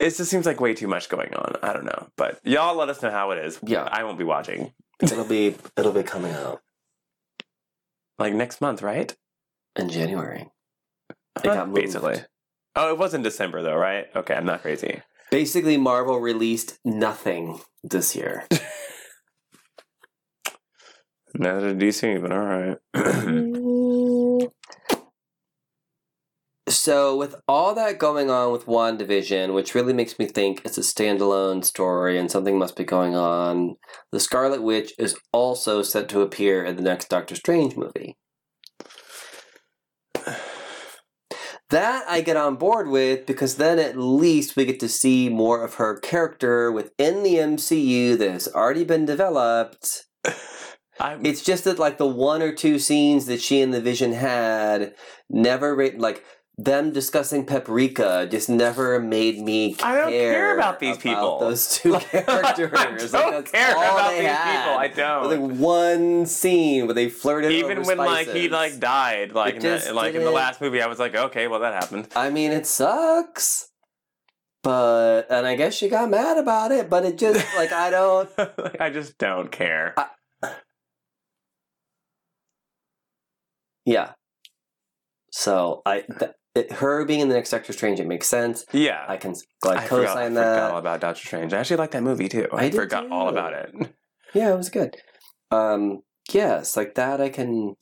It 0.00 0.16
just 0.16 0.30
seems 0.30 0.46
like 0.46 0.60
way 0.60 0.74
too 0.74 0.88
much 0.88 1.08
going 1.10 1.32
on. 1.34 1.56
I 1.62 1.72
don't 1.74 1.84
know, 1.84 2.08
but 2.16 2.40
y'all 2.42 2.74
let 2.74 2.88
us 2.88 3.02
know 3.02 3.10
how 3.10 3.30
it 3.32 3.38
is. 3.44 3.58
Yeah. 3.62 3.82
I 3.84 4.02
won't 4.02 4.18
be 4.18 4.24
watching. 4.24 4.72
It'll 5.00 5.24
be 5.24 5.54
it'll 5.76 5.92
be 5.92 6.02
coming 6.02 6.32
out 6.32 6.60
Like 8.18 8.34
next 8.34 8.60
month, 8.60 8.82
right? 8.82 9.14
in 9.76 9.88
January. 9.88 10.48
It 11.36 11.44
got 11.44 11.68
moved. 11.68 11.80
basically. 11.82 12.16
Oh, 12.74 12.90
it 12.90 12.98
was 12.98 13.14
in 13.14 13.22
December 13.22 13.62
though, 13.62 13.76
right? 13.76 14.06
Okay, 14.16 14.34
I'm 14.34 14.44
not 14.46 14.62
crazy. 14.62 15.00
Basically, 15.30 15.76
Marvel 15.76 16.18
released 16.18 16.78
nothing 16.84 17.60
this 17.84 18.16
year. 18.16 18.46
Neither 21.34 21.72
did 21.74 21.78
DC, 21.94 22.20
but 22.20 22.32
all 22.32 22.38
right. 22.40 22.78
Mm. 22.94 24.50
So, 26.70 27.16
with 27.16 27.34
all 27.48 27.74
that 27.74 27.98
going 27.98 28.30
on 28.30 28.52
with 28.52 28.66
WandaVision, 28.66 29.52
which 29.54 29.74
really 29.74 29.92
makes 29.92 30.20
me 30.20 30.26
think 30.26 30.62
it's 30.64 30.78
a 30.78 30.82
standalone 30.82 31.64
story 31.64 32.16
and 32.16 32.30
something 32.30 32.56
must 32.58 32.76
be 32.76 32.84
going 32.84 33.16
on, 33.16 33.74
the 34.12 34.20
Scarlet 34.20 34.62
Witch 34.62 34.94
is 34.96 35.16
also 35.32 35.82
set 35.82 36.08
to 36.10 36.20
appear 36.20 36.64
in 36.64 36.76
the 36.76 36.82
next 36.82 37.08
Doctor 37.08 37.34
Strange 37.34 37.76
movie. 37.76 38.16
That 41.70 42.04
I 42.08 42.20
get 42.20 42.36
on 42.36 42.56
board 42.56 42.88
with 42.88 43.26
because 43.26 43.54
then 43.54 43.78
at 43.78 43.96
least 43.96 44.56
we 44.56 44.64
get 44.64 44.80
to 44.80 44.88
see 44.88 45.28
more 45.28 45.62
of 45.64 45.74
her 45.74 46.00
character 46.00 46.72
within 46.72 47.22
the 47.22 47.36
MCU 47.36 48.18
that 48.18 48.28
has 48.28 48.48
already 48.48 48.82
been 48.82 49.04
developed. 49.04 50.06
I'm, 50.98 51.24
It's 51.24 51.42
just 51.42 51.62
that 51.64 51.78
like 51.78 51.96
the 51.96 52.08
one 52.08 52.42
or 52.42 52.52
two 52.52 52.80
scenes 52.80 53.26
that 53.26 53.40
she 53.40 53.60
and 53.60 53.72
the 53.72 53.80
Vision 53.80 54.12
had 54.12 54.96
never 55.28 55.92
like 55.96 56.24
them 56.64 56.92
discussing 56.92 57.46
Paprika 57.46 58.28
just 58.30 58.48
never 58.48 59.00
made 59.00 59.40
me. 59.40 59.74
Care 59.74 59.88
I 59.88 59.96
don't 59.96 60.10
care 60.10 60.54
about 60.54 60.78
these 60.78 60.98
people. 60.98 61.38
Those 61.38 61.76
two 61.78 61.98
characters. 61.98 63.14
I 63.14 63.22
don't 63.22 63.32
that's 63.32 63.50
care 63.50 63.72
about 63.72 64.10
these 64.10 64.26
had. 64.26 64.64
people. 64.64 64.78
I 64.78 64.88
don't. 64.88 65.50
Like 65.50 65.58
one 65.58 66.26
scene 66.26 66.86
where 66.86 66.94
they 66.94 67.08
flirted. 67.08 67.52
Even 67.52 67.82
when 67.84 67.96
like 67.96 68.28
he 68.28 68.48
like 68.48 68.78
died, 68.78 69.32
like 69.32 69.54
in 69.56 69.62
the, 69.62 69.92
like 69.94 70.14
in 70.14 70.22
the 70.22 70.30
last 70.30 70.60
movie, 70.60 70.82
I 70.82 70.86
was 70.86 70.98
like, 70.98 71.14
okay, 71.14 71.48
well 71.48 71.60
that 71.60 71.72
happened. 71.72 72.08
I 72.14 72.30
mean, 72.30 72.52
it 72.52 72.66
sucks. 72.66 73.68
But 74.62 75.22
and 75.30 75.46
I 75.46 75.56
guess 75.56 75.74
she 75.74 75.88
got 75.88 76.10
mad 76.10 76.36
about 76.36 76.72
it. 76.72 76.90
But 76.90 77.06
it 77.06 77.16
just 77.16 77.46
like 77.56 77.72
I 77.72 77.90
don't. 77.90 78.28
like, 78.38 78.80
I 78.80 78.90
just 78.90 79.16
don't 79.16 79.50
care. 79.50 79.94
Yeah. 83.86 84.12
So 85.32 85.80
I 85.86 86.00
th- 86.00 86.32
it, 86.54 86.72
her 86.72 87.04
being 87.04 87.20
in 87.20 87.28
the 87.28 87.34
next 87.34 87.50
Doctor 87.50 87.72
Strange, 87.72 88.00
it 88.00 88.06
makes 88.06 88.26
sense. 88.26 88.64
yeah, 88.72 89.04
I 89.08 89.16
can 89.16 89.34
like 89.64 89.78
I 89.80 89.86
forgot, 89.86 90.16
I 90.16 90.28
co-sign 90.28 90.34
forgot 90.34 90.58
all 90.62 90.72
that. 90.74 90.78
about 90.78 91.00
Doctor 91.00 91.24
Strange. 91.26 91.52
I 91.52 91.58
actually 91.58 91.76
like 91.76 91.92
that 91.92 92.02
movie 92.02 92.28
too. 92.28 92.48
I, 92.52 92.64
I 92.66 92.70
forgot 92.70 93.08
all 93.10 93.28
about 93.28 93.52
it. 93.52 93.74
Yeah, 94.32 94.52
it 94.52 94.56
was 94.56 94.68
good. 94.70 94.96
Um, 95.50 96.02
yes, 96.32 96.76
like 96.76 96.94
that 96.94 97.20
I 97.20 97.30
can 97.30 97.74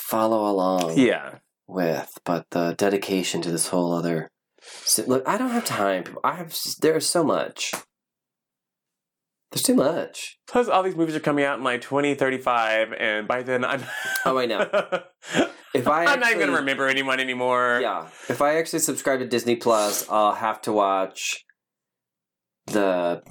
follow 0.00 0.50
along 0.50 0.98
Yeah, 0.98 1.38
with, 1.68 2.18
but 2.24 2.46
the 2.50 2.74
dedication 2.76 3.42
to 3.42 3.50
this 3.52 3.68
whole 3.68 3.92
other 3.92 4.28
So, 4.60 5.04
look, 5.06 5.22
I 5.28 5.38
don't 5.38 5.50
have 5.50 5.64
time. 5.64 6.18
I 6.24 6.34
have. 6.34 6.58
There's 6.80 7.06
so 7.06 7.22
much. 7.22 7.72
There's 9.50 9.62
too 9.62 9.74
much. 9.74 10.38
Plus, 10.46 10.68
all 10.68 10.82
these 10.82 10.94
movies 10.96 11.16
are 11.16 11.20
coming 11.20 11.44
out 11.44 11.58
in 11.58 11.64
like 11.64 11.80
2035, 11.80 12.92
and 12.92 13.26
by 13.26 13.42
then 13.42 13.64
I'm. 13.64 13.82
Oh 14.26 14.36
I 14.38 14.46
know. 14.46 14.68
If 15.74 15.86
I 15.88 16.04
I'm 16.06 16.20
not 16.20 16.30
even 16.32 16.46
gonna 16.46 16.58
remember 16.58 16.86
anyone 16.86 17.20
anymore. 17.20 17.78
Yeah, 17.80 18.08
if 18.28 18.42
I 18.42 18.56
actually 18.56 18.80
subscribe 18.80 19.20
to 19.20 19.26
Disney 19.26 19.56
Plus, 19.56 20.08
I'll 20.10 20.34
have 20.34 20.60
to 20.62 20.72
watch 20.72 21.44
the 22.66 23.22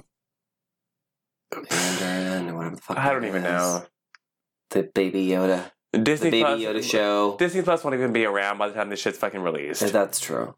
Mandarin 1.52 2.48
or 2.48 2.56
whatever 2.56 2.76
the 2.76 2.80
fuck. 2.82 2.96
I 2.98 3.12
don't 3.12 3.24
even 3.24 3.44
is. 3.44 3.50
know. 3.50 3.86
the 4.70 4.82
Baby 4.94 5.26
Yoda, 5.28 5.70
the 5.92 5.98
Disney 5.98 6.30
Baby 6.30 6.42
Plus. 6.44 6.60
Yoda 6.60 6.82
show. 6.82 7.36
Disney 7.38 7.62
Plus 7.62 7.84
won't 7.84 7.94
even 7.94 8.12
be 8.12 8.24
around 8.24 8.58
by 8.58 8.68
the 8.68 8.74
time 8.74 8.88
this 8.88 9.00
shit's 9.00 9.18
fucking 9.18 9.40
released. 9.40 9.92
That's 9.92 10.20
true. 10.20 10.54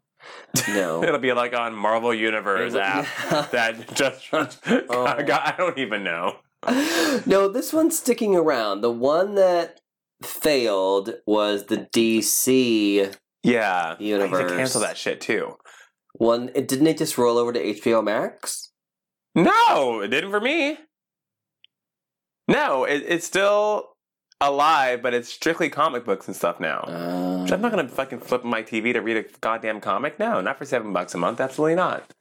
No, 0.67 1.03
It'll 1.03 1.19
be 1.19 1.33
like 1.33 1.53
on 1.53 1.73
Marvel 1.73 2.13
Universe 2.13 2.75
app 2.75 3.05
that 3.51 3.93
just. 3.95 4.27
Oh. 4.33 5.05
I 5.07 5.53
don't 5.57 5.77
even 5.77 6.03
know. 6.03 6.37
no, 7.25 7.47
this 7.47 7.73
one's 7.73 7.97
sticking 7.97 8.35
around. 8.35 8.81
The 8.81 8.91
one 8.91 9.35
that 9.35 9.79
failed 10.23 11.15
was 11.25 11.65
the 11.65 11.77
DC 11.93 13.15
Yeah, 13.43 13.95
universe. 13.99 14.51
cancel 14.51 14.81
that 14.81 14.97
shit 14.97 15.21
too. 15.21 15.57
one. 16.13 16.51
It, 16.53 16.67
didn't 16.67 16.87
it 16.87 16.97
just 16.99 17.17
roll 17.17 17.37
over 17.37 17.51
to 17.53 17.59
HBO 17.73 18.03
Max? 18.03 18.71
No, 19.33 20.01
it 20.01 20.09
didn't 20.09 20.29
for 20.31 20.41
me. 20.41 20.77
No, 22.47 22.83
it, 22.83 23.03
it's 23.07 23.25
still 23.25 23.90
alive, 24.41 25.01
but 25.01 25.13
it's 25.13 25.29
strictly 25.29 25.69
comic 25.69 26.03
books 26.03 26.27
and 26.27 26.35
stuff 26.35 26.59
now. 26.59 26.79
Uh, 26.81 27.43
Which 27.43 27.51
I'm 27.51 27.61
not 27.61 27.71
gonna 27.71 27.87
fucking 27.87 28.19
flip 28.19 28.43
my 28.43 28.63
TV 28.63 28.93
to 28.93 28.99
read 28.99 29.17
a 29.17 29.23
goddamn 29.39 29.79
comic. 29.81 30.19
No, 30.19 30.41
not 30.41 30.57
for 30.57 30.65
seven 30.65 30.91
bucks 30.91 31.13
a 31.13 31.17
month. 31.17 31.39
Absolutely 31.39 31.75
not. 31.75 32.11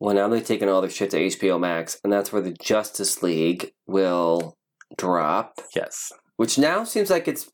Well, 0.00 0.14
now 0.14 0.28
they've 0.28 0.44
taken 0.44 0.68
all 0.68 0.80
their 0.80 0.90
shit 0.90 1.10
to 1.10 1.18
HBO 1.18 1.58
Max, 1.58 1.98
and 2.02 2.12
that's 2.12 2.32
where 2.32 2.42
the 2.42 2.52
Justice 2.52 3.22
League 3.22 3.72
will 3.86 4.56
drop. 4.96 5.60
Yes. 5.74 6.12
Which 6.36 6.58
now 6.58 6.84
seems 6.84 7.10
like 7.10 7.28
it's 7.28 7.48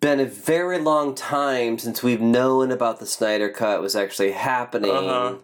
been 0.00 0.20
a 0.20 0.24
very 0.24 0.78
long 0.78 1.14
time 1.14 1.78
since 1.78 2.02
we've 2.02 2.20
known 2.20 2.70
about 2.70 3.00
the 3.00 3.06
Snyder 3.06 3.48
Cut 3.48 3.82
was 3.82 3.96
actually 3.96 4.32
happening. 4.32 4.90
Uh-huh. 4.90 5.36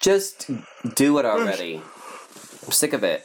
Just 0.00 0.50
do 0.94 1.18
it 1.18 1.24
already. 1.24 1.82
I'm 2.64 2.72
sick 2.72 2.92
of 2.92 3.04
it. 3.04 3.24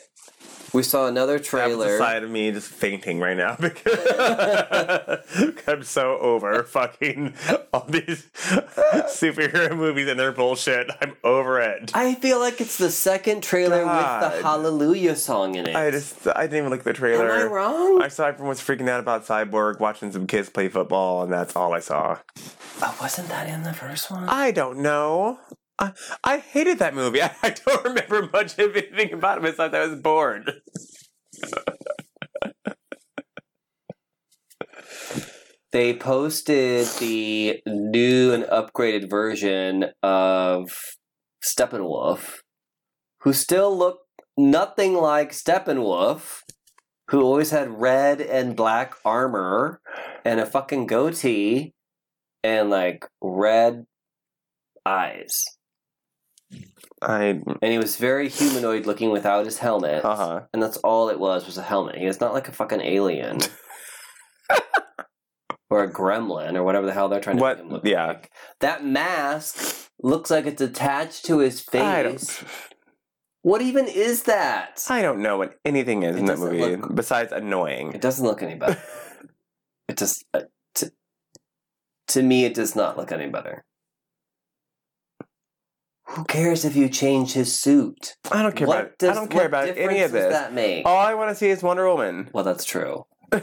We 0.73 0.83
saw 0.83 1.07
another 1.07 1.39
That 1.39 1.41
was 1.41 1.77
the 1.77 1.83
trailer. 1.85 1.97
side 1.97 2.23
of 2.23 2.29
me 2.29 2.51
just 2.51 2.69
fainting 2.69 3.19
right 3.19 3.35
now 3.37 3.55
because 3.59 5.19
I'm 5.67 5.83
so 5.83 6.17
over 6.19 6.63
fucking 6.63 7.33
all 7.73 7.85
these 7.87 8.27
superhero 8.33 9.75
movies 9.75 10.07
and 10.07 10.19
their 10.19 10.31
bullshit. 10.31 10.89
I'm 11.01 11.15
over 11.23 11.59
it. 11.59 11.91
I 11.95 12.15
feel 12.15 12.39
like 12.39 12.61
it's 12.61 12.77
the 12.77 12.91
second 12.91 13.41
trailer 13.41 13.79
with 13.79 13.85
the 13.85 14.41
Hallelujah 14.43 15.15
song 15.15 15.55
in 15.55 15.67
it. 15.67 15.75
I 15.75 15.91
just 15.91 16.27
I 16.27 16.43
didn't 16.43 16.57
even 16.59 16.69
look 16.69 16.79
at 16.79 16.85
the 16.85 16.93
trailer. 16.93 17.29
Am. 17.31 17.41
I 17.41 17.51
wrong? 17.51 18.01
I 18.01 18.07
saw 18.07 18.27
everyone 18.27 18.49
was 18.49 18.59
freaking 18.61 18.89
out 18.89 18.99
about 18.99 19.25
Cyborg, 19.25 19.79
watching 19.79 20.11
some 20.11 20.27
kids 20.27 20.49
play 20.49 20.69
football, 20.69 21.23
and 21.23 21.31
that's 21.31 21.55
all 21.55 21.73
I 21.73 21.79
saw. 21.79 22.17
Oh, 22.81 22.97
wasn't 23.01 23.29
that 23.29 23.47
in 23.49 23.63
the 23.63 23.73
first 23.73 24.09
one? 24.11 24.29
I 24.29 24.51
don't 24.51 24.79
know. 24.79 25.39
I, 25.79 25.93
I 26.23 26.37
hated 26.39 26.79
that 26.79 26.93
movie. 26.93 27.21
I, 27.21 27.31
I 27.43 27.51
don't 27.51 27.83
remember 27.83 28.29
much 28.31 28.57
of 28.59 28.75
anything 28.75 29.13
about 29.13 29.37
it 29.37 29.43
besides 29.43 29.73
I 29.73 29.87
was 29.87 29.99
bored. 29.99 30.61
they 35.71 35.93
posted 35.93 36.87
the 36.99 37.61
new 37.65 38.33
and 38.33 38.43
upgraded 38.45 39.09
version 39.09 39.85
of 40.01 40.71
Steppenwolf, 41.43 42.39
who 43.21 43.33
still 43.33 43.75
looked 43.75 44.05
nothing 44.35 44.95
like 44.95 45.31
Steppenwolf, 45.31 46.41
who 47.09 47.21
always 47.21 47.51
had 47.51 47.79
red 47.79 48.19
and 48.19 48.55
black 48.55 48.95
armor 49.05 49.79
and 50.25 50.39
a 50.39 50.45
fucking 50.45 50.87
goatee 50.87 51.73
and 52.43 52.69
like 52.69 53.05
red 53.21 53.85
eyes. 54.85 55.45
I 57.01 57.41
And 57.61 57.71
he 57.71 57.77
was 57.77 57.95
very 57.95 58.27
humanoid 58.29 58.85
looking 58.85 59.11
without 59.11 59.45
his 59.45 59.59
helmet. 59.59 60.03
uh 60.03 60.15
huh. 60.15 60.41
And 60.53 60.61
that's 60.61 60.77
all 60.77 61.09
it 61.09 61.19
was 61.19 61.45
was 61.45 61.57
a 61.57 61.61
helmet. 61.63 61.97
He 61.97 62.05
was 62.05 62.19
not 62.19 62.33
like 62.33 62.47
a 62.47 62.51
fucking 62.51 62.81
alien. 62.81 63.39
or 65.69 65.83
a 65.83 65.91
gremlin 65.91 66.55
or 66.55 66.63
whatever 66.63 66.85
the 66.87 66.93
hell 66.93 67.07
they're 67.09 67.19
trying 67.21 67.37
to 67.37 67.41
What- 67.41 67.57
make 67.57 67.65
him 67.65 67.71
look 67.71 67.85
yeah. 67.85 68.05
like. 68.07 68.31
That 68.59 68.83
mask 68.83 69.89
looks 70.01 70.29
like 70.31 70.45
it's 70.45 70.61
attached 70.61 71.25
to 71.25 71.39
his 71.39 71.61
face. 71.61 72.43
What 73.41 73.61
even 73.61 73.87
is 73.87 74.23
that? 74.23 74.83
I 74.89 75.01
don't 75.01 75.21
know 75.21 75.37
what 75.37 75.55
anything 75.63 76.03
is 76.03 76.15
It 76.15 76.19
in 76.19 76.25
that 76.25 76.39
movie 76.39 76.75
look- 76.75 76.93
besides 76.95 77.31
annoying. 77.31 77.93
It 77.93 78.01
doesn't 78.01 78.25
look 78.25 78.41
any 78.43 78.55
better. 78.55 78.81
it 79.87 79.97
just 79.97 80.25
uh, 80.33 80.41
to, 80.75 80.91
to 82.09 82.23
me 82.23 82.43
it 82.45 82.53
does 82.53 82.75
not 82.75 82.97
look 82.97 83.11
any 83.11 83.29
better. 83.29 83.63
Who 86.09 86.23
cares 86.25 86.65
if 86.65 86.75
you 86.75 86.89
change 86.89 87.33
his 87.33 87.53
suit? 87.57 88.15
I 88.31 88.41
don't 88.41 88.55
care 88.55 88.67
What 88.67 88.79
about. 88.79 88.97
does- 88.97 89.09
I 89.11 89.13
don't 89.13 89.29
care 89.29 89.45
about 89.45 89.67
any 89.69 90.01
of 90.01 90.11
does 90.11 90.23
this. 90.23 90.33
that 90.33 90.53
make? 90.53 90.85
All 90.85 90.97
I 90.97 91.13
want 91.13 91.29
to 91.29 91.35
see 91.35 91.49
is 91.49 91.61
Wonder 91.63 91.87
Woman. 91.87 92.29
Well, 92.33 92.43
that's 92.43 92.65
true. 92.65 93.05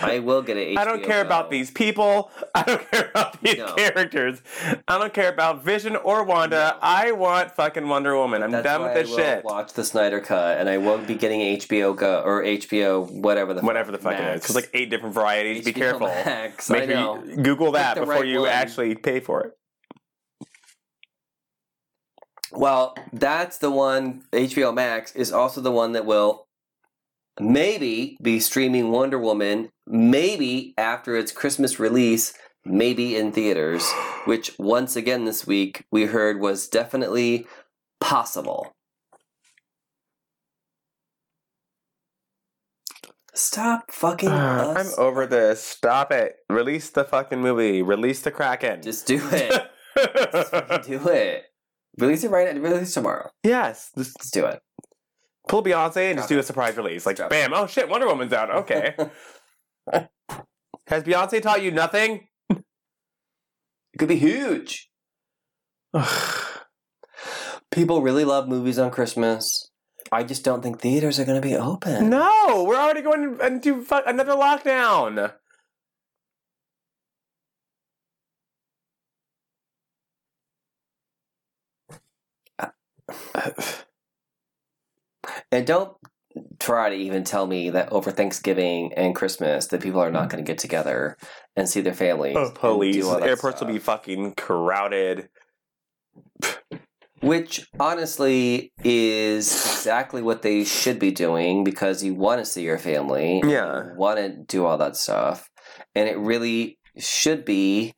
I 0.00 0.20
will 0.20 0.40
get 0.40 0.56
an 0.56 0.74
HBO 0.74 0.78
I 0.78 0.84
don't 0.86 1.02
care 1.04 1.20
about 1.20 1.50
these 1.50 1.70
people. 1.70 2.30
I 2.54 2.62
don't 2.62 2.90
care 2.90 3.10
about 3.10 3.42
these 3.42 3.58
No. 3.58 3.74
characters. 3.74 4.40
I 4.88 4.96
don't 4.98 5.12
care 5.12 5.30
about 5.30 5.64
Vision 5.64 5.96
or 5.96 6.24
Wanda. 6.24 6.72
No. 6.74 6.78
I 6.80 7.12
want 7.12 7.50
fucking 7.52 7.86
Wonder 7.86 8.16
Woman. 8.16 8.42
I'm 8.42 8.50
That's 8.52 8.64
done 8.64 8.82
with 8.82 8.94
this 8.94 9.08
I 9.08 9.10
will 9.10 9.16
shit. 9.18 9.44
Watch 9.44 9.74
the 9.74 9.84
Snyder 9.84 10.20
Cut, 10.20 10.58
and 10.58 10.68
I 10.70 10.78
won't 10.78 11.06
be 11.06 11.14
getting 11.14 11.40
HBO 11.58 11.94
Go 11.94 12.22
or 12.22 12.42
HBO 12.42 13.10
whatever 13.20 13.52
the 13.52 13.60
Whatever 13.60 13.92
the 13.92 13.98
fuck 13.98 14.14
it 14.14 14.20
is. 14.20 14.24
Max. 14.24 14.48
There's 14.48 14.64
like 14.64 14.70
eight 14.72 14.88
different 14.88 15.14
varieties. 15.14 15.62
Be 15.64 15.74
careful. 15.74 16.06
Max, 16.06 16.70
Make 16.70 16.84
I 16.84 16.86
sure 16.86 16.94
know. 16.94 17.24
you 17.24 17.36
Google 17.36 17.72
that 17.72 17.96
before 17.96 18.14
right 18.14 18.26
you 18.26 18.40
one. 18.40 18.48
actually 18.48 18.94
pay 18.94 19.20
for 19.20 19.42
it. 19.42 19.52
Well, 22.52 22.94
that's 23.12 23.58
the 23.58 23.70
one. 23.70 24.22
HBO 24.32 24.74
Max 24.74 25.14
is 25.16 25.32
also 25.32 25.60
the 25.60 25.72
one 25.72 25.92
that 25.92 26.04
will 26.04 26.46
maybe 27.40 28.18
be 28.22 28.40
streaming 28.40 28.90
Wonder 28.90 29.18
Woman. 29.18 29.70
Maybe 29.86 30.74
after 30.76 31.16
its 31.16 31.32
Christmas 31.32 31.80
release. 31.80 32.34
Maybe 32.64 33.16
in 33.16 33.32
theaters, 33.32 33.90
which 34.24 34.56
once 34.58 34.94
again 34.94 35.24
this 35.24 35.46
week 35.46 35.84
we 35.90 36.04
heard 36.04 36.40
was 36.40 36.68
definitely 36.68 37.46
possible. 38.00 38.72
Stop 43.34 43.90
fucking 43.90 44.28
uh, 44.28 44.74
us. 44.76 44.96
I'm 44.98 45.04
over 45.04 45.26
this. 45.26 45.64
Stop 45.64 46.12
it. 46.12 46.36
Release 46.50 46.90
the 46.90 47.02
fucking 47.02 47.40
movie. 47.40 47.82
Release 47.82 48.20
the 48.20 48.30
Kraken. 48.30 48.82
Just 48.82 49.06
do 49.06 49.20
it. 49.32 49.70
Just 50.32 50.52
do 50.86 51.08
it. 51.08 51.51
Release 51.98 52.24
it 52.24 52.30
right. 52.30 52.48
At 52.48 52.60
release 52.60 52.94
tomorrow. 52.94 53.30
yes. 53.42 53.90
Just 53.96 54.16
Let's 54.18 54.30
do 54.30 54.46
it. 54.46 54.60
pull 55.48 55.62
Beyonce 55.62 56.10
and 56.10 56.18
just 56.18 56.28
do 56.28 56.38
a 56.38 56.42
surprise 56.42 56.76
release. 56.76 57.04
Like, 57.06 57.16
bam. 57.28 57.52
Oh 57.54 57.66
shit, 57.66 57.88
Wonder 57.88 58.06
Woman's 58.06 58.32
out. 58.32 58.50
Okay. 58.50 58.94
Has 60.86 61.02
Beyonce 61.04 61.40
taught 61.42 61.62
you 61.62 61.70
nothing? 61.70 62.28
It 62.50 63.98
could 63.98 64.08
be 64.08 64.16
huge. 64.18 64.88
People 67.70 68.02
really 68.02 68.24
love 68.24 68.48
movies 68.48 68.78
on 68.78 68.90
Christmas. 68.90 69.70
I 70.10 70.24
just 70.24 70.44
don't 70.44 70.62
think 70.62 70.80
theaters 70.80 71.18
are 71.18 71.24
going 71.24 71.40
to 71.40 71.46
be 71.46 71.56
open. 71.56 72.10
no, 72.10 72.64
we're 72.66 72.76
already 72.76 73.00
going 73.02 73.38
into 73.42 73.82
fu- 73.82 74.02
another 74.06 74.32
lockdown. 74.32 75.32
And 85.50 85.66
don't 85.66 85.96
try 86.58 86.90
to 86.90 86.96
even 86.96 87.24
tell 87.24 87.46
me 87.46 87.70
that 87.70 87.92
over 87.92 88.10
Thanksgiving 88.10 88.92
and 88.94 89.14
Christmas 89.14 89.66
that 89.68 89.82
people 89.82 90.00
are 90.00 90.10
not 90.10 90.30
going 90.30 90.42
to 90.42 90.50
get 90.50 90.58
together 90.58 91.16
and 91.56 91.68
see 91.68 91.80
their 91.80 91.92
families. 91.92 92.36
Oh, 92.36 92.50
police. 92.54 92.96
do 92.96 93.08
all 93.08 93.20
that 93.20 93.28
Airports 93.28 93.60
will 93.60 93.68
be 93.68 93.78
fucking 93.78 94.34
crowded. 94.34 95.28
Which 97.20 97.68
honestly 97.78 98.72
is 98.82 99.46
exactly 99.46 100.22
what 100.22 100.42
they 100.42 100.64
should 100.64 100.98
be 100.98 101.12
doing 101.12 101.62
because 101.62 102.02
you 102.02 102.14
want 102.14 102.40
to 102.40 102.44
see 102.44 102.62
your 102.62 102.78
family. 102.78 103.40
Yeah. 103.44 103.94
want 103.94 104.18
to 104.18 104.30
do 104.30 104.64
all 104.64 104.76
that 104.78 104.96
stuff. 104.96 105.48
And 105.94 106.08
it 106.08 106.18
really 106.18 106.78
should 106.98 107.44
be 107.44 107.94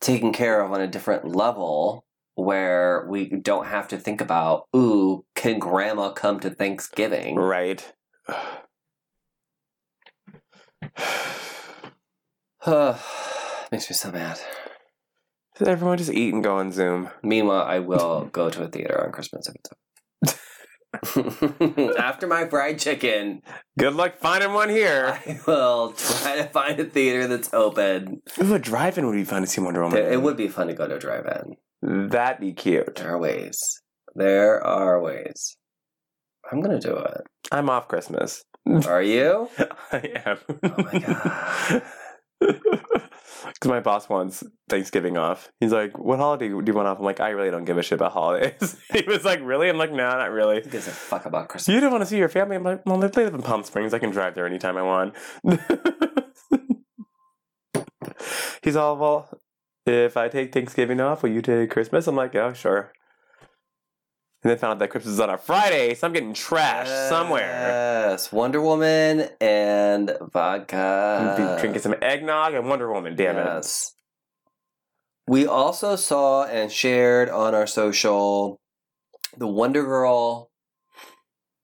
taken 0.00 0.32
care 0.32 0.60
of 0.62 0.72
on 0.72 0.80
a 0.80 0.86
different 0.86 1.34
level 1.34 2.04
where 2.34 3.06
we 3.08 3.26
don't 3.28 3.66
have 3.66 3.88
to 3.88 3.98
think 3.98 4.20
about, 4.20 4.66
ooh, 4.74 5.24
can 5.34 5.58
grandma 5.58 6.10
come 6.10 6.38
to 6.40 6.50
Thanksgiving? 6.50 7.34
Right. 7.36 7.92
Makes 13.72 13.90
me 13.90 13.94
so 13.94 14.12
mad. 14.12 14.38
Does 15.56 15.68
everyone 15.68 15.98
just 15.98 16.12
eat 16.12 16.32
and 16.32 16.44
go 16.44 16.58
on 16.58 16.70
Zoom. 16.70 17.10
Meanwhile, 17.22 17.62
I 17.62 17.80
will 17.80 18.26
go 18.32 18.48
to 18.48 18.62
a 18.62 18.68
theater 18.68 19.04
on 19.04 19.10
Christmas 19.10 19.48
if 19.48 19.56
it's 19.56 19.70
open. 19.72 19.87
After 21.98 22.26
my 22.26 22.46
fried 22.48 22.78
chicken, 22.78 23.42
Good 23.78 23.94
luck 23.94 24.18
finding 24.18 24.52
one 24.54 24.68
here. 24.70 25.18
I 25.26 25.38
will 25.46 25.92
try 25.92 26.36
to 26.36 26.44
find 26.44 26.80
a 26.80 26.84
theater 26.84 27.26
that's 27.26 27.52
open. 27.52 28.22
Ooh, 28.42 28.54
a 28.54 28.58
drive-in 28.58 29.06
would 29.06 29.12
be 29.14 29.24
fun 29.24 29.42
to 29.42 29.46
see 29.48 29.60
Wonder 29.60 29.82
Woman. 29.82 29.98
It 29.98 30.22
would 30.22 30.36
be 30.36 30.48
fun 30.48 30.68
to 30.68 30.74
go 30.74 30.88
to 30.88 30.96
a 30.96 30.98
drive-in. 30.98 32.08
That'd 32.08 32.40
be 32.40 32.52
cute. 32.52 32.96
There 32.96 33.10
are 33.12 33.18
ways. 33.18 33.58
There 34.14 34.64
are 34.64 35.00
ways. 35.00 35.56
I'm 36.50 36.60
gonna 36.62 36.80
do 36.80 36.96
it. 36.96 37.20
I'm 37.52 37.68
off 37.68 37.88
Christmas. 37.88 38.42
Are 38.86 39.02
you? 39.02 39.48
I 39.92 40.22
am. 40.26 40.38
Oh 40.62 40.82
my 40.82 40.98
god. 40.98 41.82
Because 43.46 43.68
my 43.68 43.80
boss 43.80 44.08
wants 44.08 44.42
Thanksgiving 44.68 45.16
off. 45.16 45.50
He's 45.60 45.72
like, 45.72 45.98
"What 45.98 46.18
holiday 46.18 46.48
do 46.48 46.62
you 46.64 46.74
want 46.74 46.88
off?" 46.88 46.98
I'm 46.98 47.04
like, 47.04 47.20
"I 47.20 47.30
really 47.30 47.50
don't 47.50 47.64
give 47.64 47.78
a 47.78 47.82
shit 47.82 47.96
about 47.96 48.12
holidays." 48.12 48.76
he 48.92 49.02
was 49.02 49.24
like, 49.24 49.40
"Really?" 49.42 49.68
I'm 49.68 49.78
like, 49.78 49.92
"No, 49.92 50.08
not 50.08 50.30
really." 50.30 50.60
Gives 50.60 50.88
a 50.88 50.90
fuck 50.90 51.26
about 51.26 51.48
Christmas? 51.48 51.74
You 51.74 51.80
don't 51.80 51.92
want 51.92 52.02
to 52.02 52.06
see 52.06 52.18
your 52.18 52.28
family? 52.28 52.56
I'm 52.56 52.64
like, 52.64 52.84
"Well, 52.86 52.98
they 52.98 53.24
live 53.24 53.34
in 53.34 53.42
Palm 53.42 53.64
Springs. 53.64 53.94
I 53.94 53.98
can 53.98 54.10
drive 54.10 54.34
there 54.34 54.46
anytime 54.46 54.76
I 54.76 54.82
want." 54.82 55.14
He's 58.62 58.76
all, 58.76 58.96
"Well, 58.96 59.28
if 59.86 60.16
I 60.16 60.28
take 60.28 60.52
Thanksgiving 60.52 61.00
off, 61.00 61.22
will 61.22 61.30
you 61.30 61.42
take 61.42 61.70
Christmas?" 61.70 62.06
I'm 62.06 62.16
like, 62.16 62.34
"Yeah, 62.34 62.52
sure." 62.52 62.92
And 64.44 64.50
then 64.50 64.58
found 64.58 64.74
out 64.74 64.78
that 64.78 64.88
Christmas 64.90 65.14
is 65.14 65.20
on 65.20 65.30
a 65.30 65.36
Friday, 65.38 65.94
so 65.94 66.06
I'm 66.06 66.12
getting 66.12 66.32
trashed 66.32 67.08
somewhere. 67.08 68.10
Yes, 68.10 68.30
Wonder 68.30 68.60
Woman 68.60 69.28
and 69.40 70.16
vodka. 70.32 71.56
Drinking 71.60 71.82
some 71.82 71.96
eggnog 72.00 72.54
and 72.54 72.68
Wonder 72.68 72.92
Woman. 72.92 73.16
Damn 73.16 73.36
it. 73.36 73.44
yes. 73.44 73.94
We 75.26 75.46
also 75.46 75.96
saw 75.96 76.44
and 76.44 76.70
shared 76.70 77.28
on 77.28 77.54
our 77.54 77.66
social 77.66 78.60
the 79.36 79.48
Wonder 79.48 79.82
Girl 79.82 80.50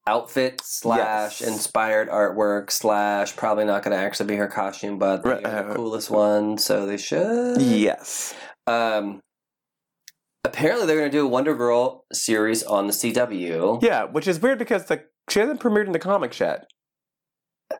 outfit 0.06 0.60
slash 0.62 1.40
Yes. 1.40 1.48
inspired 1.48 2.08
artwork 2.10 2.70
slash 2.70 3.34
probably 3.36 3.64
not 3.64 3.82
going 3.84 3.96
to 3.96 4.02
actually 4.02 4.26
be 4.26 4.36
her 4.36 4.48
costume, 4.48 4.98
but 4.98 5.22
the 5.22 5.46
uh, 5.46 5.74
coolest 5.74 6.10
one, 6.10 6.58
so 6.58 6.84
they 6.86 6.96
should. 6.98 7.62
Yes. 7.62 8.34
Um, 8.66 9.20
apparently, 10.44 10.86
they're 10.86 10.98
going 10.98 11.10
to 11.10 11.16
do 11.16 11.24
a 11.26 11.28
Wonder 11.28 11.54
Girl 11.54 12.04
series 12.12 12.62
on 12.62 12.86
the 12.86 12.92
CW. 12.92 13.82
Yeah, 13.82 14.04
which 14.04 14.28
is 14.28 14.40
weird 14.40 14.58
because 14.58 14.86
the 14.86 15.04
she 15.30 15.40
hasn't 15.40 15.60
premiered 15.60 15.86
in 15.86 15.92
the 15.92 15.98
comics 15.98 16.38
yet. 16.40 16.66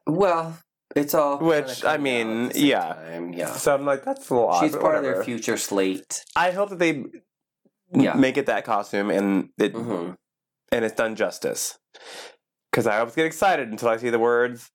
Well, 0.07 0.59
it's 0.97 1.15
all 1.15 1.39
Which, 1.39 1.85
I 1.85 1.97
mean, 1.99 2.47
at 2.47 2.53
the 2.55 2.59
same 2.61 2.66
yeah. 2.69 2.93
time, 2.95 3.32
yeah. 3.32 3.53
So 3.53 3.74
I'm 3.74 3.85
like, 3.85 4.05
that's 4.05 4.28
a 4.31 4.35
little. 4.35 4.61
She's 4.61 4.74
part 4.77 4.97
of 4.97 5.03
their 5.03 5.23
future 5.24 5.57
slate. 5.57 6.24
I 6.36 6.51
hope 6.53 6.70
that 6.70 6.78
they 6.78 7.05
Yeah. 7.93 8.15
make 8.15 8.36
it 8.36 8.47
that 8.47 8.65
costume 8.65 9.11
and 9.11 9.51
it 9.59 9.73
hmm 9.73 10.12
and 10.73 10.85
it's 10.85 10.95
done 10.95 11.15
justice. 11.15 11.78
Because 12.70 12.86
I 12.89 12.99
always 12.99 13.15
get 13.15 13.27
excited 13.27 13.69
until 13.70 13.89
I 13.89 13.97
see 13.99 14.11
the 14.11 14.19
words 14.19 14.70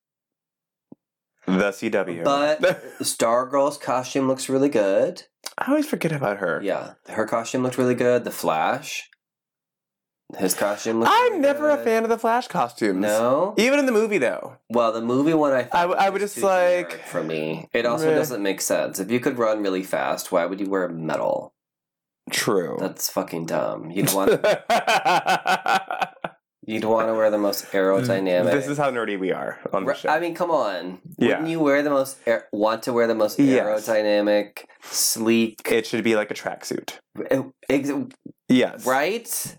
the 1.46 1.70
CW. 1.72 2.24
But 2.24 2.60
the 2.60 2.78
Stargirl's 3.04 3.76
costume 3.76 4.28
looks 4.28 4.48
really 4.48 4.68
good. 4.68 5.24
I 5.60 5.68
always 5.68 5.86
forget 5.86 6.12
about 6.12 6.38
her. 6.38 6.60
Yeah, 6.62 6.94
her 7.08 7.26
costume 7.26 7.62
looked 7.62 7.76
really 7.78 7.94
good. 7.94 8.24
The 8.24 8.30
Flash, 8.30 9.08
his 10.38 10.54
costume 10.54 11.00
looked. 11.00 11.12
I'm 11.12 11.32
really 11.32 11.38
never 11.42 11.68
a 11.70 11.76
fan 11.76 12.02
of 12.02 12.08
the 12.08 12.16
Flash 12.18 12.48
costumes. 12.48 13.00
No. 13.00 13.54
Even 13.58 13.78
in 13.78 13.84
the 13.86 13.92
movie, 13.92 14.18
though. 14.18 14.56
Well, 14.70 14.90
the 14.92 15.02
movie 15.02 15.34
one 15.34 15.52
I. 15.52 15.62
I, 15.62 15.68
I 15.72 15.82
w- 15.82 15.98
I 16.00 16.08
was 16.08 16.12
would 16.14 16.20
just 16.26 16.38
like- 16.42 17.04
for 17.04 17.22
me. 17.22 17.68
It 17.74 17.84
also 17.84 18.06
Meh. 18.10 18.14
doesn't 18.14 18.42
make 18.42 18.60
sense. 18.62 18.98
If 19.00 19.10
you 19.10 19.20
could 19.20 19.36
run 19.38 19.62
really 19.62 19.82
fast, 19.82 20.32
why 20.32 20.46
would 20.46 20.60
you 20.60 20.70
wear 20.70 20.88
metal? 20.88 21.52
True. 22.30 22.76
That's 22.80 23.10
fucking 23.10 23.46
dumb. 23.46 23.90
You'd 23.90 24.12
want 24.14 24.30
you'd 26.66 26.84
want 26.84 27.08
to 27.08 27.14
wear 27.14 27.30
the 27.30 27.38
most 27.38 27.64
aerodynamic. 27.72 28.50
This 28.52 28.68
is 28.68 28.78
how 28.78 28.90
nerdy 28.90 29.18
we 29.18 29.32
are 29.32 29.58
on 29.72 29.84
the 29.84 29.94
show. 29.94 30.08
I 30.08 30.20
mean, 30.20 30.34
come 30.34 30.50
on. 30.50 31.00
Yeah. 31.18 31.28
Wouldn't 31.28 31.48
you 31.48 31.60
wear 31.60 31.82
the 31.82 31.90
most 31.90 32.18
aer- 32.26 32.48
want 32.52 32.82
to 32.84 32.92
wear 32.92 33.06
the 33.06 33.14
most 33.14 33.38
Yes. 33.38 33.88
aerodynamic, 33.88 34.64
sleek, 34.82 35.60
it 35.70 35.86
should 35.86 36.04
be 36.04 36.16
like 36.16 36.30
a 36.30 36.34
tracksuit. 36.34 36.98
ex- 37.68 37.90
Yes. 38.48 38.84
right? 38.86 39.56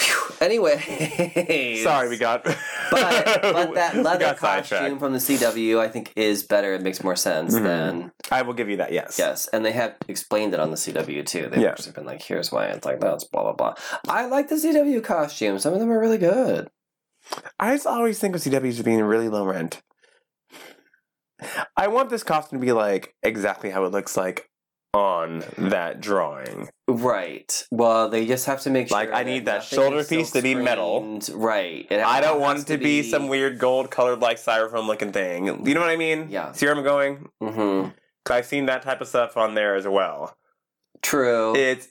Whew. 0.00 0.36
Anyway, 0.40 1.80
Sorry, 1.84 2.08
we 2.08 2.16
got. 2.16 2.42
But 2.44 2.56
but 2.90 3.74
that 3.74 3.96
leather 3.96 4.34
costume 4.34 4.98
from 4.98 5.12
the 5.12 5.18
CW, 5.18 5.78
I 5.78 5.88
think, 5.88 6.12
is 6.16 6.42
better. 6.42 6.72
It 6.74 6.82
makes 6.82 7.04
more 7.04 7.16
sense 7.16 7.54
Mhm. 7.54 7.62
than 7.62 8.12
I 8.30 8.42
will 8.42 8.54
give 8.54 8.68
you 8.68 8.78
that. 8.78 8.92
Yes. 8.92 9.16
yes, 9.18 9.48
and 9.48 9.64
they 9.64 9.72
have 9.72 9.94
explained 10.08 10.54
it 10.54 10.60
on 10.60 10.70
the 10.70 10.76
CW 10.76 11.24
too. 11.26 11.48
They've 11.50 11.60
Yeah. 11.60 11.74
been 11.94 12.06
like, 12.06 12.22
"Here's 12.22 12.50
why 12.50 12.66
it's 12.66 12.86
like 12.86 13.00
that's 13.00 13.24
blah 13.24 13.42
blah 13.42 13.52
blah." 13.52 13.74
I 14.08 14.26
like 14.26 14.48
the 14.48 14.56
CW 14.56 15.00
costumes. 15.02 15.62
Some 15.62 15.74
of 15.74 15.80
them 15.80 15.90
are 15.90 16.00
really 16.00 16.18
good. 16.18 16.68
I 17.60 17.74
just 17.74 17.86
always 17.86 18.18
think 18.18 18.34
of 18.34 18.40
CWs 18.40 18.78
as 18.78 18.82
being 18.82 19.00
really 19.02 19.28
low 19.28 19.44
rent. 19.44 19.82
I 21.76 21.88
want 21.88 22.10
this 22.10 22.22
costume 22.22 22.60
to 22.60 22.66
be 22.66 22.72
like 22.72 23.14
exactly 23.22 23.70
how 23.70 23.84
it 23.84 23.92
looks 23.92 24.16
like 24.16 24.49
on 24.92 25.44
that 25.56 26.00
drawing. 26.00 26.68
Right. 26.88 27.66
Well, 27.70 28.08
they 28.08 28.26
just 28.26 28.46
have 28.46 28.60
to 28.62 28.70
make 28.70 28.88
sure. 28.88 28.98
Like, 28.98 29.12
I 29.12 29.22
need 29.22 29.44
that 29.44 29.58
nothing 29.58 29.76
shoulder 29.78 30.04
piece 30.04 30.32
to 30.32 30.42
be 30.42 30.54
metal. 30.54 31.20
Right. 31.32 31.86
I 31.90 32.20
don't 32.20 32.40
want 32.40 32.60
it 32.60 32.66
to 32.68 32.78
be 32.78 33.02
some 33.02 33.28
weird 33.28 33.58
gold 33.58 33.90
colored 33.90 34.20
like 34.20 34.38
styrofoam 34.38 34.86
looking 34.86 35.12
thing. 35.12 35.46
You 35.46 35.74
know 35.74 35.80
what 35.80 35.90
I 35.90 35.96
mean? 35.96 36.28
Yeah. 36.30 36.52
See 36.52 36.66
where 36.66 36.74
I'm 36.74 36.82
going? 36.82 37.28
Mm-hmm. 37.42 37.90
'Cause 38.24 38.36
I've 38.36 38.46
seen 38.46 38.66
that 38.66 38.82
type 38.82 39.00
of 39.00 39.08
stuff 39.08 39.36
on 39.36 39.54
there 39.54 39.76
as 39.76 39.86
well. 39.88 40.36
True. 41.02 41.54
It's 41.56 41.88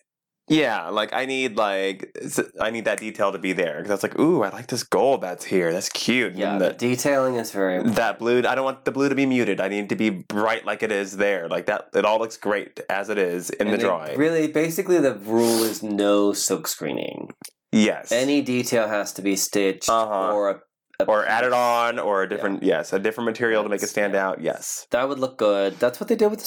yeah, 0.50 0.90
like 0.90 1.14
I 1.14 1.26
need 1.26 1.56
like 1.58 2.12
I 2.60 2.72
need 2.72 2.86
that 2.86 3.00
detail 3.00 3.32
to 3.32 3.38
be 3.38 3.54
there 3.54 3.78
because 3.78 3.90
that's 3.90 4.04
like, 4.04 4.18
ooh, 4.20 4.44
I 4.44 4.50
like 4.50 4.68
this 4.68 4.84
gold 4.84 5.22
that's 5.22 5.46
here. 5.46 5.72
That's 5.72 5.90
cute. 5.90 6.34
yeah. 6.36 6.58
The 6.58 6.70
the- 6.70 6.74
detailing 6.74 7.36
is 7.36 7.52
very. 7.52 7.84
that 7.92 8.20
blue 8.20 8.40
i 8.40 8.56
don't 8.56 8.66
want 8.66 8.84
the 8.86 8.92
blue 8.92 9.10
to 9.10 9.16
be 9.16 9.26
muted 9.26 9.60
i 9.62 9.68
need 9.68 9.84
it 9.86 9.90
to 9.90 9.96
be 9.96 10.10
bright 10.10 10.66
like 10.66 10.82
it 10.84 10.92
is 10.92 11.18
there 11.18 11.48
like 11.48 11.66
that 11.68 11.90
it 11.94 12.04
all 12.06 12.20
looks 12.20 12.38
great 12.38 12.80
as 12.90 13.10
it 13.10 13.18
is 13.18 13.50
in 13.52 13.68
and 13.68 13.74
the 13.74 13.78
drawing 13.78 14.18
Really, 14.18 14.48
basically, 14.48 14.98
the 15.00 15.14
rule 15.16 15.64
is 15.64 15.84
no 15.84 16.34
silk 16.34 16.68
screening. 16.68 17.32
yes 17.72 18.12
Any 18.12 18.42
detail 18.42 18.88
has 18.88 19.14
to 19.14 19.22
be 19.22 19.36
stitched 19.36 19.90
Uh-huh. 19.90 20.34
or 20.34 20.50
a, 20.50 20.60
a 21.02 21.06
or 21.06 21.22
piece. 21.22 21.30
added 21.32 21.54
on 21.54 22.00
or 22.00 22.24
a 22.24 22.30
different 22.30 22.64
yes 22.64 22.92
a 22.94 23.00
different 23.00 23.26
material 23.26 23.64
to 23.64 23.70
make 23.70 23.84
it 23.84 23.88
stand 23.90 24.14
yeah. 24.14 24.28
out 24.28 24.42
yes 24.42 24.88
That 24.92 25.08
would 25.08 25.20
look 25.20 25.38
good. 25.38 25.80
That's 25.80 26.00
what 26.00 26.08
they 26.10 26.16
did 26.16 26.30
with 26.32 26.40
the 26.40 26.46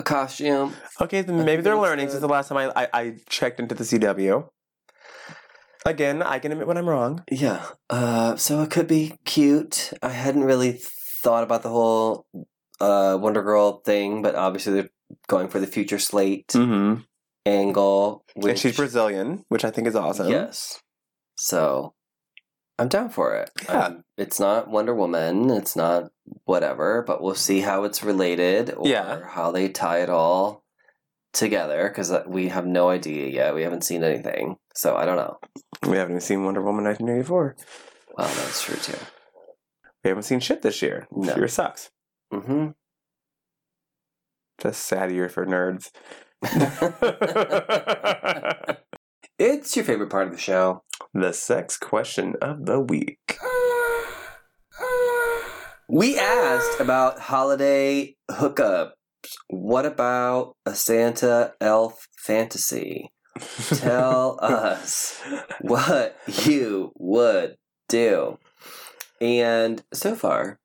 Stargirl 0.00 0.04
costume. 0.04 0.74
okay 1.00 1.22
then 1.22 1.44
maybe 1.44 1.62
they're 1.62 1.76
learning 1.76 2.06
good. 2.06 2.12
since 2.12 2.20
the 2.20 2.28
last 2.28 2.48
time 2.48 2.58
I, 2.58 2.84
I 2.84 2.88
i 2.92 3.16
checked 3.28 3.60
into 3.60 3.74
the 3.74 3.84
cw 3.84 4.48
again 5.86 6.22
i 6.22 6.38
can 6.38 6.52
admit 6.52 6.66
when 6.66 6.76
i'm 6.76 6.88
wrong 6.88 7.24
Yeah. 7.30 7.64
Uh, 7.88 8.36
so 8.36 8.62
it 8.62 8.70
could 8.70 8.86
be 8.86 9.14
cute. 9.24 9.92
I 10.02 10.10
hadn't 10.10 10.44
really 10.44 10.78
thought 11.22 11.42
about 11.42 11.62
the 11.62 11.68
whole 11.70 12.26
uh, 12.80 13.18
Wonder 13.20 13.42
Girl 13.42 13.80
thing, 13.84 14.22
but 14.22 14.34
obviously 14.34 14.72
they're 14.72 14.90
going 15.28 15.48
for 15.48 15.60
the 15.60 15.66
future 15.66 15.98
slate 15.98 16.48
mm-hmm. 16.48 17.02
angle. 17.46 18.24
Which, 18.34 18.50
and 18.50 18.58
she's 18.58 18.76
brazilian 18.76 19.44
which 19.48 19.64
i 19.64 19.70
think 19.70 19.88
is 19.88 19.96
awesome 19.96 20.28
Yes. 20.28 20.80
So 21.36 21.94
I'm 22.80 22.88
down 22.88 23.10
for 23.10 23.36
it. 23.36 23.50
Yeah. 23.64 23.84
Um, 23.86 24.04
it's 24.16 24.40
not 24.40 24.68
Wonder 24.68 24.94
Woman. 24.94 25.50
It's 25.50 25.76
not 25.76 26.10
whatever, 26.44 27.02
but 27.06 27.22
we'll 27.22 27.34
see 27.34 27.60
how 27.60 27.84
it's 27.84 28.02
related 28.02 28.72
or 28.74 28.86
Yeah. 28.88 29.20
how 29.28 29.50
they 29.52 29.68
tie 29.68 29.98
it 30.02 30.10
all 30.10 30.64
together 31.32 31.88
because 31.88 32.12
we 32.26 32.48
have 32.48 32.66
no 32.66 32.88
idea 32.88 33.28
yet. 33.28 33.54
We 33.54 33.62
haven't 33.62 33.84
seen 33.84 34.02
anything. 34.02 34.56
So 34.74 34.96
I 34.96 35.04
don't 35.04 35.16
know. 35.16 35.38
we 35.88 35.96
haven't 35.96 36.12
even 36.14 36.20
seen 36.20 36.44
wonder 36.44 36.62
woman 36.62 36.84
1984 36.84 37.56
Well, 38.16 38.26
that's 38.26 38.62
true 38.62 38.76
too. 38.76 38.98
we 40.04 40.08
haven't 40.08 40.24
seen 40.24 40.40
shit 40.40 40.62
this 40.62 40.82
year 40.82 41.06
No. 41.10 41.26
this 41.28 41.36
year 41.36 41.48
sucks 41.48 41.90
Mm 42.32 42.44
hmm 42.46 42.66
just 44.60 44.84
sad 44.84 45.10
year 45.10 45.28
for 45.30 45.46
nerds 45.46 45.90
it's 49.40 49.74
your 49.74 49.86
favorite 49.86 50.10
part 50.10 50.26
of 50.26 50.34
the 50.34 50.38
show. 50.38 50.82
The 51.14 51.32
sex 51.32 51.78
question 51.78 52.36
of 52.42 52.66
the 52.66 52.78
week. 52.78 53.38
We 55.88 56.18
asked 56.18 56.78
about 56.78 57.18
holiday 57.18 58.16
hookups. 58.30 58.92
What 59.48 59.86
about 59.86 60.56
a 60.66 60.74
Santa 60.74 61.54
elf 61.58 62.06
fantasy? 62.18 63.10
Tell 63.74 64.38
us 64.42 65.18
what 65.62 66.18
you 66.26 66.92
would 66.96 67.56
do. 67.88 68.38
And 69.22 69.82
so 69.94 70.14
far, 70.14 70.58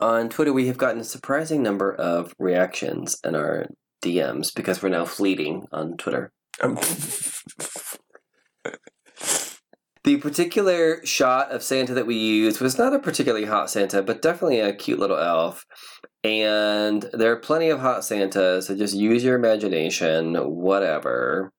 on 0.00 0.28
Twitter, 0.28 0.52
we 0.52 0.66
have 0.66 0.78
gotten 0.78 1.00
a 1.00 1.04
surprising 1.04 1.62
number 1.62 1.94
of 1.94 2.34
reactions 2.40 3.16
in 3.24 3.36
our 3.36 3.68
DMs 4.02 4.48
because 4.54 4.82
we're 4.82 4.88
now 4.88 5.04
fleeting 5.04 5.66
on 5.72 5.96
Twitter. 5.96 6.32
Um, 6.60 6.78
The 10.08 10.16
particular 10.16 11.04
shot 11.04 11.50
of 11.50 11.62
Santa 11.62 11.92
that 11.92 12.06
we 12.06 12.14
used 12.14 12.62
was 12.62 12.78
not 12.78 12.94
a 12.94 12.98
particularly 12.98 13.44
hot 13.44 13.68
Santa, 13.68 14.02
but 14.02 14.22
definitely 14.22 14.58
a 14.58 14.74
cute 14.74 14.98
little 14.98 15.18
elf. 15.18 15.66
And 16.24 17.02
there 17.12 17.30
are 17.30 17.36
plenty 17.36 17.68
of 17.68 17.80
hot 17.80 18.06
Santas, 18.06 18.68
so 18.68 18.74
just 18.74 18.96
use 18.96 19.22
your 19.22 19.36
imagination, 19.36 20.34
whatever. 20.34 21.52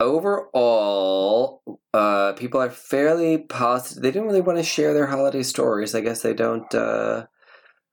Overall, 0.00 1.60
uh, 1.92 2.32
people 2.32 2.62
are 2.62 2.70
fairly 2.70 3.36
positive. 3.36 4.02
They 4.02 4.12
didn't 4.12 4.28
really 4.28 4.40
want 4.40 4.56
to 4.56 4.64
share 4.64 4.94
their 4.94 5.08
holiday 5.08 5.42
stories. 5.42 5.94
I 5.94 6.00
guess 6.00 6.22
they 6.22 6.32
don't 6.32 6.74
uh, 6.74 7.26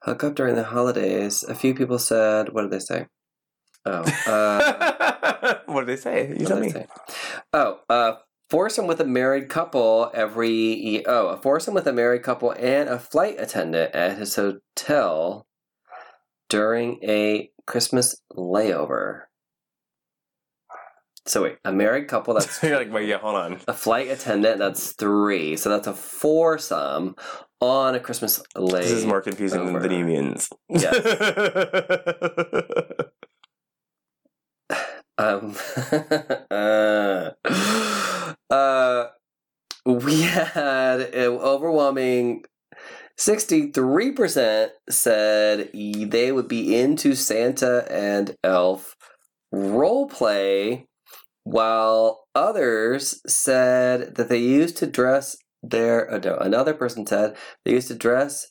hook 0.04 0.24
up 0.24 0.36
during 0.36 0.56
the 0.56 0.64
holidays. 0.64 1.44
A 1.44 1.54
few 1.54 1.76
people 1.76 2.00
said, 2.00 2.54
what 2.54 2.62
did 2.62 2.72
they 2.72 2.80
say? 2.80 3.08
Oh, 3.88 4.04
uh, 4.28 5.56
what 5.66 5.86
did 5.86 5.88
they 5.88 6.02
say? 6.02 6.36
You 6.38 6.46
tell 6.46 6.60
me. 6.60 6.72
say? 6.72 6.88
Oh, 7.54 7.80
uh, 7.90 8.16
foursome 8.50 8.86
with 8.86 9.00
a 9.00 9.06
married 9.06 9.48
couple 9.50 10.12
every 10.14 11.06
oh 11.06 11.28
a 11.28 11.38
foursome 11.38 11.74
with 11.74 11.88
a 11.88 11.94
married 11.94 12.24
couple 12.24 12.52
and 12.52 12.90
a 12.90 13.00
flight 13.00 13.36
attendant 13.40 13.96
at 13.96 14.18
his 14.18 14.36
hotel 14.36 15.48
during 16.50 17.00
a 17.04 17.50
Christmas 17.66 18.22
layover. 18.34 19.24
So 21.26 21.44
wait, 21.44 21.58
a 21.66 21.72
married 21.72 22.08
couple 22.08 22.34
that's 22.34 22.62
You're 22.64 22.78
like, 22.78 22.92
wait, 22.92 23.08
yeah, 23.08 23.20
hold 23.20 23.36
on. 23.36 23.62
a 23.68 23.74
flight 23.74 24.10
attendant 24.10 24.60
that's 24.60 24.94
three, 24.94 25.56
so 25.56 25.70
that's 25.70 25.88
a 25.88 25.94
foursome 25.94 27.16
on 27.62 27.96
a 27.96 28.00
Christmas 28.00 28.42
layover. 28.56 28.82
This 28.82 28.92
is 28.92 29.06
more 29.06 29.22
confusing 29.22 29.66
than 29.66 29.82
the 29.82 29.88
Deviants. 29.88 30.52
Um, 35.18 35.56
uh, 36.52 37.32
uh, 38.50 39.08
we 39.86 40.22
had 40.22 41.02
an 41.02 41.32
overwhelming 41.32 42.44
63% 43.18 44.70
said 44.90 45.72
they 45.74 46.32
would 46.32 46.48
be 46.48 46.76
into 46.76 47.16
Santa 47.16 47.86
and 47.92 48.36
Elf 48.44 48.96
role 49.52 50.08
play, 50.08 50.86
while 51.44 52.26
others 52.36 53.22
said 53.26 54.16
that 54.16 54.30
they 54.30 54.38
used 54.38 54.78
to 54.78 54.88
dress 54.88 55.38
their. 55.64 56.20
No, 56.24 56.38
another 56.38 56.74
person 56.74 57.08
said 57.08 57.36
they 57.66 57.72
used 57.72 57.88
to 57.88 57.96
dress 57.96 58.48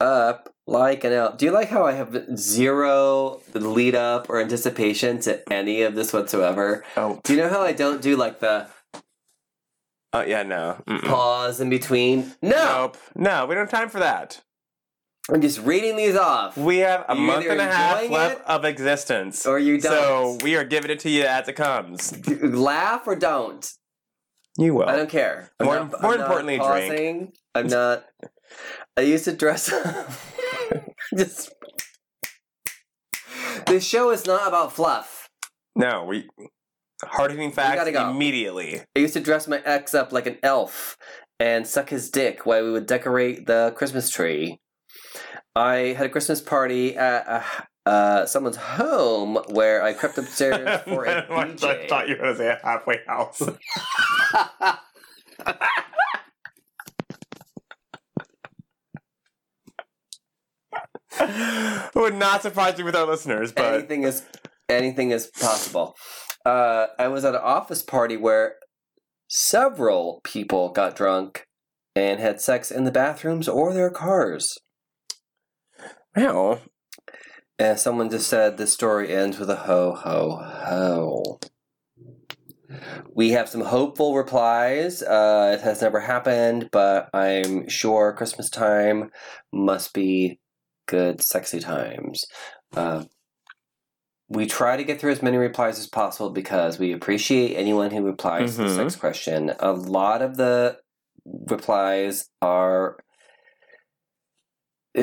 up 0.00 0.52
like 0.66 1.04
an 1.04 1.12
elf. 1.12 1.38
Do 1.38 1.46
you 1.46 1.52
like 1.52 1.68
how 1.68 1.84
I 1.86 1.92
have 1.92 2.26
zero 2.36 3.40
lead 3.54 3.94
up 3.94 4.28
or 4.30 4.40
anticipation 4.40 5.18
to 5.20 5.52
any 5.52 5.82
of 5.82 5.94
this 5.94 6.12
whatsoever? 6.12 6.84
oh, 6.96 7.20
Do 7.24 7.34
you 7.34 7.40
know 7.40 7.48
how 7.48 7.62
I 7.62 7.72
don't 7.72 8.00
do 8.02 8.16
like 8.16 8.40
the 8.40 8.68
oh, 10.12 10.22
yeah, 10.22 10.42
no. 10.42 10.82
Mm-mm. 10.86 11.02
pause 11.04 11.60
in 11.60 11.70
between? 11.70 12.32
No, 12.42 12.92
Nope. 12.92 12.96
No, 13.16 13.46
we 13.46 13.54
don't 13.54 13.70
have 13.70 13.80
time 13.80 13.88
for 13.88 13.98
that. 14.00 14.40
I'm 15.30 15.42
just 15.42 15.60
reading 15.60 15.96
these 15.96 16.16
off. 16.16 16.56
We 16.56 16.78
have 16.78 17.04
a 17.06 17.14
You're 17.14 17.26
month 17.26 17.46
and 17.46 17.60
a 17.60 17.64
half 17.64 18.08
left 18.08 18.40
it 18.40 18.46
of 18.46 18.64
existence. 18.64 19.44
or 19.44 19.58
you 19.58 19.78
So 19.80 19.90
don't. 19.90 20.42
we 20.42 20.56
are 20.56 20.64
giving 20.64 20.90
it 20.90 21.00
to 21.00 21.10
you 21.10 21.24
as 21.24 21.48
it 21.48 21.52
comes. 21.54 22.16
Laugh 22.42 23.06
or 23.06 23.14
don't. 23.14 23.70
You 24.58 24.74
will. 24.74 24.88
I 24.88 24.96
don't 24.96 25.08
care. 25.08 25.50
I'm 25.60 25.66
More- 25.66 25.74
not- 25.76 26.02
more 26.02 26.14
I'm 26.14 26.20
importantly, 26.20 26.58
drink. 26.58 27.34
I'm 27.54 27.66
not. 27.78 28.04
I 28.96 29.02
used 29.02 29.24
to 29.26 29.32
dress 29.32 29.72
up. 29.72 30.10
just. 31.16 31.52
This 33.66 33.86
show 33.86 34.10
is 34.10 34.26
not 34.26 34.48
about 34.48 34.72
fluff. 34.72 35.28
No, 35.76 36.04
we 36.04 36.28
hard 37.04 37.30
hitting 37.30 37.52
facts 37.52 37.88
go. 37.90 38.10
immediately. 38.10 38.80
I 38.96 38.98
used 38.98 39.14
to 39.14 39.20
dress 39.20 39.46
my 39.46 39.62
ex 39.64 39.94
up 39.94 40.12
like 40.12 40.26
an 40.26 40.38
elf 40.42 40.96
and 41.38 41.66
suck 41.66 41.90
his 41.90 42.10
dick 42.10 42.44
while 42.46 42.64
we 42.64 42.72
would 42.72 42.86
decorate 42.86 43.46
the 43.46 43.72
Christmas 43.76 44.10
tree. 44.10 44.58
I 45.54 45.94
had 45.96 46.06
a 46.06 46.08
Christmas 46.08 46.40
party 46.40 46.96
at 46.96 47.44
uh, 47.88 48.26
someone's 48.26 48.56
home 48.56 49.38
where 49.48 49.82
I 49.82 49.94
crept 49.94 50.18
upstairs 50.18 50.80
for 50.84 51.06
a 51.06 51.22
DJ. 51.22 51.64
I 51.64 51.86
thought 51.86 52.06
you 52.06 52.16
were 52.16 52.22
going 52.22 52.34
to 52.34 52.38
say 52.38 52.48
a 52.48 52.60
halfway 52.62 53.00
house. 53.06 53.40
Would 61.94 62.14
not 62.14 62.42
surprise 62.42 62.76
me 62.76 62.84
with 62.84 62.94
our 62.94 63.06
listeners, 63.06 63.52
but 63.52 63.74
anything 63.74 64.02
is 64.02 64.22
anything 64.68 65.10
is 65.10 65.26
possible. 65.26 65.96
Uh, 66.44 66.88
I 66.98 67.08
was 67.08 67.24
at 67.24 67.34
an 67.34 67.40
office 67.42 67.82
party 67.82 68.18
where 68.18 68.56
several 69.28 70.20
people 70.24 70.68
got 70.68 70.94
drunk 70.94 71.46
and 71.96 72.20
had 72.20 72.42
sex 72.42 72.70
in 72.70 72.84
the 72.84 72.92
bathrooms 72.92 73.48
or 73.48 73.72
their 73.72 73.90
cars. 73.90 74.58
well, 76.14 76.60
And 77.58 77.78
someone 77.78 78.08
just 78.08 78.28
said 78.28 78.56
this 78.56 78.72
story 78.72 79.12
ends 79.14 79.38
with 79.38 79.50
a 79.50 79.56
ho 79.56 79.92
ho 79.92 80.36
ho. 80.40 81.40
We 83.14 83.30
have 83.30 83.48
some 83.48 83.62
hopeful 83.62 84.14
replies. 84.14 85.02
Uh, 85.02 85.56
it 85.58 85.62
has 85.64 85.82
never 85.82 85.98
happened, 86.00 86.68
but 86.70 87.08
I'm 87.12 87.68
sure 87.68 88.12
Christmas 88.12 88.48
time 88.48 89.10
must 89.52 89.92
be 89.92 90.38
good, 90.86 91.20
sexy 91.20 91.58
times. 91.58 92.24
Uh, 92.76 93.04
we 94.28 94.46
try 94.46 94.76
to 94.76 94.84
get 94.84 95.00
through 95.00 95.12
as 95.12 95.22
many 95.22 95.38
replies 95.38 95.78
as 95.78 95.86
possible 95.88 96.30
because 96.30 96.78
we 96.78 96.92
appreciate 96.92 97.56
anyone 97.56 97.90
who 97.90 98.04
replies 98.04 98.54
to 98.56 98.62
the 98.62 98.68
Mhm. 98.68 98.76
sex 98.76 98.94
question. 98.96 99.54
A 99.58 99.72
lot 99.72 100.22
of 100.22 100.36
the 100.36 100.78
replies 101.24 102.28
are 102.42 102.98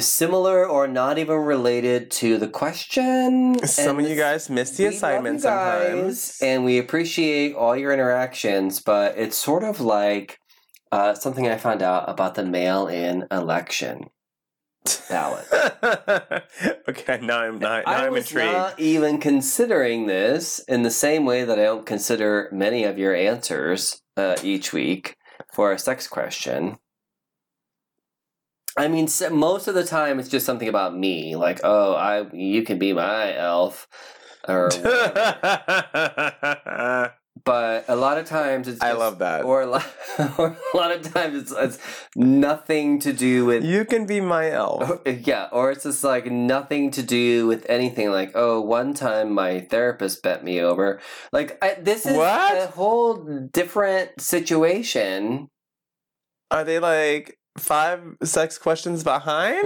similar 0.01 0.67
or 0.67 0.87
not 0.87 1.17
even 1.17 1.37
related 1.37 2.11
to 2.11 2.37
the 2.37 2.47
question. 2.47 3.57
some 3.67 3.97
and 3.97 4.05
of 4.05 4.11
you 4.11 4.17
guys 4.17 4.49
missed 4.49 4.77
the 4.77 4.85
assignment 4.87 5.41
sometimes. 5.41 6.37
and 6.41 6.65
we 6.65 6.77
appreciate 6.77 7.53
all 7.55 7.75
your 7.75 7.91
interactions, 7.91 8.79
but 8.79 9.17
it's 9.17 9.37
sort 9.37 9.63
of 9.63 9.79
like 9.79 10.39
uh, 10.91 11.13
something 11.13 11.47
I 11.47 11.57
found 11.57 11.81
out 11.81 12.09
about 12.09 12.35
the 12.35 12.45
mail-in 12.45 13.25
election 13.31 14.09
ballot. 15.09 15.45
okay, 16.87 17.19
now 17.21 17.39
I'm 17.39 17.59
not, 17.59 17.85
now 17.85 17.91
I 17.91 18.05
I'm 18.05 18.13
was 18.13 18.27
intrigued. 18.27 18.51
not 18.51 18.79
even 18.79 19.19
considering 19.19 20.05
this 20.07 20.59
in 20.67 20.83
the 20.83 20.91
same 20.91 21.25
way 21.25 21.43
that 21.43 21.57
I 21.59 21.63
don't 21.63 21.85
consider 21.85 22.49
many 22.51 22.83
of 22.83 22.97
your 22.97 23.15
answers 23.15 24.01
uh, 24.15 24.35
each 24.43 24.73
week 24.73 25.15
for 25.53 25.71
a 25.71 25.79
sex 25.79 26.07
question. 26.07 26.77
I 28.77 28.87
mean, 28.89 29.07
most 29.31 29.67
of 29.67 29.75
the 29.75 29.85
time 29.85 30.19
it's 30.19 30.27
just 30.29 30.45
something 30.45 30.67
about 30.67 30.97
me, 30.97 31.35
like, 31.35 31.61
"Oh, 31.63 31.93
I 31.93 32.25
you 32.33 32.63
can 32.63 32.77
be 32.77 32.91
my 32.93 33.35
elf," 33.35 33.87
or 34.47 34.69
but 37.45 37.85
a 37.87 37.95
lot 37.95 38.17
of 38.17 38.25
times 38.25 38.67
it's 38.67 38.81
I 38.81 38.91
love 38.93 39.19
that. 39.19 39.45
or 39.45 39.61
a 39.61 39.65
lot, 39.65 39.85
or 40.37 40.57
a 40.73 40.77
lot 40.77 40.91
of 40.91 41.13
times 41.13 41.35
it's, 41.41 41.51
it's 41.51 41.79
nothing 42.15 42.99
to 42.99 43.13
do 43.13 43.45
with 43.45 43.63
you 43.63 43.85
can 43.85 44.05
be 44.05 44.19
my 44.19 44.51
elf. 44.51 44.81
Oh, 44.83 45.01
eh, 45.05 45.19
yeah, 45.23 45.47
or 45.53 45.71
it's 45.71 45.83
just 45.83 46.03
like 46.03 46.25
nothing 46.29 46.91
to 46.91 47.03
do 47.03 47.47
with 47.47 47.65
anything. 47.69 48.11
Like, 48.11 48.31
oh, 48.35 48.59
one 48.59 48.93
time 48.93 49.31
my 49.31 49.61
therapist 49.61 50.21
bent 50.21 50.43
me 50.43 50.59
over. 50.59 50.99
Like, 51.31 51.57
I, 51.63 51.75
this 51.75 52.05
is 52.05 52.17
What? 52.17 52.57
a 52.57 52.67
whole 52.67 53.47
different 53.53 54.19
situation. 54.19 55.47
Are 56.51 56.63
they 56.63 56.79
like 56.79 57.37
five 57.57 58.01
sex 58.23 58.57
questions 58.57 59.03
behind? 59.03 59.63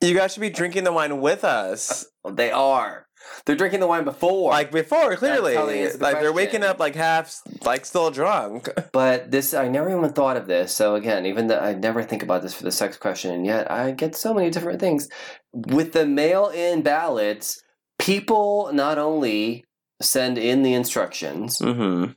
you 0.00 0.14
guys 0.14 0.32
should 0.34 0.40
be 0.40 0.50
drinking 0.50 0.84
the 0.84 0.92
wine 0.92 1.20
with 1.20 1.44
us. 1.44 2.06
they 2.28 2.50
are. 2.50 3.06
They're 3.44 3.56
drinking 3.56 3.80
the 3.80 3.86
wine 3.86 4.04
before. 4.04 4.50
Like 4.52 4.70
before, 4.70 5.16
clearly. 5.16 5.54
they 5.54 5.84
answer 5.84 5.98
the 5.98 6.04
Like 6.04 6.20
they're 6.20 6.32
waking 6.32 6.62
up 6.62 6.78
like 6.78 6.94
half, 6.94 7.40
like 7.64 7.84
still 7.84 8.10
drunk. 8.10 8.68
but 8.92 9.30
this, 9.30 9.52
I 9.54 9.68
never 9.68 9.90
even 9.90 10.10
thought 10.12 10.36
of 10.36 10.46
this. 10.46 10.74
So 10.74 10.94
again, 10.94 11.26
even 11.26 11.48
though 11.48 11.58
I 11.58 11.74
never 11.74 12.02
think 12.02 12.22
about 12.22 12.42
this 12.42 12.54
for 12.54 12.62
the 12.62 12.70
sex 12.72 12.96
question, 12.96 13.32
and 13.34 13.44
yet 13.44 13.70
I 13.70 13.90
get 13.90 14.14
so 14.16 14.32
many 14.32 14.50
different 14.50 14.80
things 14.80 15.08
with 15.52 15.92
the 15.92 16.06
mail-in 16.06 16.82
ballots. 16.82 17.62
People 17.98 18.70
not 18.72 18.96
only 18.98 19.64
send 20.00 20.38
in 20.38 20.62
the 20.62 20.72
instructions 20.74 21.58
Mm-hmm. 21.58 22.12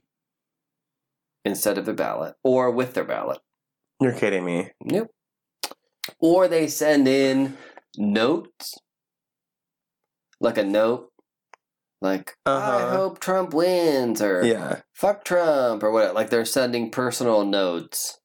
instead 1.43 1.77
of 1.79 1.85
the 1.87 1.93
ballot, 1.93 2.35
or 2.43 2.69
with 2.69 2.93
their 2.93 3.03
ballot. 3.03 3.39
You're 4.01 4.13
kidding 4.13 4.43
me. 4.43 4.71
Yep. 4.85 5.07
Or 6.19 6.47
they 6.47 6.67
send 6.67 7.07
in 7.07 7.55
notes, 7.97 8.75
like 10.39 10.57
a 10.57 10.63
note, 10.63 11.11
like 12.01 12.33
I 12.47 12.51
Uh-huh. 12.51 12.89
hope 12.97 13.19
Trump 13.19 13.53
wins, 13.53 14.21
or 14.21 14.43
Yeah. 14.43 14.81
fuck 14.93 15.23
Trump, 15.23 15.83
or 15.83 15.91
what. 15.91 16.15
Like 16.15 16.31
they're 16.31 16.45
sending 16.45 16.89
personal 16.91 17.45
notes 17.45 18.19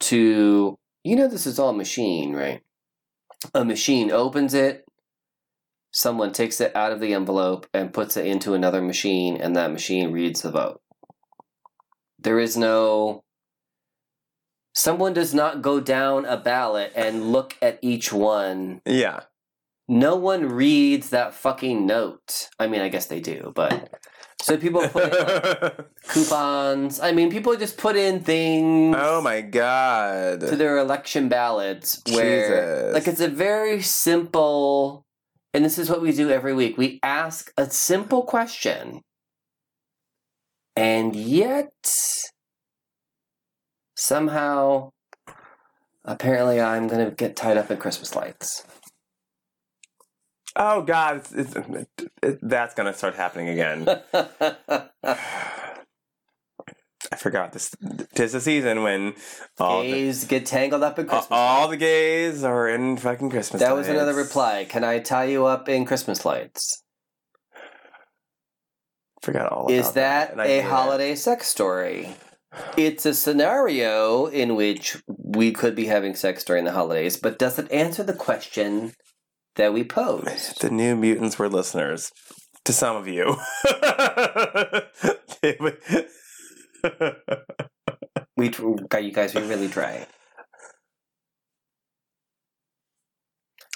to. 0.00 0.76
You 1.02 1.16
know, 1.16 1.28
this 1.28 1.46
is 1.46 1.58
all 1.58 1.72
machine, 1.72 2.34
right? 2.34 2.60
A 3.54 3.64
machine 3.64 4.10
opens 4.10 4.52
it. 4.52 4.84
Someone 5.92 6.32
takes 6.32 6.60
it 6.60 6.76
out 6.76 6.92
of 6.92 7.00
the 7.00 7.14
envelope 7.14 7.66
and 7.72 7.94
puts 7.94 8.18
it 8.18 8.26
into 8.26 8.52
another 8.52 8.82
machine, 8.82 9.38
and 9.40 9.56
that 9.56 9.72
machine 9.72 10.12
reads 10.12 10.42
the 10.42 10.50
vote. 10.50 10.82
There 12.18 12.38
is 12.38 12.58
no. 12.58 13.24
Someone 14.74 15.12
does 15.12 15.34
not 15.34 15.62
go 15.62 15.80
down 15.80 16.24
a 16.24 16.36
ballot 16.36 16.92
and 16.94 17.32
look 17.32 17.56
at 17.60 17.78
each 17.82 18.12
one. 18.12 18.80
Yeah. 18.86 19.20
No 19.88 20.14
one 20.14 20.48
reads 20.48 21.10
that 21.10 21.34
fucking 21.34 21.84
note. 21.84 22.48
I 22.58 22.68
mean, 22.68 22.80
I 22.80 22.88
guess 22.88 23.06
they 23.06 23.20
do, 23.20 23.52
but. 23.54 23.92
So 24.40 24.56
people 24.56 24.88
put 24.88 25.12
in 25.12 25.60
like, 25.60 25.76
coupons. 26.08 27.00
I 27.00 27.12
mean, 27.12 27.30
people 27.30 27.54
just 27.56 27.76
put 27.76 27.96
in 27.96 28.20
things 28.20 28.96
oh 28.98 29.20
my 29.20 29.42
god. 29.42 30.40
to 30.40 30.56
their 30.56 30.78
election 30.78 31.28
ballots 31.28 32.00
where 32.12 32.92
Jesus. 32.92 32.94
like 32.94 33.06
it's 33.06 33.20
a 33.20 33.28
very 33.28 33.82
simple 33.82 35.04
and 35.52 35.64
this 35.64 35.78
is 35.78 35.90
what 35.90 36.00
we 36.00 36.12
do 36.12 36.30
every 36.30 36.54
week. 36.54 36.78
We 36.78 37.00
ask 37.02 37.52
a 37.56 37.68
simple 37.68 38.22
question. 38.22 39.02
And 40.76 41.16
yet 41.16 41.72
somehow 44.00 44.90
apparently 46.04 46.60
I'm 46.60 46.88
going 46.88 47.04
to 47.04 47.10
get 47.14 47.36
tied 47.36 47.56
up 47.56 47.70
in 47.70 47.76
Christmas 47.76 48.14
lights. 48.16 48.64
Oh 50.56 50.82
god, 50.82 51.18
it's, 51.32 51.54
it's, 51.54 51.56
it, 52.24 52.38
that's 52.42 52.74
gonna 52.74 52.92
start 52.92 53.14
happening 53.14 53.48
again. 53.50 53.86
I 57.12 57.16
forgot 57.16 57.52
this. 57.52 57.70
Tis 58.16 58.32
the 58.32 58.40
season 58.40 58.82
when 58.82 59.14
all 59.60 59.82
the, 59.82 59.90
Gays 59.92 60.24
get 60.24 60.46
tangled 60.46 60.82
up 60.82 60.98
in 60.98 61.08
all- 61.08 61.18
Christmas. 61.18 61.28
all 61.38 61.68
the 61.68 61.76
gays 61.76 62.42
are 62.42 62.68
in 62.68 62.96
fucking 62.96 63.30
Christmas. 63.30 63.62
that 63.62 63.76
was 63.76 63.86
another 63.86 64.12
reply. 64.12 64.66
Can 64.68 64.82
I 64.82 64.98
tie 64.98 65.26
you 65.26 65.46
up 65.46 65.68
in 65.68 65.84
Christmas 65.84 66.24
lights? 66.24 66.82
Forgot 69.22 69.52
all. 69.52 69.70
Is 69.70 69.92
that 69.92 70.36
I 70.38 70.44
a 70.44 70.48
hate 70.48 70.58
it. 70.58 70.64
holiday 70.64 71.14
sex 71.14 71.46
story? 71.46 72.16
It's 72.76 73.06
a 73.06 73.14
scenario 73.14 74.26
in 74.26 74.56
which 74.56 74.96
we 75.06 75.52
could 75.52 75.74
be 75.74 75.86
having 75.86 76.14
sex 76.14 76.44
during 76.44 76.64
the 76.64 76.72
holidays, 76.72 77.16
but 77.16 77.38
does 77.38 77.58
it 77.58 77.70
answer 77.70 78.02
the 78.02 78.12
question 78.12 78.92
that 79.56 79.72
we 79.72 79.84
posed? 79.84 80.60
The 80.60 80.70
New 80.70 80.96
Mutants 80.96 81.38
were 81.38 81.48
listeners. 81.48 82.12
To 82.64 82.72
some 82.74 82.96
of 82.96 83.08
you. 83.08 83.36
We, 88.40 88.48
tr- 88.48 88.68
you 88.98 89.12
guys, 89.12 89.34
we 89.34 89.42
really 89.42 89.68
try. 89.68 90.06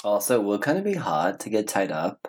Also, 0.03 0.41
it 0.41 0.45
would 0.45 0.63
kind 0.63 0.79
of 0.79 0.85
be 0.85 0.95
hot 0.95 1.41
to 1.41 1.51
get 1.51 1.69
tied 1.69 1.93
up. 1.93 2.29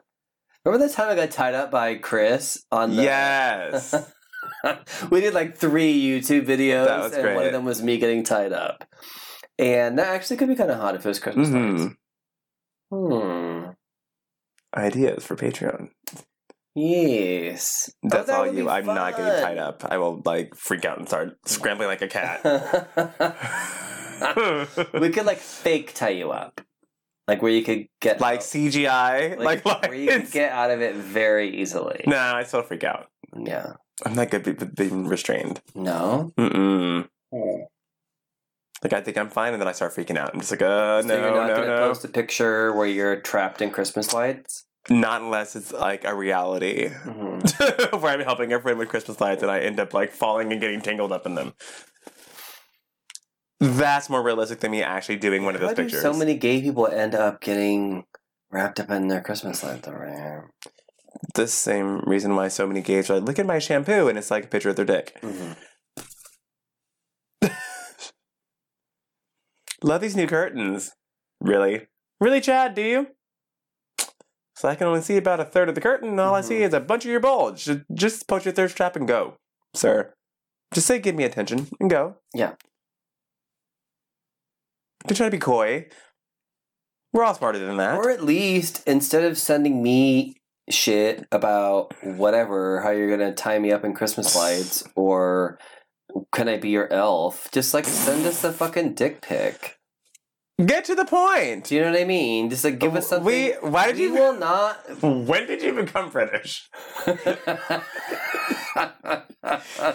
Remember 0.66 0.86
the 0.86 0.94
time 0.94 1.10
I 1.10 1.16
got 1.16 1.32
tied 1.32 1.54
up 1.54 1.72
by 1.72 1.96
Chris 1.96 2.66
on 2.74 2.94
the? 2.94 3.04
yes. 3.04 3.94
we 5.10 5.22
did 5.22 5.34
like 5.34 5.58
three 5.58 6.00
YouTube 6.02 6.46
videos, 6.46 6.86
That 6.88 7.00
was 7.04 7.14
and 7.14 7.36
one 7.36 7.46
of 7.46 7.52
them 7.52 7.66
was 7.66 7.82
me 7.82 7.98
getting 7.98 8.24
tied 8.24 8.54
up. 8.54 8.86
And 9.58 9.98
that 10.00 10.08
actually 10.08 10.38
could 10.38 10.50
be 10.50 10.56
kind 10.56 10.72
of 10.72 10.80
hot 10.80 10.96
if 10.96 11.06
it 11.06 11.08
was 11.08 11.20
Christmas 11.20 11.50
Mhm. 11.50 11.80
lights. 11.80 11.96
Hmm. 12.92 13.72
Ideas 14.80 15.26
for 15.26 15.36
Patreon. 15.36 15.90
Yes. 16.76 17.90
Oh, 18.04 18.10
That's 18.10 18.28
that 18.28 18.38
all 18.38 18.54
you. 18.54 18.70
I'm 18.70 18.86
not 18.86 19.16
getting 19.16 19.42
tied 19.42 19.58
up. 19.58 19.86
I 19.90 19.98
will 19.98 20.22
like 20.26 20.54
freak 20.56 20.84
out 20.84 20.98
and 21.00 21.08
start 21.08 21.38
scrambling 21.46 21.88
like 21.88 22.02
a 22.02 22.08
cat. 22.10 22.42
we 24.94 25.10
could 25.10 25.26
like 25.26 25.38
fake 25.38 25.94
tie 25.94 26.10
you 26.10 26.32
up, 26.32 26.60
like 27.28 27.42
where 27.42 27.52
you 27.52 27.64
could 27.64 27.88
get 28.02 28.20
like 28.20 28.42
CGI. 28.42 29.38
Like, 29.38 29.64
like, 29.64 29.66
like 29.66 29.82
where 29.90 29.94
you 29.98 30.08
could 30.10 30.32
get 30.32 30.52
out 30.52 30.72
of 30.72 30.82
it 30.82 30.96
very 30.96 31.62
easily. 31.62 32.04
No, 32.08 32.18
I 32.18 32.44
still 32.44 32.64
freak 32.64 32.84
out. 32.84 33.08
Yeah. 33.38 33.74
I'm 34.04 34.16
not 34.16 34.30
good 34.32 34.48
at 34.48 34.76
being 34.76 35.08
restrained. 35.08 35.62
No. 35.74 36.34
Mm-mm. 36.38 37.08
Like 38.84 38.94
I 38.94 39.02
think 39.02 39.18
I'm 39.18 39.30
fine, 39.30 39.54
and 39.54 39.62
then 39.62 39.68
I 39.68 39.72
start 39.72 39.94
freaking 39.96 40.18
out. 40.18 40.32
I'm 40.34 40.40
just 40.42 40.52
like, 40.52 40.62
uh, 40.62 41.02
so 41.02 41.08
no, 41.08 41.16
you're 41.16 41.32
not 41.36 41.48
no, 41.48 41.56
gonna 41.56 41.68
no. 41.68 41.78
post 41.88 42.04
a 42.06 42.08
picture 42.08 42.74
where 42.74 42.86
you're 42.88 43.16
trapped 43.22 43.62
in 43.62 43.72
Christmas 43.72 44.14
lights. 44.14 44.66
Not 44.90 45.22
unless 45.22 45.56
it's 45.56 45.72
like 45.74 46.04
a 46.06 46.14
reality 46.14 46.90
Mhm. 46.90 48.00
where 48.02 48.14
I'm 48.14 48.20
helping 48.20 48.54
a 48.54 48.62
friend 48.62 48.78
with 48.78 48.90
Christmas 48.90 49.20
lights, 49.20 49.42
and 49.42 49.52
I 49.52 49.60
end 49.62 49.80
up 49.80 49.94
like 49.94 50.12
falling 50.12 50.52
and 50.52 50.62
getting 50.62 50.82
tangled 50.82 51.12
up 51.12 51.26
in 51.26 51.34
them. 51.36 51.54
That's 53.60 54.10
more 54.10 54.22
realistic 54.22 54.60
than 54.60 54.72
me 54.72 54.84
actually 54.84 55.16
doing 55.16 55.44
one 55.46 55.56
of 55.56 55.62
those 55.62 55.72
do 55.72 55.84
pictures. 55.84 56.02
so 56.02 56.14
many 56.14 56.36
gay 56.36 56.62
people 56.62 56.86
end 56.88 57.16
up 57.16 57.42
getting 57.42 58.04
wrapped 58.52 58.80
up 58.80 58.92
in 58.92 59.08
their 59.08 59.22
Christmas 59.22 59.64
lights 59.64 59.88
over 59.88 60.06
here? 60.06 60.52
The 61.34 61.48
same 61.48 62.00
reason 62.02 62.36
why 62.36 62.48
so 62.48 62.68
many 62.68 62.82
gays 62.82 63.10
are 63.10 63.16
like, 63.16 63.24
look 63.28 63.40
at 63.40 63.46
my 63.46 63.60
shampoo, 63.60 64.08
and 64.08 64.18
it's 64.18 64.32
like 64.32 64.46
a 64.46 64.48
picture 64.48 64.70
of 64.70 64.76
their 64.76 64.86
dick. 64.86 65.18
Mhm. 65.22 65.56
Love 69.84 70.02
these 70.02 70.16
new 70.16 70.28
curtains. 70.28 70.92
Really? 71.42 71.88
Really, 72.20 72.42
Chad, 72.42 72.76
do 72.76 72.82
you? 72.82 73.08
So 74.56 74.70
I 74.70 74.76
can 74.76 74.88
only 74.88 75.02
see 75.02 75.18
about 75.18 75.42
a 75.42 75.46
third 75.46 75.68
of 75.68 75.76
the 75.76 75.82
curtain, 75.82 76.10
and 76.10 76.20
all 76.20 76.34
I 76.34 76.42
see 76.42 76.56
Mhm. 76.60 76.68
is 76.68 76.74
a 76.74 76.80
bunch 76.80 77.04
of 77.06 77.12
your 77.12 77.20
bulge. 77.20 77.70
Just, 77.94 78.28
post 78.28 78.46
your 78.46 78.54
thirst 78.54 78.78
trap 78.78 78.96
and 78.96 79.08
go, 79.08 79.36
sir. 79.74 80.14
Just 80.74 80.88
say, 80.88 80.98
give 81.00 81.16
me 81.16 81.24
attention, 81.26 81.68
and 81.80 81.90
go. 81.90 82.16
Yeah. 82.34 82.56
Don't 85.06 85.16
try 85.18 85.28
to 85.28 85.32
be 85.32 85.38
coy. 85.38 85.88
We're 87.14 87.24
all 87.24 87.36
smarter 87.36 87.60
than 87.60 87.78
that. 87.78 87.98
Or 87.98 88.10
at 88.10 88.24
least 88.24 88.82
instead 88.88 89.24
of 89.24 89.38
sending 89.38 89.84
me 89.84 90.36
shit 90.70 91.28
about 91.32 91.94
whatever, 92.04 92.82
how 92.82 92.92
you're 92.92 93.10
gonna 93.10 93.34
tie 93.34 93.60
me 93.60 93.72
up 93.72 93.84
in 93.84 93.94
Christmas 93.94 94.36
lights, 94.36 94.84
or 94.96 95.60
can 96.32 96.48
I 96.48 96.58
be 96.58 96.70
your 96.70 96.92
elf? 96.92 97.50
Just 97.52 97.74
like 97.74 97.86
send 97.86 98.26
us 98.26 98.44
a 98.44 98.52
fucking 98.52 98.94
dick 98.94 99.22
pic. 99.22 99.78
Get 100.66 100.86
to 100.86 100.96
the 100.96 101.04
point. 101.04 101.66
Do 101.66 101.76
you 101.76 101.82
know 101.82 101.92
what 101.92 102.00
I 102.00 102.06
mean? 102.06 102.50
Just 102.50 102.64
like 102.64 102.80
give 102.80 102.96
us 102.96 103.10
something. 103.10 103.26
We, 103.26 103.52
why 103.60 103.88
did 103.88 103.98
we 103.98 104.04
you? 104.04 104.14
will 104.14 104.38
not. 104.38 104.78
When 105.02 105.48
did 105.48 105.62
you 105.62 105.74
become 105.74 106.10
British? 106.10 106.70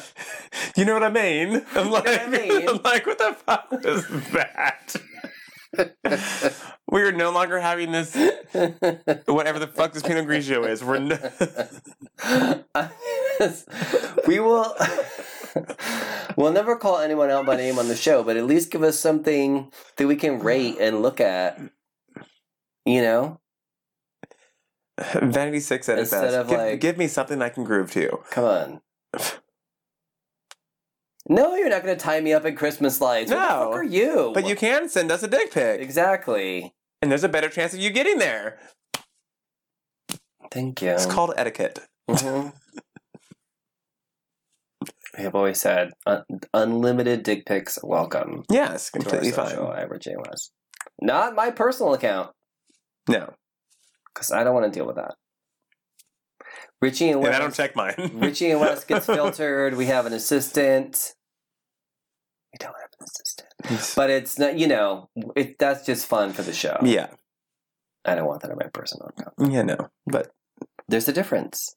You 0.77 0.85
know 0.85 0.95
what 0.95 1.03
I 1.03 1.11
mean? 1.11 1.65
I'm 1.75 1.91
like, 1.91 2.05
what 2.05 2.21
I 2.21 2.27
mean? 2.27 2.69
I'm 2.69 2.81
like, 2.83 3.07
what 3.07 3.19
the 3.19 3.37
fuck 3.45 3.67
is 3.85 4.07
that? 4.33 4.95
We're 6.91 7.13
no 7.13 7.31
longer 7.31 7.61
having 7.61 7.93
this, 7.93 8.15
whatever 9.27 9.59
the 9.59 9.71
fuck 9.73 9.93
this 9.93 10.03
Pinot 10.03 10.27
Grigio 10.27 10.69
is. 10.69 10.83
We're 10.83 10.99
no, 10.99 11.19
we 14.27 14.41
will. 14.41 14.75
we'll 16.37 16.53
never 16.53 16.77
call 16.77 16.99
anyone 16.99 17.31
out 17.31 17.47
by 17.47 17.57
name 17.57 17.79
on 17.79 17.89
the 17.89 17.97
show, 17.97 18.23
but 18.23 18.37
at 18.37 18.47
least 18.47 18.71
give 18.71 18.83
us 18.83 18.99
something 18.99 19.71
that 19.97 20.07
we 20.07 20.17
can 20.17 20.41
rate 20.41 20.77
and 20.81 21.03
look 21.03 21.21
at. 21.21 21.59
You 22.87 23.03
know, 23.03 23.41
Vanity 25.15 25.61
Six 25.61 25.89
at 25.89 25.99
its 25.99 26.13
Instead 26.13 26.33
best. 26.33 26.37
of, 26.37 26.49
give, 26.49 26.59
like- 26.59 26.81
give 26.81 26.99
me 26.99 27.07
something 27.07 27.41
I 27.43 27.51
can 27.51 27.65
groove 27.65 27.91
to. 27.93 28.19
come 28.31 28.45
on. 28.45 28.81
No, 31.31 31.55
you're 31.55 31.69
not 31.71 31.85
going 31.85 31.97
to 31.97 32.03
tie 32.03 32.21
me 32.21 32.33
up 32.33 32.45
in 32.45 32.57
Christmas 32.57 33.01
lights. 33.01 33.31
The 33.31 33.37
No. 33.37 33.47
fuck 33.49 33.73
are 33.75 33.85
you? 33.85 34.33
But 34.35 34.47
you 34.49 34.57
can 34.57 34.89
send 34.89 35.13
us 35.13 35.23
a 35.23 35.29
dick 35.29 35.53
pic, 35.53 35.81
exactly. 35.81 36.75
and 37.01 37.11
there's 37.11 37.25
a 37.25 37.29
better 37.29 37.49
chance 37.49 37.73
of 37.73 37.79
you 37.81 37.89
getting 37.91 38.19
there. 38.19 38.59
Thank 40.51 40.83
you. 40.83 40.91
It's 40.91 41.07
called 41.07 41.33
etiquette. 41.37 41.79
Mhm. 42.11 42.53
I've 45.19 45.35
always 45.35 45.61
said 45.61 45.91
un- 46.07 46.25
unlimited 46.55 47.23
dick 47.23 47.45
pics 47.47 47.79
welcome. 47.83 48.45
Yes, 48.51 48.91
completely 48.91 49.31
fine. 49.33 49.53
at 49.57 49.91
Rich 49.91 50.07
AOS. 50.07 50.51
Not 51.01 51.35
my 51.35 51.51
personal 51.51 51.95
account 51.95 52.31
No, 53.09 53.35
because 54.15 54.31
I 54.31 54.43
don't 54.45 54.55
want 54.55 54.73
to 54.73 54.77
deal 54.79 54.87
with 54.87 54.97
that. 54.97 55.15
Richie 56.81 57.11
and 57.11 57.25
and 57.25 57.35
I 57.35 57.39
don't 57.39 57.55
check 57.55 57.77
mine. 57.77 57.95
Richie 58.15 58.51
and 58.51 58.61
Wes 58.61 58.85
gets 58.85 59.07
filtered. 59.19 59.75
We 59.77 59.87
have 59.87 60.07
an 60.07 60.13
assistant. 60.13 61.15
We 62.53 62.59
don't 62.59 62.75
have 62.81 62.91
an 62.99 63.07
assistant, 63.07 63.95
but 63.97 64.11
it's 64.11 64.39
not. 64.39 64.59
You 64.59 64.67
know, 64.69 65.09
it, 65.37 65.59
that's 65.59 65.87
just 65.87 66.07
fun 66.07 66.33
for 66.33 66.43
the 66.43 66.53
show. 66.53 66.77
yeah, 66.83 67.09
I 68.05 68.15
don't 68.15 68.27
want 68.27 68.43
that 68.43 68.51
on 68.51 68.57
my 68.59 68.69
personal 68.73 69.09
account. 69.17 69.35
yeah, 69.53 69.63
no. 69.63 69.89
But 70.07 70.31
There's 70.89 71.09
a 71.09 71.13
difference. 71.13 71.75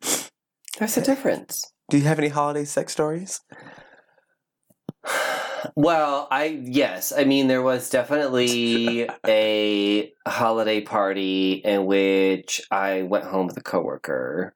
There's 0.80 0.98
a 0.98 1.02
difference. 1.12 1.64
do 1.90 1.98
you 1.98 2.04
have 2.06 2.18
any 2.20 2.30
holiday 2.30 2.66
sex 2.66 2.92
stories? 2.94 3.42
Well, 5.78 6.28
I 6.30 6.62
yes, 6.66 7.14
I 7.16 7.24
mean 7.24 7.48
there 7.48 7.62
was 7.62 7.90
definitely 7.90 9.08
a 9.26 10.12
holiday 10.28 10.82
party 10.82 11.54
in 11.54 11.86
which 11.86 12.62
I 12.70 13.04
went 13.04 13.24
home 13.24 13.48
with 13.48 13.56
a 13.58 13.62
coworker 13.62 14.54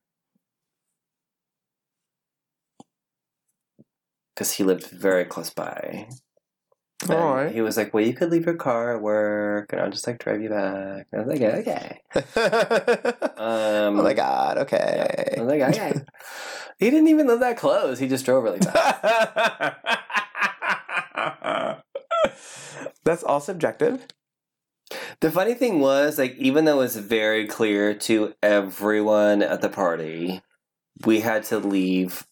because 4.38 4.52
he 4.52 4.64
lived 4.64 4.86
very 4.92 5.26
close 5.26 5.50
by, 5.50 6.08
And 7.02 7.12
All 7.12 7.34
right. 7.34 7.52
He 7.52 7.62
was 7.62 7.76
like, 7.76 7.92
"Well, 7.92 8.06
you 8.06 8.14
could 8.14 8.30
leave 8.30 8.46
your 8.46 8.56
car 8.56 8.96
at 8.96 9.02
work, 9.02 9.74
and 9.74 9.82
I'll 9.82 9.90
just 9.90 10.06
like 10.06 10.20
drive 10.20 10.44
you 10.44 10.50
back." 10.50 11.08
I 11.12 11.18
was 11.18 11.28
like, 11.28 11.42
"Okay." 11.42 12.02
Um, 13.38 14.00
oh 14.00 14.04
my 14.04 14.14
god. 14.14 14.58
Okay. 14.60 15.36
I 15.38 15.42
was 15.42 15.50
like, 15.50 15.62
"Okay." 15.62 15.94
he 16.80 16.90
didn't 16.90 17.08
even 17.08 17.28
live 17.28 17.40
that 17.40 17.58
close. 17.58 18.00
He 18.00 18.08
just 18.08 18.26
drove 18.26 18.44
really 18.44 18.60
fast. 18.60 19.04
That's 23.04 23.24
all 23.24 23.40
subjective. 23.40 24.06
the 25.22 25.32
funny 25.32 25.54
thing 25.54 25.80
was, 25.80 26.18
like, 26.18 26.36
even 26.38 26.66
though 26.66 26.76
it 26.76 26.84
was 26.84 26.98
very 26.98 27.48
clear 27.48 27.94
to 27.94 28.34
everyone 28.44 29.42
at 29.42 29.62
the 29.62 29.70
party, 29.70 30.42
we 31.06 31.22
had 31.22 31.44
to 31.46 31.60
leave 31.60 32.28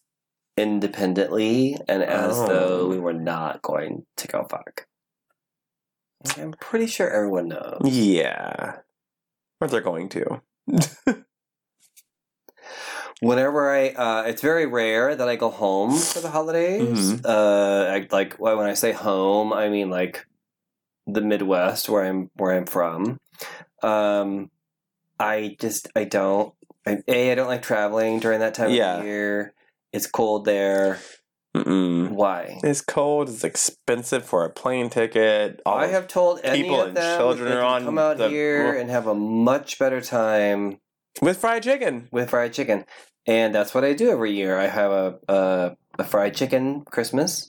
independently 0.56 1.76
and 1.88 2.02
as 2.02 2.38
Oh. 2.38 2.46
though 2.46 2.88
we 2.88 2.98
were 2.98 3.12
not 3.12 3.62
going 3.62 4.06
to 4.16 4.26
go 4.28 4.46
fuck. 4.48 4.86
I'm 6.36 6.52
pretty 6.52 6.86
sure 6.86 7.08
everyone 7.10 7.48
knows. 7.48 7.80
Yeah. 7.84 8.78
Or 9.60 9.68
they're 9.68 9.80
going 9.80 10.08
to. 10.10 10.42
Whenever 13.20 13.70
I, 13.74 13.88
uh, 13.90 14.22
it's 14.26 14.42
very 14.42 14.66
rare 14.66 15.14
that 15.16 15.28
I 15.28 15.36
go 15.36 15.48
home 15.50 15.96
for 15.96 16.20
the 16.20 16.30
holidays. 16.30 17.12
Mhm. 17.14 17.24
Uh, 17.24 17.90
I, 17.90 18.06
like 18.10 18.36
well, 18.38 18.58
when 18.58 18.66
I 18.66 18.74
say 18.74 18.92
home, 18.92 19.52
I 19.54 19.70
mean 19.70 19.88
like 19.88 20.26
the 21.06 21.22
Midwest, 21.22 21.88
where 21.88 22.04
I'm 22.04 22.30
where 22.36 22.52
I'm 22.52 22.66
from. 22.66 23.18
Um, 23.82 24.50
I 25.18 25.56
just 25.58 25.88
I 25.96 26.04
don't. 26.04 26.52
I, 26.86 26.98
a 27.08 27.32
I 27.32 27.34
don't 27.34 27.46
like 27.48 27.62
traveling 27.62 28.20
during 28.20 28.40
that 28.40 28.52
time 28.54 28.70
Yeah. 28.70 28.98
of 28.98 29.04
year. 29.06 29.54
It's 29.92 30.06
cold 30.06 30.44
there. 30.44 30.98
Mm-mm. 31.56 32.10
Why? 32.10 32.60
It's 32.62 32.82
cold. 32.82 33.28
It's 33.30 33.44
expensive 33.44 34.24
for 34.26 34.44
a 34.44 34.50
plane 34.50 34.90
ticket. 34.90 35.60
All 35.64 35.78
I 35.78 35.86
have 35.86 36.06
told 36.06 36.40
any 36.44 36.62
people 36.64 36.80
of 36.82 36.88
and 36.88 36.96
them 36.96 37.18
children 37.18 37.52
are 37.52 37.62
on 37.62 37.84
come 37.84 37.98
out 37.98 38.18
the- 38.18 38.28
here 38.28 38.74
and 38.74 38.90
have 38.90 39.06
a 39.06 39.14
much 39.14 39.78
better 39.78 40.00
time 40.02 40.78
with 41.22 41.38
fried 41.38 41.62
chicken. 41.62 42.08
with 42.12 42.28
fried 42.30 42.52
chicken, 42.52 42.84
and 43.26 43.54
that's 43.54 43.74
what 43.74 43.84
I 43.84 43.94
do 43.94 44.10
every 44.10 44.32
year. 44.32 44.58
I 44.58 44.66
have 44.66 44.90
a 44.92 45.18
a, 45.28 45.76
a 45.98 46.04
fried 46.04 46.34
chicken 46.34 46.82
Christmas. 46.84 47.48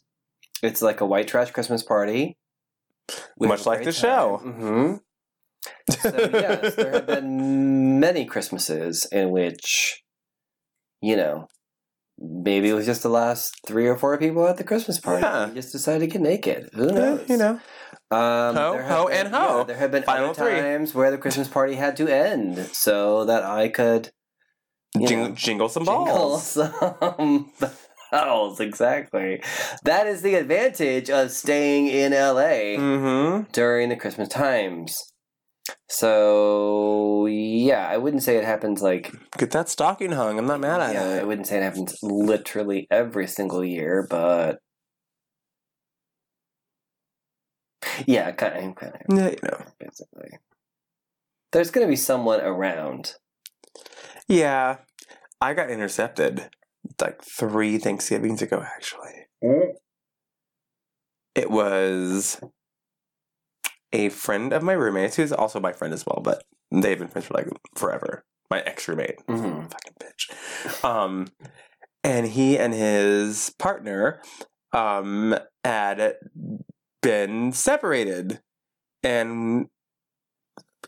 It's 0.64 0.82
like 0.82 1.02
a 1.02 1.06
white 1.06 1.28
trash 1.28 1.52
Christmas 1.52 1.84
party, 1.84 2.38
Much 3.40 3.66
like 3.66 3.84
the 3.84 3.92
show. 3.92 4.38
hmm 4.42 4.96
So 5.90 6.30
yes, 6.32 6.76
there 6.76 6.92
have 6.94 7.08
been 7.08 8.00
many 8.00 8.26
Christmases 8.26 9.06
in 9.12 9.32
which, 9.32 10.02
you 11.02 11.16
know, 11.18 11.48
maybe 12.20 12.70
it 12.70 12.74
was 12.74 12.86
just 12.86 13.04
the 13.04 13.10
last 13.10 13.60
three 13.66 13.88
or 13.88 13.96
four 13.98 14.18
people 14.18 14.48
at 14.48 14.58
the 14.58 14.64
Christmas 14.64 15.00
party. 15.00 15.22
Yeah. 15.24 15.50
just 15.54 15.72
decided 15.72 16.00
to 16.02 16.08
get 16.08 16.22
naked. 16.22 16.70
Who 16.74 16.88
knows? 16.92 17.30
you 17.30 17.38
know. 17.38 17.60
Um, 18.10 18.56
Ho, 18.56 18.82
ho, 18.82 19.08
been- 19.08 19.18
and 19.18 19.36
ho. 19.36 19.58
yeah, 19.60 19.64
there 19.66 19.78
have 19.78 19.92
been 19.92 20.04
Final 20.04 20.30
other 20.30 20.44
three. 20.46 20.60
times 20.60 20.96
where 20.96 21.12
the 21.12 21.18
Christmas 21.18 21.48
party 21.50 21.76
had 21.76 21.98
to 21.98 22.08
end 22.08 22.58
so 22.72 23.26
that 23.26 23.44
I 23.44 23.68
could 23.68 24.12
Jing- 24.98 25.20
know, 25.24 25.32
jingle 25.32 25.68
some 25.70 25.84
jingle 25.84 26.06
balls. 26.06 26.44
some 26.54 27.52
bells. 28.12 28.60
Exactly. 28.62 29.42
That 29.84 30.08
is 30.08 30.22
the 30.22 30.36
advantage 30.36 31.10
of 31.10 31.32
staying 31.32 31.88
in 31.88 32.14
LA 32.14 32.78
Mm-hmm. 32.80 33.52
during 33.52 33.90
the 33.90 33.96
Christmas 33.98 34.30
times. 34.30 34.96
So 35.90 37.28
yeah, 37.28 37.88
I 37.88 37.98
wouldn't 37.98 38.24
say 38.24 38.36
it 38.38 38.44
happens 38.44 38.82
like 38.82 39.14
Get 39.38 39.52
that 39.52 39.70
stocking 39.70 40.12
hung. 40.12 40.38
I'm 40.38 40.48
not 40.48 40.60
mad 40.60 40.82
at 40.82 40.94
yeah, 40.94 41.22
I 41.22 41.24
wouldn't 41.24 41.48
say 41.48 41.58
it 41.58 41.64
happens 41.64 41.98
literally 42.02 42.88
every 42.92 43.28
single 43.28 43.64
year, 43.64 44.06
but 44.10 44.60
yeah, 48.06 48.32
kind 48.32 48.70
of, 48.70 48.76
kind 48.76 48.94
of 48.94 49.18
Yeah, 49.18 49.30
you 49.30 49.38
know. 49.44 49.64
basically. 49.80 50.30
There's 51.52 51.72
going 51.72 51.88
to 51.88 51.90
be 51.90 51.96
someone 51.96 52.42
around. 52.42 53.14
Yeah. 54.28 54.78
I 55.40 55.54
got 55.54 55.70
intercepted 55.70 56.50
like 57.00 57.22
three 57.24 57.78
Thanksgivings 57.78 58.42
ago, 58.42 58.64
actually. 58.76 59.28
Mm. 59.44 59.72
It 61.36 61.52
was 61.52 62.42
a 63.94 64.10
friend 64.10 64.54
of 64.54 64.64
my 64.64 64.74
roommates, 64.74 65.16
who's 65.16 65.32
also 65.32 65.60
my 65.60 65.72
friend 65.74 65.94
as 65.94 66.06
well, 66.06 66.22
but 66.24 66.44
they've 66.72 67.00
been 67.00 67.08
friends 67.08 67.28
for 67.28 67.34
like 67.36 67.48
forever. 67.76 68.24
My 68.50 68.62
ex 68.62 68.88
roommate. 68.88 69.18
Mhm. 69.28 69.70
Fucking 69.72 69.94
bitch. 70.02 70.84
Um, 70.86 71.28
and 72.04 72.28
he 72.28 72.58
and 72.58 72.74
his 72.74 73.54
partner 73.60 74.22
um, 74.74 75.38
had 75.66 76.16
been 77.02 77.52
separated. 77.52 78.40
And 79.04 79.68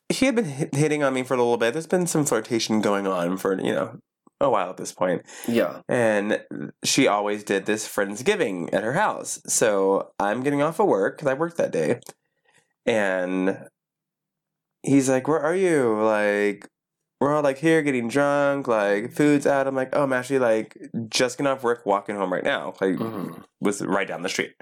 he 0.10 0.26
had 0.26 0.36
been 0.36 0.46
hit- 0.46 0.76
hitting 0.76 1.04
on 1.04 1.14
me 1.14 1.24
for 1.24 1.34
a 1.34 1.38
little 1.38 1.58
bit. 1.58 1.74
There's 1.74 1.88
been 1.88 2.08
some 2.08 2.26
flirtation 2.26 2.82
going 2.82 3.08
on 3.08 3.38
for, 3.38 3.60
you 3.60 3.74
know, 3.74 4.00
a 4.42 4.50
while 4.50 4.70
at 4.70 4.78
this 4.78 4.92
point. 4.92 5.24
Yeah. 5.48 5.82
And 5.90 6.42
she 6.84 7.08
always 7.08 7.44
did 7.44 7.66
this 7.66 7.88
Friendsgiving 7.88 8.74
at 8.74 8.84
her 8.84 8.94
house. 8.94 9.42
So 9.48 10.12
I'm 10.20 10.44
getting 10.44 10.62
off 10.62 10.80
of 10.80 10.88
work 10.88 11.18
because 11.18 11.30
I 11.30 11.34
worked 11.34 11.58
that 11.58 11.72
day. 11.72 12.00
And 12.86 13.68
he's 14.84 15.10
like, 15.10 15.28
Where 15.28 15.40
are 15.40 15.56
you? 15.56 16.00
Like, 16.02 16.68
we're 17.22 17.34
all 17.36 17.44
like 17.44 17.58
here 17.58 17.82
getting 17.82 18.08
drunk, 18.08 18.68
like 18.68 19.12
food's 19.14 19.46
out. 19.46 19.68
I'm 19.68 19.76
like, 19.76 19.90
Oh, 19.94 20.04
I'm 20.04 20.14
actually 20.14 20.40
like 20.40 20.78
just 21.10 21.38
getting 21.38 21.52
off 21.52 21.64
work, 21.64 21.86
walking 21.86 22.16
home 22.16 22.32
right 22.34 22.44
now. 22.44 22.74
Like, 22.82 22.96
Mhm. 22.96 23.44
was 23.62 23.82
right 23.82 24.08
down 24.08 24.24
the 24.24 24.30
street. 24.30 24.54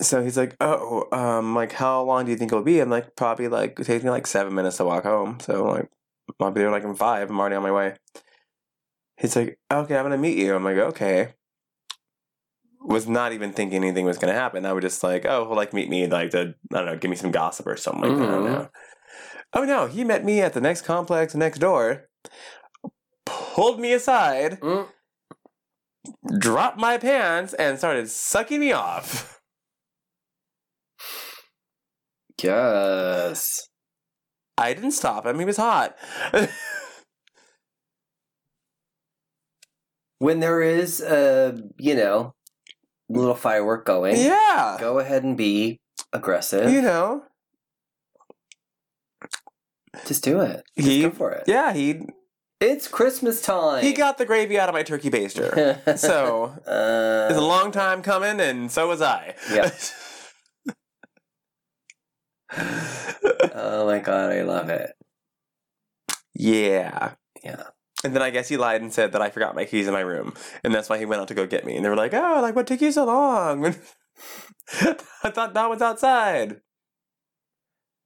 So 0.00 0.22
he's 0.22 0.36
like, 0.36 0.56
Oh, 0.60 1.06
um, 1.12 1.54
like 1.54 1.72
how 1.72 2.02
long 2.02 2.24
do 2.24 2.30
you 2.30 2.36
think 2.36 2.52
it'll 2.52 2.64
be? 2.64 2.80
I'm 2.80 2.90
like, 2.90 3.14
probably 3.16 3.48
like 3.48 3.78
it 3.80 3.84
takes 3.84 4.04
me 4.04 4.10
like 4.10 4.26
seven 4.26 4.54
minutes 4.54 4.76
to 4.78 4.84
walk 4.84 5.04
home. 5.04 5.38
So 5.40 5.64
like 5.64 5.90
I'll 6.40 6.50
be 6.50 6.60
there 6.60 6.70
like 6.70 6.84
in 6.84 6.94
five. 6.94 7.30
I'm 7.30 7.38
already 7.38 7.56
on 7.56 7.62
my 7.62 7.72
way. 7.72 7.94
He's 9.18 9.36
like, 9.36 9.58
okay, 9.70 9.96
I'm 9.96 10.04
gonna 10.04 10.18
meet 10.18 10.38
you. 10.38 10.54
I'm 10.54 10.64
like, 10.64 10.76
okay. 10.78 11.34
Was 12.84 13.06
not 13.08 13.32
even 13.32 13.52
thinking 13.52 13.76
anything 13.82 14.04
was 14.04 14.18
gonna 14.18 14.32
happen. 14.34 14.66
I 14.66 14.72
was 14.72 14.82
just 14.82 15.02
like, 15.04 15.24
oh, 15.24 15.44
well, 15.44 15.56
like 15.56 15.72
meet 15.72 15.88
me, 15.88 16.06
like 16.06 16.30
to 16.30 16.54
I 16.72 16.76
don't 16.78 16.86
know, 16.86 16.96
give 16.96 17.10
me 17.10 17.16
some 17.16 17.30
gossip 17.30 17.66
or 17.66 17.76
something 17.76 18.02
like 18.02 18.18
that. 18.18 18.28
I 18.28 18.32
don't 18.32 18.42
Mhm. 18.44 18.52
know. 18.52 18.68
Oh 19.54 19.64
no, 19.64 19.86
he 19.86 20.02
met 20.04 20.24
me 20.24 20.40
at 20.40 20.52
the 20.54 20.60
next 20.60 20.82
complex 20.82 21.34
next 21.34 21.58
door, 21.58 22.08
pulled 23.26 23.78
me 23.80 23.92
aside, 23.92 24.58
Mm. 24.60 24.88
dropped 26.38 26.78
my 26.78 26.98
pants, 26.98 27.54
and 27.54 27.78
started 27.78 28.10
sucking 28.10 28.58
me 28.60 28.72
off. 28.72 29.40
Yes. 32.42 33.68
I 34.58 34.74
didn't 34.74 34.90
stop 34.92 35.24
him. 35.26 35.38
He 35.38 35.44
was 35.44 35.56
hot. 35.56 35.96
When 40.18 40.40
there 40.40 40.62
is 40.62 41.00
a, 41.00 41.58
you 41.78 41.94
know, 41.96 42.34
little 43.12 43.34
firework 43.34 43.84
going, 43.84 44.16
yeah. 44.16 44.76
go 44.80 44.98
ahead 44.98 45.22
and 45.24 45.36
be 45.36 45.80
aggressive. 46.12 46.70
You 46.70 46.82
know. 46.82 47.24
Just 50.06 50.24
do 50.24 50.40
it. 50.40 50.64
Just 50.76 50.88
He- 50.88 51.02
go 51.02 51.10
for 51.10 51.30
it. 51.32 51.44
Yeah, 51.46 51.72
he 51.72 52.06
It's 52.60 52.88
Christmas 52.88 53.42
time. 53.42 53.84
he 53.84 53.92
got 53.92 54.16
the 54.18 54.24
gravy 54.24 54.58
out 54.58 54.68
of 54.68 54.74
my 54.74 54.82
turkey 54.82 55.10
baster. 55.10 55.98
so 55.98 56.44
uh, 56.66 57.26
it's 57.30 57.38
a 57.38 57.42
long 57.42 57.70
time 57.72 58.02
coming, 58.02 58.40
and 58.40 58.70
so 58.72 58.88
was 58.88 59.02
I. 59.02 59.34
Yeah. 59.52 59.70
oh 63.54 63.86
my 63.86 63.98
god, 63.98 64.32
I 64.32 64.42
love 64.42 64.68
it. 64.70 64.92
yeah. 66.34 67.12
Yeah. 67.44 67.62
And 68.04 68.14
then 68.14 68.22
I 68.22 68.30
guess 68.30 68.48
he 68.48 68.56
lied 68.56 68.82
and 68.82 68.92
said 68.92 69.12
that 69.12 69.22
I 69.22 69.30
forgot 69.30 69.54
my 69.54 69.64
keys 69.64 69.86
in 69.86 69.92
my 69.92 70.00
room, 70.00 70.34
and 70.64 70.74
that's 70.74 70.88
why 70.88 70.98
he 70.98 71.04
went 71.04 71.22
out 71.22 71.28
to 71.28 71.34
go 71.34 71.46
get 71.46 71.64
me. 71.64 71.76
And 71.76 71.84
they 71.84 71.88
were 71.88 71.96
like, 71.96 72.14
"Oh, 72.14 72.40
like 72.42 72.56
what 72.56 72.66
took 72.66 72.80
you 72.80 72.90
so 72.90 73.04
long?" 73.04 73.64
I 75.24 75.30
thought 75.30 75.54
that 75.54 75.70
was 75.70 75.82
outside. 75.82 76.60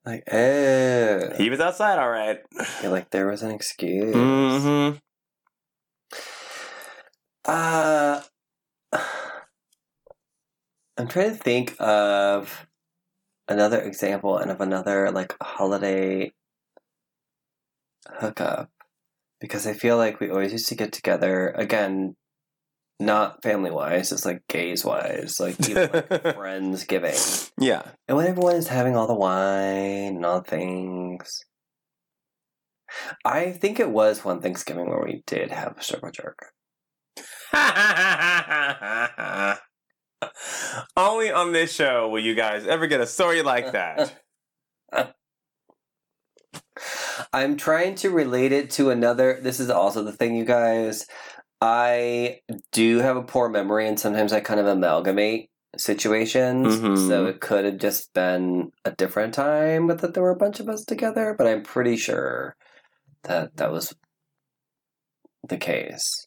Like, 0.05 0.23
oh. 0.33 1.35
He 1.37 1.51
was 1.51 1.59
outside, 1.59 1.99
all 1.99 2.09
right. 2.09 2.39
You're 2.81 2.93
like, 2.93 3.11
there 3.11 3.27
was 3.27 3.43
an 3.43 3.51
excuse. 3.51 4.15
Mm-hmm. 4.15 4.99
Uh, 7.45 8.23
I'm 10.97 11.09
trying 11.09 11.31
to 11.31 11.37
think 11.37 11.75
of 11.81 12.69
another 13.49 13.81
example 13.81 14.39
and 14.39 14.51
of 14.51 14.61
another 14.61 15.11
like 15.11 15.35
holiday 15.43 16.33
hookup 18.19 18.71
because 19.41 19.67
I 19.67 19.73
feel 19.75 19.97
like 19.97 20.21
we 20.21 20.31
always 20.31 20.53
used 20.53 20.69
to 20.69 20.75
get 20.75 20.93
together 20.93 21.51
again, 21.57 22.17
not 22.99 23.43
family 23.43 23.71
wise, 23.71 24.13
it's 24.13 24.25
like 24.25 24.43
gays 24.49 24.85
wise, 24.85 25.39
like 25.41 25.61
even 25.69 25.91
like 25.93 26.09
friendsgiving, 26.09 27.51
Yeah. 27.59 27.83
and 28.09 28.17
when 28.17 28.27
everyone 28.27 28.57
is 28.57 28.69
having 28.69 28.97
all 28.97 29.07
the 29.07 29.15
wine 29.15 30.17
and 30.17 30.27
all 30.27 30.41
the 30.41 30.51
things. 30.51 31.41
I 33.25 33.53
think 33.53 33.81
it 33.81 33.91
was 33.91 34.25
one 34.25 34.41
Thanksgiving 34.41 34.89
where 34.89 35.05
we 35.05 35.23
did 35.27 35.51
have 35.51 35.77
a 35.77 35.83
circle 35.83 36.11
jerk. 36.11 36.53
Only 40.97 41.31
on 41.31 41.53
this 41.53 41.73
show 41.75 42.09
will 42.09 42.21
you 42.21 42.35
guys 42.35 42.67
ever 42.67 42.87
get 42.87 43.01
a 43.01 43.07
story 43.07 43.43
like 43.43 43.73
that. 43.73 44.23
I'm 47.33 47.57
trying 47.57 47.95
to 47.97 48.11
relate 48.11 48.53
it 48.53 48.71
to 48.73 48.91
another. 48.91 49.39
This 49.41 49.61
is 49.61 49.71
also 49.71 50.03
the 50.03 50.13
thing, 50.13 50.35
you 50.37 50.45
guys. 50.45 51.07
I 51.61 52.41
do 52.73 52.99
have 52.99 53.17
a 53.17 53.23
poor 53.23 53.49
memory, 53.49 53.89
and 53.89 53.99
sometimes 53.99 54.33
I 54.33 54.41
kind 54.41 54.61
of 54.61 54.67
amalgamate 54.67 55.51
situations. 55.77 56.77
Mhm. 56.77 57.09
So 57.09 57.27
it 57.27 57.41
could 57.41 57.65
have 57.65 57.79
just 57.79 58.13
been 58.15 58.73
a 58.85 58.91
different 58.91 59.35
time, 59.35 59.87
but 59.87 60.01
that 60.01 60.15
there 60.15 60.23
were 60.23 60.31
a 60.31 60.37
bunch 60.37 60.61
of 60.61 60.69
us 60.69 60.85
together. 60.85 61.35
But 61.37 61.47
I'm 61.47 61.63
pretty 61.63 61.97
sure 61.97 62.57
that 63.25 63.57
that 63.57 63.73
was 63.73 63.95
the 65.49 65.57
case. 65.57 66.27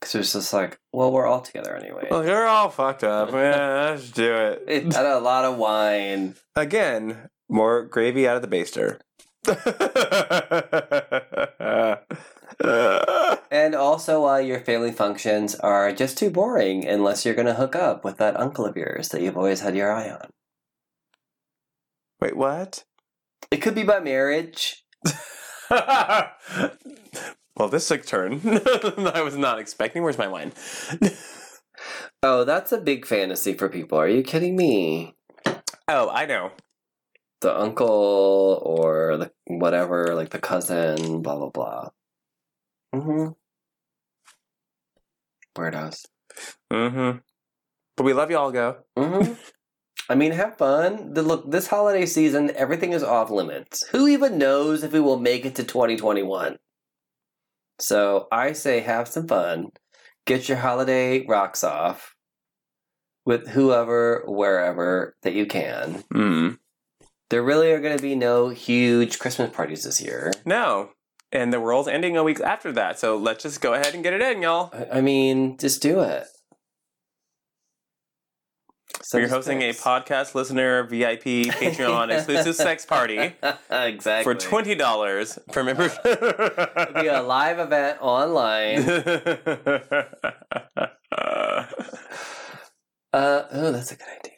Because 0.00 0.14
it 0.14 0.18
was 0.18 0.32
just 0.32 0.52
like, 0.52 0.78
well, 0.92 1.10
we're 1.10 1.26
all 1.26 1.40
together 1.40 1.74
anyway. 1.74 2.08
Well, 2.10 2.24
you're 2.24 2.46
all 2.46 2.68
fucked 2.68 3.02
up. 3.16 3.30
Yeah, 3.32 3.90
let's 3.90 4.10
do 4.10 4.34
it. 4.34 4.64
It 4.68 4.92
had 4.92 5.06
a 5.06 5.18
lot 5.20 5.44
of 5.44 5.56
wine. 5.56 6.34
Again, 6.54 7.28
more 7.48 7.82
gravy 7.84 8.28
out 8.28 8.36
of 8.36 8.42
the 8.42 8.48
baster. 8.56 9.00
And 13.50 13.74
also, 13.74 14.26
uh, 14.26 14.38
your 14.38 14.60
family 14.60 14.92
functions 14.92 15.54
are 15.56 15.92
just 15.92 16.18
too 16.18 16.30
boring 16.30 16.86
unless 16.86 17.24
you're 17.24 17.34
going 17.34 17.46
to 17.46 17.54
hook 17.54 17.74
up 17.74 18.04
with 18.04 18.18
that 18.18 18.38
uncle 18.38 18.66
of 18.66 18.76
yours 18.76 19.08
that 19.08 19.22
you've 19.22 19.36
always 19.36 19.60
had 19.60 19.74
your 19.74 19.92
eye 19.92 20.10
on. 20.10 20.28
Wait, 22.20 22.36
what? 22.36 22.84
It 23.50 23.58
could 23.58 23.74
be 23.74 23.82
by 23.82 24.00
marriage. 24.00 24.84
well, 25.70 26.32
this 27.70 27.88
took 27.88 28.02
a 28.02 28.04
turn. 28.04 28.40
I 28.44 29.22
was 29.22 29.36
not 29.36 29.58
expecting. 29.58 30.02
Where's 30.02 30.18
my 30.18 30.28
wine? 30.28 30.52
Oh, 32.22 32.44
that's 32.44 32.72
a 32.72 32.78
big 32.78 33.06
fantasy 33.06 33.54
for 33.54 33.68
people. 33.68 33.98
Are 33.98 34.08
you 34.08 34.22
kidding 34.22 34.56
me? 34.56 35.14
Oh, 35.88 36.10
I 36.10 36.26
know. 36.26 36.52
The 37.40 37.58
uncle 37.58 38.62
or 38.64 39.16
the 39.18 39.32
whatever, 39.46 40.14
like 40.14 40.30
the 40.30 40.38
cousin, 40.38 41.22
blah 41.22 41.36
blah 41.36 41.50
blah. 41.50 41.88
Mm-hmm. 42.94 43.32
Weirdos. 45.56 46.06
Mm-hmm. 46.72 47.18
But 47.96 48.04
we 48.04 48.12
love 48.12 48.30
you 48.30 48.38
all, 48.38 48.52
go. 48.52 48.78
Mm-hmm. 48.96 49.32
I 50.08 50.14
mean, 50.14 50.32
have 50.32 50.56
fun. 50.56 51.14
The, 51.14 51.22
look, 51.22 51.50
this 51.50 51.66
holiday 51.66 52.06
season, 52.06 52.52
everything 52.54 52.92
is 52.92 53.02
off 53.02 53.30
limits. 53.30 53.84
Who 53.88 54.06
even 54.06 54.38
knows 54.38 54.84
if 54.84 54.92
we 54.92 55.00
will 55.00 55.18
make 55.18 55.44
it 55.44 55.56
to 55.56 55.64
2021? 55.64 56.58
So 57.80 58.28
I 58.30 58.52
say 58.52 58.80
have 58.80 59.08
some 59.08 59.26
fun. 59.26 59.70
Get 60.24 60.48
your 60.48 60.58
holiday 60.58 61.26
rocks 61.26 61.64
off 61.64 62.14
with 63.24 63.48
whoever, 63.48 64.24
wherever 64.26 65.16
that 65.22 65.34
you 65.34 65.46
can. 65.46 66.04
Mm. 66.14 66.58
There 67.30 67.42
really 67.42 67.72
are 67.72 67.80
going 67.80 67.96
to 67.96 68.02
be 68.02 68.14
no 68.14 68.50
huge 68.50 69.18
Christmas 69.18 69.50
parties 69.50 69.82
this 69.84 70.00
year. 70.00 70.32
No. 70.44 70.90
And 71.32 71.52
the 71.52 71.60
world's 71.60 71.88
ending 71.88 72.16
a 72.16 72.22
week 72.22 72.40
after 72.40 72.70
that, 72.72 72.98
so 73.00 73.16
let's 73.16 73.42
just 73.42 73.60
go 73.60 73.74
ahead 73.74 73.94
and 73.94 74.02
get 74.04 74.12
it 74.12 74.22
in, 74.22 74.42
y'all. 74.42 74.70
I- 74.72 74.98
I 74.98 75.00
mean, 75.00 75.58
just 75.58 75.82
do 75.82 76.00
it. 76.00 76.24
So 79.02 79.18
you're 79.18 79.28
hosting 79.28 79.60
a 79.62 79.72
podcast 79.72 80.34
listener 80.34 80.84
VIP 80.84 81.22
Patreon 81.24 82.12
exclusive 82.12 82.54
sex 82.56 82.84
party 82.86 83.34
exactly 83.70 84.22
for 84.24 84.34
twenty 84.34 84.74
dollars 84.74 85.38
per 85.52 85.62
membership. 85.62 86.00
It'll 86.04 87.02
be 87.02 87.06
a 87.08 87.22
live 87.22 87.58
event 87.58 87.98
online. 88.00 88.78
Uh, 93.12 93.42
oh, 93.52 93.72
that's 93.72 93.92
a 93.92 93.96
good 93.96 94.08
idea. 94.20 94.32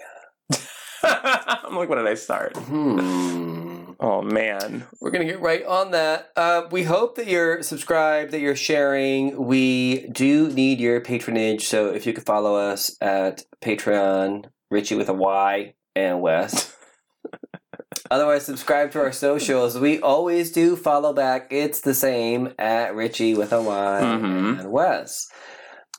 I'm 1.64 1.76
like, 1.76 1.89
what 1.89 1.97
did 1.97 2.06
I 2.06 2.14
start? 2.14 2.56
Hmm. 2.56 3.93
Oh 4.01 4.22
man. 4.22 4.85
We're 5.01 5.10
gonna 5.10 5.24
get 5.24 5.40
right 5.40 5.64
on 5.64 5.90
that. 5.90 6.30
Uh, 6.36 6.62
we 6.70 6.85
hope 6.85 7.16
that 7.16 7.26
you're 7.26 7.62
subscribed, 7.62 8.30
that 8.32 8.40
you're 8.40 8.55
sharing. 8.56 9.36
We 9.47 10.06
do 10.09 10.48
need 10.52 10.78
your 10.80 11.01
patronage, 11.01 11.66
so 11.66 11.89
if 11.89 12.06
you 12.06 12.12
could 12.12 12.24
follow 12.26 12.55
us 12.56 12.97
at 13.01 13.43
Patreon, 13.60 14.44
Richie 14.70 14.94
with 14.94 15.09
a 15.09 15.14
Y 15.14 15.74
and 15.97 16.20
Wes. 16.20 16.74
Otherwise, 18.10 18.44
subscribe 18.47 18.90
to 18.93 19.01
our 19.01 19.12
socials. 19.12 19.78
We 19.78 20.01
always 20.01 20.51
do 20.52 20.76
follow 20.76 21.12
back. 21.12 21.48
It's 21.51 21.80
the 21.80 21.93
same 21.94 22.55
at 22.59 22.94
Richie 22.94 23.35
with 23.35 23.52
a 23.52 23.60
Y 23.60 24.01
Mhm. 24.02 24.60
and 24.60 24.70
Wes. 24.70 25.28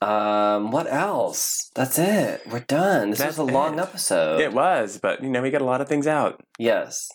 Um, 0.02 0.72
what 0.72 0.92
else? 0.92 1.70
That's 1.76 2.00
it. 2.00 2.42
We're 2.50 2.62
done. 2.62 3.10
This 3.10 3.20
That's 3.20 3.38
was 3.38 3.50
a 3.50 3.54
long 3.54 3.80
it. 3.80 3.82
episode. 3.82 4.40
It 4.40 4.54
was, 4.54 4.98
but 5.02 5.22
you 5.22 5.30
know, 5.30 5.42
we 5.42 5.52
got 5.52 5.62
a 5.62 5.66
lot 5.66 5.82
of 5.82 5.90
things 5.90 6.08
out. 6.08 6.42
Yes. 6.58 7.10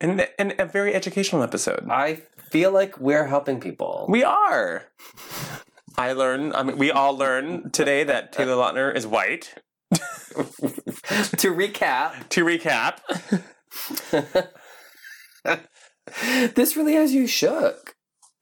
And, 0.00 0.28
and 0.38 0.54
a 0.58 0.66
very 0.66 0.94
educational 0.94 1.42
episode. 1.42 1.86
I 1.88 2.22
feel 2.50 2.72
like 2.72 2.98
we're 2.98 3.26
helping 3.26 3.60
people. 3.60 4.06
We 4.08 4.24
are. 4.24 4.84
I 5.96 6.12
learned, 6.12 6.54
I 6.54 6.62
mean, 6.62 6.76
we 6.76 6.90
all 6.90 7.16
learned 7.16 7.72
today 7.72 8.04
that 8.04 8.32
Taylor 8.32 8.54
Lautner 8.54 8.94
is 8.94 9.06
white. 9.06 9.54
to 9.92 11.54
recap, 11.54 12.28
To 12.30 12.44
recap, 12.44 12.98
this 16.54 16.76
really 16.76 16.94
has 16.94 17.14
you 17.14 17.26
shook. 17.26 17.95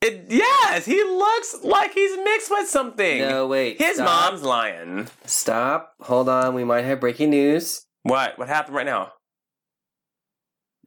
It, 0.05 0.27
yes, 0.29 0.85
he 0.85 1.03
looks 1.03 1.57
like 1.65 1.93
he's 1.95 2.17
mixed 2.19 2.51
with 2.51 2.69
something. 2.69 3.19
No, 3.21 3.47
wait. 3.47 3.79
His 3.81 3.97
stop. 3.97 4.33
mom's 4.33 4.43
lying. 4.45 5.09
Stop. 5.25 5.95
Hold 6.03 6.29
on. 6.29 6.55
We 6.55 6.65
might 6.65 6.85
have 6.85 7.01
breaking 7.01 7.31
news. 7.31 7.87
What? 8.03 8.39
What 8.39 8.49
happened 8.49 8.77
right 8.77 8.87
now? 8.87 9.13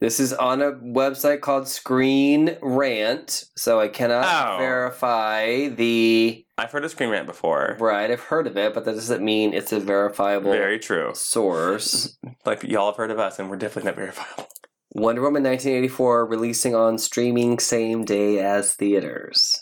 This 0.00 0.20
is 0.20 0.32
on 0.32 0.62
a 0.62 0.70
website 0.72 1.40
called 1.40 1.66
Screen 1.66 2.56
Rant, 2.62 3.42
so 3.56 3.80
I 3.80 3.88
cannot 3.88 4.24
Oh. 4.54 4.58
verify 4.58 5.66
the. 5.68 6.44
I've 6.56 6.70
heard 6.70 6.84
of 6.84 6.92
screen 6.92 7.10
rant 7.10 7.26
before. 7.26 7.76
Right, 7.80 8.08
I've 8.08 8.20
heard 8.20 8.46
of 8.46 8.56
it, 8.56 8.74
but 8.74 8.84
that 8.84 8.94
doesn't 8.94 9.24
mean 9.24 9.52
it's 9.54 9.72
a 9.72 9.80
verifiable 9.80 10.52
Very 10.52 10.78
true. 10.78 11.10
source. 11.14 12.16
Like 12.44 12.62
y'all 12.62 12.86
have 12.92 12.96
heard 12.96 13.10
of 13.10 13.18
us, 13.18 13.40
and 13.40 13.50
we're 13.50 13.56
definitely 13.56 13.88
not 13.90 13.96
verifiable. 13.96 14.46
Wonder 14.92 15.20
Woman 15.22 15.42
1984 15.42 16.26
releasing 16.26 16.74
on 16.74 16.98
streaming 16.98 17.58
same 17.58 18.04
day 18.04 18.38
as 18.40 18.74
theaters. 18.74 19.54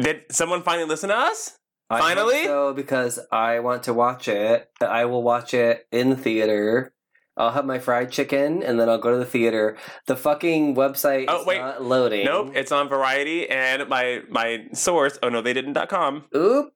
Did 0.00 0.22
someone 0.30 0.62
finally 0.62 0.86
listen 0.88 1.08
to 1.08 1.16
us? 1.16 1.58
I 1.90 2.00
Finally? 2.00 2.44
so 2.44 2.74
because 2.74 3.18
I 3.32 3.60
want 3.60 3.84
to 3.84 3.94
watch 3.94 4.28
it. 4.28 4.68
I 4.80 5.06
will 5.06 5.22
watch 5.22 5.54
it 5.54 5.86
in 5.90 6.10
the 6.10 6.16
theater. 6.16 6.92
I'll 7.36 7.52
have 7.52 7.64
my 7.64 7.78
fried 7.78 8.10
chicken 8.10 8.62
and 8.62 8.78
then 8.78 8.88
I'll 8.88 8.98
go 8.98 9.12
to 9.12 9.16
the 9.16 9.24
theater. 9.24 9.76
The 10.06 10.16
fucking 10.16 10.74
website 10.74 11.26
Oh, 11.28 11.40
is 11.40 11.46
wait. 11.46 11.58
not 11.58 11.82
loading. 11.82 12.24
Nope, 12.26 12.52
it's 12.54 12.72
on 12.72 12.88
Variety 12.88 13.48
and 13.48 13.88
my 13.88 14.20
my 14.28 14.66
source. 14.74 15.18
Oh 15.22 15.28
no, 15.28 15.40
they 15.40 15.54
didn't.com. 15.54 16.24
Oop. 16.36 16.72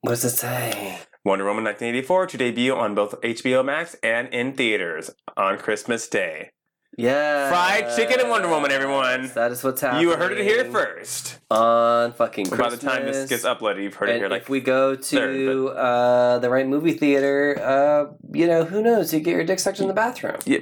What 0.00 0.10
does 0.10 0.24
it 0.24 0.30
say? 0.30 0.98
Wonder 1.26 1.44
Woman 1.44 1.64
1984 1.64 2.26
to 2.28 2.38
debut 2.38 2.72
on 2.72 2.94
both 2.94 3.20
HBO 3.20 3.64
Max 3.64 3.96
and 4.00 4.28
in 4.28 4.52
theaters 4.52 5.10
on 5.36 5.58
Christmas 5.58 6.06
Day. 6.06 6.50
Yeah. 6.96 7.48
Fried 7.48 7.96
chicken 7.96 8.20
and 8.20 8.30
Wonder 8.30 8.46
Woman, 8.48 8.70
everyone. 8.70 9.32
That 9.34 9.50
is 9.50 9.64
what's 9.64 9.80
happening. 9.80 10.02
You 10.02 10.14
heard 10.14 10.38
it 10.38 10.44
here 10.44 10.64
first. 10.70 11.40
On 11.50 12.12
fucking 12.12 12.50
By 12.50 12.70
the 12.70 12.76
time 12.76 13.06
this 13.06 13.28
ges 13.28 13.42
uploaded, 13.42 13.82
you've 13.82 13.94
heard 13.96 14.10
it 14.10 14.18
here. 14.18 14.28
Like 14.28 14.42
if 14.42 14.48
we 14.48 14.60
go 14.60 14.94
to 14.94 15.02
third, 15.02 15.76
uh, 15.76 16.38
the 16.38 16.48
right 16.48 16.68
movie 16.68 16.92
theater, 16.92 17.58
uh, 17.60 18.14
you 18.32 18.46
know, 18.46 18.64
who 18.64 18.80
knows? 18.80 19.12
You 19.12 19.18
get 19.18 19.32
your 19.32 19.42
dick 19.42 19.58
sucked 19.58 19.80
in 19.80 19.88
the 19.88 19.94
bathroom. 19.94 20.36
yeah, 20.44 20.58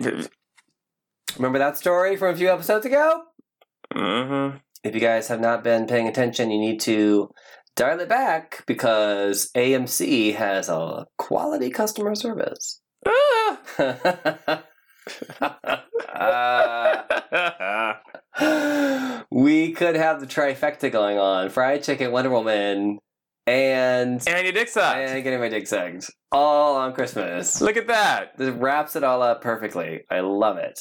Remember 1.36 1.58
that 1.58 1.76
story 1.76 2.16
from 2.16 2.32
a 2.32 2.36
few 2.38 2.50
episodes 2.50 2.86
ago? 2.86 3.24
mhm. 3.94 4.60
if 4.82 4.94
you 4.94 5.00
guys 5.00 5.28
have 5.28 5.40
not 5.40 5.62
been 5.62 5.86
paying 5.86 6.08
attention, 6.08 6.50
you 6.50 6.58
need 6.58 6.80
to 6.80 7.28
dial 7.76 8.00
it 8.00 8.08
back 8.08 8.64
because 8.66 9.50
AMC 9.56 10.34
has 10.36 10.68
a 10.68 11.06
quality 11.18 11.70
customer 11.70 12.14
service. 12.14 12.80
Uh, 13.06 13.56
we 19.30 19.72
could 19.72 19.96
have 19.96 20.20
the 20.20 20.26
trifecta 20.26 20.90
going 20.90 21.18
on: 21.18 21.50
fried 21.50 21.82
chicken, 21.82 22.12
Wonder 22.12 22.30
Woman, 22.30 22.98
and 23.46 24.22
and 24.26 24.44
your 24.44 24.52
dick 24.52 24.68
sucked. 24.68 24.98
and 24.98 25.24
getting 25.24 25.40
my 25.40 25.48
dick 25.48 25.66
sucked 25.66 26.10
all 26.32 26.76
on 26.76 26.94
Christmas. 26.94 27.60
Look 27.60 27.76
at 27.76 27.88
that. 27.88 28.38
This 28.38 28.50
wraps 28.50 28.96
it 28.96 29.04
all 29.04 29.22
up 29.22 29.42
perfectly. 29.42 30.02
I 30.10 30.20
love 30.20 30.56
it. 30.56 30.80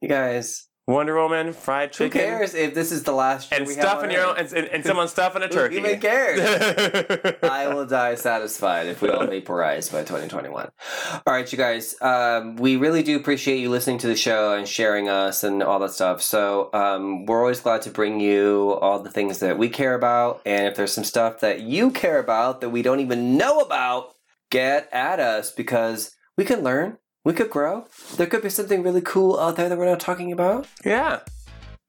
You 0.00 0.08
guys, 0.08 0.66
Wonder 0.90 1.16
Woman, 1.16 1.52
fried 1.52 1.92
chicken. 1.92 2.20
Who 2.20 2.26
cares 2.26 2.54
if 2.54 2.74
this 2.74 2.90
is 2.90 3.04
the 3.04 3.12
last 3.12 3.50
year 3.50 3.60
and 3.60 3.68
we 3.68 3.74
have 3.76 3.84
stuffing 3.84 4.10
on 4.10 4.14
your 4.14 4.26
own, 4.26 4.36
and, 4.38 4.52
and, 4.52 4.66
and 4.68 4.84
someone 4.84 5.06
stuffing 5.06 5.42
a 5.42 5.48
turkey. 5.48 5.80
Who 5.80 5.86
even 5.86 6.00
cares? 6.00 7.36
I 7.42 7.72
will 7.72 7.86
die 7.86 8.16
satisfied 8.16 8.88
if 8.88 9.00
we 9.00 9.08
all 9.08 9.26
vaporize 9.26 9.88
by 9.88 10.00
2021. 10.00 10.70
All 11.12 11.22
right, 11.26 11.50
you 11.50 11.56
guys. 11.56 11.94
Um, 12.02 12.56
we 12.56 12.76
really 12.76 13.04
do 13.04 13.16
appreciate 13.16 13.58
you 13.58 13.70
listening 13.70 13.98
to 13.98 14.08
the 14.08 14.16
show 14.16 14.54
and 14.54 14.66
sharing 14.66 15.08
us 15.08 15.44
and 15.44 15.62
all 15.62 15.78
that 15.78 15.92
stuff. 15.92 16.22
So 16.22 16.70
um, 16.72 17.24
we're 17.24 17.40
always 17.40 17.60
glad 17.60 17.82
to 17.82 17.90
bring 17.90 18.18
you 18.18 18.72
all 18.80 18.98
the 18.98 19.10
things 19.10 19.38
that 19.38 19.58
we 19.58 19.68
care 19.68 19.94
about. 19.94 20.42
And 20.44 20.66
if 20.66 20.74
there's 20.74 20.92
some 20.92 21.04
stuff 21.04 21.38
that 21.40 21.60
you 21.60 21.92
care 21.92 22.18
about 22.18 22.60
that 22.62 22.70
we 22.70 22.82
don't 22.82 23.00
even 23.00 23.36
know 23.36 23.60
about, 23.60 24.14
get 24.50 24.88
at 24.92 25.20
us 25.20 25.52
because 25.52 26.16
we 26.36 26.44
can 26.44 26.62
learn. 26.62 26.98
We 27.24 27.32
could 27.34 27.50
grow. 27.50 27.86
There 28.16 28.26
could 28.26 28.42
be 28.42 28.48
something 28.50 28.82
really 28.82 29.02
cool 29.02 29.38
out 29.38 29.56
there 29.56 29.68
that 29.68 29.76
we're 29.78 29.84
not 29.86 30.00
talking 30.00 30.32
about. 30.32 30.66
yeah. 30.84 31.20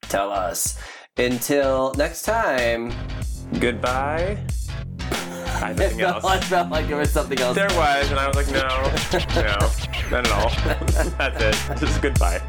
Tell 0.03 0.30
us. 0.32 0.78
Until 1.18 1.94
next 1.98 2.24
time. 2.24 2.91
Goodbye. 3.60 4.38
I 4.99 5.74
nothing 5.78 6.02
else. 6.02 6.26
I 6.26 6.40
felt 6.40 6.70
like 6.70 6.88
there 6.88 6.98
was 6.98 7.12
something 7.12 7.40
else. 7.40 7.56
There 7.56 7.70
was, 7.70 8.10
and 8.10 8.20
I 8.20 8.28
was 8.28 8.36
like, 8.36 8.48
no, 8.48 8.62
no, 9.41 9.58
not 10.10 10.28
at 10.28 10.32
all. 10.32 10.49
That's 11.18 11.70
it. 11.70 11.78
Just 11.80 12.02
goodbye. 12.02 12.41